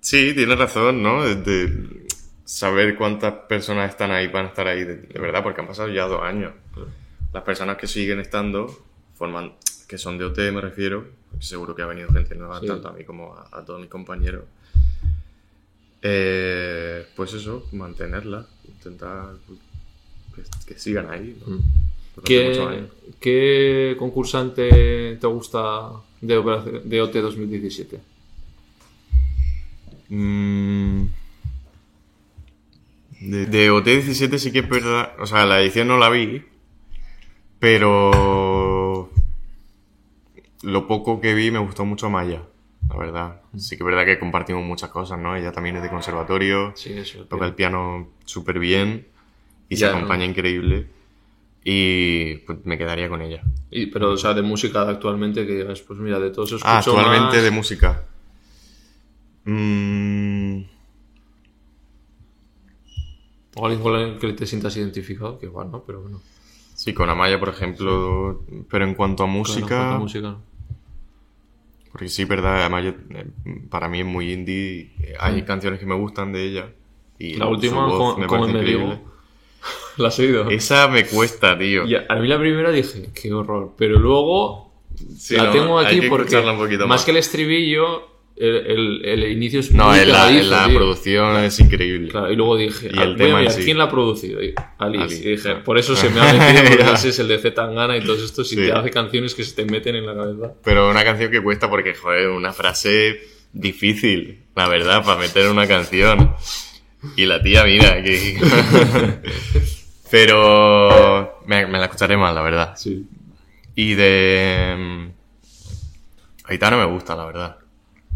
sí, 0.00 0.32
tienes 0.34 0.58
razón, 0.58 1.02
¿no? 1.02 1.24
De 1.24 2.05
saber 2.46 2.96
cuántas 2.96 3.34
personas 3.48 3.90
están 3.90 4.10
ahí, 4.12 4.28
van 4.28 4.46
a 4.46 4.48
estar 4.48 4.66
ahí, 4.66 4.84
de, 4.84 4.96
de 4.96 5.18
verdad, 5.20 5.42
porque 5.42 5.60
han 5.60 5.66
pasado 5.66 5.88
ya 5.90 6.06
dos 6.06 6.22
años. 6.22 6.54
Las 7.34 7.42
personas 7.42 7.76
que 7.76 7.86
siguen 7.86 8.20
estando, 8.20 8.68
forman, 9.14 9.52
que 9.88 9.98
son 9.98 10.16
de 10.16 10.24
OT, 10.24 10.38
me 10.52 10.60
refiero, 10.62 11.06
seguro 11.40 11.74
que 11.74 11.82
ha 11.82 11.86
venido 11.86 12.08
gente 12.10 12.34
nueva, 12.36 12.60
Sí. 12.60 12.66
tanto 12.66 12.88
a 12.88 12.92
mí 12.92 13.04
como 13.04 13.34
a, 13.34 13.48
a 13.52 13.64
todos 13.64 13.80
mis 13.80 13.90
compañeros. 13.90 14.44
Eh, 16.02 17.04
pues 17.16 17.32
eso, 17.34 17.66
mantenerla, 17.72 18.46
intentar 18.68 19.34
que, 20.34 20.42
que 20.72 20.78
sigan 20.78 21.10
ahí. 21.10 21.36
¿no? 21.46 21.56
Mm. 21.56 21.62
Durante 22.14 22.48
muchos 22.48 22.56
¿Qué, 22.68 22.74
años. 22.76 22.90
qué 23.20 23.96
concursante 23.98 25.16
te 25.20 25.26
gusta 25.26 25.90
de, 26.20 26.80
de 26.84 27.02
OT 27.02 27.12
2017? 27.16 28.00
Mm. 30.08 31.06
De, 33.30 33.46
de 33.46 33.70
OT17 33.72 34.38
sí 34.38 34.52
que 34.52 34.60
es 34.60 34.68
verdad. 34.68 35.12
O 35.18 35.26
sea, 35.26 35.46
la 35.46 35.60
edición 35.60 35.88
no 35.88 35.98
la 35.98 36.08
vi. 36.10 36.42
Pero. 37.58 39.10
Lo 40.62 40.86
poco 40.86 41.20
que 41.20 41.34
vi 41.34 41.50
me 41.50 41.58
gustó 41.58 41.84
mucho 41.84 42.10
Maya. 42.10 42.42
La 42.88 42.96
verdad. 42.96 43.40
Sí 43.56 43.76
que 43.76 43.82
es 43.82 43.86
verdad 43.86 44.04
que 44.04 44.18
compartimos 44.18 44.64
muchas 44.64 44.90
cosas, 44.90 45.18
¿no? 45.18 45.34
Ella 45.36 45.52
también 45.52 45.76
es 45.76 45.82
de 45.82 45.90
conservatorio. 45.90 46.72
Sí, 46.76 46.92
eso. 46.92 47.24
Toca 47.24 47.46
el 47.46 47.54
piano 47.54 48.08
súper 48.24 48.58
bien. 48.58 49.06
Y 49.68 49.76
Ya, 49.76 49.86
se 49.88 49.92
¿no? 49.92 49.98
acompaña 49.98 50.24
increíble. 50.24 50.86
Y 51.64 52.36
pues 52.46 52.58
me 52.64 52.78
quedaría 52.78 53.08
con 53.08 53.22
ella. 53.22 53.42
Y- 53.70 53.86
pero, 53.86 54.12
o 54.12 54.16
sea, 54.16 54.34
de 54.34 54.42
música 54.42 54.88
actualmente 54.88 55.44
que 55.46 55.54
digas, 55.56 55.80
pues 55.82 55.98
mira, 55.98 56.20
de 56.20 56.30
todos 56.30 56.52
escucho 56.52 56.64
Ah, 56.68 56.78
actualmente 56.78 57.36
más- 57.36 57.42
de 57.42 57.50
música. 57.50 58.04
Mm, 59.44 60.60
O 63.56 63.66
alguien 63.66 63.82
con 63.82 63.94
el 63.98 64.18
que 64.18 64.32
te 64.34 64.46
sientas 64.46 64.76
identificado, 64.76 65.38
que 65.38 65.46
igual, 65.46 65.70
¿no? 65.70 65.82
Pero 65.84 66.00
bueno. 66.02 66.20
sí, 66.74 66.92
con 66.94 67.08
Amaya, 67.10 67.38
por 67.40 67.48
ejemplo. 67.48 68.42
Pero 68.70 68.84
en 68.84 68.94
cuanto 68.94 69.22
a 69.24 69.26
música. 69.26 69.66
Claro, 69.66 69.82
en 69.82 69.88
cuanto 69.88 69.96
a 69.96 70.00
música, 70.00 70.28
¿no? 70.28 70.42
Porque 71.92 72.08
sí, 72.08 72.24
verdad, 72.24 72.68
yo, 72.82 72.90
eh, 72.90 73.26
para 73.70 73.88
mí 73.88 74.00
es 74.00 74.06
muy 74.06 74.32
indie. 74.32 74.92
eh, 75.00 75.14
Hay 75.18 75.42
canciones 75.42 75.80
que 75.80 75.86
me 75.86 75.94
gustan 75.94 76.32
de 76.32 76.44
ella. 76.44 76.68
Y 77.18 77.34
Mm. 77.34 77.38
La 77.38 77.46
última, 77.46 77.86
con, 77.88 78.20
me 78.20 78.26
increíble. 78.26 78.86
Mendigo. 78.86 79.12
¿La 79.96 80.08
has 80.08 80.18
oído? 80.18 80.50
Esa 80.50 80.88
me 80.88 81.06
cuesta, 81.06 81.58
tío. 81.58 81.86
Y 81.86 81.94
a 81.94 82.14
mí 82.16 82.28
la 82.28 82.38
primera 82.38 82.70
dije, 82.70 83.08
qué 83.14 83.32
horror. 83.32 83.72
Pero 83.78 83.98
luego 83.98 84.66
Sí, 85.16 85.34
la 85.36 85.44
¿no? 85.44 85.52
tengo 85.52 85.78
aquí 85.78 86.00
que 86.00 86.08
porque 86.08 86.24
escucharla 86.26 86.52
un 86.52 86.58
poquito 86.58 86.80
más 86.80 86.88
más. 86.88 87.04
que 87.04 87.10
el 87.12 87.16
estribillo, 87.18 88.08
el, 88.36 88.56
el- 88.66 89.04
el 89.04 89.32
inicio 89.32 89.60
es 89.60 89.72
No, 89.72 89.88
muy 89.90 90.00
en 90.00 90.12
la, 90.12 90.30
en 90.30 90.50
la 90.50 90.68
producción 90.68 91.36
es 91.44 91.58
increíble. 91.58 92.08
Claro, 92.08 92.30
y 92.30 92.36
luego 92.36 92.56
dije, 92.56 92.90
Y 92.92 92.98
ah, 92.98 93.04
el 93.04 93.46
a 93.46 93.50
sí. 93.50 93.64
¿quién 93.64 93.78
la 93.78 93.84
ha 93.84 93.90
producido? 93.90 94.42
Y 94.42 94.52
Alice. 94.78 95.04
Alice, 95.04 95.28
y 95.28 95.30
dije, 95.32 95.54
por 95.56 95.78
eso 95.78 95.96
se 95.96 96.10
me 96.10 96.20
ha 96.20 96.32
metido, 96.32 96.64
porque 96.76 96.92
ese 96.94 97.08
es 97.08 97.18
el 97.20 97.28
de 97.28 97.38
Z 97.38 97.54
Tangana 97.54 97.96
y 97.96 98.02
todo 98.02 98.16
esto, 98.16 98.44
si 98.44 98.56
Sí. 98.56 98.62
te 98.62 98.72
hace 98.72 98.90
canciones 98.90 99.34
que 99.34 99.42
se 99.44 99.54
te 99.54 99.64
meten 99.64 99.96
en 99.96 100.06
la 100.06 100.14
cabeza. 100.14 100.52
Pero 100.62 100.90
una 100.90 101.02
canción 101.04 101.30
que 101.30 101.42
cuesta 101.42 101.70
porque, 101.70 101.94
joder, 101.94 102.28
una 102.28 102.52
frase 102.52 103.20
difícil, 103.52 104.44
la 104.54 104.68
verdad, 104.68 105.02
para 105.04 105.18
meter 105.20 105.46
en 105.46 105.52
una 105.52 105.66
canción. 105.66 106.34
Y 107.16 107.24
la 107.26 107.40
tía, 107.42 107.64
mira, 107.64 108.02
que... 108.02 108.38
Pero 110.10 111.40
me, 111.46 111.66
me 111.66 111.78
la 111.78 111.84
escucharé 111.86 112.16
más, 112.16 112.34
la 112.34 112.42
verdad. 112.42 112.74
Sí. 112.76 113.06
Y 113.74 113.94
de... 113.94 114.74
mm, 114.78 115.08
Aitana 116.44 116.76
me 116.76 116.84
gusta, 116.86 117.16
la 117.16 117.24
verdad. 117.26 117.56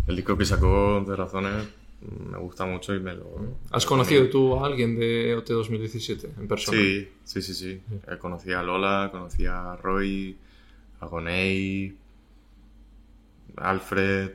El 0.07 0.17
disco 0.17 0.37
que 0.37 0.45
sacó 0.45 1.05
de 1.07 1.15
Razones 1.17 1.69
me 2.31 2.39
gusta 2.39 2.65
mucho 2.65 2.95
y 2.95 3.01
me 3.01 3.15
lo... 3.15 3.27
¿Has 3.71 3.85
conocido 3.85 4.29
tú 4.31 4.57
a 4.57 4.67
alguien 4.67 4.99
de 4.99 5.35
OT 5.37 5.49
2017 5.51 6.31
en 6.39 6.49
persona? 6.49 6.79
Sí, 6.79 7.09
sí, 7.25 7.43
sí, 7.43 7.55
sí. 7.55 7.81
Eh, 8.09 8.17
Conocí 8.19 8.53
a 8.53 8.63
Lola, 8.63 9.11
conocí 9.13 9.45
a 9.47 9.77
Roy, 9.77 10.37
a 11.01 11.07
Gonei, 11.07 11.95
Alfred... 13.57 14.31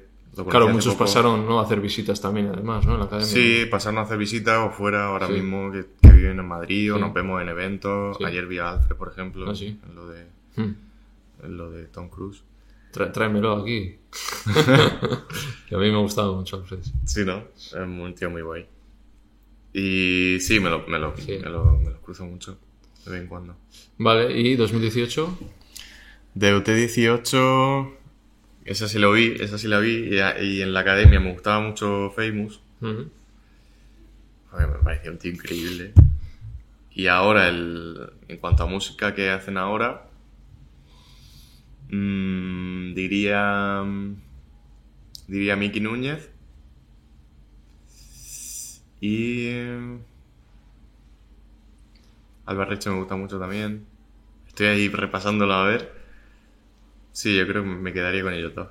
Claro, 0.50 0.68
muchos 0.68 0.94
poco. 0.96 1.06
pasaron 1.06 1.46
¿no? 1.46 1.60
a 1.62 1.64
hacer 1.64 1.80
visitas 1.80 2.20
también, 2.20 2.48
además, 2.54 2.86
¿no? 2.86 2.94
En 2.96 3.00
la 3.00 3.06
academia. 3.06 3.26
Sí, 3.26 3.66
pasaron 3.72 4.00
a 4.00 4.02
hacer 4.02 4.18
visitas 4.18 4.58
o 4.68 4.70
fuera 4.70 5.06
ahora 5.06 5.28
Sí. 5.28 5.34
mismo 5.34 5.72
que, 5.72 5.86
que 6.02 6.12
viven 6.12 6.38
en 6.40 6.46
Madrid 6.46 6.92
o 6.92 6.96
Sí. 6.98 7.02
nos 7.02 7.14
vemos 7.14 7.42
en 7.42 7.48
eventos. 7.48 8.18
Ayer 8.24 8.46
vi 8.46 8.58
a 8.58 8.72
Alfred, 8.72 8.98
por 8.98 9.08
ejemplo, 9.08 9.50
Ah, 9.50 9.54
en, 9.58 9.96
lo 9.96 10.08
de, 10.10 10.26
Hmm. 10.58 10.76
en 11.42 11.58
lo 11.58 11.72
de 11.72 11.86
Tom 11.86 12.10
Cruise. 12.10 12.44
Tráemelo 13.12 13.62
aquí. 13.62 13.98
que 15.70 15.76
a 15.76 15.78
mí 15.78 15.90
me 15.92 15.96
ha 15.96 16.02
gustado 16.02 16.36
mucho 16.36 16.58
Alfred. 16.58 16.80
Sí, 17.06 17.24
¿no? 17.26 17.44
Es 17.56 17.74
un 17.74 18.16
tío 18.16 18.30
muy 18.30 18.42
guay. 18.42 18.66
Y 19.74 20.38
sí, 20.40 20.60
me 20.60 20.70
lo, 20.70 20.88
me 20.88 20.98
lo, 21.00 21.16
Sí. 21.18 21.38
me 21.44 21.50
lo, 21.50 21.78
me 21.78 21.90
lo 21.92 22.02
cruzo 22.02 22.26
mucho, 22.26 22.58
de 23.06 23.12
vez 23.12 23.22
en 23.22 23.28
cuando. 23.28 23.56
Vale, 23.98 24.38
¿y 24.40 24.56
2018? 24.56 25.38
De 26.34 26.56
UT18, 26.56 27.94
esa 28.66 28.88
sí 28.88 29.00
lo 29.00 29.12
vi, 29.12 29.36
esa 29.40 29.58
sí 29.58 29.68
la 29.68 29.80
vi, 29.80 30.16
y, 30.16 30.20
a- 30.20 30.42
y 30.42 30.62
en 30.62 30.74
la 30.74 30.80
academia 30.82 31.20
me 31.20 31.34
gustaba 31.34 31.60
mucho 31.60 32.12
Famous. 32.16 32.62
Ujú. 32.82 33.10
Joder, 34.52 34.68
me 34.70 34.76
parecía 34.84 35.12
un 35.12 35.18
tío 35.18 35.32
increíble. 35.32 35.94
Y 36.92 37.08
ahora, 37.08 37.50
el, 37.50 38.10
en 38.30 38.38
cuanto 38.38 38.64
a 38.64 38.68
música 38.68 39.14
que 39.14 39.30
hacen 39.30 39.58
ahora, 39.58 40.08
mm, 41.90 42.94
diría. 42.94 43.84
Diría 45.28 45.56
Miki 45.56 45.80
Núñez. 45.80 46.30
Y. 49.02 49.48
eh, 49.48 49.98
Alba 52.46 52.66
Reche 52.66 52.90
me 52.90 52.98
gusta 52.98 53.16
mucho 53.16 53.40
también. 53.40 53.86
Estoy 54.48 54.68
ahí 54.68 54.88
repasándolo 54.90 55.54
a 55.54 55.66
ver. 55.68 55.92
Sí, 57.12 57.36
yo 57.36 57.48
creo 57.48 57.64
que 57.64 57.70
me 57.70 57.94
quedaría 57.94 58.22
con 58.24 58.34
ellos 58.34 58.54
dos. 58.54 58.68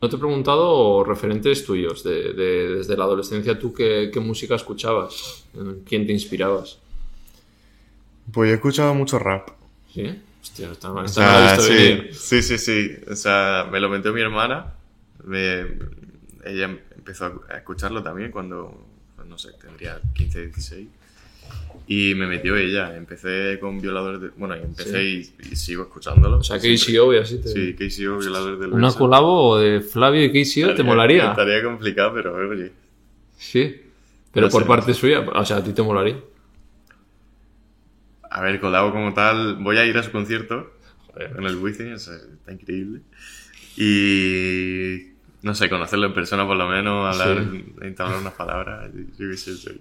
No 0.00 0.08
te 0.08 0.16
he 0.16 0.18
preguntado 0.18 1.04
referentes 1.04 1.64
tuyos, 1.64 2.02
de, 2.02 2.32
de- 2.32 2.74
desde 2.76 2.96
la 2.96 3.04
adolescencia, 3.04 3.56
tú 3.58 3.72
qué, 3.72 4.10
qué 4.12 4.18
música 4.18 4.56
escuchabas, 4.56 5.46
¿En 5.54 5.84
quién 5.84 6.04
te 6.06 6.12
inspirabas. 6.12 6.78
Pues 8.32 8.48
yo 8.48 8.52
he 8.52 8.56
escuchado 8.56 8.94
mucho 8.94 9.18
rap. 9.20 9.50
¿Sí? 9.94 10.18
Hostia, 10.42 10.70
O 10.82 10.88
no 10.88 11.00
la 11.02 11.04
he 11.06 11.08
sea, 11.08 11.52
visto 11.56 11.62
sí, 11.62 11.72
venir. 11.74 12.14
sí, 12.14 12.42
sí, 12.42 12.58
sí. 12.58 12.90
O 13.10 13.14
sea, 13.16 13.68
me 13.70 13.78
lo 13.80 13.88
metió 13.88 14.12
mi 14.12 14.20
hermana. 14.20 14.72
Me- 15.24 15.66
ella 16.44 16.64
empezó 16.96 17.44
a 17.48 17.56
escucharlo 17.56 18.02
también 18.02 18.32
cuando, 18.32 18.84
no 19.26 19.38
sé, 19.38 19.50
tendría 19.60 20.00
15, 20.14 20.46
16. 20.46 20.88
Y 21.86 22.14
me 22.16 22.26
metió 22.26 22.56
ella. 22.56 22.96
Empecé 22.96 23.58
con 23.60 23.80
Violadores 23.80 24.20
de... 24.20 24.28
Bueno, 24.36 24.56
y 24.56 24.60
empecé 24.62 25.02
y, 25.04 25.32
y 25.52 25.56
sigo 25.56 25.84
escuchándolo. 25.84 26.38
O 26.38 26.42
sea. 26.42 26.58
KCO 26.58 27.14
y 27.14 27.18
así 27.18 27.38
te... 27.40 27.48
Sí, 27.48 27.74
KCO, 27.74 28.18
Violadores 28.18 28.58
del 28.58 28.72
¿Una 28.72 28.92
colabo 28.92 29.58
de 29.58 29.80
Flavio 29.80 30.24
y 30.24 30.28
KCO 30.30 30.34
te 30.34 30.60
Estaría- 30.60 30.84
molaría? 30.84 31.30
Estaría 31.30 31.62
complicado, 31.62 32.12
pero 32.14 32.34
oye. 32.34 32.72
Sí. 33.38 33.80
Pero 34.32 34.46
No 34.46 34.50
por 34.52 34.62
sé, 34.62 34.68
parte 34.68 34.94
suya, 34.94 35.20
o 35.20 35.44
sea, 35.44 35.58
a 35.58 35.64
ti 35.64 35.72
te 35.72 35.82
molaría. 35.82 36.16
A 38.34 38.40
ver, 38.40 38.60
colabo 38.60 38.92
como 38.92 39.12
tal, 39.14 39.56
voy 39.56 39.76
a 39.76 39.84
ir 39.84 39.96
a 39.98 40.02
su 40.02 40.10
concierto 40.10 40.72
en 41.16 41.44
el 41.44 41.56
sea, 41.98 42.14
está 42.14 42.52
increíble. 42.52 43.02
Y 43.76 45.12
no 45.42 45.54
sé, 45.54 45.68
conocerlo 45.68 46.06
en 46.06 46.14
persona 46.14 46.46
por 46.46 46.56
lo 46.56 46.68
menos, 46.68 47.20
hablar, 47.20 47.44
entablar 47.82 48.18
unas 48.20 48.32
palabras. 48.34 48.90
Yo 49.18 49.28
qué 49.30 49.36
sé, 49.36 49.56
soy- 49.56 49.80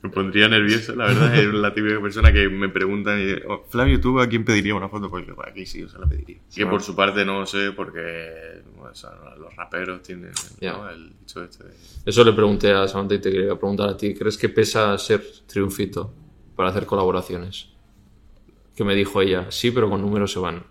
me 0.00 0.10
pondría 0.10 0.46
nervioso, 0.48 0.94
la 0.94 1.06
verdad. 1.06 1.34
Es 1.34 1.52
la 1.52 1.74
típica 1.74 2.00
persona 2.00 2.32
que 2.32 2.48
me 2.48 2.68
preguntan, 2.68 3.18
"Oh, 3.48 3.64
Flavio, 3.68 4.00
¿tú 4.00 4.20
a 4.20 4.28
quién 4.28 4.44
pediría 4.44 4.76
una 4.76 4.88
foto? 4.88 5.10
Pues 5.10 5.26
yo, 5.26 5.34
"Pues 5.34 5.48
aquí 5.48 5.66
sí, 5.66 5.80
yo 5.80 5.88
se 5.88 5.98
la 5.98 6.06
pediría. 6.06 6.38
Que 6.54 6.66
por 6.66 6.82
su 6.82 6.94
parte 6.94 7.24
no 7.24 7.44
sé, 7.46 7.72
porque 7.72 8.62
bueno, 8.76 8.92
o 8.92 8.94
sea, 8.94 9.10
los 9.40 9.54
raperos 9.56 10.00
tienen 10.02 10.30
Ya. 10.60 10.72
¿no? 10.74 10.88
el 10.88 11.18
dicho 11.18 11.42
este 11.42 11.64
de... 11.64 11.70
Eso 12.06 12.22
le 12.22 12.32
pregunté 12.32 12.70
a 12.72 12.86
Samantha 12.86 13.16
y 13.16 13.20
te 13.20 13.32
quería 13.32 13.56
preguntar 13.56 13.88
a 13.88 13.96
ti. 13.96 14.14
¿Crees 14.14 14.38
que 14.38 14.48
pesa 14.48 14.96
ser 14.98 15.20
triunfito 15.48 16.14
para 16.54 16.68
hacer 16.68 16.86
colaboraciones? 16.86 17.70
Que 18.78 18.84
me 18.84 18.94
dijo 18.94 19.20
ella, 19.20 19.50
sí, 19.50 19.72
pero 19.72 19.90
con 19.90 20.00
números 20.00 20.30
se 20.30 20.38
van. 20.38 20.62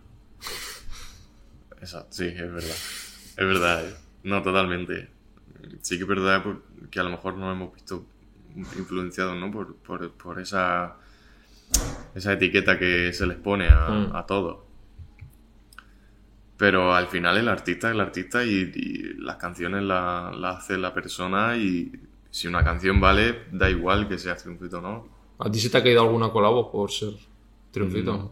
Exacto, 1.81 2.07
sí, 2.11 2.27
es 2.27 2.37
verdad. 2.39 2.63
Es 2.69 3.35
verdad, 3.35 3.85
¿eh? 3.85 3.93
No, 4.23 4.41
totalmente. 4.41 5.09
Sí 5.81 5.97
que 5.97 6.03
es 6.03 6.07
verdad 6.07 6.41
que 6.89 7.01
a 7.01 7.03
lo 7.03 7.09
mejor 7.09 7.35
nos 7.35 7.53
hemos 7.53 7.73
visto 7.73 8.05
influenciados, 8.55 9.35
¿no? 9.35 9.51
Por, 9.51 9.75
por, 9.75 10.09
por 10.11 10.39
esa, 10.39 10.95
esa 12.15 12.31
etiqueta 12.31 12.79
que 12.79 13.11
se 13.11 13.27
les 13.27 13.35
pone 13.37 13.67
a, 13.67 13.89
Mm. 13.89 14.15
a 14.15 14.25
todos. 14.25 14.59
Pero 16.55 16.95
al 16.95 17.07
final 17.07 17.35
el 17.37 17.49
artista 17.49 17.89
es 17.89 17.93
el 17.93 17.99
artista 17.99 18.45
y, 18.45 18.71
y 18.73 19.13
las 19.21 19.35
canciones 19.35 19.83
las 19.83 20.33
la 20.33 20.51
hace 20.51 20.77
la 20.77 20.93
persona 20.93 21.57
y 21.57 21.91
si 22.31 22.47
una 22.47 22.63
canción 22.63 23.01
vale, 23.01 23.43
da 23.51 23.69
igual 23.69 24.07
que 24.07 24.17
sea 24.17 24.37
triunfito 24.37 24.79
o 24.79 24.81
no. 24.81 25.07
¿A 25.39 25.51
ti 25.51 25.59
se 25.59 25.69
te 25.69 25.77
ha 25.77 25.83
caído 25.83 26.01
alguna 26.01 26.29
colabo 26.31 26.71
por 26.71 26.89
ser 26.89 27.13
triunfito? 27.71 28.31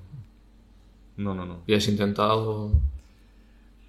No, 1.18 1.34
no, 1.36 1.46
no. 1.46 1.62
¿Y 1.68 1.74
has 1.74 1.88
intentado...? 1.88 2.72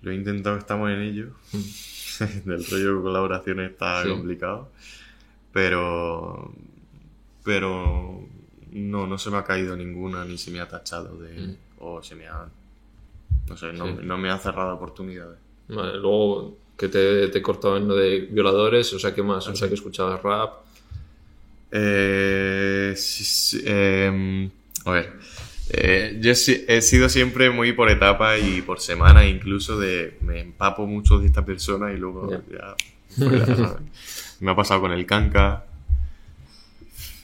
Lo 0.02 0.10
he 0.12 0.14
intentado, 0.14 0.56
estamos 0.58 0.90
en 0.90 1.00
ello. 1.00 1.30
Del 2.44 2.64
rollo 2.64 2.96
de 2.96 3.02
colaboraciones 3.02 3.70
está 3.72 4.02
Sí. 4.04 4.08
complicado. 4.10 4.68
Pero. 5.52 6.52
Pero. 7.44 8.20
No, 8.72 9.06
no 9.06 9.18
se 9.18 9.30
me 9.30 9.38
ha 9.38 9.44
caído 9.44 9.74
ninguna 9.76 10.24
ni 10.24 10.38
se 10.38 10.50
me 10.50 10.60
ha 10.60 10.68
tachado 10.68 11.16
de. 11.18 11.56
O 11.78 12.02
se 12.02 12.14
me 12.14 12.28
ha. 12.28 12.46
No 13.48 13.56
sé, 13.56 13.72
no, 13.72 13.86
Sí. 13.86 13.94
no 14.02 14.16
me 14.18 14.30
ha 14.30 14.38
cerrado 14.38 14.74
oportunidades. 14.74 15.38
Vale, 15.68 15.94
luego 15.98 16.56
que 16.76 16.88
te, 16.88 17.28
te 17.28 17.38
he 17.38 17.42
cortado 17.42 17.76
en 17.76 17.88
lo 17.88 17.96
de 17.96 18.20
violadores, 18.30 18.92
o 18.92 18.98
sea, 18.98 19.14
¿qué 19.14 19.22
más? 19.22 19.46
O 19.48 19.56
sea, 19.56 19.66
que 19.68 19.74
escuchabas 19.74 20.22
rap. 20.22 20.52
Eh, 21.72 22.94
sí, 22.96 23.24
sí, 23.24 23.62
em, 23.66 24.50
a 24.84 24.90
ver. 24.92 25.12
Eh, 25.70 26.16
yo 26.20 26.30
he 26.32 26.80
sido 26.82 27.08
siempre 27.08 27.50
muy 27.50 27.72
por 27.72 27.90
etapas 27.90 28.40
y 28.42 28.62
por 28.62 28.80
semana 28.80 29.26
incluso 29.26 29.78
de 29.78 30.16
me 30.20 30.40
empapo 30.40 30.86
mucho 30.86 31.18
de 31.18 31.26
esta 31.26 31.44
persona 31.44 31.92
y 31.92 31.96
luego 31.96 32.30
Ya. 32.30 32.40
ya, 32.50 32.74
fuera, 33.46 33.78
me 34.40 34.50
ha 34.50 34.56
pasado 34.56 34.80
con 34.82 34.92
el 34.92 35.04
canca 35.06 35.64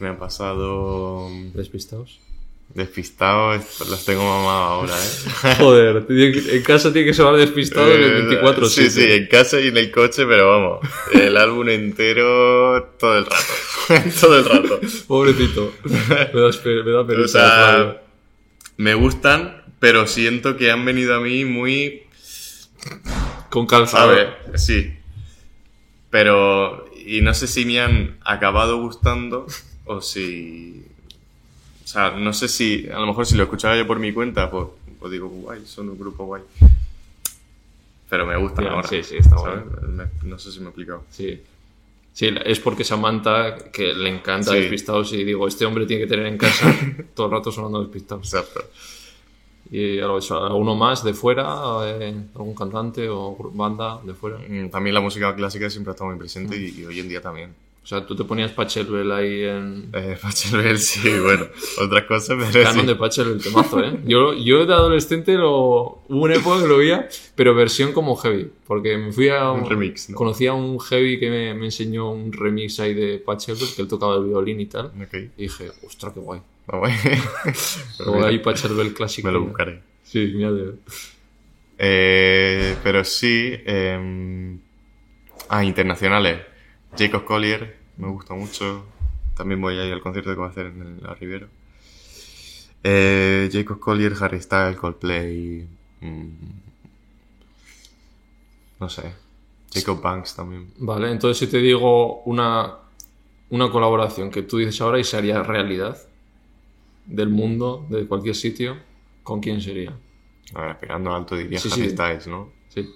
me 0.00 0.08
ha 0.08 0.18
pasado 0.18 1.28
¿Despistados? 1.54 2.18
despistado 2.74 3.52
esto- 3.54 3.84
los 3.84 4.02
tengo 4.06 4.24
mamados 4.24 4.90
ahora 4.90 4.94
eh 4.96 5.54
Joder, 5.58 6.06
en 6.08 6.62
casa 6.62 6.90
tiene 6.92 7.06
que 7.08 7.14
sonar 7.14 7.36
despistado 7.36 7.86
Eh, 7.88 7.94
el 8.04 8.12
24 8.24 8.66
sí 8.66 8.88
sí 8.90 9.04
en 9.04 9.26
casa 9.28 9.60
y 9.60 9.68
en 9.68 9.76
el 9.76 9.90
coche 9.92 10.24
pero 10.26 10.50
vamos 10.50 10.80
el 11.12 11.36
álbum 11.36 11.68
entero 11.68 12.82
todo 12.98 13.18
el 13.18 13.26
rato 13.26 14.10
todo 14.20 14.38
el 14.38 14.44
rato 14.46 14.80
Pobrecito. 15.06 15.72
Me 15.84 15.98
da, 16.16 16.30
me 16.64 16.90
da 16.92 17.06
pereza, 17.06 17.24
O 17.24 17.28
sea. 17.28 18.01
Me 18.82 18.94
gustan, 18.94 19.62
pero 19.78 20.06
siento 20.06 20.56
que 20.56 20.70
han 20.70 20.84
venido 20.84 21.14
a 21.14 21.20
mí 21.20 21.44
muy. 21.44 22.02
Con 23.50 23.64
A 23.64 23.68
calzado. 23.68 24.08
ver, 24.08 24.36
sí. 24.56 24.92
Pero. 26.10 26.84
Y 27.04 27.20
no 27.20 27.34
sé 27.34 27.46
si 27.46 27.64
me 27.64 27.80
han 27.80 28.18
acabado 28.24 28.80
gustando 28.80 29.46
o 29.84 30.00
si. 30.00 30.84
O 31.84 31.86
sea, 31.86 32.10
no 32.12 32.32
sé 32.32 32.48
si. 32.48 32.88
A 32.88 32.98
lo 32.98 33.06
mejor 33.06 33.26
si 33.26 33.36
lo 33.36 33.44
escuchara 33.44 33.76
yo 33.76 33.86
por 33.86 33.98
mi 33.98 34.12
cuenta, 34.12 34.50
pues, 34.50 34.66
pues 34.98 35.12
digo, 35.12 35.28
guay, 35.28 35.64
son 35.66 35.88
un 35.88 35.98
grupo 35.98 36.24
guay. 36.24 36.42
Pero 38.08 38.26
me 38.26 38.36
gustan 38.36 38.66
ahora. 38.66 38.88
sí, 38.88 39.02
sí, 39.02 39.16
está 39.16 39.36
¿sabes? 39.38 39.64
Me- 39.88 40.06
no 40.24 40.38
sé 40.38 40.52
si 40.52 40.58
me 40.58 40.66
he 40.66 40.68
explicado. 40.68 41.04
Sí. 41.10 41.40
Sí, 42.12 42.28
es 42.44 42.60
porque 42.60 42.84
Samantha, 42.84 43.56
que 43.72 43.94
le 43.94 44.10
encanta 44.10 44.50
Sí. 44.52 44.58
despistados, 44.58 45.12
y 45.14 45.24
digo, 45.24 45.48
este 45.48 45.64
hombre 45.64 45.86
tiene 45.86 46.02
que 46.04 46.08
tener 46.08 46.26
en 46.26 46.36
casa 46.36 46.66
todo 47.14 47.26
el 47.26 47.32
rato 47.32 47.50
sonando 47.50 47.80
despistados. 47.80 48.32
Exacto. 48.32 48.60
Y 49.70 49.98
alguno 50.00 50.74
más 50.74 51.02
de 51.02 51.14
fuera, 51.14 51.46
eh, 51.86 52.14
algún 52.34 52.54
cantante 52.54 53.08
o 53.08 53.34
banda 53.54 54.00
de 54.04 54.12
fuera. 54.12 54.38
Mm, 54.46 54.68
También 54.68 54.92
la 54.92 55.00
música 55.00 55.34
clásica 55.34 55.70
siempre 55.70 55.92
ha 55.92 55.94
estado 55.94 56.10
muy 56.10 56.18
presente 56.18 56.54
y, 56.56 56.80
y 56.80 56.84
hoy 56.84 57.00
en 57.00 57.08
día 57.08 57.22
también. 57.22 57.54
O 57.82 57.86
sea, 57.86 58.06
tú 58.06 58.14
te 58.14 58.22
ponías 58.22 58.52
Pachelbel 58.52 59.10
ahí 59.10 59.42
en. 59.42 59.90
Eh, 59.92 60.16
Pachelbel, 60.22 60.78
sí, 60.78 61.00
bueno, 61.18 61.46
otras 61.80 62.04
cosas, 62.04 62.38
pero 62.52 62.64
Canon 62.64 62.82
sí. 62.82 62.86
de 62.86 62.94
Pachelbel, 62.94 63.34
el 63.34 63.42
temazo, 63.42 63.80
¿eh? 63.82 63.98
Yo, 64.04 64.34
yo 64.34 64.64
de 64.64 64.72
adolescente 64.72 65.34
lo, 65.34 65.50
hubo 66.08 66.22
una 66.24 66.36
época 66.36 66.62
que 66.62 66.68
lo 66.68 66.76
veía, 66.78 67.08
pero 67.34 67.56
versión 67.56 67.92
como 67.92 68.14
heavy. 68.16 68.50
Porque 68.68 68.96
me 68.96 69.10
fui 69.12 69.30
a. 69.30 69.50
Un 69.50 69.68
remix, 69.68 70.10
¿no? 70.10 70.16
Conocí 70.16 70.46
a 70.46 70.52
un 70.54 70.78
heavy 70.78 71.18
que 71.18 71.28
me, 71.28 71.54
me 71.54 71.64
enseñó 71.66 72.12
un 72.12 72.32
remix 72.32 72.78
ahí 72.78 72.94
de 72.94 73.18
Pachelbel, 73.18 73.68
que 73.74 73.82
él 73.82 73.88
tocaba 73.88 74.14
el 74.16 74.24
violín 74.26 74.60
y 74.60 74.66
tal. 74.66 74.86
Ok, 74.86 75.14
Y 75.36 75.42
dije, 75.42 75.72
ostras, 75.84 76.12
qué 76.12 76.20
guay. 76.20 76.40
va 76.72 76.78
guay. 76.78 76.94
Pero 77.98 78.10
Luego 78.12 78.26
ahí 78.26 78.38
Pachelbel 78.38 78.94
clásico. 78.94 79.26
me 79.26 79.34
lo 79.34 79.42
buscaré. 79.42 79.80
Sí, 80.04 80.30
mira. 80.36 80.50
Eh, 81.78 82.76
pero 82.82 83.02
sí. 83.02 83.54
eh, 83.66 84.56
ah, 85.48 85.64
internacionales. 85.64 86.51
Jacob 86.96 87.24
Collier, 87.24 87.76
me 87.96 88.08
gusta 88.08 88.34
mucho. 88.34 88.84
También 89.36 89.60
voy 89.60 89.78
a 89.78 89.84
ir 89.86 89.92
al 89.92 90.00
concierto 90.00 90.30
que 90.34 90.40
va 90.40 90.46
a 90.46 90.50
hacer 90.50 90.66
en 90.66 90.82
el- 90.82 91.02
la 91.02 91.14
Rivera. 91.14 91.48
Eh, 92.84 93.48
Jacob 93.52 93.78
Collier, 93.78 94.12
Harry 94.20 94.40
Styles, 94.40 94.76
Coldplay. 94.76 95.66
mm, 96.00 96.28
no 98.80 98.88
sé. 98.88 99.14
Jacob 99.72 100.02
Banks 100.02 100.34
también. 100.34 100.72
Vale, 100.78 101.10
entonces 101.10 101.38
si 101.38 101.46
te 101.46 101.58
digo 101.58 102.22
una, 102.24 102.74
una 103.50 103.70
colaboración 103.70 104.30
que 104.30 104.42
tú 104.42 104.58
dices 104.58 104.80
ahora 104.80 104.98
y 104.98 105.04
se 105.04 105.16
haría 105.16 105.42
realidad 105.42 105.96
del 107.06 107.28
mundo, 107.30 107.86
de 107.88 108.06
cualquier 108.06 108.34
sitio, 108.34 108.76
¿con 109.22 109.40
quién 109.40 109.60
sería? 109.62 109.96
A 110.54 110.60
ver, 110.60 110.70
esperando 110.72 111.14
alto 111.14 111.36
diría 111.36 111.58
Sí, 111.58 111.68
Harry 111.72 111.84
sí. 111.84 111.90
Styles, 111.90 112.26
¿no? 112.26 112.50
Sí. 112.68 112.90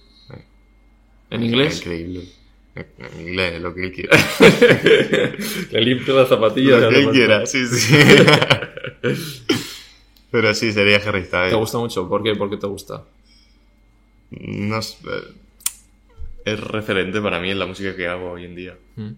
¿En 1.31 1.43
inglés? 1.43 1.78
Increíble. 1.78 2.28
En 2.77 3.20
inglés, 3.20 3.61
lo 3.62 3.74
que 3.74 3.85
él 3.86 3.93
quiera. 3.93 4.16
Le 5.73 5.81
limpio 5.81 6.15
las 6.16 6.28
zapatillas. 6.28 6.81
lo 6.82 6.89
que 6.90 6.98
él 7.01 7.11
quiera, 7.11 7.47
sí, 7.47 7.66
sí. 7.66 7.94
Pero 10.31 10.53
sí, 10.55 10.73
sería 10.73 10.97
Harry 10.98 11.24
Styles. 11.24 11.51
¿Te 11.51 11.57
gusta 11.57 11.78
mucho? 11.78 12.09
¿Por 12.09 12.23
qué? 12.23 12.35
¿Por 12.35 12.51
qué 12.51 12.57
te 12.57 12.66
gusta? 12.66 13.05
No 14.31 14.82
sé, 14.82 14.97
eh, 15.07 15.35
es 16.44 16.61
referente 16.61 17.20
para 17.20 17.40
mí 17.40 17.51
en 17.51 17.59
la 17.59 17.66
música 17.66 17.94
que 17.97 18.07
hago 18.09 18.32
hoy 18.32 18.44
en 18.44 18.55
día. 18.57 18.77
Mm. 18.97 19.11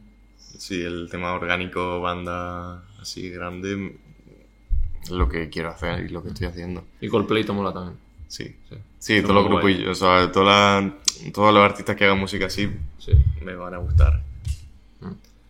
Sí, 0.59 0.83
el 0.83 1.09
tema 1.11 1.33
orgánico, 1.33 2.01
banda 2.01 2.85
así 3.01 3.31
grande, 3.31 3.97
es 5.03 5.11
lo 5.11 5.29
que 5.29 5.49
quiero 5.49 5.71
hacer 5.71 6.05
y 6.05 6.09
lo 6.11 6.23
que 6.23 6.29
estoy 6.29 6.47
haciendo. 6.47 6.85
Y 7.01 7.09
Coldplay 7.09 7.45
te 7.45 7.53
mola 7.53 7.73
también. 7.73 7.97
Sí. 8.29 8.45
Sí. 8.69 8.77
Sí, 8.99 9.15
Es 9.17 9.23
todos 9.23 9.35
los 9.37 9.45
muy 9.45 9.73
grupos, 9.73 9.79
guay. 9.81 9.87
o 9.91 9.95
sea, 9.95 10.31
toda 10.33 10.47
la- 10.81 10.95
todos 11.33 11.53
los 11.55 11.63
artistas 11.63 11.97
que 11.97 12.05
hagan 12.05 12.19
música 12.19 12.47
así 12.47 12.69
Sí. 12.99 13.13
me 13.43 13.55
van 13.55 13.75
a 13.75 13.79
gustar. 13.79 14.23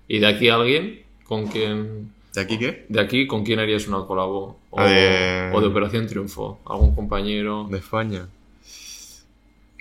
¿Y 0.07 0.19
de 0.20 0.27
aquí 0.27 0.49
alguien 0.49 1.03
con 1.24 1.47
quien... 1.49 2.12
¿De 2.35 2.40
aquí 2.40 2.59
qué? 2.59 2.86
De 2.89 3.01
aquí, 3.01 3.27
¿con 3.27 3.45
quién 3.45 3.59
harías 3.59 3.86
una 3.89 4.07
colabo? 4.07 4.59
O, 4.70 4.81
Ah, 4.81 4.85
de- 4.86 5.51
o 5.53 5.61
de 5.61 5.66
Operación 5.66 6.07
Triunfo. 6.07 6.61
¿Algún 6.66 6.95
compañero? 6.95 7.66
De 7.70 7.78
España. 7.78 8.27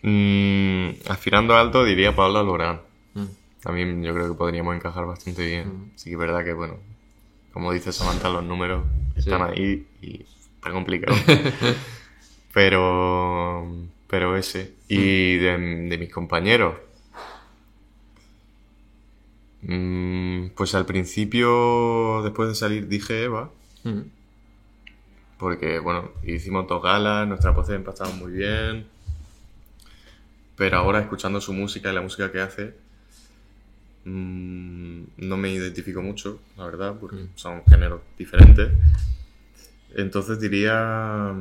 Mm, 0.03 0.89
aspirando 1.09 1.55
alto 1.55 1.83
diría 1.83 2.15
Pablo 2.15 2.39
Alborán. 2.39 2.81
Mm. 3.13 3.25
También 3.61 4.03
yo 4.03 4.13
creo 4.13 4.27
que 4.31 4.37
podríamos 4.37 4.75
encajar 4.75 5.05
bastante 5.05 5.45
bien. 5.45 5.91
Sí 5.95 6.05
que 6.09 6.13
es 6.13 6.19
verdad 6.19 6.43
que, 6.43 6.53
bueno, 6.53 6.75
como 7.53 7.71
dice 7.71 7.91
Samantha, 7.91 8.29
los 8.29 8.43
números 8.43 8.85
están 9.15 9.41
ahí 9.43 9.85
y 10.01 10.21
está 10.55 10.71
complicado. 10.71 11.15
pero, 12.53 13.67
pero 14.07 14.37
ese. 14.37 14.73
Y 14.87 15.37
de, 15.37 15.57
de 15.89 15.97
mis 15.97 16.11
compañeros. 16.11 16.75
Mm, 19.63 20.49
pues 20.55 20.75
al 20.75 20.85
principio, 20.85 22.21
después 22.23 22.49
de 22.49 22.55
salir, 22.55 22.87
dije 22.87 23.23
Eva. 23.23 23.51
Mm. 23.83 24.01
Porque, 25.37 25.79
bueno, 25.79 26.11
hicimos 26.23 26.67
dos 26.67 26.81
galas, 26.81 27.27
nuestras 27.27 27.53
voces 27.55 27.75
empataban 27.75 28.17
muy 28.17 28.31
bien. 28.31 28.87
Pero 30.55 30.77
ahora, 30.77 30.99
escuchando 31.01 31.39
su 31.41 31.53
música 31.53 31.91
y 31.91 31.93
la 31.95 32.01
música 32.01 32.31
que 32.31 32.39
hace, 32.39 32.73
mm, 34.05 35.01
no 35.17 35.37
me 35.37 35.51
identifico 35.51 36.01
mucho, 36.01 36.39
la 36.57 36.65
verdad, 36.65 36.95
porque 36.99 37.17
Mm. 37.17 37.29
son 37.35 37.63
géneros 37.65 38.01
diferentes. 38.17 38.69
Entonces 39.95 40.39
diría. 40.39 41.33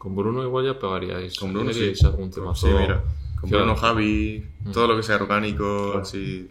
Con 0.00 0.16
Bruno 0.16 0.42
igual 0.42 0.64
ya 0.64 0.78
pegaríais. 0.78 1.38
Con 1.38 1.52
Bruno 1.52 1.74
sí. 1.74 1.92
Algún 2.04 2.30
temazo. 2.30 2.66
Sí, 2.66 2.72
mira. 2.72 3.04
Con 3.38 3.50
Claro. 3.50 3.66
Bruno 3.66 3.76
Javi, 3.78 4.42
todo 4.72 4.86
lo 4.88 4.96
que 4.96 5.02
sea 5.02 5.16
orgánico, 5.16 5.98
así. 5.98 6.50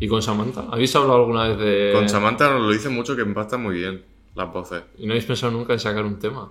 ¿Y 0.00 0.08
con 0.08 0.20
Samantha? 0.20 0.66
¿Habéis 0.72 0.96
hablado 0.96 1.20
alguna 1.20 1.46
vez 1.48 1.58
de...? 1.58 1.92
Con 1.94 2.08
Samantha 2.08 2.50
nos 2.50 2.62
lo 2.62 2.70
dicen 2.72 2.92
mucho 2.92 3.14
que 3.14 3.22
empastan 3.22 3.62
muy 3.62 3.76
bien 3.76 4.02
las 4.34 4.52
voces. 4.52 4.82
¿Y 4.98 5.06
no 5.06 5.12
habéis 5.12 5.26
pensado 5.26 5.52
nunca 5.52 5.72
en 5.74 5.78
sacar 5.78 6.04
un 6.04 6.18
tema? 6.18 6.50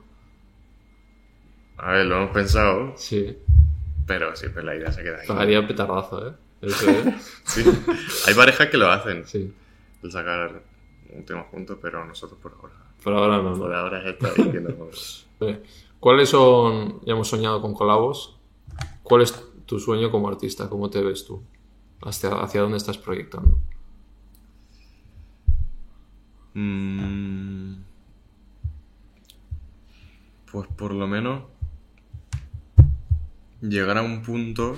A 1.77 1.91
ver, 1.91 2.05
lo 2.05 2.15
hemos 2.17 2.31
pensado, 2.31 2.93
Sí. 2.95 3.35
pero 4.07 4.35
siempre 4.37 4.63
la 4.63 4.75
idea 4.75 4.91
se 4.91 5.03
queda 5.03 5.19
ahí. 5.19 5.27
Pagaría 5.27 5.67
petardazo, 5.67 6.29
¿eh? 6.29 6.33
Eso, 6.61 6.89
¿eh? 6.89 7.15
Sí. 7.45 7.63
Hay 8.27 8.33
parejas 8.35 8.67
que 8.69 8.77
lo 8.77 8.89
hacen, 8.89 9.25
Sí. 9.25 9.53
el 10.03 10.11
sacar 10.11 10.61
un 11.11 11.25
tema 11.25 11.43
juntos, 11.43 11.77
pero 11.81 12.05
nosotros 12.05 12.39
por 12.41 12.53
ahora. 12.53 12.75
Por 13.03 13.13
ahora 13.13 13.41
no, 13.41 13.57
Por 13.57 13.73
ahora 13.73 14.01
es 14.01 14.13
esto 14.13 14.27
ahí 14.27 14.51
que 14.51 14.59
no. 14.61 14.69
Eh, 15.41 15.63
¿Cuáles 16.01 16.27
son... 16.27 16.99
Ya 17.05 17.13
hemos 17.13 17.29
soñado 17.29 17.61
con 17.61 17.73
colabos. 17.73 18.37
¿Cuál 19.03 19.21
es 19.21 19.33
tu 19.65 19.79
sueño 19.79 20.11
como 20.11 20.27
artista? 20.27 20.69
¿Cómo 20.69 20.89
te 20.89 21.01
ves 21.01 21.25
tú? 21.25 21.41
¿Hacia, 22.01 22.31
hacia 22.31 22.59
dónde 22.61 22.75
estás 22.75 22.97
proyectando? 22.97 23.57
Mm, 26.53 27.75
Pues 30.51 30.67
por 30.75 30.93
lo 30.93 31.07
menos 31.07 31.43
llegar 33.61 33.97
a 33.97 34.01
un 34.01 34.23
punto 34.23 34.75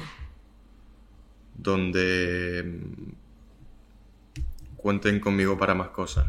donde 1.55 2.81
cuenten 4.75 5.19
conmigo 5.19 5.57
para 5.57 5.73
más 5.73 5.89
cosas. 5.89 6.27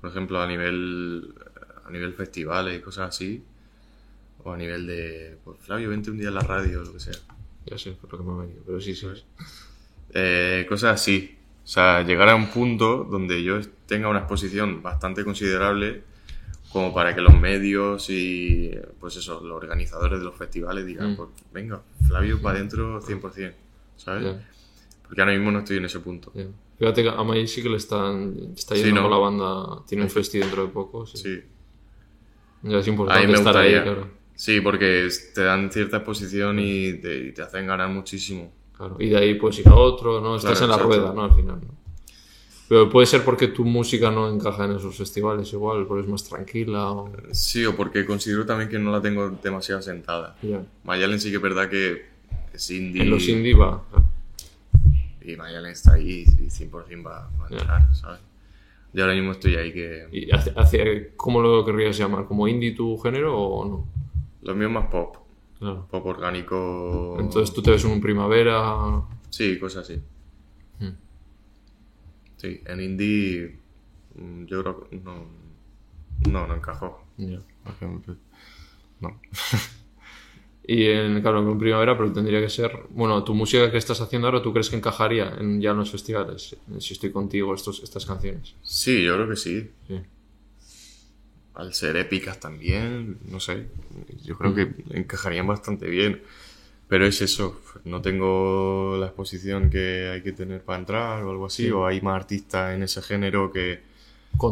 Por 0.00 0.10
ejemplo, 0.10 0.40
a 0.40 0.46
nivel 0.46 1.34
a 1.86 1.90
nivel 1.90 2.12
festivales 2.14 2.78
y 2.78 2.82
cosas 2.82 3.08
así. 3.08 3.42
O 4.42 4.52
a 4.52 4.56
nivel 4.56 4.86
de, 4.86 5.36
pues 5.44 5.58
Flavio, 5.60 5.90
vente 5.90 6.10
un 6.10 6.18
día 6.18 6.28
a 6.28 6.32
la 6.32 6.40
radio 6.40 6.80
o 6.80 6.84
lo 6.84 6.92
que 6.94 7.00
sea. 7.00 7.14
Ya 7.66 7.76
sé 7.76 7.92
por 7.92 8.10
lo 8.12 8.18
que 8.18 8.24
me 8.24 8.32
ha 8.32 8.40
venido, 8.42 8.62
pero 8.64 8.80
sí, 8.80 8.94
sí. 8.94 9.06
Eh, 10.14 10.64
cosas 10.68 10.94
así. 11.00 11.36
O 11.62 11.66
sea, 11.66 12.02
llegar 12.02 12.28
a 12.30 12.34
un 12.36 12.48
punto 12.48 13.04
donde 13.04 13.42
yo 13.42 13.60
tenga 13.86 14.08
una 14.08 14.20
exposición 14.20 14.82
bastante 14.82 15.24
considerable 15.24 16.02
como 16.72 16.94
para 16.94 17.14
que 17.14 17.20
los 17.20 17.38
medios 17.38 18.08
y, 18.10 18.70
pues 18.98 19.16
eso, 19.16 19.40
los 19.40 19.56
organizadores 19.56 20.18
de 20.20 20.24
los 20.24 20.36
festivales 20.36 20.86
digan, 20.86 21.12
Mm. 21.12 21.16
pues 21.16 21.28
venga, 21.52 21.82
Flavio 22.08 22.40
para 22.40 22.56
adentro 22.58 23.00
100%, 23.02 23.52
¿sabes? 23.96 24.24
Ya, 24.24 24.48
Porque 25.06 25.20
ahora 25.20 25.32
mismo 25.34 25.50
no 25.50 25.58
estoy 25.58 25.76
en 25.78 25.84
ese 25.84 26.00
punto. 26.00 26.32
ya. 26.34 26.44
Fíjate 26.80 27.02
que 27.04 27.08
a 27.10 27.22
May 27.22 27.46
sí 27.46 27.62
que 27.62 27.68
le 27.68 27.76
están... 27.76 28.34
Está 28.56 28.74
Sí, 28.74 28.82
yendo 28.82 29.02
¿no? 29.02 29.08
con 29.08 29.10
la 29.12 29.18
banda... 29.18 29.84
Tiene 29.86 30.02
un 30.02 30.10
festi 30.10 30.38
dentro 30.38 30.62
de 30.66 30.72
poco. 30.72 31.06
Sí. 31.06 31.18
Sí. 31.18 31.40
Ya 32.62 32.78
es 32.78 32.88
importante 32.88 33.26
Ahí 33.26 33.32
estar 33.32 33.56
ahí, 33.56 33.72
claro. 33.72 34.08
Sí, 34.34 34.60
porque 34.62 35.08
te 35.34 35.42
dan 35.42 35.70
cierta 35.70 35.98
exposición 35.98 36.58
y 36.58 36.94
te, 36.94 37.28
y 37.28 37.32
te 37.32 37.42
hacen 37.42 37.66
ganar 37.66 37.88
muchísimo. 37.90 38.50
Claro, 38.76 38.96
y 38.98 39.10
de 39.10 39.16
ahí 39.18 39.34
puedes 39.34 39.58
ir 39.58 39.68
a 39.68 39.74
otro, 39.74 40.22
¿no? 40.22 40.36
Estás 40.36 40.58
Claro, 40.58 40.64
en 40.64 40.70
la 40.70 40.76
exacto. 40.76 40.96
rueda, 40.96 41.14
¿no? 41.14 41.24
Al 41.24 41.34
final, 41.34 41.60
¿no? 41.60 41.74
Pero 42.66 42.88
puede 42.88 43.06
ser 43.06 43.24
porque 43.24 43.48
tu 43.48 43.64
música 43.64 44.10
no 44.10 44.30
encaja 44.32 44.64
en 44.64 44.72
esos 44.76 44.96
festivales 44.96 45.52
igual, 45.52 45.86
porque 45.86 46.04
es 46.04 46.08
más 46.08 46.24
tranquila 46.24 46.92
o... 46.92 47.12
Sí, 47.32 47.66
o 47.66 47.76
porque 47.76 48.06
considero 48.06 48.46
también 48.46 48.70
que 48.70 48.78
no 48.78 48.90
la 48.92 49.02
tengo 49.02 49.28
demasiado 49.42 49.82
sentada. 49.82 50.36
Ya. 50.40 50.62
Mayalen 50.84 51.20
sí 51.20 51.28
que 51.30 51.36
es 51.36 51.42
verdad 51.42 51.68
que 51.68 52.06
es 52.54 52.70
indie. 52.70 53.02
En 53.02 53.10
los 53.10 53.28
indie 53.28 53.54
va. 53.54 53.82
Y 55.22 55.36
Mayalen 55.36 55.72
está 55.72 55.94
ahí 55.94 56.24
y 56.38 56.46
100% 56.50 57.06
va, 57.06 57.30
va 57.40 57.46
a 57.46 57.48
entrar, 57.50 57.94
¿sabes? 57.94 58.20
Y 58.92 59.00
ahora 59.00 59.14
mismo 59.14 59.32
estoy 59.32 59.54
ahí 59.56 59.72
que... 59.72 60.08
¿Y 60.10 60.30
hacia, 60.34 60.52
hacia- 60.54 61.14
cómo 61.16 61.40
lo 61.40 61.64
querrías 61.64 61.96
llamar? 61.96 62.24
¿Como 62.24 62.48
indie 62.48 62.72
tu 62.72 62.98
género 62.98 63.38
o 63.38 63.64
no? 63.68 63.86
Lo 64.42 64.54
mío 64.54 64.66
es 64.68 64.72
más 64.74 64.86
pop. 64.88 65.16
Claro. 65.58 65.86
Pop 65.90 66.06
orgánico. 66.06 67.16
Entonces 67.20 67.54
tú 67.54 67.62
te 67.62 67.70
ves 67.70 67.84
en 67.84 67.92
un 67.92 68.00
primavera... 68.00 69.02
Sí, 69.28 69.58
cosas 69.60 69.84
así. 69.88 70.02
Hmm. 70.80 70.94
Sí, 72.36 72.62
en 72.66 72.80
indie 72.80 73.58
mm, 74.16 74.44
yo 74.46 74.62
creo 74.62 74.88
que 74.88 74.96
no, 74.96 75.26
no, 76.28 76.46
no 76.46 76.54
encajó. 76.56 77.04
Ejemplo. 77.66 78.16
No. 79.00 79.20
Y 80.66 80.86
en, 80.86 81.20
claro, 81.22 81.40
en 81.50 81.58
primavera, 81.58 81.96
pero 81.96 82.12
tendría 82.12 82.40
que 82.40 82.48
ser... 82.50 82.70
Bueno, 82.90 83.24
tu 83.24 83.34
música 83.34 83.70
que 83.70 83.78
estás 83.78 84.00
haciendo 84.00 84.28
ahora, 84.28 84.42
¿tú 84.42 84.52
crees 84.52 84.70
que 84.70 84.76
encajaría 84.76 85.34
en, 85.40 85.60
ya 85.60 85.70
en 85.70 85.78
los 85.78 85.90
festivales? 85.90 86.56
Si 86.78 86.92
estoy 86.94 87.10
contigo, 87.10 87.54
estos, 87.54 87.82
estas 87.82 88.06
canciones. 88.06 88.54
Sí, 88.62 89.02
yo 89.02 89.14
creo 89.14 89.28
que 89.28 89.36
sí. 89.36 89.70
Sí. 89.88 90.00
Al 91.54 91.74
ser 91.74 91.96
épicas 91.96 92.38
también, 92.38 93.18
no 93.28 93.40
sé. 93.40 93.66
Yo 94.24 94.36
creo 94.38 94.54
que 94.54 94.70
encajarían 94.90 95.46
bastante 95.46 95.88
bien. 95.88 96.22
Pero 96.88 97.06
es 97.06 97.20
eso, 97.20 97.60
no 97.84 98.00
tengo 98.02 98.96
la 98.98 99.06
exposición 99.06 99.70
que 99.70 100.08
hay 100.12 100.22
que 100.22 100.32
tener 100.32 100.62
para 100.62 100.78
entrar 100.80 101.22
o 101.24 101.30
algo 101.30 101.46
así, 101.46 101.64
Sí. 101.64 101.70
o 101.70 101.86
hay 101.86 102.00
más 102.00 102.16
artistas 102.16 102.74
en 102.74 102.82
ese 102.82 103.00
género 103.02 103.52
que 103.52 103.80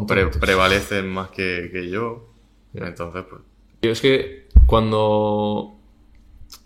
pre- 0.07 0.27
prevalecen 0.27 1.07
más 1.09 1.29
que, 1.31 1.69
que 1.71 1.89
yo. 1.89 2.29
Ya. 2.73 2.87
Entonces, 2.87 3.23
pues, 3.29 3.41
Yo 3.81 3.91
es 3.91 4.01
que 4.01 4.47
cuando... 4.65 5.75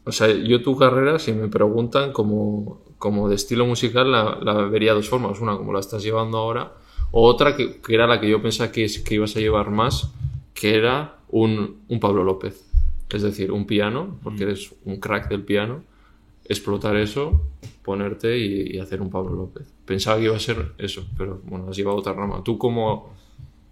O 0.05 0.11
sea, 0.11 0.27
yo 0.27 0.61
tu 0.61 0.77
carrera, 0.77 1.17
si 1.19 1.31
me 1.33 1.47
preguntan 1.47 2.11
como, 2.11 2.81
como 2.97 3.29
de 3.29 3.35
estilo 3.35 3.65
musical, 3.65 4.11
la, 4.11 4.37
la 4.41 4.53
vería 4.65 4.93
dos 4.93 5.07
formas. 5.09 5.39
Una, 5.39 5.55
como 5.57 5.71
la 5.73 5.79
estás 5.79 6.03
llevando 6.03 6.37
ahora, 6.37 6.73
o 7.11 7.25
otra 7.27 7.55
que, 7.55 7.79
que 7.81 7.95
era 7.95 8.05
la 8.07 8.19
que 8.19 8.29
yo 8.29 8.41
pensaba 8.41 8.71
que, 8.71 8.85
que 9.05 9.15
ibas 9.15 9.35
a 9.35 9.39
llevar 9.39 9.69
más, 9.71 10.11
que 10.53 10.75
era 10.75 11.17
un, 11.29 11.77
un 11.87 11.99
Pablo 11.99 12.23
López. 12.23 12.69
Es 13.09 13.21
decir, 13.21 13.51
un 13.51 13.65
piano, 13.65 14.17
porque 14.23 14.43
eres 14.43 14.73
un 14.85 14.99
crack 14.99 15.29
del 15.29 15.43
piano, 15.43 15.83
explotar 16.45 16.97
eso, 16.97 17.41
ponerte 17.83 18.37
y, 18.37 18.75
y 18.75 18.79
hacer 18.79 19.01
un 19.01 19.09
Pablo 19.09 19.33
López. 19.35 19.67
Pensaba 19.85 20.17
que 20.17 20.25
iba 20.25 20.35
a 20.35 20.39
ser 20.39 20.73
eso, 20.79 21.05
pero 21.17 21.39
bueno, 21.45 21.69
has 21.69 21.77
llevado 21.77 21.97
otra 21.97 22.13
rama. 22.13 22.43
¿Tú 22.43 22.57
cómo... 22.57 23.13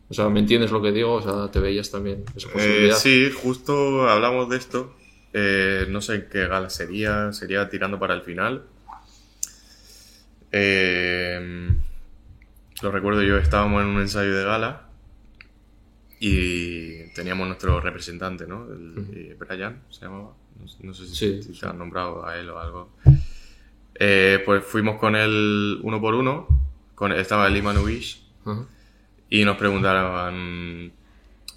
O 0.09 0.13
sea, 0.13 0.27
¿me 0.29 0.41
entiendes 0.41 0.71
lo 0.71 0.81
que 0.81 0.91
digo? 0.91 1.13
O 1.13 1.21
sea, 1.21 1.49
te 1.49 1.59
veías 1.59 1.89
también 1.89 2.23
esa 2.35 2.49
Eh, 2.49 2.51
posibilidad. 2.53 2.95
sí, 2.97 3.29
justo 3.31 4.07
hablamos 4.09 4.49
de 4.49 4.57
esto. 4.57 4.93
Eh, 5.33 5.85
no 5.89 6.01
sé 6.01 6.27
qué 6.31 6.47
gala 6.47 6.69
sería, 6.69 7.31
sería 7.33 7.69
tirando 7.69 7.97
para 7.99 8.13
el 8.13 8.21
final. 8.21 8.63
Eh, 10.51 11.69
lo 12.81 12.91
recuerdo 12.91 13.21
yo, 13.23 13.37
estábamos 13.37 13.81
en 13.83 13.89
un 13.89 14.01
ensayo 14.01 14.35
de 14.35 14.43
gala 14.43 14.87
y 16.19 17.11
teníamos 17.13 17.47
nuestro 17.47 17.79
representante, 17.79 18.45
¿no? 18.47 18.67
El, 18.71 19.05
eh, 19.13 19.37
Brian 19.39 19.81
se 19.89 20.01
llamaba. 20.05 20.33
No, 20.59 20.65
no 20.83 20.93
sé 20.93 21.07
si, 21.07 21.15
Sí, 21.15 21.43
si 21.43 21.53
sí. 21.53 21.59
te 21.61 21.67
han 21.67 21.77
nombrado 21.77 22.25
a 22.25 22.37
él 22.37 22.49
o 22.49 22.59
algo. 22.59 22.91
Eh, 23.95 24.41
pues 24.45 24.63
fuimos 24.63 24.99
con 24.99 25.15
él 25.15 25.79
uno 25.83 26.01
por 26.01 26.13
uno. 26.15 26.47
Con, 26.95 27.11
estaba 27.13 27.47
el 27.47 27.57
Imanovich 27.57 28.21
Ajá. 28.45 28.65
y 29.29 29.43
nos 29.43 29.57
preguntaban, 29.57 30.91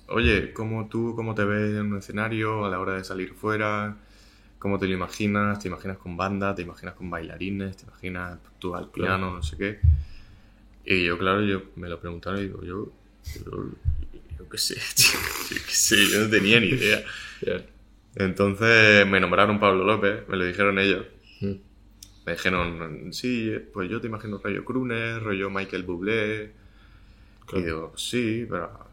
oye, 0.09 0.52
¿cómo 0.52 0.89
tú, 0.89 1.14
cómo 1.16 1.35
te 1.35 1.44
ves 1.44 1.72
en 1.72 1.93
un 1.93 1.98
escenario 1.98 2.64
a 2.64 2.70
la 2.70 2.78
hora 2.78 2.94
de 2.94 3.05
salir 3.05 3.35
fuera? 3.35 3.97
¿Cómo 4.59 4.78
te 4.78 4.86
lo 4.86 4.94
imaginas? 4.94 5.59
¿Te 5.59 5.68
imaginas 5.68 5.98
con 5.98 6.16
banda? 6.16 6.55
¿Te 6.55 6.62
imaginas 6.62 6.94
con 6.94 7.10
bailarines? 7.10 7.76
¿Te 7.76 7.85
imaginas 7.85 8.39
tú 8.59 8.74
al 8.74 8.90
piano? 8.90 9.16
Claro. 9.16 9.36
No 9.36 9.43
sé 9.43 9.56
qué. 9.56 9.81
Y 10.86 11.05
yo, 11.05 11.18
claro, 11.18 11.43
yo 11.43 11.62
me 11.76 11.89
lo 11.89 11.98
preguntaron 11.98 12.40
y 12.40 12.44
digo, 12.44 12.62
yo, 12.62 12.93
yo, 13.44 13.70
yo 14.39 14.48
qué 14.48 14.59
sé, 14.59 14.74
tío, 14.97 15.20
yo 15.51 15.62
qué 15.66 15.74
sé, 15.74 15.97
yo 16.10 16.20
no 16.20 16.31
tenía 16.31 16.60
ni 16.60 16.68
idea. 16.68 17.05
Entonces 18.16 19.06
me 19.06 19.18
nombraron 19.18 19.59
Pablo 19.59 19.85
López, 19.85 20.28
me 20.28 20.36
lo 20.36 20.44
dijeron 20.44 20.78
ellos. 20.78 21.06
Mm. 21.40 21.55
Me 22.26 22.32
dijeron, 22.32 23.12
sí, 23.12 23.52
pues 23.72 23.90
yo 23.90 24.01
te 24.01 24.06
imagino 24.06 24.39
rollo 24.39 24.64
Kruner, 24.64 25.22
rollo 25.22 25.51
Michael 25.51 25.82
Bublé. 25.82 26.52
Claro. 27.47 27.60
Y 27.60 27.64
digo, 27.64 27.93
sí, 27.97 28.47
pero 28.48 28.84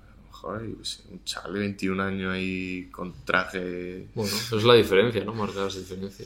un 0.44 1.24
chaval 1.24 1.54
de 1.54 1.60
21 1.60 2.04
años 2.04 2.34
ahí 2.34 2.90
con 2.92 3.14
traje, 3.26 4.08
Bueno, 4.16 4.32
es 4.32 4.64
la 4.64 4.74
diferencia, 4.76 5.24
¿no? 5.24 5.34
Marcar 5.34 5.68
esa 5.68 5.80
diferencia. 5.80 6.26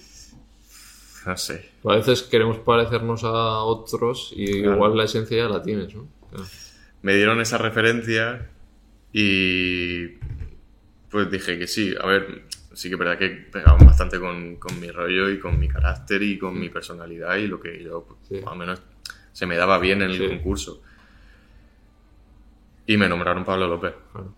no 1.25 1.37
sé. 1.37 1.71
A 1.83 1.95
veces 1.95 2.21
queremos 2.23 2.59
parecernos 2.59 3.23
a 3.23 3.63
otros 3.63 4.31
y 4.35 4.61
Claro. 4.61 4.75
igual 4.75 4.97
la 4.97 5.03
esencia 5.05 5.37
ya 5.37 5.49
la 5.49 5.61
tienes, 5.63 5.93
¿no? 5.95 6.07
Claro. 6.29 6.45
Me 7.01 7.15
dieron 7.15 7.41
esa 7.41 7.57
referencia 7.57 8.49
y 9.11 10.07
pues 11.09 11.29
dije 11.31 11.57
que 11.57 11.67
sí. 11.67 11.93
A 11.99 12.05
ver, 12.07 12.43
sí 12.73 12.89
que 12.89 12.95
es 12.95 12.99
verdad 12.99 13.17
que 13.17 13.29
pegaban 13.29 13.85
bastante 13.85 14.19
con, 14.19 14.57
con 14.57 14.79
mi 14.79 14.91
rollo 14.91 15.29
y 15.29 15.39
con 15.39 15.57
mi 15.59 15.67
carácter 15.67 16.21
y 16.23 16.37
con 16.37 16.59
mi 16.59 16.69
personalidad 16.69 17.35
y 17.37 17.47
lo 17.47 17.59
que 17.59 17.81
yo, 17.83 18.03
pues, 18.05 18.19
Sí. 18.27 18.43
más 18.45 18.53
o 18.53 18.55
menos, 18.57 18.81
se 19.31 19.45
me 19.45 19.55
daba 19.55 19.79
bien 19.79 20.01
en 20.01 20.11
el 20.11 20.17
Sí. 20.17 20.27
concurso. 20.27 20.81
Y 22.87 22.97
me 22.97 23.07
nombraron 23.09 23.43
Pablo 23.43 23.67
López. 23.67 23.93
Claro, 24.11 24.33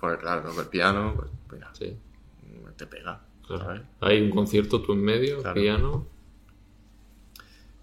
Porque 0.00 0.18
claro, 0.20 0.42
toco 0.42 0.60
el 0.60 0.68
piano, 0.68 1.14
pues 1.16 1.30
mira, 1.52 1.70
sí, 1.74 1.96
te 2.76 2.86
pega. 2.86 3.20
claro. 3.46 3.64
¿sabes? 3.64 3.82
Hay 4.00 4.20
un 4.20 4.30
concierto 4.30 4.82
tú 4.82 4.92
en 4.92 5.02
medio, 5.02 5.40
Claro. 5.40 5.60
piano. 5.60 6.06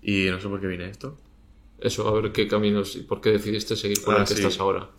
Y 0.02 0.28
no 0.30 0.40
sé 0.40 0.48
por 0.50 0.60
qué 0.60 0.68
viene 0.68 0.90
esto. 0.90 1.18
Eso, 1.80 2.08
a 2.08 2.22
ver 2.22 2.32
qué 2.32 2.48
caminos 2.48 2.96
y 2.96 3.02
por 3.02 3.22
qué 3.22 3.32
decidiste 3.32 3.76
seguir 3.76 4.02
con 4.04 4.16
Ah, 4.16 4.20
el 4.20 4.24
que 4.28 4.34
sí. 4.36 4.42
estás 4.42 4.60
ahora. 4.60 4.90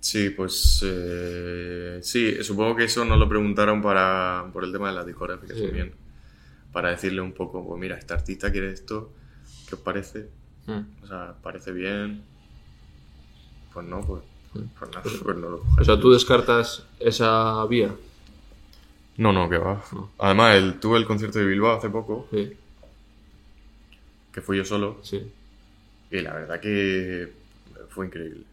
Sí, 0.00 0.30
pues 0.30 0.82
eh, 0.84 1.98
sí, 2.02 2.42
supongo 2.44 2.76
que 2.76 2.84
eso 2.84 3.04
nos 3.04 3.18
lo 3.18 3.28
preguntaron 3.28 3.80
para, 3.82 4.48
por 4.52 4.62
el 4.64 4.72
tema 4.72 4.88
de 4.88 4.94
la 4.94 5.04
discográfica 5.04 5.54
Sí. 5.54 5.62
también. 5.62 5.94
Para 6.72 6.90
decirle 6.90 7.20
un 7.22 7.32
poco, 7.32 7.66
pues 7.66 7.80
mira, 7.80 7.96
este 7.96 8.14
artista 8.14 8.52
quiere 8.52 8.70
esto, 8.72 9.12
¿qué 9.68 9.74
os 9.76 9.80
parece? 9.80 10.28
Mm. 10.66 11.02
O 11.02 11.06
sea, 11.06 11.36
¿parece 11.42 11.72
bien? 11.72 12.22
Pues 13.76 13.86
no, 13.88 14.00
pues, 14.00 14.22
pues 14.54 14.90
nada, 14.90 15.02
pues 15.02 15.36
no 15.36 15.50
lo 15.50 15.62
O 15.78 15.84
sea, 15.84 16.00
tú 16.00 16.10
descartas 16.10 16.86
esa 16.98 17.62
vía. 17.66 17.94
No, 19.18 19.34
no, 19.34 19.50
que 19.50 19.58
va. 19.58 19.84
No. 19.92 20.12
Además, 20.16 20.54
el, 20.56 20.80
tuve 20.80 20.96
el 20.96 21.04
concierto 21.04 21.38
de 21.40 21.44
Bilbao 21.44 21.76
hace 21.76 21.90
poco, 21.90 22.26
Sí, 22.30 22.56
que 24.32 24.40
fui 24.40 24.56
yo 24.56 24.64
solo, 24.64 24.98
sí. 25.02 25.30
y 26.10 26.20
la 26.22 26.32
verdad 26.32 26.58
que 26.58 27.34
fue 27.90 28.06
increíble. 28.06 28.44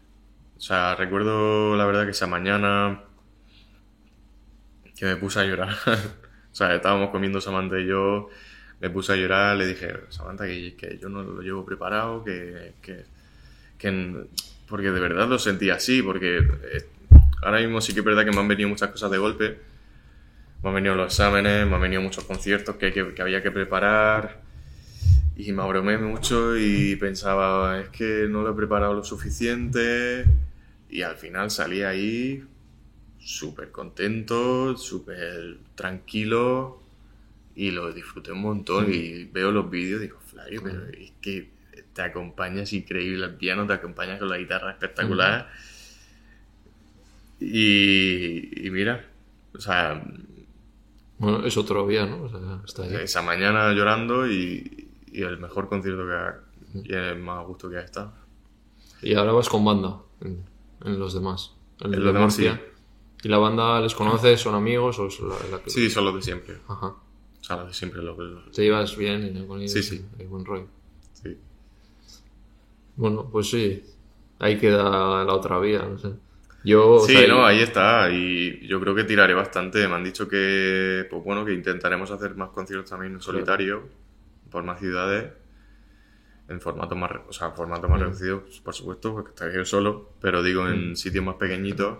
O 0.58 0.60
sea, 0.60 0.94
recuerdo 0.94 1.74
la 1.74 1.86
verdad 1.86 2.04
que 2.04 2.10
esa 2.10 2.26
mañana 2.26 3.00
que 4.94 5.06
me 5.06 5.16
puse 5.16 5.40
a 5.40 5.44
llorar. 5.44 5.74
o 5.86 6.54
sea, 6.54 6.74
estábamos 6.74 7.08
comiendo 7.08 7.40
Samantha 7.40 7.80
y 7.80 7.86
yo, 7.86 8.28
me 8.78 8.90
puse 8.90 9.14
a 9.14 9.16
llorar, 9.16 9.56
le 9.56 9.68
dije, 9.68 9.90
Samantha, 10.10 10.44
que, 10.44 10.76
que 10.76 10.98
yo 10.98 11.08
no 11.08 11.22
lo 11.22 11.40
llevo 11.40 11.64
preparado, 11.64 12.22
que, 12.22 12.74
que, 12.82 13.06
que 13.78 13.88
Porque 14.68 14.90
de 14.90 15.00
verdad 15.00 15.28
lo 15.28 15.38
sentí 15.38 15.70
así, 15.70 16.02
porque 16.02 16.38
eh, 16.38 16.86
ahora 17.42 17.60
mismo 17.60 17.80
sí 17.80 17.92
que 17.92 18.00
es 18.00 18.04
verdad 18.04 18.24
que 18.24 18.30
me 18.30 18.40
han 18.40 18.48
venido 18.48 18.68
muchas 18.68 18.90
cosas 18.90 19.10
de 19.10 19.18
golpe. 19.18 19.58
Me 20.62 20.68
han 20.70 20.74
venido 20.74 20.94
los 20.94 21.12
exámenes, 21.12 21.66
me 21.66 21.74
han 21.74 21.80
venido 21.80 22.00
muchos 22.00 22.24
conciertos 22.24 22.76
que, 22.76 22.92
que, 22.92 23.14
que 23.14 23.22
había 23.22 23.42
que 23.42 23.50
preparar. 23.50 24.42
Y 25.36 25.52
me 25.52 25.62
abrumé 25.62 25.98
mucho 25.98 26.56
y 26.56 26.96
pensaba, 26.96 27.80
es 27.80 27.88
que 27.88 28.26
no 28.28 28.42
lo 28.42 28.52
he 28.52 28.54
preparado 28.54 28.94
lo 28.94 29.04
suficiente. 29.04 30.24
Y 30.88 31.02
al 31.02 31.16
final 31.16 31.50
salí 31.50 31.82
ahí 31.82 32.44
súper 33.18 33.70
contento, 33.70 34.76
súper 34.76 35.58
tranquilo 35.74 36.82
y 37.56 37.70
lo 37.70 37.92
disfruté 37.92 38.32
un 38.32 38.42
montón. 38.42 38.92
Y 38.92 39.24
veo 39.24 39.50
los 39.50 39.68
vídeos 39.70 40.00
y 40.00 40.04
digo, 40.04 40.18
Flavio, 40.20 40.62
pero 40.62 40.84
es 40.88 41.12
que 41.20 41.53
te 41.94 42.02
acompañas 42.02 42.72
increíble 42.72 43.24
al 43.24 43.36
piano, 43.36 43.66
te 43.66 43.72
acompañas 43.72 44.18
con 44.18 44.28
la 44.28 44.36
guitarra 44.38 44.72
espectacular. 44.72 45.48
Y, 47.40 48.66
y 48.66 48.70
mira, 48.70 49.04
o 49.54 49.60
sea, 49.60 50.02
Bueno, 51.18 51.44
es 51.44 51.56
otro 51.56 51.86
vía, 51.86 52.06
¿no? 52.06 52.22
O 52.24 52.28
sea, 52.28 52.60
está 52.64 52.82
ahí. 52.84 52.94
esa 53.04 53.22
mañana 53.22 53.72
llorando 53.72 54.26
y, 54.30 54.88
y 55.12 55.22
el 55.22 55.38
mejor 55.38 55.68
concierto 55.68 56.06
que 56.06 56.12
ha, 56.14 56.40
y 56.84 56.92
el 56.92 57.18
más 57.18 57.46
gusto 57.46 57.70
que 57.70 57.76
ha 57.78 57.82
estado. 57.82 58.12
Y 59.02 59.14
ahora 59.14 59.32
vas 59.32 59.48
con 59.48 59.64
banda 59.64 59.98
en, 60.20 60.42
en 60.84 60.98
los 60.98 61.12
demás. 61.14 61.52
En, 61.80 61.88
En 61.88 61.94
el 61.94 62.00
los 62.04 62.12
de 62.14 62.18
demás, 62.18 62.38
Murcia. 62.38 62.62
¿Y 63.22 63.28
la 63.28 63.38
banda 63.38 63.80
les 63.80 63.94
conoces? 63.94 64.40
¿Son 64.40 64.54
amigos? 64.54 64.98
¿O 64.98 65.06
es 65.08 65.20
la, 65.20 65.36
la 65.50 65.62
que- 65.62 65.70
Sí, 65.70 65.90
son 65.90 66.04
los 66.04 66.14
de 66.14 66.22
siempre. 66.22 66.56
Ajá. 66.68 66.86
O 66.88 67.42
sea, 67.46 67.56
los 67.56 67.68
de 67.68 67.74
siempre. 67.74 68.02
Los, 68.02 68.16
los- 68.18 68.50
¿Te 68.52 68.62
llevas 68.62 68.96
bien 68.96 69.46
con 69.46 69.58
ellos? 69.60 69.72
Sí, 69.72 69.82
sí. 69.82 70.04
Hay 70.18 70.26
buen 70.26 70.44
rollo. 70.44 70.66
Bueno, 72.96 73.28
pues 73.30 73.50
sí. 73.50 73.82
Ahí 74.38 74.58
queda 74.58 75.24
la 75.24 75.32
otra 75.34 75.58
vía, 75.58 75.82
no 75.82 75.98
sé. 75.98 76.10
Yo, 76.64 76.94
o 76.94 77.06
Sí, 77.06 77.12
sea, 77.12 77.28
no, 77.28 77.44
ahí 77.44 77.60
está. 77.60 78.10
Y 78.10 78.66
yo 78.66 78.80
creo 78.80 78.94
que 78.94 79.04
tiraré 79.04 79.34
bastante. 79.34 79.86
Me 79.88 79.94
han 79.94 80.04
dicho 80.04 80.28
que, 80.28 81.06
pues 81.10 81.22
bueno, 81.24 81.44
que 81.44 81.52
intentaremos 81.52 82.10
hacer 82.10 82.34
más 82.36 82.50
conciertos 82.50 82.90
también 82.90 83.12
en 83.14 83.20
solitario, 83.20 83.82
por 84.50 84.64
más 84.64 84.80
ciudades, 84.80 85.32
en 86.48 86.60
formato 86.60 86.94
más, 86.94 87.10
o 87.28 87.32
sea, 87.32 87.50
formato 87.50 87.88
más 87.88 87.98
Mm. 88.00 88.02
reducido, 88.04 88.44
por 88.62 88.74
supuesto, 88.74 89.12
porque 89.12 89.30
estaré 89.30 89.54
yo 89.56 89.64
solo, 89.64 90.10
pero 90.20 90.42
digo 90.42 90.68
en 90.68 90.96
sitios 90.96 91.24
más 91.24 91.36
pequeñitos, 91.36 91.98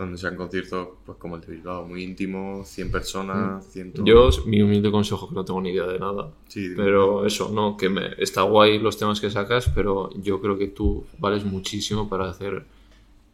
donde 0.00 0.18
sean 0.18 0.36
conciertos, 0.36 0.88
pues 1.06 1.18
como 1.18 1.36
el 1.36 1.42
de 1.42 1.48
Bilbao, 1.52 1.86
muy 1.86 2.02
íntimos, 2.02 2.68
100 2.68 2.90
personas, 2.90 3.66
100... 3.72 3.94
Mm. 3.98 4.04
Yo, 4.04 4.28
mi 4.46 4.60
humilde 4.62 4.90
consejo, 4.90 5.28
que 5.28 5.34
no 5.34 5.44
tengo 5.44 5.60
ni 5.60 5.70
idea 5.70 5.86
de 5.86 5.98
nada. 5.98 6.32
Sí. 6.48 6.70
Pero 6.76 7.24
eso, 7.26 7.50
no, 7.52 7.76
que 7.76 7.88
me, 7.88 8.10
está 8.18 8.42
guay 8.42 8.78
los 8.78 8.96
temas 8.98 9.20
que 9.20 9.30
sacas, 9.30 9.70
pero 9.74 10.10
yo 10.20 10.40
creo 10.40 10.58
que 10.58 10.68
tú 10.68 11.04
vales 11.18 11.44
muchísimo 11.44 12.08
para 12.08 12.28
hacer 12.28 12.64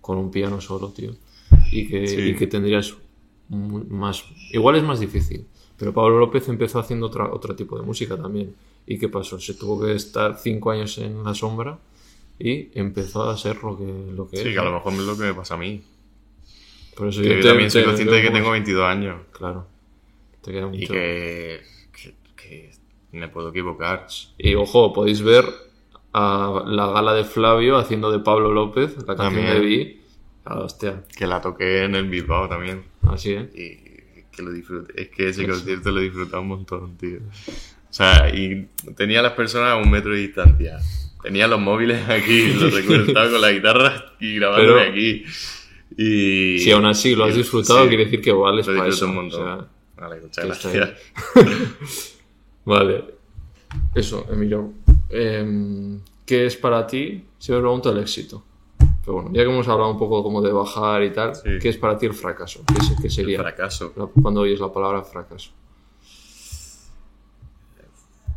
con 0.00 0.18
un 0.18 0.30
piano 0.30 0.60
solo, 0.60 0.88
tío. 0.90 1.12
Y 1.72 1.88
que, 1.88 2.06
Sí. 2.06 2.20
y 2.20 2.34
que 2.36 2.46
tendrías 2.46 2.94
más... 3.48 4.24
Igual 4.52 4.76
es 4.76 4.82
más 4.82 5.00
difícil, 5.00 5.46
pero 5.78 5.92
Pablo 5.94 6.18
López 6.18 6.48
empezó 6.48 6.78
haciendo 6.78 7.06
otra, 7.06 7.32
otro 7.32 7.54
tipo 7.56 7.78
de 7.78 7.84
música 7.84 8.16
también. 8.16 8.54
¿Y 8.86 8.98
qué 8.98 9.08
pasó? 9.08 9.38
Se 9.40 9.54
tuvo 9.54 9.80
que 9.84 9.94
estar 9.94 10.36
cinco 10.38 10.70
años 10.70 10.98
en 10.98 11.24
la 11.24 11.34
sombra 11.34 11.78
y 12.38 12.68
empezó 12.78 13.24
a 13.28 13.36
ser 13.36 13.62
lo 13.62 13.76
que, 13.76 14.12
lo 14.14 14.28
que 14.28 14.36
Sí, 14.36 14.48
es. 14.48 14.54
que 14.54 14.58
a 14.60 14.64
lo 14.64 14.72
mejor 14.74 14.92
es 14.92 14.98
lo 15.00 15.16
que 15.16 15.24
me 15.24 15.34
pasa 15.34 15.54
a 15.54 15.56
mí. 15.58 15.82
Por 16.96 17.08
eso 17.08 17.20
Que 17.22 17.28
yo 17.28 17.34
te- 17.40 17.48
también 17.48 17.70
soy 17.70 17.82
te 17.82 17.86
consciente 17.86 18.14
de 18.14 18.22
que 18.22 18.30
tengo 18.30 18.50
22 18.50 18.84
años. 18.84 19.16
Claro. 19.32 19.66
Te 20.42 20.52
queda 20.52 20.66
mucho. 20.66 20.78
Y 20.82 20.86
que, 20.86 21.60
que, 21.92 22.14
que 22.36 22.70
me 23.12 23.28
puedo 23.28 23.50
equivocar. 23.50 24.06
Y 24.38 24.54
ojo, 24.54 24.92
podéis 24.92 25.20
ver 25.22 25.44
a 26.12 26.62
la 26.66 26.86
gala 26.92 27.12
de 27.14 27.24
Flavio 27.24 27.76
haciendo 27.76 28.10
de 28.10 28.20
Pablo 28.20 28.52
López, 28.52 28.96
la 29.06 29.16
canción 29.16 29.44
También. 29.44 29.52
de 29.54 29.60
Vi. 29.60 30.00
Ah, 30.44 30.60
hostia, 30.60 31.02
Que 31.16 31.26
la 31.26 31.40
toqué 31.40 31.82
en 31.84 31.94
el 31.96 32.08
Bilbao 32.08 32.48
también. 32.48 32.84
así, 33.08 33.32
¿eh? 33.32 33.50
Y 33.54 34.22
que 34.34 34.42
lo 34.42 34.50
disfruté. 34.52 35.02
Es 35.02 35.08
que 35.08 35.28
ese 35.30 35.46
concierto 35.46 35.90
lo 35.90 36.00
he 36.00 36.04
disfrutado 36.04 36.42
un 36.42 36.48
montón, 36.48 36.96
tío. 36.96 37.18
O 37.18 37.92
sea, 37.92 38.28
y 38.34 38.68
tenía 38.96 39.20
a 39.20 39.22
las 39.22 39.32
personas 39.32 39.72
a 39.72 39.76
un 39.76 39.90
metro 39.90 40.12
de 40.12 40.18
distancia. 40.20 40.78
Tenía 41.22 41.48
los 41.48 41.58
móviles 41.60 42.08
aquí, 42.08 42.52
los 42.60 42.72
recuerdo, 42.72 43.06
estaba 43.06 43.30
con 43.30 43.40
la 43.40 43.50
guitarra 43.52 44.12
y 44.20 44.36
grabando 44.36 44.74
Pero- 44.76 44.90
aquí. 44.90 45.24
Y... 45.96 46.58
Si 46.58 46.70
aún 46.70 46.84
así 46.84 47.14
lo 47.14 47.24
has 47.24 47.34
disfrutado, 47.34 47.82
sí, 47.82 47.88
quiere 47.88 48.04
decir 48.04 48.20
que 48.20 48.32
vales 48.32 48.66
para 48.66 48.86
eso. 48.86 49.06
un 49.06 49.14
montón. 49.14 49.40
o 49.42 49.56
sea, 49.56 49.66
Vale, 49.96 50.20
muchas 50.20 50.44
gracias. 50.44 50.90
vale. 52.66 53.04
Eso, 53.94 54.26
Emilio. 54.30 54.72
Em, 55.08 55.98
¿Qué 56.26 56.46
es 56.46 56.56
para 56.56 56.86
ti? 56.86 57.24
Si 57.38 57.50
me 57.52 57.58
pregunto 57.60 57.90
el 57.90 57.98
éxito. 57.98 58.42
Pero 59.02 59.14
bueno, 59.14 59.30
ya 59.32 59.42
que 59.44 59.50
hemos 59.50 59.66
hablado 59.68 59.90
un 59.90 59.98
poco 59.98 60.22
como 60.22 60.42
de 60.42 60.52
bajar 60.52 61.02
y 61.04 61.10
tal, 61.12 61.34
Sí. 61.34 61.58
¿qué 61.60 61.68
es 61.70 61.76
para 61.78 61.96
ti 61.96 62.06
el 62.06 62.12
fracaso? 62.14 62.62
¿Qué, 62.66 62.74
es- 62.78 63.00
qué 63.00 63.06
El 63.06 63.12
sería 63.12 63.38
fracaso. 63.40 63.92
cuando 64.20 64.40
oyes 64.42 64.60
la 64.60 64.70
palabra 64.72 65.02
fracaso? 65.02 65.50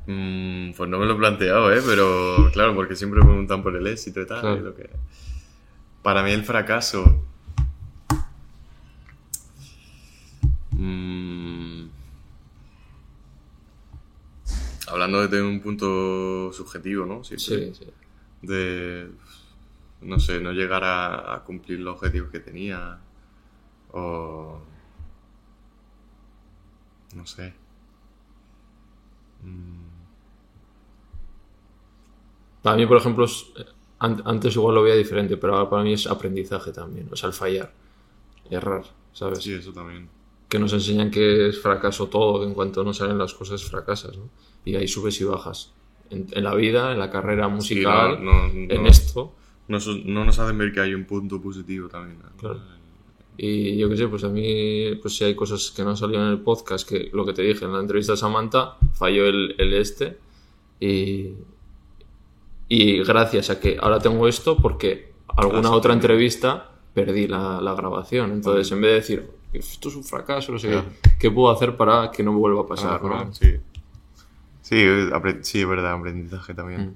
Mm, 0.07 0.71
pues 0.73 0.89
no 0.89 0.97
me 0.97 1.05
lo 1.05 1.13
he 1.13 1.17
planteado, 1.17 1.73
¿eh? 1.73 1.81
Pero 1.85 2.49
claro, 2.51 2.73
porque 2.73 2.95
siempre 2.95 3.21
preguntan 3.21 3.61
por 3.61 3.75
el 3.75 3.85
éxito 3.87 4.21
y 4.21 4.25
tal. 4.27 4.41
Claro. 4.41 4.57
y 4.57 4.61
lo 4.61 4.75
que... 4.75 4.89
Para 6.01 6.23
mí 6.23 6.31
el 6.31 6.43
fracaso... 6.43 7.25
Mm, 10.79 11.89
Hablando 14.87 15.21
desde 15.21 15.41
un 15.41 15.61
punto 15.61 16.51
subjetivo, 16.51 17.05
¿no? 17.05 17.23
Siempre. 17.23 17.73
Sí, 17.73 17.85
sí. 17.85 17.91
De, 18.41 19.09
no 20.01 20.19
sé, 20.19 20.39
no 20.39 20.51
llegar 20.53 20.83
a, 20.83 21.35
a 21.35 21.43
cumplir 21.43 21.79
los 21.79 21.95
objetivos 21.95 22.31
que 22.31 22.39
tenía. 22.39 22.99
O... 23.93 24.61
No 27.15 27.25
sé. 27.25 27.53
Mm, 29.45 29.89
Para 32.61 32.75
mí, 32.77 32.85
por 32.85 32.97
ejemplo, 32.97 33.25
es- 33.25 33.45
an- 33.99 34.21
antes 34.25 34.55
igual 34.55 34.75
lo 34.75 34.83
veía 34.83 34.95
diferente, 34.95 35.37
pero 35.37 35.55
ahora 35.55 35.69
para 35.69 35.83
mí 35.83 35.93
es 35.93 36.07
aprendizaje 36.07 36.71
también. 36.71 37.07
O 37.11 37.15
sea, 37.15 37.27
el 37.27 37.33
fallar, 37.33 37.71
errar, 38.49 38.85
¿sabes? 39.13 39.39
Sí, 39.43 39.53
eso 39.53 39.73
también. 39.73 40.09
Que 40.49 40.59
nos 40.59 40.73
enseñan 40.73 41.11
que 41.11 41.47
es 41.47 41.61
fracaso 41.61 42.07
todo, 42.07 42.41
que 42.41 42.47
en 42.47 42.53
cuanto 42.53 42.83
no 42.83 42.93
salen 42.93 43.17
las 43.17 43.33
cosas 43.33 43.63
fracasas, 43.63 44.17
¿no? 44.17 44.29
Y 44.65 44.75
hay 44.75 44.87
subes 44.87 45.21
y 45.21 45.23
bajas. 45.23 45.73
En, 46.09 46.27
en 46.31 46.43
la 46.43 46.55
vida, 46.55 46.91
en 46.91 46.99
la 46.99 47.09
carrera 47.09 47.47
musical, 47.47 48.23
no, 48.23 48.47
no, 48.47 48.53
en 48.53 48.87
esto. 48.87 49.35
No, 49.69 49.77
nos 50.25 50.39
hacen 50.39 50.57
ver 50.57 50.73
que 50.73 50.79
hay 50.79 50.95
un 50.95 51.05
punto 51.05 51.39
positivo 51.39 51.87
también. 51.87 52.19
Claro. 52.37 52.59
Y 53.37 53.77
yo 53.77 53.87
qué 53.87 53.95
sé, 53.95 54.07
pues 54.07 54.23
a 54.23 54.29
mí, 54.29 54.95
pues 55.01 55.15
si 55.15 55.23
hay 55.23 55.35
cosas 55.35 55.71
que 55.71 55.83
no 55.83 55.91
han 55.91 55.97
salido 55.97 56.21
en 56.25 56.29
el 56.29 56.39
podcast, 56.39 56.89
que 56.89 57.09
lo 57.13 57.23
que 57.25 57.33
te 57.33 57.43
dije 57.43 57.63
en 57.65 57.73
la 57.73 57.79
entrevista 57.79 58.13
a 58.13 58.17
Samantha, 58.17 58.77
falló 58.93 59.27
el, 59.27 59.55
el 59.59 59.73
este. 59.75 60.17
Y, 60.79 61.35
y 62.67 63.03
gracias 63.03 63.51
a 63.51 63.59
que 63.59 63.77
ahora 63.79 63.99
tengo 63.99 64.27
esto, 64.27 64.57
porque 64.57 65.13
alguna 65.37 65.69
Ah, 65.69 65.71
sí, 65.71 65.77
otra 65.77 65.93
entrevista 65.93 66.71
perdí 66.93 67.27
la, 67.27 67.61
la 67.61 67.75
grabación. 67.75 68.31
Entonces, 68.31 68.71
en 68.71 68.81
vez 68.81 68.89
de 68.89 68.95
decir, 68.95 69.29
esto 69.53 69.89
es 69.89 69.95
un 69.95 70.03
fracaso, 70.03 70.51
no 70.51 70.59
sé 70.59 70.69
qué, 70.69 70.83
¿qué 71.19 71.31
puedo 71.31 71.51
hacer 71.53 71.75
para 71.77 72.11
que 72.11 72.23
no 72.23 72.33
vuelva 72.33 72.61
a 72.61 72.67
pasar? 72.67 73.01
¿no? 73.03 73.33
sí. 73.33 73.57
Sí, 74.61 74.85
sí, 75.41 75.61
es 75.61 75.67
verdad, 75.67 75.93
aprendizaje 75.93 76.53
también. 76.53 76.89
Mm. 76.89 76.95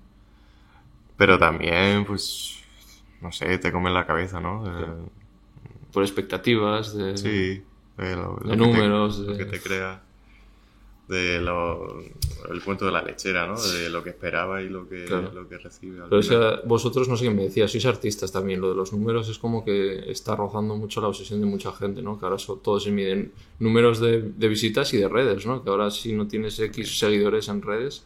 Pero 1.17 1.39
también, 1.39 2.05
pues, 2.05 2.59
no 3.21 3.31
sé, 3.31 3.57
te 3.57 3.71
comen 3.71 3.93
la 3.93 4.05
cabeza, 4.05 4.39
¿no? 4.39 4.63
Eh, 4.67 4.85
Por 5.91 6.03
expectativas, 6.03 6.95
de, 6.95 7.17
Sí, 7.17 7.63
de, 7.97 8.15
lo- 8.15 8.37
lo 8.37 8.49
de 8.49 8.49
te- 8.51 8.57
números, 8.57 9.19
lo 9.19 9.37
que 9.37 9.45
te 9.45 9.59
crea. 9.59 10.01
De 11.07 11.41
lo, 11.41 11.99
el 12.49 12.61
cuento 12.63 12.85
de 12.85 12.91
la 12.93 13.01
lechera, 13.03 13.45
¿no? 13.45 13.61
De 13.61 13.89
lo 13.89 14.01
que 14.03 14.11
esperaba 14.11 14.61
y 14.61 14.69
lo 14.69 14.87
que, 14.87 15.03
Claro. 15.05 15.31
lo 15.33 15.47
que 15.49 15.57
recibe. 15.57 16.01
al 16.01 16.09
Pero 16.09 16.19
o 16.19 16.23
final. 16.23 16.41
sea, 16.55 16.61
vosotros, 16.65 17.09
no 17.09 17.17
sé 17.17 17.25
qué 17.25 17.29
me 17.31 17.43
decía, 17.43 17.67
sois 17.67 17.85
artistas 17.85 18.31
también. 18.31 18.61
Lo 18.61 18.69
de 18.69 18.75
los 18.75 18.93
números 18.93 19.27
es 19.27 19.37
como 19.37 19.65
que 19.65 20.09
está 20.09 20.35
rozando 20.35 20.75
mucho 20.77 21.01
la 21.01 21.09
obsesión 21.09 21.41
de 21.41 21.45
mucha 21.45 21.73
gente, 21.73 22.01
¿no? 22.01 22.17
Que 22.17 22.25
ahora 22.25 22.37
so- 22.39 22.55
todo 22.55 22.79
se 22.79 22.91
miden 22.91 23.33
números 23.59 23.99
de, 23.99 24.21
de 24.21 24.47
visitas 24.47 24.93
y 24.93 24.97
de 24.97 25.09
redes, 25.09 25.45
¿no? 25.45 25.61
Que 25.63 25.69
ahora 25.69 25.91
si 25.91 26.13
no 26.13 26.27
tienes 26.27 26.57
X 26.59 26.97
seguidores 26.99 27.49
en 27.49 27.61
redes, 27.61 28.05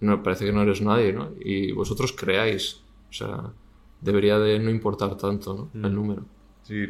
no, 0.00 0.22
parece 0.22 0.44
que 0.46 0.52
no 0.52 0.62
eres 0.62 0.80
nadie, 0.82 1.12
¿no? 1.12 1.30
Y 1.40 1.72
vosotros 1.72 2.12
creáis. 2.12 2.80
O 3.08 3.12
sea, 3.12 3.52
debería 4.00 4.38
de 4.40 4.58
no 4.58 4.70
importar 4.70 5.16
tanto, 5.16 5.70
¿no? 5.72 5.86
El 5.88 5.94
número. 5.94 6.24
Sí, 6.66 6.84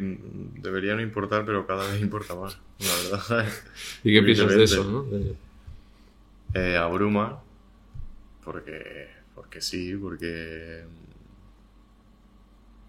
debería 0.55 0.95
no 0.95 1.01
importar, 1.01 1.45
pero 1.45 1.67
cada 1.67 1.87
vez 1.91 2.01
importa 2.01 2.33
más, 2.33 2.57
la 2.79 3.17
verdad. 3.19 3.47
¿Y 4.03 4.11
qué 4.11 4.23
piensas 4.23 4.49
de 4.49 4.63
eso, 4.63 4.83
no? 4.83 5.05
Eh, 6.55 6.75
abruma, 6.77 7.39
porque, 8.43 9.07
porque 9.35 9.61
sí, 9.61 9.93
porque, 9.95 10.83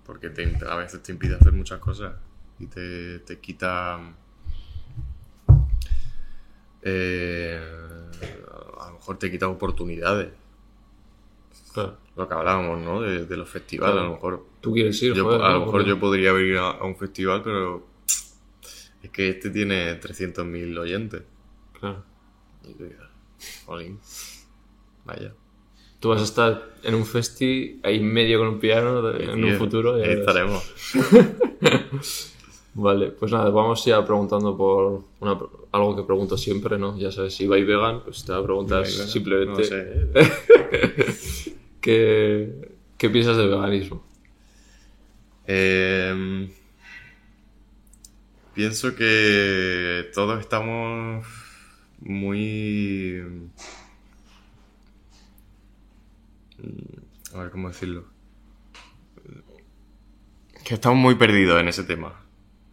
porque 0.06 0.30
te, 0.30 0.56
a 0.66 0.76
veces 0.76 1.02
te 1.02 1.12
impide 1.12 1.34
hacer 1.34 1.52
muchas 1.52 1.78
cosas 1.78 2.14
y 2.58 2.66
te, 2.66 3.18
te 3.18 3.38
quita... 3.38 4.00
eh, 6.82 7.60
a 8.80 8.86
lo 8.88 8.94
mejor 8.94 9.18
te 9.18 9.30
quita 9.30 9.48
oportunidades. 9.48 10.30
Claro. 11.74 11.98
Lo 12.16 12.26
que 12.28 12.34
hablábamos, 12.34 12.80
¿no? 12.80 13.02
De, 13.02 13.26
de 13.26 13.36
los 13.36 13.48
festivales, 13.48 13.92
Claro. 13.94 14.06
a 14.06 14.08
lo 14.08 14.14
mejor 14.14 14.46
Tú 14.60 14.72
quieres 14.72 15.00
ir, 15.02 15.14
yo, 15.14 15.24
joder, 15.24 15.40
a 15.42 15.52
lo 15.54 15.60
mejor 15.66 15.84
yo 15.84 15.98
podría 16.00 16.32
ir 16.40 16.56
a, 16.58 16.70
a 16.70 16.84
un 16.84 16.96
festival, 16.96 17.42
pero 17.42 17.86
es 19.02 19.10
que 19.10 19.28
este 19.30 19.50
tiene 19.50 20.00
300.000 20.00 20.76
oyentes. 20.78 21.22
Claro. 21.78 22.02
Jolín, 23.66 23.98
vaya. 25.04 25.32
Tú 26.00 26.10
vas 26.10 26.20
a 26.20 26.24
estar 26.24 26.74
en 26.82 26.94
un 26.94 27.04
festi 27.06 27.80
ahí 27.82 27.98
medio 28.00 28.38
con 28.38 28.48
un 28.48 28.58
piano 28.60 29.00
de- 29.02 29.24
en 29.24 29.44
un 29.44 29.54
futuro. 29.56 29.94
ahí 29.94 30.02
estaremos. 30.10 30.62
Vale, 32.74 33.08
pues 33.10 33.32
nada, 33.32 33.50
vamos 33.50 33.84
ya 33.84 34.04
preguntando 34.04 34.56
por 34.56 35.02
una, 35.18 35.36
algo 35.72 35.96
que 35.96 36.02
pregunto 36.04 36.36
siempre, 36.36 36.78
¿no? 36.78 36.96
Ya 36.96 37.10
sabes, 37.10 37.34
si 37.34 37.46
vais 37.48 37.66
vegan, 37.66 38.04
pues 38.04 38.24
te 38.24 38.30
voy 38.32 38.40
a 38.40 38.44
preguntar 38.44 38.82
Venga, 38.84 39.06
simplemente 39.06 39.50
no 39.50 39.64
sé. 39.64 40.08
¿qué, 41.80 42.70
qué 42.96 43.10
piensas 43.10 43.36
del 43.36 43.48
veganismo. 43.48 44.04
Eh, 45.50 46.48
pienso 48.54 48.94
que 48.94 50.10
todos 50.14 50.38
estamos 50.40 51.26
muy... 52.00 53.22
mm, 56.58 57.36
A 57.36 57.42
ver 57.42 57.50
cómo 57.50 57.68
decirlo. 57.68 58.04
Que 60.64 60.74
estamos 60.74 60.98
muy 60.98 61.14
perdidos 61.14 61.60
en 61.60 61.68
ese 61.68 61.84
tema. 61.84 62.24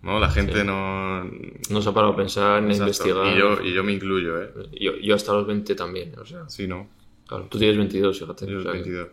¿No? 0.01 0.19
La 0.19 0.29
gente 0.29 0.63
no... 0.63 1.23
No 1.23 1.81
se 1.81 1.89
ha 1.89 1.93
parado 1.93 2.13
a 2.13 2.15
pensar 2.15 2.61
ni 2.61 2.73
a 2.73 2.77
investigar. 2.77 3.25
Y 3.35 3.39
yo, 3.39 3.61
y 3.63 3.73
yo 3.73 3.83
me 3.83 3.93
incluyo, 3.93 4.39
¿eh? 4.41 4.51
Yo- 4.79 4.97
yo 4.97 5.15
hasta 5.15 5.33
los 5.33 5.47
20 5.47 5.73
también, 5.75 6.13
o 6.19 6.25
sea, 6.25 6.47
Sí, 6.47 6.67
¿no? 6.67 6.87
claro, 7.25 7.47
tú 7.49 7.57
tienes 7.57 7.77
22, 7.77 8.19
fíjate. 8.19 8.45
Yo 8.47 8.59
o 8.59 8.61
sea 8.61 8.71
que- 8.73 8.77
22. 8.79 9.07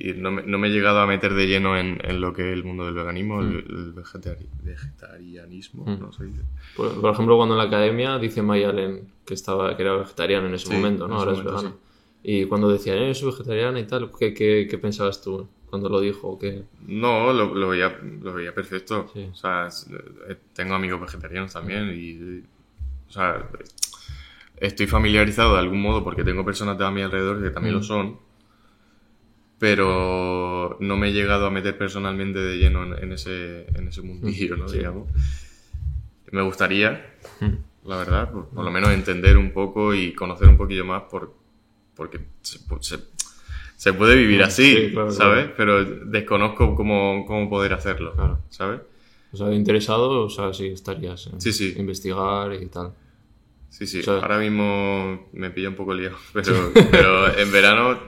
Y 0.00 0.12
no 0.12 0.30
me, 0.30 0.42
no 0.44 0.58
me 0.58 0.68
he 0.68 0.70
llegado 0.70 1.00
a 1.00 1.06
meter 1.06 1.34
de 1.34 1.46
lleno 1.48 1.76
en, 1.76 1.98
en 2.04 2.20
lo 2.20 2.32
que 2.32 2.48
es 2.50 2.52
el 2.56 2.62
mundo 2.64 2.84
del 2.84 2.94
veganismo, 2.94 3.38
Mm. 3.42 3.48
el, 3.50 3.56
el 3.56 3.94
vegetari- 3.94 4.46
vegetarianismo, 4.62 5.84
¿no? 5.98 6.12
Se 6.12 6.24
dice. 6.24 6.40
Por, 6.76 7.00
por 7.00 7.12
ejemplo, 7.12 7.36
cuando 7.36 7.54
en 7.54 7.58
la 7.58 7.64
academia 7.64 8.18
dice 8.18 8.42
Mayalen 8.42 9.08
que 9.26 9.34
estaba 9.34 9.76
que 9.76 9.82
era 9.82 9.96
vegetariano 9.96 10.46
en 10.46 10.54
ese 10.54 10.66
Sí, 10.68 10.72
momento, 10.74 11.08
¿no? 11.08 11.16
Ahora 11.16 11.32
es 11.32 11.42
vegano. 11.44 11.76
Y 12.22 12.44
cuando 12.46 12.68
decía, 12.70 12.94
eh, 12.96 13.14
soy 13.14 13.30
vegetariana 13.32 13.80
y 13.80 13.84
tal, 13.86 14.10
¿qué, 14.18 14.34
qué, 14.34 14.66
qué 14.70 14.78
pensabas 14.78 15.20
tú 15.22 15.48
cuando 15.70 15.88
lo 15.88 16.00
dijo? 16.00 16.38
¿Qué? 16.38 16.62
No, 16.86 17.32
lo, 17.32 17.54
lo 17.54 17.68
veía, 17.68 17.98
lo 18.22 18.32
veía 18.32 18.54
perfecto. 18.54 19.10
Sí. 19.12 19.28
O 19.32 19.34
sea, 19.34 19.68
eh, 20.28 20.36
tengo 20.52 20.74
amigos 20.74 21.00
vegetarianos 21.00 21.52
también 21.52 21.90
y... 21.96 22.42
O 23.08 23.10
sea, 23.10 23.48
estoy 24.58 24.86
familiarizado 24.86 25.54
de 25.54 25.60
algún 25.60 25.80
modo 25.80 26.02
porque 26.04 26.24
tengo 26.24 26.44
personas 26.44 26.80
a 26.80 26.90
mi 26.90 27.02
alrededor 27.02 27.42
que 27.42 27.50
también 27.50 27.74
Mm. 27.74 27.78
lo 27.78 27.82
son. 27.84 28.27
Pero 29.58 30.76
no 30.80 30.96
me 30.96 31.08
he 31.08 31.12
llegado 31.12 31.46
a 31.46 31.50
meter 31.50 31.76
personalmente 31.76 32.38
de 32.38 32.58
lleno 32.58 32.84
en, 32.84 33.02
en 33.04 33.12
ese, 33.12 33.66
en 33.76 33.88
ese 33.88 34.02
mundillo, 34.02 34.56
¿no? 34.56 34.68
Sí. 34.68 34.78
Digamos. 34.78 35.08
Me 36.30 36.42
gustaría, 36.42 37.14
la 37.84 37.96
verdad, 37.96 38.30
por, 38.30 38.48
por 38.48 38.64
lo 38.64 38.70
menos 38.70 38.90
entender 38.90 39.36
un 39.36 39.50
poco 39.50 39.94
y 39.94 40.12
conocer 40.14 40.48
un 40.48 40.56
poquillo 40.56 40.84
más 40.84 41.02
por, 41.10 41.34
porque 41.96 42.20
se, 42.42 42.58
se- 42.80 42.98
se 43.76 43.92
puede 43.92 44.14
vivir 44.16 44.42
así, 44.42 44.74
Sí, 44.76 44.90
claro, 44.92 45.10
¿sabes? 45.10 45.50
Pero 45.56 45.84
desconozco 45.84 46.74
cómo, 46.74 47.24
cómo 47.26 47.48
poder 47.48 47.72
hacerlo, 47.72 48.12
Claro. 48.14 48.40
¿sabes? 48.50 48.80
O 49.32 49.36
sea, 49.36 49.52
interesado, 49.52 50.22
o 50.24 50.30
sea, 50.30 50.52
sí 50.52 50.66
estarías 50.68 51.26
en 51.28 51.40
Sí, 51.40 51.52
sí. 51.52 51.74
investigar 51.78 52.52
y 52.54 52.66
tal. 52.66 52.92
Sí, 53.70 53.86
sí. 53.86 54.00
O 54.00 54.02
sea- 54.02 54.14
Ahora 54.20 54.38
mismo 54.38 55.28
me 55.32 55.50
pilla 55.50 55.68
un 55.70 55.76
poco 55.76 55.94
liado, 55.94 56.16
pero, 56.32 56.72
pero 56.90 57.38
en 57.38 57.50
verano, 57.52 57.98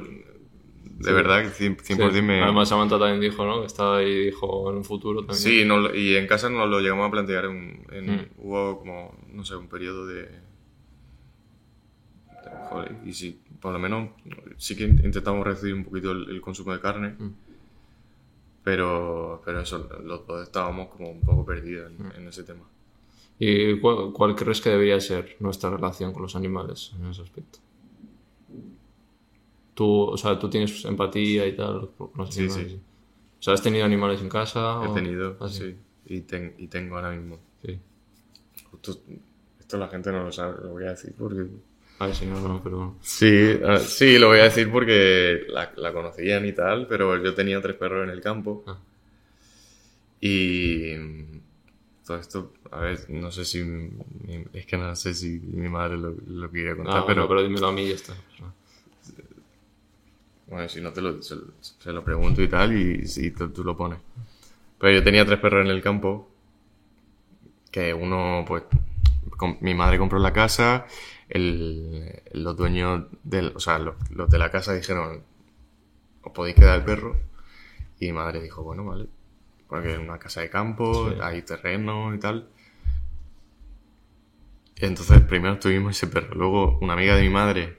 de 1.01 1.09
Sí. 1.09 1.13
verdad, 1.15 1.43
que 1.43 1.49
100%, 1.49 1.83
100% 1.83 2.13
Sí. 2.13 2.23
me... 2.23 2.43
Además, 2.43 2.69
Samantha 2.69 2.99
también 2.99 3.21
dijo, 3.21 3.45
¿no? 3.47 3.61
Que 3.61 3.67
estaba 3.67 3.97
ahí, 3.99 4.27
dijo, 4.27 4.71
en 4.71 4.77
un 4.77 4.85
futuro 4.85 5.21
también. 5.21 5.39
Sí, 5.39 5.65
no 5.65 5.95
y 5.95 6.15
en 6.17 6.27
casa 6.27 6.49
nos 6.51 6.69
lo 6.69 6.81
llegamos 6.81 7.09
a 7.09 7.11
plantear. 7.11 7.47
En, 7.47 7.85
en- 7.91 8.11
Mm. 8.17 8.27
Hubo 8.39 8.79
como, 8.81 9.17
no 9.33 9.45
sé, 9.45 9.57
un 9.57 9.69
periodo 9.69 10.07
de. 10.07 10.29
Joder, 12.71 12.97
y 13.05 13.13
sí, 13.13 13.41
por 13.61 13.73
lo 13.73 13.79
menos 13.79 14.11
sí 14.57 14.77
que 14.77 14.85
intentamos 14.85 15.45
reducir 15.45 15.75
un 15.75 15.85
poquito 15.85 16.13
el, 16.13 16.29
el 16.31 16.41
consumo 16.41 16.73
de 16.73 16.81
carne. 16.81 17.15
Mm. 17.19 17.31
Pero, 18.63 19.41
pero 19.45 19.61
eso, 19.61 19.89
los 20.05 20.27
dos 20.27 20.43
estábamos 20.43 20.89
como 20.89 21.11
un 21.11 21.21
poco 21.23 21.45
perdidos 21.45 21.93
Mm. 21.93 22.07
en, 22.07 22.23
en 22.23 22.29
ese 22.29 22.45
tema. 22.45 22.65
¿Y 23.39 23.79
cuál, 23.81 24.13
cuál 24.13 24.35
crees 24.37 24.61
que 24.61 24.69
debería 24.69 25.01
ser 25.01 25.37
nuestra 25.41 25.71
relación 25.71 26.13
con 26.13 26.23
los 26.23 26.37
animales 26.37 26.93
en 27.01 27.07
ese 27.07 27.23
aspecto? 27.23 27.59
Tú, 29.81 30.03
o 30.11 30.17
sea, 30.19 30.39
tú 30.39 30.51
tienes 30.51 30.85
empatía 30.85 31.47
y 31.47 31.57
tal 31.57 31.89
con 31.97 32.11
los 32.15 32.35
Sí, 32.35 32.51
sí. 32.51 32.79
O 33.39 33.43
sea, 33.43 33.55
¿has 33.55 33.63
tenido 33.63 33.87
animales 33.87 34.21
en 34.21 34.29
casa? 34.29 34.79
He 34.85 34.89
o- 34.89 34.93
tenido, 34.93 35.39
Ah, 35.41 35.49
sí. 35.49 35.75
Y, 36.05 36.21
ten- 36.21 36.55
y 36.59 36.67
tengo 36.67 36.97
ahora 36.97 37.13
mismo. 37.13 37.39
sí. 37.65 37.79
Justo- 38.71 39.01
esto 39.59 39.79
la 39.79 39.89
gente 39.89 40.13
no 40.13 40.23
lo 40.25 40.33
sabe, 40.33 40.63
lo 40.65 40.69
voy 40.73 40.85
a 40.85 40.91
decir 40.91 41.15
porque. 41.19 41.47
Ay, 41.99 42.13
sí, 42.13 42.27
no, 42.27 42.39
no, 42.47 42.63
pero... 42.63 42.97
Sí, 43.01 43.59
ah, 43.65 43.79
sí, 43.79 44.19
lo 44.19 44.29
voy 44.29 44.41
a 44.41 44.45
decir 44.45 44.71
porque 44.71 45.45
la, 45.49 45.73
la 45.77 45.95
conocían 45.95 46.45
y 46.45 46.53
tal, 46.53 46.87
pero 46.87 47.17
yo 47.23 47.33
tenía 47.35 47.59
tres 47.63 47.77
perros 47.77 48.05
en 48.05 48.11
el 48.11 48.21
campo. 48.21 48.63
Ah. 48.67 48.79
Y 50.21 50.95
todo 52.07 52.19
esto, 52.19 52.53
a 52.71 52.81
ver, 52.81 53.09
no 53.09 53.31
sé 53.33 53.47
si. 53.47 53.61
es 54.53 54.67
que 54.67 54.77
no 54.77 54.95
sé 54.95 55.15
si 55.15 55.41
mi 55.41 55.69
madre 55.71 55.97
lo, 55.97 56.15
lo 56.27 56.51
quiere 56.51 56.77
contar, 56.77 56.99
Ah, 56.99 57.05
pero, 57.07 57.27
pero 57.27 57.43
dímelo 57.43 57.69
a 57.69 57.73
mí 57.73 57.83
y 57.85 57.89
ya 57.89 57.95
está. 57.95 58.15
Bueno, 60.51 60.69
si 60.69 60.81
no 60.81 60.93
te 60.93 61.01
lo, 61.01 61.23
se, 61.23 61.37
se 61.61 61.93
lo 61.93 62.05
pregunto 62.05 62.43
y 62.43 62.49
tal, 62.49 62.77
y 62.77 63.07
si 63.07 63.31
tú, 63.31 63.51
lo 63.65 63.77
pones. 63.77 63.99
Pero 64.79 64.93
yo 64.93 65.05
tenía 65.05 65.25
tres 65.25 65.39
perros 65.39 65.65
en 65.65 65.71
el 65.71 65.81
campo, 65.83 66.29
que 67.71 67.95
uno, 67.95 68.45
pues, 68.47 68.65
mi 69.61 69.75
madre 69.75 69.99
compró 69.99 70.19
la 70.19 70.33
casa, 70.33 70.87
el, 71.29 72.21
los 72.33 72.57
dueños 72.57 73.05
del, 73.23 73.53
o 73.55 73.61
sea, 73.61 73.79
los, 73.79 73.95
los 74.11 74.29
de 74.29 74.39
la 74.39 74.51
casa 74.51 74.75
dijeron, 74.75 75.23
os 76.23 76.33
podéis 76.33 76.57
quedar 76.57 76.81
el 76.81 76.85
perro, 76.85 77.17
y 78.01 78.07
mi 78.07 78.13
madre 78.13 78.41
dijo, 78.43 78.63
bueno, 78.63 78.85
vale, 78.85 79.07
porque 79.69 79.93
es 79.93 79.99
una 79.99 80.19
casa 80.19 80.41
de 80.41 80.51
campo, 80.51 81.11
Sí. 81.11 81.17
hay 81.23 81.43
terreno 81.43 82.13
y 82.15 82.19
tal. 82.19 82.49
Entonces, 84.77 85.21
primero 85.21 85.59
tuvimos 85.59 85.97
ese 85.97 86.07
perro. 86.07 86.35
Luego, 86.35 86.79
una 86.81 86.95
amiga 86.95 87.15
de 87.15 87.23
mi 87.23 87.29
madre 87.29 87.79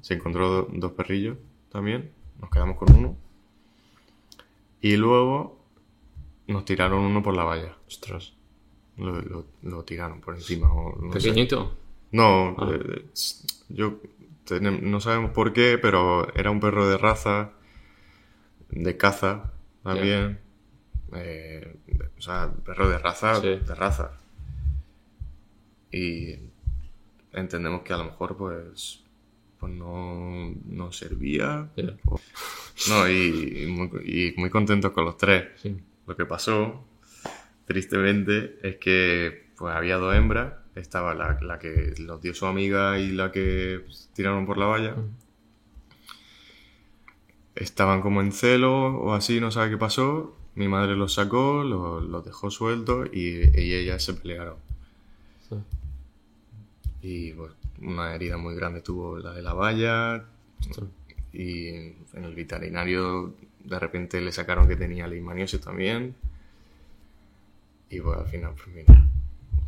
se 0.00 0.14
encontró 0.14 0.48
do- 0.48 0.68
dos 0.72 0.92
perrillos 0.92 1.36
también. 1.70 2.10
Nos 2.40 2.50
quedamos 2.50 2.76
con 2.76 2.94
uno. 2.94 3.16
Y 4.80 4.96
luego 4.96 5.58
nos 6.46 6.64
tiraron 6.64 7.00
uno 7.00 7.22
por 7.22 7.34
la 7.36 7.44
valla. 7.44 7.76
Ostras. 7.86 8.34
Lo, 8.96 9.20
lo- 9.22 9.46
lo 9.62 9.84
tiraron 9.84 10.20
por 10.20 10.34
encima. 10.34 10.72
o 10.72 10.96
no 11.00 11.12
sé. 11.12 11.18
¿Pequeñito? 11.18 11.76
No, 12.12 12.56
Ah. 12.58 12.70
eh, 12.72 13.06
yo 13.68 14.00
no 14.50 15.00
sabemos 15.00 15.32
por 15.32 15.52
qué, 15.52 15.78
pero 15.80 16.32
era 16.34 16.50
un 16.50 16.58
perro 16.60 16.88
de 16.88 16.96
raza, 16.96 17.52
de 18.70 18.96
caza 18.96 19.52
también. 19.82 20.40
Eh, 21.12 21.76
o 22.16 22.20
sea, 22.20 22.52
perro 22.64 22.88
de 22.88 22.98
raza, 22.98 23.40
Sí. 23.40 23.48
de 23.48 23.74
raza. 23.74 24.12
Y 25.92 26.34
entendemos 27.32 27.82
que 27.82 27.92
a 27.92 27.98
lo 27.98 28.04
mejor 28.04 28.36
pues, 28.36 29.04
pues 29.58 29.72
no, 29.72 30.54
no 30.66 30.92
servía. 30.92 31.70
No, 32.88 33.08
y, 33.08 33.64
y 33.64 33.66
muy, 33.66 33.90
y 34.04 34.34
muy 34.36 34.50
contentos 34.50 34.92
con 34.92 35.04
los 35.04 35.16
tres. 35.16 35.48
Sí. 35.56 35.76
Lo 36.06 36.16
que 36.16 36.26
pasó, 36.26 36.84
tristemente, 37.66 38.58
es 38.62 38.76
que 38.76 39.48
pues 39.56 39.74
había 39.74 39.96
dos 39.96 40.14
hembras 40.14 40.52
estaba 40.78 41.14
la, 41.14 41.38
la 41.40 41.58
que 41.58 41.94
los 41.98 42.20
dio 42.20 42.34
su 42.34 42.46
amiga 42.46 42.98
y 42.98 43.10
la 43.10 43.32
que 43.32 43.84
tiraron 44.14 44.46
por 44.46 44.58
la 44.58 44.66
valla. 44.66 44.96
Estaban 47.54 48.00
como 48.00 48.20
en 48.20 48.32
celo 48.32 48.96
o 48.98 49.14
así, 49.14 49.40
no 49.40 49.50
sabe 49.50 49.70
qué 49.70 49.76
pasó. 49.76 50.36
Mi 50.54 50.68
madre 50.68 50.96
los 50.96 51.14
sacó, 51.14 51.62
los, 51.64 52.02
los 52.04 52.24
dejó 52.24 52.50
sueltos 52.50 53.08
y 53.12 53.40
ella 53.40 53.60
y 53.60 53.72
ella 53.74 53.98
se 53.98 54.14
pelearon. 54.14 54.56
Sí. 55.48 55.56
Y 57.02 57.32
pues, 57.32 57.52
una 57.82 58.14
herida 58.14 58.36
muy 58.36 58.54
grande 58.54 58.80
tuvo 58.80 59.18
la 59.18 59.32
de 59.32 59.42
la 59.42 59.52
valla. 59.54 60.24
Y 61.32 61.68
en 61.68 62.24
el 62.24 62.34
veterinario 62.34 63.34
de 63.64 63.78
repente 63.78 64.20
le 64.20 64.32
sacaron 64.32 64.66
que 64.66 64.76
tenía 64.76 65.06
leishmaniosis 65.06 65.60
también. 65.60 66.14
Y 67.90 68.00
pues 68.00 68.18
al 68.18 68.26
final, 68.26 68.52
pues 68.54 68.68
mira, 68.68 69.06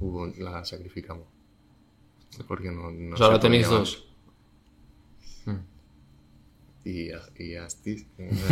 hubo, 0.01 0.27
la 0.39 0.65
sacrificamos. 0.65 1.25
Porque 2.47 2.71
no, 2.71 2.91
no 2.91 3.15
O 3.15 3.17
sea, 3.17 3.27
ahora 3.27 3.41
tenéis 3.41 3.69
dos. 3.69 4.07
Y, 6.85 7.11
a- 7.13 7.21
y 7.39 7.57
así. 7.57 8.07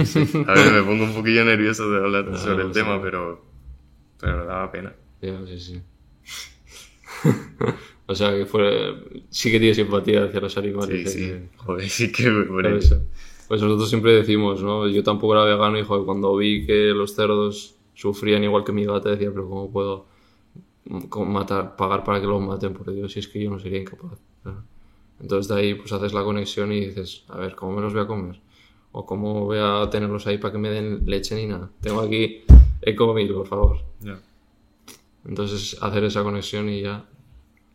sí. 0.05 0.45
A 0.47 0.53
ver, 0.53 0.73
me 0.73 0.83
pongo 0.83 1.05
un 1.05 1.15
poquillo 1.15 1.45
nervioso 1.47 1.91
de 1.91 1.97
hablar 1.99 2.27
No, 2.27 2.37
sobre 2.37 2.65
el 2.65 2.73
tema, 2.73 3.01
pero, 3.01 3.43
pero 4.21 4.45
daba 4.45 4.71
pena. 4.71 4.93
Sí, 5.23 5.61
sí. 5.61 5.83
o 8.09 8.15
sea, 8.15 8.35
que 8.37 8.47
fue... 8.47 8.97
sí 9.31 9.51
que 9.53 9.61
tiene 9.61 9.75
simpatía 9.75 10.25
hacia 10.25 10.41
los 10.41 10.53
Sí, 10.53 10.59
animales. 10.59 11.13
sí. 11.13 11.25
eh, 11.25 11.49
Joder, 11.59 11.89
sí 11.89 12.11
que 12.11 12.29
por 12.49 12.67
eso. 12.67 13.03
Pues 13.47 13.63
nosotros 13.63 13.89
siempre 13.89 14.13
decimos, 14.13 14.63
¿no? 14.63 14.89
Yo 14.89 15.03
tampoco 15.05 15.35
era 15.35 15.45
vegano 15.45 15.79
y 15.79 15.85
joder, 15.85 16.05
cuando 16.05 16.37
vi 16.37 16.67
que 16.67 16.89
los 16.89 17.15
cerdos 17.15 17.77
sufrían 17.95 18.43
igual 18.45 18.65
que 18.65 18.73
mi 18.73 18.85
gata, 18.85 19.11
decía, 19.11 19.31
pero 19.31 19.49
¿cómo 19.49 19.71
puedo 19.71 20.07
matar, 21.27 21.77
pagar 21.77 22.05
para 22.05 22.21
que 22.21 22.27
los 22.27 22.41
maten? 22.43 22.73
Por 22.75 22.93
Dios, 22.93 23.13
si 23.13 23.21
es 23.21 23.29
que 23.29 23.43
yo 23.43 23.51
no 23.51 23.59
sería 23.59 23.81
incapaz. 23.81 24.19
¿no? 24.45 24.65
Entonces 25.21 25.49
de 25.49 25.61
ahí 25.61 25.75
pues 25.75 25.93
haces 25.93 26.13
la 26.13 26.23
conexión 26.25 26.73
y 26.73 26.81
dices, 26.87 27.25
a 27.29 27.39
ver, 27.39 27.55
¿cómo 27.55 27.73
me 27.77 27.83
los 27.83 27.93
voy 27.93 28.03
a 28.03 28.07
comer? 28.07 28.41
O 28.93 29.05
cómo 29.05 29.45
voy 29.47 29.59
a 29.61 29.89
tenerlos 29.91 30.27
ahí 30.27 30.39
para 30.39 30.53
que 30.53 30.59
me 30.59 30.71
den 30.71 31.03
leche 31.07 31.35
ni 31.35 31.47
nada. 31.47 31.71
Tengo 31.81 32.01
aquí 32.01 32.43
Ecomil, 32.83 33.33
por 33.35 33.47
favor. 33.47 33.79
Ya. 34.01 34.19
Entonces 35.27 35.77
hacer 35.83 36.05
esa 36.05 36.23
conexión 36.23 36.69
y 36.69 36.83
ya 36.83 37.05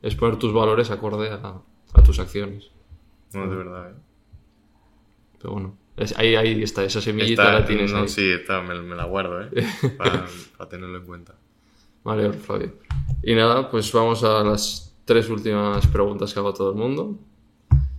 es 0.04 0.14
poner 0.16 0.38
tus 0.38 0.54
valores 0.54 0.92
acorde 0.92 1.30
a, 1.32 1.62
a 1.94 2.04
tus 2.04 2.20
acciones. 2.20 2.70
No, 3.34 3.50
de 3.50 3.56
verdad, 3.56 3.90
¿eh? 3.90 3.94
Pero 5.42 5.54
bueno, 5.54 5.78
es- 5.98 6.16
ahí, 6.18 6.36
ahí 6.36 6.62
está, 6.62 6.84
esa 6.84 7.02
semillita 7.02 7.44
Esta- 7.44 7.60
la 7.60 7.66
tienes 7.66 7.92
no, 7.92 8.00
ahí. 8.02 8.08
sí, 8.08 8.30
me, 8.68 8.82
me 8.82 8.96
la 8.96 9.06
guardo, 9.06 9.42
¿eh? 9.42 9.50
Para 9.98 10.70
tenerlo 10.70 11.00
en 11.00 11.06
cuenta. 11.06 11.34
Vale, 12.04 12.32
Flavio. 12.34 12.74
Y 13.24 13.34
nada, 13.34 13.72
pues 13.72 13.92
vamos 13.92 14.24
a 14.24 14.44
las 14.44 14.96
tres 15.06 15.30
últimas 15.30 15.88
preguntas 15.88 16.34
que 16.34 16.40
hago 16.40 16.50
a 16.50 16.54
todo 16.54 16.70
el 16.72 16.76
mundo. 16.78 17.18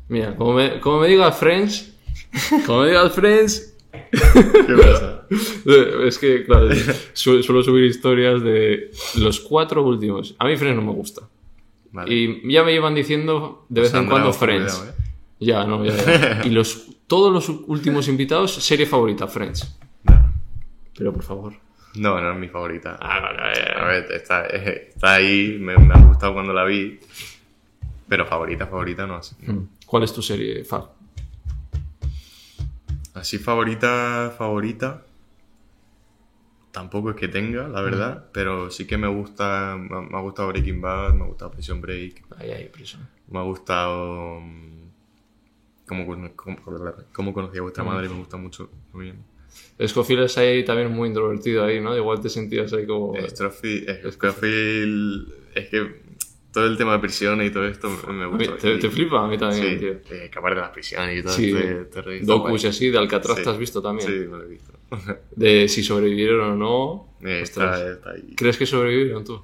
Mira, 0.08 0.36
como 0.36 0.52
me, 0.54 0.78
como 0.80 1.00
me 1.00 1.08
diga 1.08 1.32
Friends, 1.32 1.94
como 2.66 2.82
me 2.82 2.88
diga 2.88 3.08
Friends, 3.10 3.70
¿Qué 4.10 4.74
pasa? 4.76 5.26
es 6.04 6.18
que, 6.18 6.44
claro, 6.44 6.68
su- 7.12 7.42
suelo 7.42 7.62
subir 7.62 7.84
historias 7.84 8.42
de 8.42 8.90
los 9.16 9.40
cuatro 9.40 9.82
últimos. 9.84 10.34
A 10.38 10.46
mí 10.46 10.56
Friends 10.56 10.76
no 10.76 10.82
me 10.82 10.92
gusta. 10.92 11.22
Vale. 11.94 12.12
Y 12.14 12.52
ya 12.52 12.62
me 12.64 12.72
llevan 12.72 12.94
diciendo 12.94 13.64
de 13.70 13.80
vez 13.80 13.94
en 13.94 14.06
cuando 14.06 14.32
Friends. 14.32 14.74
cuidado, 14.74 14.90
¿eh? 15.00 15.04
Ya, 15.40 15.64
no, 15.64 15.84
ya, 15.84 15.94
ya. 15.96 16.42
Y 16.44 16.50
los, 16.50 16.88
todos 17.06 17.32
los 17.32 17.48
últimos 17.68 18.08
invitados, 18.08 18.52
serie 18.52 18.84
favorita, 18.84 19.26
Friends. 19.26 19.78
No. 20.04 20.34
Pero 20.96 21.12
por 21.12 21.22
favor. 21.22 21.54
No, 21.94 22.20
no 22.20 22.32
es 22.32 22.38
mi 22.38 22.48
favorita. 22.48 22.98
Ah, 23.00 23.20
vale, 23.20 23.38
vale, 23.38 23.80
A 23.80 23.84
ver, 23.84 24.12
está, 24.12 24.46
eh, 24.46 24.90
está 24.92 25.14
ahí, 25.14 25.56
me, 25.60 25.76
me 25.78 25.94
ha 25.94 25.98
gustado 26.04 26.34
cuando 26.34 26.52
la 26.52 26.64
vi. 26.64 26.98
Pero 28.08 28.26
favorita, 28.26 28.66
favorita 28.66 29.06
no. 29.06 29.14
Así, 29.14 29.34
Mm. 29.46 29.68
¿Cuál 29.86 30.02
es 30.02 30.12
tu 30.12 30.20
serie, 30.20 30.64
Fab? 30.64 30.90
así 33.14 33.38
favorita, 33.38 34.34
favorita. 34.36 35.02
Tampoco 36.74 37.10
es 37.10 37.16
que 37.16 37.28
tenga, 37.28 37.68
la 37.68 37.80
verdad. 37.80 38.26
Pero 38.32 38.68
sí 38.70 38.84
que 38.86 38.98
me 38.98 39.06
gusta. 39.08 39.76
Me, 39.78 40.08
me 40.10 40.18
ha 40.18 40.20
gustado 40.20 40.48
Breaking 40.48 40.80
Bad, 40.80 41.14
me 41.14 41.22
ha 41.22 41.26
gustado 41.28 41.52
Prison 41.52 41.80
Break. 41.80 42.24
Ahí, 42.36 42.50
ahí, 42.50 42.68
prisa. 42.68 42.98
Me 43.30 43.38
ha 43.38 43.42
gustado. 43.42 44.40
mm, 44.40 44.74
Cómo, 45.86 46.04
cono- 46.06 46.32
cómo, 46.34 46.56
cómo 47.12 47.32
conocí 47.32 47.58
a 47.58 47.62
vuestra 47.62 47.84
madre, 47.84 48.08
me 48.08 48.16
gusta 48.16 48.36
mucho. 48.36 48.70
Muy 48.92 49.04
bien. 49.04 49.16
Scofield 49.86 50.24
es 50.24 50.36
ahí 50.38 50.64
también 50.64 50.90
muy 50.90 51.08
introvertido 51.08 51.64
ahí, 51.64 51.80
¿no? 51.80 51.96
Igual 51.96 52.20
te 52.20 52.28
sentías 52.28 52.72
ahí 52.72 52.86
como... 52.86 53.14
Strofi- 53.14 54.10
Scofield. 54.10 55.32
Es 55.54 55.68
que 55.68 56.02
todo 56.52 56.66
el 56.66 56.76
tema 56.76 56.94
de 56.94 56.98
prisiones 57.00 57.48
y 57.50 57.52
todo 57.52 57.66
esto 57.68 57.88
me, 58.08 58.26
gusta. 58.26 58.56
te, 58.56 58.90
flipa 58.90 59.24
a 59.24 59.28
mí 59.28 59.38
también, 59.38 59.70
Sí, 59.74 59.76
tío. 59.78 59.92
eh, 60.10 60.30
de 60.32 60.60
las 60.60 60.70
prisiones 60.70 61.18
y 61.18 61.22
todo 61.22 61.32
Sí, 61.34 61.50
este, 61.54 61.80
este 61.82 62.20
docus 62.24 62.64
y 62.64 62.66
así, 62.66 62.90
de 62.90 62.98
Alcatraz 62.98 63.36
Sí. 63.36 63.42
te 63.44 63.50
has 63.50 63.58
visto 63.58 63.80
también. 63.82 64.08
Sí, 64.08 64.14
me 64.28 64.36
lo 64.38 64.42
he 64.44 64.48
visto. 64.48 64.72
De 65.36 65.68
si 65.68 65.82
sobrevivieron 65.82 66.52
o 66.52 66.56
no. 66.56 67.08
Eh, 67.28 67.42
Ostras. 67.42 67.78
está, 67.80 67.92
está 67.92 68.10
ahí. 68.10 68.34
¿Crees 68.36 68.56
que 68.56 68.66
sobrevivieron 68.66 69.24
tú? 69.24 69.42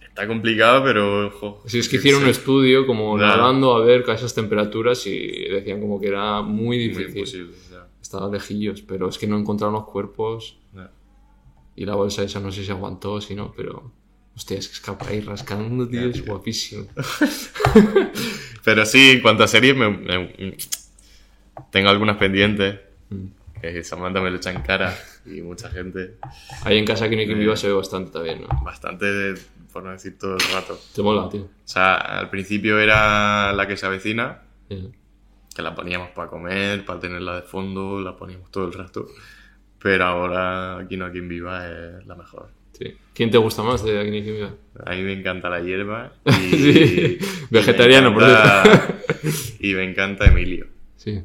Está 0.00 0.26
complicado, 0.28 0.84
pero 0.84 1.26
ojo. 1.26 1.62
Si 1.66 1.78
es 1.80 1.88
que 1.88 1.96
hicieron 1.96 2.22
un 2.22 2.28
estudio 2.28 2.86
como 2.86 3.18
Ya. 3.18 3.26
nadando 3.28 3.74
a 3.74 3.84
ver 3.84 4.08
a 4.08 4.14
esas 4.14 4.32
temperaturas 4.34 5.04
y 5.06 5.48
decían 5.48 5.80
como 5.80 6.00
que 6.00 6.06
era 6.08 6.40
muy 6.42 6.88
Muy 6.90 7.04
difícil. 7.04 7.50
ya. 7.70 7.88
Estaba 8.00 8.30
lejillos, 8.30 8.82
pero 8.82 9.08
es 9.08 9.18
que 9.18 9.26
no 9.26 9.36
encontraron 9.38 9.74
los 9.74 9.86
cuerpos 9.86 10.58
Ya. 10.72 10.90
y 11.74 11.84
la 11.84 11.96
bolsa 11.96 12.22
esa 12.22 12.38
no 12.38 12.52
sé 12.52 12.64
si 12.64 12.70
aguantó 12.70 13.14
o 13.14 13.20
si 13.20 13.34
no, 13.34 13.52
pero... 13.56 13.90
Hostia, 14.36 14.58
es 14.58 14.66
que 14.66 14.74
escapa 14.74 15.06
ahí 15.08 15.20
rascando, 15.20 15.86
tío, 15.88 16.06
es 16.08 16.14
tío. 16.14 16.24
guapísimo. 16.26 16.86
Pero 18.64 18.84
sí, 18.84 19.10
en 19.12 19.22
cuanto 19.22 19.44
a 19.44 19.46
series, 19.46 19.76
me, 19.76 19.88
me- 19.90 20.56
tengo 21.70 21.88
algunas 21.90 22.16
pendientes. 22.16 22.80
Mm. 23.10 23.26
Que 23.60 23.82
Samantha 23.82 24.20
me 24.20 24.28
lo 24.30 24.36
echa 24.36 24.50
en 24.52 24.60
cara 24.60 24.94
y 25.24 25.40
mucha 25.40 25.70
gente. 25.70 26.16
Ahí 26.64 26.76
en 26.76 26.84
casa 26.84 27.08
que 27.08 27.16
no 27.16 27.20
hay 27.20 27.26
quien 27.26 27.38
Eh. 27.38 27.42
viva 27.42 27.56
se 27.56 27.66
ve 27.68 27.72
bastante 27.72 28.10
también, 28.10 28.42
¿no? 28.42 28.48
Bastante, 28.62 29.06
por 29.72 29.82
no 29.82 29.90
decir 29.90 30.18
todo 30.18 30.34
el 30.34 30.42
rato. 30.52 30.78
Te 30.94 31.00
mola, 31.02 31.30
tío. 31.30 31.42
O 31.44 31.48
sea, 31.64 31.94
al 31.94 32.28
principio 32.28 32.78
era 32.78 33.54
la 33.54 33.66
que 33.66 33.78
se 33.78 33.86
avecina, 33.86 34.42
Sí. 34.68 34.90
que 35.56 35.62
la 35.62 35.74
poníamos 35.74 36.10
para 36.10 36.28
comer, 36.28 36.84
para 36.84 37.00
tenerla 37.00 37.36
de 37.36 37.42
fondo, 37.42 38.00
la 38.02 38.14
poníamos 38.14 38.50
todo 38.50 38.66
el 38.66 38.74
rato. 38.74 39.06
Pero 39.78 40.04
ahora 40.04 40.76
aquí 40.78 40.98
no 40.98 41.06
hay 41.06 41.12
quien 41.12 41.28
viva 41.28 41.66
es 41.66 42.06
la 42.06 42.16
mejor. 42.16 42.50
Sí. 42.72 42.94
¿Quién 43.14 43.30
te 43.30 43.38
gusta 43.38 43.62
más 43.62 43.82
de 43.82 43.98
Aquí 43.98 44.10
quien 44.10 44.24
viva? 44.34 44.50
A 44.84 44.90
mí 44.94 45.02
me 45.02 45.12
encanta 45.14 45.48
la 45.48 45.60
hierba. 45.60 46.12
Y, 46.26 46.50
Sí. 46.50 47.18
y 47.20 47.26
Vegetariano, 47.50 48.10
me 48.10 48.14
por 48.20 48.24
encanta- 48.28 48.94
Y 49.60 49.72
me 49.74 49.84
encanta 49.84 50.26
Emilio. 50.26 50.66
Sí. 50.96 51.22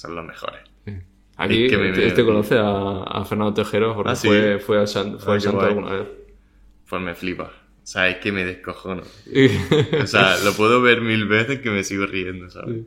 Son 0.00 0.14
los 0.14 0.24
mejores. 0.24 0.60
sí. 0.86 0.92
Aquí 1.36 1.64
Es 1.64 1.70
que 1.70 1.78
me- 1.78 1.88
este, 1.90 2.06
este 2.06 2.24
conoce 2.24 2.58
a, 2.58 3.02
a 3.02 3.24
Fernando 3.24 3.54
Tejero 3.54 3.94
porque 3.94 4.10
Ah, 4.12 4.16
¿sí? 4.16 4.28
fue, 4.28 4.58
fue 4.58 4.78
al, 4.78 4.88
san- 4.88 5.18
fue 5.18 5.32
Ah, 5.32 5.34
al 5.36 5.40
santo 5.40 5.60
alguna 5.60 5.90
vez. 5.92 6.08
Pues 6.88 7.02
me 7.02 7.14
flipa. 7.14 7.44
O 7.44 7.86
sea, 7.86 8.08
es 8.08 8.18
que 8.18 8.30
me 8.30 8.44
descojono. 8.44 9.02
Y- 9.26 9.46
O 10.02 10.06
sea, 10.06 10.36
lo 10.44 10.52
puedo 10.52 10.82
ver 10.82 11.00
mil 11.00 11.26
veces 11.26 11.60
que 11.60 11.70
me 11.70 11.82
sigo 11.82 12.06
riendo, 12.06 12.50
¿sabes? 12.50 12.82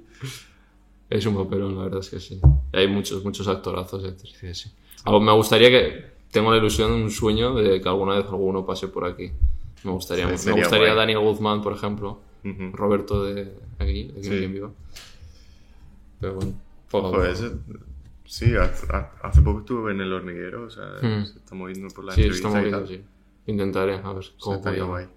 es 1.10 1.26
un 1.26 1.36
papelón, 1.36 1.76
la 1.78 1.84
verdad 1.84 2.00
es 2.00 2.10
que 2.10 2.20
sí. 2.20 2.40
Y 2.74 2.78
hay 2.78 2.88
muchos, 2.88 3.24
muchos 3.24 3.48
actorazos. 3.48 4.04
eh, 4.06 4.14
sí, 4.40 4.54
sí. 4.54 4.72
Ah, 5.06 5.20
Me 5.20 5.32
gustaría 5.34 5.70
que... 5.70 6.14
Tengo 6.32 6.50
la 6.52 6.58
ilusión, 6.58 6.92
un 6.92 7.12
sueño 7.12 7.54
de 7.54 7.80
que 7.82 7.88
alguna 7.90 8.16
vez 8.16 8.26
alguno 8.26 8.66
pase 8.66 8.88
por 8.88 9.06
aquí. 9.06 9.32
Me 9.84 9.92
gustaría, 9.92 10.26
Sí, 10.38 10.48
me 10.50 10.54
gustaría 10.56 10.88
guay. 10.88 10.96
Daniel 10.98 11.20
Guzmán, 11.20 11.62
por 11.62 11.74
ejemplo. 11.74 12.20
Roberto 12.74 13.24
de 13.26 13.52
aquí, 13.80 14.06
de 14.06 14.12
aquí 14.20 14.24
Sí. 14.24 14.30
quien 14.30 14.54
viva. 14.54 14.72
Pero 16.20 16.34
bueno, 16.36 16.54
a 17.00 17.02
Joder, 17.10 17.32
ese- 17.32 17.52
sí, 18.26 18.54
hace, 18.56 19.42
poco 19.42 19.60
estuve 19.60 19.92
en 19.92 20.02
el 20.02 20.12
hormiguero, 20.14 20.64
o 20.64 20.70
sea, 20.70 20.86
Hmm. 21.02 21.26
se 21.26 21.40
está 21.40 21.56
moviendo 21.56 21.88
por 21.94 22.06
la 22.06 22.14
Sí, 22.14 22.22
entrevista 22.22 22.48
está 22.50 22.68
y 22.68 22.72
tal. 22.72 22.88
sí. 22.88 23.02
Intentaré, 23.48 23.96
a 23.96 24.14
ver 24.14 24.26
cómo 24.40 24.62
puedo. 24.62 25.10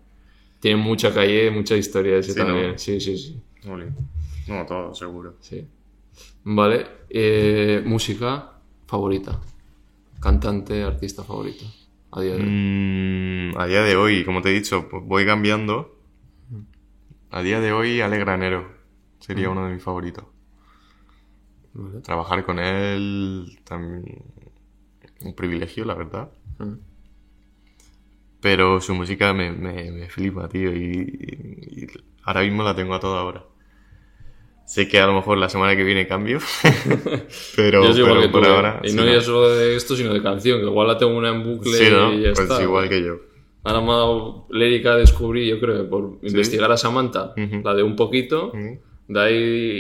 Tiene 0.61 0.83
mucha 0.83 1.13
calle, 1.15 1.51
mucha 1.51 1.77
historia 1.77 2.17
ese 2.17 2.33
Sí, 2.33 2.39
también. 2.39 2.73
¿no? 2.73 2.79
Sí, 2.79 3.01
sí, 3.01 3.17
sí. 3.19 3.41
No, 4.49 4.67
todo, 4.67 4.95
seguro. 4.95 5.35
sí. 5.41 5.67
Vale, 6.45 6.87
eh, 7.11 7.83
música 7.85 8.53
favorita. 8.87 9.39
Cantante, 10.21 10.83
artista 10.83 11.23
favorito. 11.23 11.65
A 12.13 12.21
día 12.23 12.35
de 12.37 12.41
hoy. 12.43 12.49
Mm, 12.49 13.59
a 13.59 13.67
día 13.67 13.83
de 13.83 13.97
hoy, 13.97 14.25
como 14.25 14.41
te 14.43 14.49
he 14.51 14.53
dicho, 14.53 14.89
voy 15.03 15.27
cambiando. 15.27 15.95
A 17.31 17.43
día 17.43 17.61
de 17.61 17.73
hoy, 17.73 18.01
Ale 18.01 18.19
Granero 18.19 18.67
sería 19.21 19.51
uno 19.51 19.67
de 19.67 19.75
mis 19.75 19.83
favoritos. 19.83 20.25
Vale. 21.79 22.01
Trabajar 22.01 22.45
con 22.45 22.59
él 22.59 23.59
también 23.65 24.23
un 25.23 25.35
privilegio, 25.35 25.85
la 25.85 25.95
verdad. 25.95 26.31
Mm. 26.59 26.75
Pero 28.41 28.81
su 28.81 28.95
música 28.95 29.33
me, 29.33 29.51
me, 29.53 29.91
me 29.91 30.09
flipa, 30.09 30.49
tío. 30.49 30.73
Y, 30.75 30.79
y- 30.83 31.83
y 31.83 31.87
ahora 32.25 32.43
mismo 32.43 32.63
la 32.63 32.75
tengo 32.75 32.95
a 32.95 33.01
toda 33.01 33.25
hora. 33.25 33.45
Sé 34.67 34.89
que 34.89 34.99
a 34.99 35.07
lo 35.07 35.15
mejor 35.15 35.39
la 35.39 35.49
semana 35.49 35.77
que 35.77 35.85
viene 35.85 36.07
cambio. 36.07 36.39
pero, 37.57 37.85
Yo 37.93 38.05
pero 38.07 38.21
que 38.21 38.27
tú, 38.27 38.33
por 38.33 38.45
eh. 38.47 38.49
ahora. 38.49 38.81
Y 38.85 38.91
sí, 38.91 38.97
no 38.97 39.05
ya 39.05 39.21
solo 39.21 39.49
de 39.55 39.77
esto, 39.77 39.97
sino 39.97 40.13
de 40.13 40.23
canción, 40.23 40.61
que 40.61 40.67
igual 40.67 40.89
la 40.89 40.99
tengo 40.99 41.17
una 41.17 41.31
en 41.31 41.43
bucle 41.45 41.73
Sí, 41.73 41.89
¿no? 41.91 42.13
y 42.13 42.23
ya 42.23 42.33
Pues 42.33 42.41
está. 42.51 42.63
igual 42.63 42.89
que 42.89 43.03
yo. 43.03 43.17
Ahora 43.65 43.81
me 43.81 43.91
ha 43.93 43.97
dado 43.97 44.47
Lérica 44.51 44.97
descubrí, 44.97 45.49
yo 45.49 45.59
creo, 45.59 45.89
por 45.91 46.19
investigar 46.23 46.71
a 46.71 46.77
Samantha, 46.77 47.33
la 47.37 47.75
de 47.75 47.83
un 47.83 47.97
poquito. 47.97 48.53
De 49.09 49.21
ahí 49.21 49.35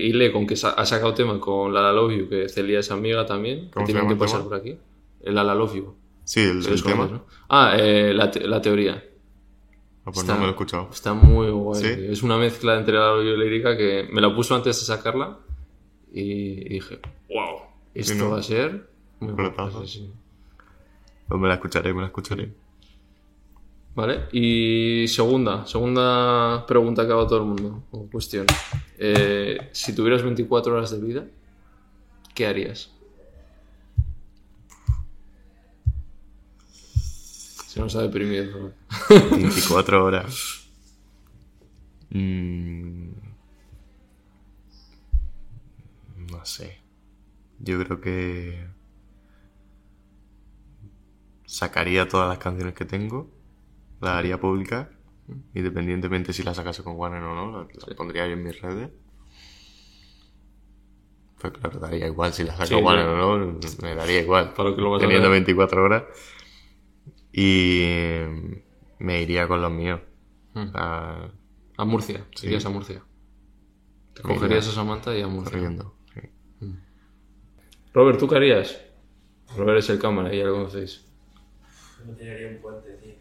hile 0.08 0.30
con 0.32 0.46
que 0.46 0.54
ha 0.54 0.86
sacado 0.86 1.12
tema 1.14 1.38
con 1.40 1.72
la 1.74 1.82
La 1.82 1.92
Love 1.92 2.12
You, 2.18 2.28
que 2.28 2.48
Celia 2.48 2.78
es 2.80 2.90
amiga 2.90 3.26
también. 3.26 3.70
¿Cómo 3.72 3.84
que 3.86 3.92
tienen 3.92 4.08
que 4.08 4.16
pasar 4.16 4.38
tema? 4.40 4.48
por 4.50 4.58
aquí. 4.58 4.78
El 5.22 5.34
La 5.34 5.42
La 5.44 5.54
Love 5.54 5.74
You. 5.76 5.94
Sí, 6.24 6.40
el, 6.40 6.62
¿Sí 6.62 6.70
el 6.70 6.82
tema. 6.82 7.06
conoces, 7.08 7.12
no? 7.18 7.26
Ah, 7.48 7.76
eh, 7.78 8.12
la, 8.14 8.30
te- 8.30 8.46
la 8.46 8.60
teoría. 8.62 9.02
Ah, 10.04 10.10
pues 10.12 10.24
no 10.26 10.34
me 10.34 10.40
lo 10.42 10.46
he 10.46 10.50
escuchado. 10.50 10.88
Está 10.92 11.14
muy 11.14 11.50
guay. 11.50 11.80
¿Sí? 11.82 11.88
Es 12.10 12.22
una 12.22 12.36
mezcla 12.38 12.76
entre 12.78 12.94
la 12.94 13.08
Love 13.14 13.24
You 13.24 13.30
y 13.32 13.36
Lérica 13.38 13.76
que 13.76 14.08
me 14.12 14.20
la 14.20 14.32
puso 14.34 14.54
antes 14.54 14.78
de 14.78 14.84
sacarla 14.86 15.38
y 16.12 16.68
dije, 16.68 17.00
wow, 17.28 17.56
esto 17.94 18.14
¿no? 18.14 18.30
va 18.30 18.38
a 18.38 18.42
ser 18.42 18.88
muy 19.18 19.34
sí, 19.86 19.86
sí. 19.88 20.10
Pues 21.28 21.40
me 21.40 21.48
la 21.48 21.54
escucharé, 21.54 21.92
me 21.92 22.00
la 22.02 22.06
escucharé. 22.06 22.52
Vale, 23.96 24.28
y 24.30 25.08
segunda, 25.08 25.66
segunda 25.66 26.66
pregunta 26.66 27.06
que 27.06 27.12
hago 27.12 27.22
a 27.22 27.26
todo 27.26 27.38
el 27.38 27.46
mundo, 27.46 27.84
o 27.92 28.06
cuestión. 28.10 28.44
Eh, 28.98 29.70
si 29.72 29.94
tuvieras 29.94 30.22
24 30.22 30.74
horas 30.74 30.90
de 30.90 31.00
vida, 31.00 31.24
¿qué 32.34 32.46
harías? 32.46 32.90
Se 37.66 37.80
nos 37.80 37.96
ha 37.96 38.02
deprimido. 38.02 38.74
24 39.30 40.04
horas. 40.04 40.68
Mm, 42.10 43.12
no 46.30 46.44
sé. 46.44 46.82
Yo 47.60 47.82
creo 47.82 48.02
que 48.02 48.68
sacaría 51.46 52.06
todas 52.06 52.28
las 52.28 52.38
canciones 52.38 52.74
que 52.74 52.84
tengo, 52.84 53.35
las 54.00 54.10
haría 54.12 54.38
públicas, 54.40 54.88
independientemente 55.54 56.32
si 56.32 56.42
las 56.42 56.56
sacase 56.56 56.82
con 56.82 56.96
Warner 56.96 57.22
o 57.22 57.34
no, 57.34 57.62
las 57.86 57.94
pondría 57.96 58.26
yo 58.26 58.34
en 58.34 58.42
mis 58.44 58.60
redes. 58.60 58.90
Pues 61.40 61.52
claro, 61.52 61.78
daría 61.78 62.06
igual 62.06 62.32
si 62.32 62.44
las 62.44 62.56
saco 62.56 62.68
Sí, 62.68 62.74
Warner 62.74 63.04
sí. 63.06 63.10
o 63.12 63.38
no, 63.38 63.58
me 63.82 63.94
daría 63.94 64.20
igual. 64.22 64.52
Para 64.54 64.70
lo 64.70 64.76
que 64.76 64.82
lo 64.82 64.90
vas 64.90 64.98
a 65.02 65.04
teniendo 65.06 65.28
ver. 65.28 65.38
24 65.38 65.82
horas. 65.84 66.04
Y 67.32 68.22
me 68.98 69.20
iría 69.22 69.46
con 69.46 69.60
los 69.60 69.70
míos. 69.70 70.00
Mm. 70.54 70.68
A- 70.74 71.30
A 71.78 71.84
Murcia, 71.84 72.24
Sí. 72.34 72.46
irías 72.46 72.64
a 72.64 72.70
Murcia. 72.70 73.02
Te 74.14 74.22
cogerías 74.22 74.66
a 74.68 74.72
Samantha 74.72 75.14
y 75.14 75.20
a 75.20 75.28
Murcia. 75.28 75.52
corriendo. 75.52 75.94
sí. 76.14 76.20
Robert, 77.92 78.18
¿tú 78.18 78.26
qué 78.28 78.36
harías? 78.36 78.80
Robert 79.56 79.78
es 79.80 79.90
el 79.90 79.98
cámara, 79.98 80.32
ya 80.34 80.44
lo 80.44 80.54
conocéis. 80.54 81.04
Me 82.06 82.14
tiraría 82.14 82.48
un 82.48 82.62
puente, 82.62 82.92
tío. 82.94 83.14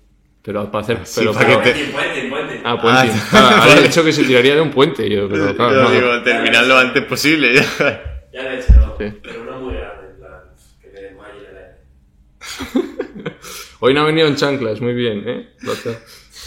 Pero 0.45 0.69
para 0.71 0.83
hacer. 0.83 0.99
Sí, 1.05 1.21
pero, 1.21 1.33
para 1.33 1.47
pero- 1.47 1.61
que 1.63 1.71
te- 1.71 1.85
Puente, 1.85 2.29
puente, 2.29 2.29
puente. 2.29 2.61
Ah, 2.63 2.79
puente. 2.79 3.11
Ah, 3.31 3.31
Ah, 3.33 3.63
había 3.71 3.81
dicho 3.81 4.03
que 4.03 4.11
se 4.13 4.23
tiraría 4.23 4.55
de 4.55 4.61
un 4.61 4.71
puente. 4.71 5.09
Yo, 5.09 5.27
pero 5.27 5.55
claro, 5.55 5.73
Yo 5.75 5.81
no. 5.83 5.89
digo, 5.91 6.23
terminar 6.23 6.65
lo 6.67 6.77
antes 6.77 7.03
posible. 7.05 7.53
ya. 7.55 7.63
Ya 8.31 8.43
lo 8.43 8.49
he 8.51 8.59
hecho, 8.59 8.73
¿no? 8.73 8.95
Sí. 8.99 9.13
Pero 9.23 9.43
no 9.45 9.59
muy 9.61 9.73
grande, 9.75 10.07
en 10.11 10.17
plan, 10.19 10.41
que 10.81 10.89
el 10.89 11.57
aire. 11.57 13.31
Hoy 13.79 13.93
no 13.93 14.01
ha 14.01 14.05
venido 14.05 14.27
en 14.27 14.35
chanclas, 14.35 14.81
muy 14.81 14.93
bien, 14.93 15.23
¿eh? 15.27 15.49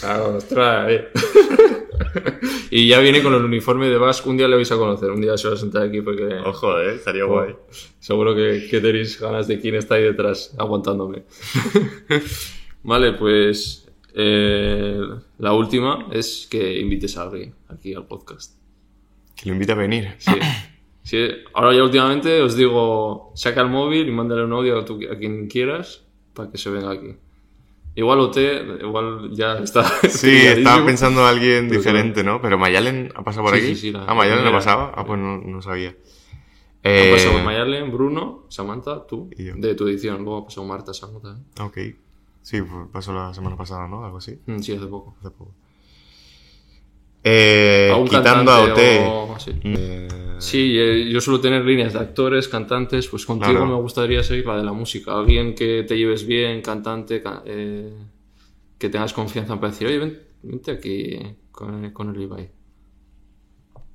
Ah, 0.03 0.17
los 0.31 0.47
trae, 0.47 0.95
eh. 0.95 1.07
y 2.71 2.87
ya 2.87 2.99
viene 2.99 3.21
con 3.21 3.33
el 3.33 3.43
uniforme 3.43 3.89
de 3.89 3.97
Basque. 3.97 4.29
Un 4.29 4.37
día 4.37 4.47
le 4.47 4.55
vais 4.55 4.71
a 4.71 4.77
conocer, 4.77 5.09
un 5.11 5.19
día 5.21 5.37
se 5.37 5.47
va 5.49 5.55
a 5.55 5.57
sentar 5.57 5.83
aquí 5.83 6.01
porque 6.01 6.23
Ojo, 6.45 6.79
eh, 6.79 6.95
estaría 6.95 7.25
guay. 7.25 7.55
seguro 7.99 8.33
que, 8.35 8.67
que 8.69 8.79
tenéis 8.79 9.19
ganas 9.19 9.47
de 9.47 9.59
quién 9.59 9.75
está 9.75 9.95
ahí 9.95 10.03
detrás 10.03 10.55
aguantándome. 10.57 11.23
vale, 12.83 13.13
pues 13.13 13.88
eh, 14.21 14.99
la 15.37 15.53
última 15.53 16.07
es 16.11 16.47
que 16.51 16.77
invites 16.79 17.15
a 17.17 17.23
alguien 17.23 17.53
aquí 17.69 17.93
al 17.93 18.05
podcast. 18.05 18.57
Que 19.35 19.47
lo 19.47 19.53
invita 19.53 19.73
a 19.73 19.77
venir. 19.77 20.15
Sí. 20.17 20.31
Sí, 21.03 21.27
ahora 21.53 21.73
ya 21.73 21.83
últimamente 21.83 22.41
os 22.41 22.55
digo, 22.57 23.31
saca 23.33 23.61
el 23.61 23.69
móvil 23.69 24.07
y 24.07 24.11
mándale 24.11 24.43
un 24.43 24.51
audio 24.53 24.79
a, 24.79 24.85
tu- 24.85 24.99
a 25.11 25.17
quien 25.17 25.47
quieras 25.47 26.03
para 26.33 26.51
que 26.51 26.57
se 26.57 26.69
venga 26.69 26.91
aquí. 26.91 27.15
Igual 27.95 28.19
OT, 28.19 28.37
igual 28.81 29.29
ya 29.31 29.53
está. 29.59 29.83
Sí, 30.09 30.29
estaba 30.45 30.85
pensando 30.85 31.21
en 31.21 31.27
alguien 31.27 31.67
Pero 31.69 31.79
diferente, 31.79 32.23
¿no? 32.23 32.41
Pero 32.41 32.57
Mayalen 32.57 33.11
ha 33.15 33.23
pasado 33.23 33.45
por 33.45 33.55
Sí, 33.57 33.61
aquí. 33.65 33.75
sí, 33.75 33.93
ah, 33.95 34.13
Mayalen 34.13 34.39
primera. 34.43 34.57
pasaba. 34.57 34.91
Ah, 34.95 35.05
pues 35.05 35.17
no, 35.19 35.37
no 35.37 35.61
sabía. 35.61 35.95
Eh, 36.83 37.11
pasado 37.15 37.43
Mayalen, 37.43 37.91
Bruno, 37.91 38.45
Samantha, 38.49 39.05
tú, 39.07 39.29
de 39.35 39.75
tu 39.75 39.87
edición. 39.87 40.17
Luego 40.23 40.37
ha 40.39 40.45
pasado 40.45 40.67
Marta, 40.67 40.93
Samantha. 40.93 41.37
¿eh? 41.37 41.61
Ok. 41.63 41.77
Sí, 42.41 42.59
pasó 42.91 43.13
la 43.13 43.33
semana 43.33 43.55
pasada, 43.57 43.87
¿no? 43.87 44.03
Algo 44.05 44.17
así. 44.17 44.39
Mm, 44.45 44.59
Sí, 44.59 44.73
hace 44.73 44.85
poco. 44.87 45.15
Hace 45.19 45.31
poco. 45.31 45.51
Eh, 47.23 47.91
A 47.93 48.03
quitando 48.05 48.51
a 48.51 48.61
OT. 48.63 48.79
o 49.07 49.37
eh, 49.63 50.07
Sí, 50.39 50.77
eh, 50.79 51.09
yo 51.11 51.19
suelo 51.19 51.41
tener 51.41 51.65
líneas 51.65 51.91
de 51.93 51.99
actores, 51.99 52.47
cantantes, 52.47 53.07
pues 53.09 53.25
contigo 53.25 53.51
Claro. 53.51 53.65
me 53.65 53.75
gustaría 53.75 54.23
seguir 54.23 54.45
la 54.45 54.55
de 54.55 54.63
la 54.63 54.71
música. 54.71 55.17
Alguien 55.19 55.53
que 55.53 55.83
te 55.83 55.97
lleves 55.97 56.25
bien, 56.25 56.61
cantante, 56.61 57.21
ca- 57.21 57.43
que 57.43 58.89
tengas 58.89 59.11
confianza 59.13 59.59
para 59.59 59.71
decir, 59.73 59.87
oye, 59.87 59.99
ven- 59.99 60.19
vente 60.43 60.71
aquí 60.71 61.19
con, 61.51 61.91
con 61.91 62.15
el 62.15 62.21
Ibai. 62.21 62.49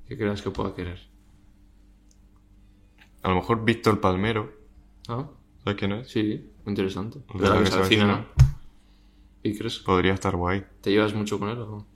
¿Qué 0.07 0.15
creas 0.15 0.43
que 0.43 0.51
pueda 0.51 0.75
querer? 0.75 0.99
A 3.23 3.29
lo 3.29 3.35
mejor 3.35 3.65
Víctor 3.65 3.99
Palmero. 3.99 4.53
¿Ah? 5.07 5.25
¿Sabes 5.63 5.79
quién 5.79 5.91
es? 5.93 6.07
Sí, 6.09 6.51
interesante. 6.67 7.17
De 7.33 7.39
¿Verdad 7.39 7.55
la 7.55 7.63
que 7.63 7.71
se 7.71 7.77
avecina? 7.77 8.27
¿Y 9.45 9.55
crees? 9.57 9.77
Podría 9.79 10.13
estar 10.13 10.35
guay. 10.35 10.63
¿Te 10.81 10.89
llevas 10.91 11.13
mucho 11.13 11.37
con 11.39 11.49
él 11.49 11.59
o 11.59 11.65
no? 11.67 11.87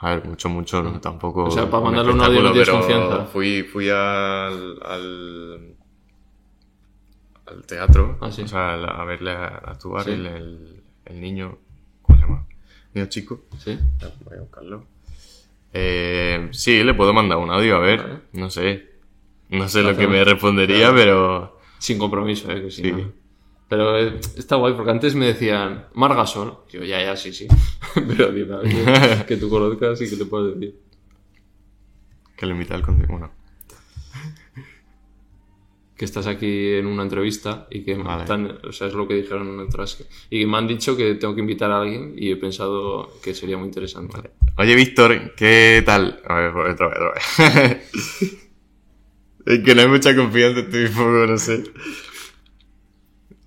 A 0.00 0.10
ver, 0.14 0.24
mucho, 0.26 0.48
mucho, 0.50 0.82
no, 0.82 1.00
tampoco. 1.00 1.44
O 1.44 1.50
sea, 1.50 1.68
para 1.70 1.82
mandarle 1.82 2.12
un 2.12 2.20
audio 2.20 2.42
no 2.42 2.52
tienes 2.52 2.68
confianza. 2.70 3.24
Fui, 3.24 3.62
fui 3.62 3.88
al, 3.88 4.78
al. 4.84 5.74
al 7.46 7.64
teatro. 7.66 8.18
Ah, 8.20 8.30
sí. 8.30 8.42
O 8.42 8.48
sea, 8.48 8.74
a 8.74 9.04
verle 9.04 9.30
a, 9.32 9.46
actuar 9.46 10.04
Sí. 10.04 10.10
el, 10.12 10.26
el, 10.26 10.82
el 11.06 11.20
niño. 11.20 11.56
¿Cómo 12.02 12.18
se 12.18 12.24
llama? 12.26 12.46
Niño 12.94 13.06
chico. 13.08 13.40
¿Sí? 13.58 13.78
Voy 14.24 14.36
a 14.36 14.40
buscarlo. 14.42 14.84
Eh, 15.72 16.48
sí, 16.52 16.84
le 16.84 16.94
puedo 16.94 17.12
mandar 17.12 17.38
un 17.38 17.50
audio, 17.50 17.76
a 17.76 17.80
ver. 17.80 18.02
Vale. 18.02 18.20
No 18.34 18.50
sé. 18.50 18.88
No 19.48 19.68
sé 19.68 19.82
lo 19.82 19.96
que 19.96 20.06
me 20.06 20.22
respondería, 20.22 20.92
pero. 20.94 21.58
Sin 21.78 21.98
compromiso, 21.98 22.52
¿eh? 22.52 22.62
Que 22.62 22.70
sí, 22.70 22.82
Sí. 22.82 22.92
¿no? 22.92 23.12
Pero 23.68 23.98
eh, 23.98 24.18
está 24.36 24.56
guay, 24.56 24.72
porque 24.74 24.90
antes 24.90 25.14
me 25.14 25.26
decían, 25.26 25.86
Margasol. 25.94 26.58
Yo, 26.70 26.82
ya, 26.84 27.02
ya, 27.02 27.16
sí, 27.16 27.32
sí. 27.32 27.46
Pero 27.94 28.32
dime 28.32 28.56
que 29.26 29.36
tú 29.36 29.50
conozcas 29.50 30.00
y 30.00 30.08
que 30.08 30.16
te 30.16 30.24
puedas 30.24 30.54
decir. 30.54 30.74
Que 32.36 32.46
le 32.46 32.52
invita 32.52 32.74
al 32.74 32.82
concierto. 32.82 33.12
Bueno, 33.12 33.30
Que 35.96 36.04
estás 36.04 36.28
aquí 36.28 36.74
en 36.74 36.86
una 36.86 37.02
entrevista 37.02 37.66
y 37.70 37.82
que 37.82 37.94
Vale. 37.96 38.22
están- 38.22 38.58
o 38.64 38.72
sea, 38.72 38.86
es 38.86 38.94
lo 38.94 39.08
que 39.08 39.14
dijeron 39.14 39.48
en 39.48 39.58
otras. 39.58 40.02
Y 40.30 40.46
me 40.46 40.56
han 40.56 40.68
dicho 40.68 40.96
que 40.96 41.16
tengo 41.16 41.34
que 41.34 41.40
invitar 41.40 41.72
a 41.72 41.80
alguien 41.80 42.14
y 42.16 42.30
he 42.30 42.36
pensado 42.36 43.12
que 43.20 43.34
sería 43.34 43.58
muy 43.58 43.66
interesante. 43.66 44.30
Oye, 44.56 44.76
Víctor, 44.76 45.34
¿qué 45.34 45.82
tal? 45.84 46.20
A 46.24 46.34
ver, 46.36 46.50
otra 46.56 46.86
vez, 46.88 46.96
otra 46.98 47.12
vez. 47.12 47.92
es 49.46 49.58
que 49.64 49.74
no 49.74 49.82
hay 49.82 49.88
mucha 49.88 50.14
confianza 50.14 50.60
en 50.60 50.70
ti 50.70 50.78
no 50.96 51.36
sé. 51.38 51.64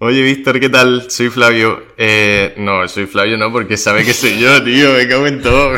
Oye, 0.03 0.23
Víctor, 0.23 0.59
¿qué 0.59 0.67
tal? 0.67 1.11
Soy 1.11 1.29
Flavio. 1.29 1.83
Eh, 1.95 2.55
no, 2.57 2.87
soy 2.87 3.05
Flavio 3.05 3.37
no, 3.37 3.51
porque 3.51 3.77
sabe 3.77 4.03
que 4.03 4.13
soy 4.13 4.39
yo, 4.39 4.63
tío, 4.63 4.93
me 4.93 5.07
cago 5.07 5.27
en 5.27 5.43
todo. 5.43 5.77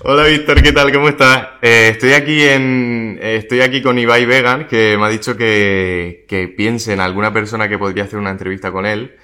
Hola, 0.00 0.24
Víctor, 0.24 0.62
¿qué 0.62 0.72
tal? 0.72 0.92
¿Cómo 0.92 1.08
estás? 1.08 1.48
Eh, 1.62 1.92
estoy 1.92 2.12
aquí 2.12 2.42
en, 2.42 3.18
eh, 3.22 3.36
estoy 3.36 3.62
aquí 3.62 3.80
con 3.80 3.98
Ibai 3.98 4.26
Vegan, 4.26 4.66
que 4.68 4.98
me 4.98 5.06
ha 5.06 5.08
dicho 5.08 5.34
que, 5.34 6.26
que 6.28 6.48
piense 6.48 6.92
en 6.92 7.00
alguna 7.00 7.32
persona 7.32 7.70
que 7.70 7.78
podría 7.78 8.04
hacer 8.04 8.18
una 8.18 8.32
entrevista 8.32 8.70
con 8.70 8.84
él. 8.84 9.16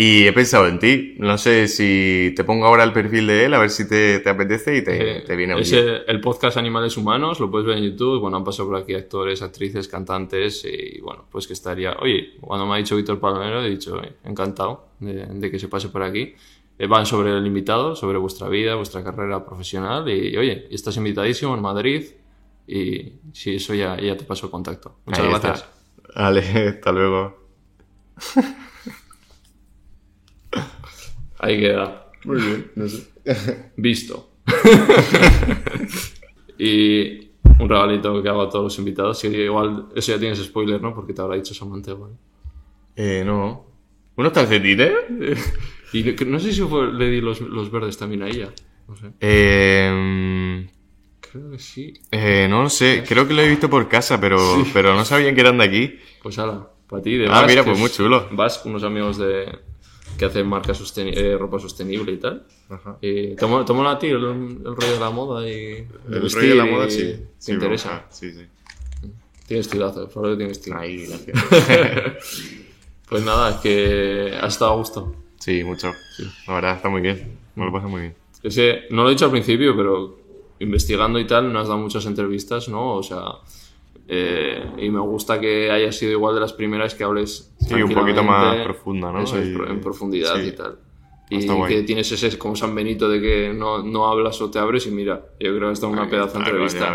Y 0.00 0.28
he 0.28 0.32
pensado 0.32 0.68
en 0.68 0.78
ti. 0.78 1.16
No 1.18 1.36
sé 1.38 1.66
si 1.66 2.32
te 2.36 2.44
pongo 2.44 2.66
ahora 2.66 2.84
el 2.84 2.92
perfil 2.92 3.26
de 3.26 3.46
él, 3.46 3.54
a 3.54 3.58
ver 3.58 3.68
si 3.68 3.88
te, 3.88 4.20
te 4.20 4.30
apetece 4.30 4.76
y 4.76 4.84
te, 4.84 5.18
Eh, 5.18 5.20
te 5.22 5.34
viene 5.34 5.58
es 5.60 5.72
bien. 5.72 5.86
el, 6.06 6.20
podcast 6.20 6.56
Animales 6.56 6.96
Humanos, 6.96 7.40
lo 7.40 7.50
puedes 7.50 7.66
ver 7.66 7.78
en 7.78 7.82
YouTube. 7.90 8.20
Bueno, 8.20 8.36
han 8.36 8.44
pasado 8.44 8.68
por 8.68 8.78
aquí 8.78 8.94
actores, 8.94 9.42
actrices, 9.42 9.88
cantantes 9.88 10.64
y 10.64 11.00
bueno, 11.00 11.24
pues 11.32 11.48
que 11.48 11.52
estaría. 11.54 11.96
Oye, 12.00 12.34
cuando 12.40 12.64
me 12.64 12.74
ha 12.74 12.76
dicho 12.76 12.94
Víctor 12.94 13.18
Palmero, 13.18 13.60
he 13.60 13.70
dicho, 13.70 13.96
"Oye, 13.96 14.12
encantado 14.24 14.86
de, 15.00 15.26
de 15.26 15.50
que 15.50 15.58
se 15.58 15.66
pase 15.66 15.88
por 15.88 16.04
aquí. 16.04 16.32
Eh, 16.78 16.86
van 16.86 17.04
sobre 17.04 17.36
el 17.36 17.44
invitado, 17.44 17.96
sobre 17.96 18.18
vuestra 18.18 18.48
vida, 18.48 18.76
vuestra 18.76 19.02
carrera 19.02 19.44
profesional 19.44 20.08
y 20.08 20.36
oye, 20.36 20.68
estás 20.70 20.96
invitadísimo 20.96 21.56
en 21.56 21.60
Madrid 21.60 22.04
y 22.68 23.14
si 23.32 23.56
eso 23.56 23.74
ya, 23.74 24.00
ya 24.00 24.16
te 24.16 24.22
paso 24.22 24.46
el 24.46 24.52
contacto. 24.52 24.98
Muchas 25.06 25.24
Ahí 25.24 25.30
gracias. 25.30 25.66
está. 26.06 26.22
Vale, 26.22 26.40
hasta 26.68 26.92
luego. 26.92 27.36
Ahí 31.38 31.60
queda. 31.60 32.10
Muy 32.24 32.40
bien, 32.40 32.72
no 32.74 32.88
sé. 32.88 33.06
Visto. 33.76 34.30
y 36.58 37.28
un 37.58 37.68
regalito 37.68 38.22
que 38.22 38.28
hago 38.28 38.42
a 38.42 38.48
todos 38.50 38.64
los 38.64 38.78
invitados. 38.78 39.20
Que 39.20 39.44
igual, 39.44 39.86
eso 39.94 40.12
ya 40.12 40.18
tienes 40.18 40.38
spoiler, 40.42 40.80
¿no? 40.80 40.94
Porque 40.94 41.12
te 41.12 41.22
habrá 41.22 41.36
dicho 41.36 41.54
Samantha 41.54 41.92
igual. 41.92 42.12
Eh, 42.96 43.22
no. 43.24 43.66
¿Unos 44.16 44.32
calcetines? 44.32 44.92
Y 45.90 46.02
no 46.26 46.38
sé 46.38 46.52
si 46.52 46.60
fue- 46.60 46.92
le 46.92 47.08
di 47.08 47.22
los, 47.22 47.40
los 47.40 47.70
verdes 47.70 47.96
también 47.96 48.22
a 48.22 48.28
ella. 48.28 48.50
No 48.86 48.94
sé. 48.94 49.06
Eh, 49.20 50.68
Creo 51.18 51.50
que 51.52 51.58
sí. 51.58 51.94
eh, 52.10 52.46
no 52.50 52.64
lo 52.64 52.68
sé, 52.68 53.02
creo 53.08 53.26
que 53.26 53.32
lo 53.32 53.40
he 53.40 53.48
visto 53.48 53.70
por 53.70 53.88
casa, 53.88 54.20
pero, 54.20 54.36
pero 54.74 54.94
no 54.94 55.06
sabían 55.06 55.34
que 55.34 55.40
eran 55.40 55.56
de 55.56 55.64
aquí. 55.64 55.98
Pues 56.22 56.38
ala, 56.38 56.68
para 56.90 57.00
ti. 57.02 57.16
De 57.16 57.26
Ah, 57.30 57.46
mira, 57.48 57.64
pues 57.64 57.78
muy 57.78 57.88
chulo. 57.88 58.28
Basque, 58.32 58.68
unos 58.68 58.82
amigos 58.82 59.16
de 59.16 59.46
que 60.18 60.24
hacen 60.26 60.46
marca 60.46 60.72
sosteni- 60.74 61.16
eh, 61.16 61.38
ropa 61.38 61.58
sostenible 61.58 62.12
y 62.12 62.16
tal. 62.18 62.44
Ajá. 62.68 62.98
Y 63.00 63.34
te 63.36 63.46
mola 63.46 63.92
a 63.92 63.98
ti 63.98 64.08
el, 64.08 64.16
el 64.24 64.64
rollo 64.64 64.92
de 64.92 65.00
la 65.00 65.10
moda 65.10 65.48
y 65.48 65.86
El 66.10 66.30
rollo 66.30 66.48
de 66.48 66.54
la 66.54 66.66
moda, 66.66 66.90
sí. 66.90 67.02
¿Te 67.04 67.26
sí 67.38 67.52
interesa? 67.52 68.04
Sí, 68.10 68.32
sí. 68.32 68.44
Tiene 69.46 69.60
estilazo, 69.62 70.08
Flavio 70.08 70.36
tiene 70.36 70.52
estilo. 70.52 70.78
Ahí, 70.78 71.06
gracias. 71.06 71.38
Pues 73.08 73.24
nada, 73.24 73.48
es 73.52 73.56
que 73.56 74.36
has 74.38 74.52
estado 74.52 74.72
a 74.72 74.76
gusto. 74.76 75.14
sí, 75.38 75.64
mucho. 75.64 75.90
La 76.46 76.52
verdad, 76.56 76.76
está 76.76 76.90
muy 76.90 77.00
bien. 77.00 77.38
Me 77.56 77.64
lo 77.64 77.72
paso 77.72 77.88
muy 77.88 78.02
bien. 78.02 78.14
Es 78.42 78.54
que, 78.54 78.82
no 78.90 79.02
lo 79.02 79.08
he 79.08 79.12
dicho 79.12 79.24
al 79.24 79.30
principio, 79.30 79.74
pero 79.74 80.18
investigando 80.58 81.18
y 81.18 81.26
tal, 81.26 81.50
no 81.50 81.58
has 81.58 81.68
dado 81.68 81.80
muchas 81.80 82.04
entrevistas, 82.04 82.68
¿no? 82.68 82.96
O 82.96 83.02
sea, 83.02 83.22
eh, 84.08 84.64
y 84.78 84.90
me 84.90 85.00
gusta 85.00 85.38
que 85.38 85.70
hayas 85.70 85.94
sido 85.96 86.12
igual 86.12 86.34
de 86.34 86.40
las 86.40 86.52
primeras 86.54 86.94
que 86.94 87.04
hables. 87.04 87.52
Sí, 87.60 87.74
un 87.74 87.92
poquito 87.92 88.22
más 88.22 88.56
profunda, 88.64 89.12
¿no? 89.12 89.22
Eso 89.22 89.38
es, 89.38 89.48
Y- 89.48 89.52
en 89.54 89.80
profundidad 89.80 90.36
sí. 90.36 90.48
y 90.48 90.52
tal. 90.52 90.78
Y 91.30 91.40
Está 91.40 91.52
guay. 91.52 91.74
que 91.74 91.82
tienes 91.82 92.10
ese 92.10 92.38
como 92.38 92.56
San 92.56 92.74
Benito 92.74 93.06
de 93.06 93.20
que 93.20 93.52
no, 93.54 93.82
no 93.82 94.06
hablas 94.08 94.40
o 94.40 94.50
te 94.50 94.58
abres 94.58 94.86
y 94.86 94.90
mira, 94.90 95.26
yo 95.38 95.54
creo 95.54 95.68
que 95.68 95.72
esta 95.74 95.86
es 95.86 95.92
una 95.92 96.08
pedazo 96.08 96.38
de 96.38 96.44
Claro, 96.44 96.62
entrevista. 96.64 96.94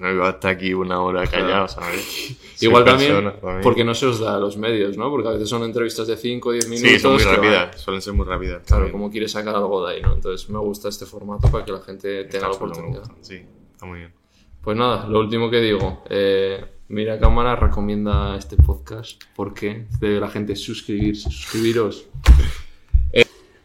no 0.00 0.10
iba 0.12 0.28
hasta 0.30 0.48
aquí 0.48 0.74
una 0.74 1.00
hora 1.00 1.24
callado, 1.28 1.68
¿sabes? 1.68 2.36
Soy 2.56 2.68
Igual 2.68 2.84
también, 2.84 3.12
persona, 3.12 3.32
también. 3.36 3.60
porque 3.62 3.84
no 3.84 3.94
se 3.94 4.06
os 4.06 4.18
da 4.18 4.34
a 4.34 4.40
los 4.40 4.56
medios, 4.56 4.96
¿no? 4.96 5.10
Porque 5.10 5.28
a 5.28 5.32
veces 5.32 5.48
son 5.48 5.62
entrevistas 5.62 6.08
de 6.08 6.16
5 6.16 6.48
o 6.48 6.52
10 6.52 6.68
minutos. 6.68 6.90
Sí, 6.90 6.98
son 6.98 7.12
muy 7.12 7.20
que 7.22 7.26
van- 7.28 7.36
rápidas, 7.36 7.80
suelen 7.80 8.02
ser 8.02 8.12
muy 8.14 8.26
rápidas. 8.26 8.62
Claro, 8.66 8.90
como 8.90 9.10
quieres 9.12 9.30
sacar 9.30 9.54
algo 9.54 9.86
de 9.86 9.94
ahí, 9.94 10.02
¿no? 10.02 10.12
Entonces 10.12 10.48
me 10.50 10.58
gusta 10.58 10.88
este 10.88 11.06
formato 11.06 11.48
para 11.48 11.64
que 11.64 11.70
la 11.70 11.80
gente 11.82 12.24
tenga 12.24 12.48
la 12.48 12.52
Está 12.52 12.64
me 12.64 12.72
oportunidad. 12.72 13.02
Sí, 13.20 13.42
está 13.74 13.86
muy 13.86 14.00
bien. 14.00 14.12
Pues 14.62 14.76
nada, 14.76 15.06
lo 15.08 15.18
último 15.20 15.50
que 15.50 15.60
digo, 15.60 16.04
eh, 16.08 16.64
Mira 16.88 17.18
Cámara 17.18 17.56
recomienda 17.56 18.36
este 18.36 18.56
podcast. 18.56 19.20
¿Por 19.34 19.54
qué? 19.54 19.86
Debe 19.98 20.20
la 20.20 20.28
gente 20.28 20.54
suscribirse, 20.54 21.30
suscribiros. 21.30 22.06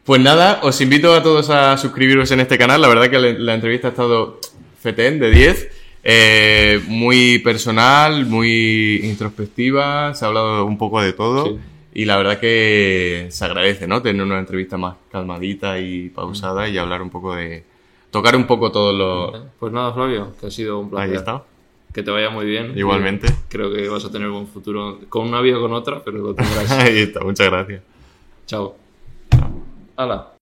Pues 0.03 0.22
nada, 0.22 0.61
os 0.64 0.80
invito 0.80 1.14
a 1.14 1.22
todos 1.22 1.49
a 1.49 1.78
suscribiros 1.78 2.32
en 2.32 2.40
este 2.40 2.57
canal. 2.57 2.82
La 2.82 2.88
verdad 2.88 3.10
que 3.10 3.19
la, 3.19 3.34
la 3.34 3.53
entrevista 3.53 3.90
ha 3.90 3.91
estado 3.91 4.40
fetén 4.80 5.19
de 5.19 5.30
10. 5.30 5.69
Eh, 6.03 6.82
muy 6.88 7.40
personal, 7.40 8.26
muy 8.26 9.02
introspectiva. 9.03 10.14
Se 10.14 10.24
ha 10.24 10.30
hablado 10.30 10.65
un 10.65 10.78
poco 10.78 11.02
de 11.02 11.11
todo. 11.11 11.45
Sí. 11.45 11.60
Y 11.94 12.06
la 12.06 12.15
verdad 12.15 12.40
que 12.40 13.28
se 13.30 13.44
agradece, 13.44 13.88
¿no? 13.88 14.02
Tener 14.02 14.26
una 14.26 14.40
entrevista 14.40 14.78
más 14.78 14.95
calmadita 15.11 15.80
y 15.80 16.10
pausada 16.10 16.69
y 16.69 16.78
hablar 16.78 17.02
un 17.02 17.10
poco 17.10 17.36
de. 17.36 17.65
Tocar 18.11 18.35
un 18.35 18.47
poco 18.47 18.71
todos 18.71 18.95
los. 18.95 19.43
Pues 19.59 19.71
nada, 19.71 19.93
Flavio, 19.93 20.34
que 20.39 20.47
ha 20.47 20.51
sido 20.51 20.79
un 20.79 20.89
placer. 20.89 21.09
Ahí 21.09 21.15
está. 21.15 21.43
Que 21.93 22.03
te 22.03 22.11
vaya 22.11 22.29
muy 22.29 22.45
bien. 22.45 22.77
Igualmente. 22.77 23.27
Creo 23.49 23.73
que 23.73 23.88
vas 23.89 24.05
a 24.05 24.11
tener 24.11 24.29
buen 24.29 24.47
futuro 24.47 24.99
con 25.09 25.27
una 25.27 25.41
vida 25.41 25.57
o 25.57 25.61
con 25.61 25.73
otra, 25.73 26.03
pero 26.03 26.17
lo 26.19 26.35
tendrás. 26.35 26.71
Ahí 26.79 26.99
está, 26.99 27.21
muchas 27.21 27.47
gracias. 27.49 27.81
Chao. 28.45 28.75
Hala. 29.95 30.34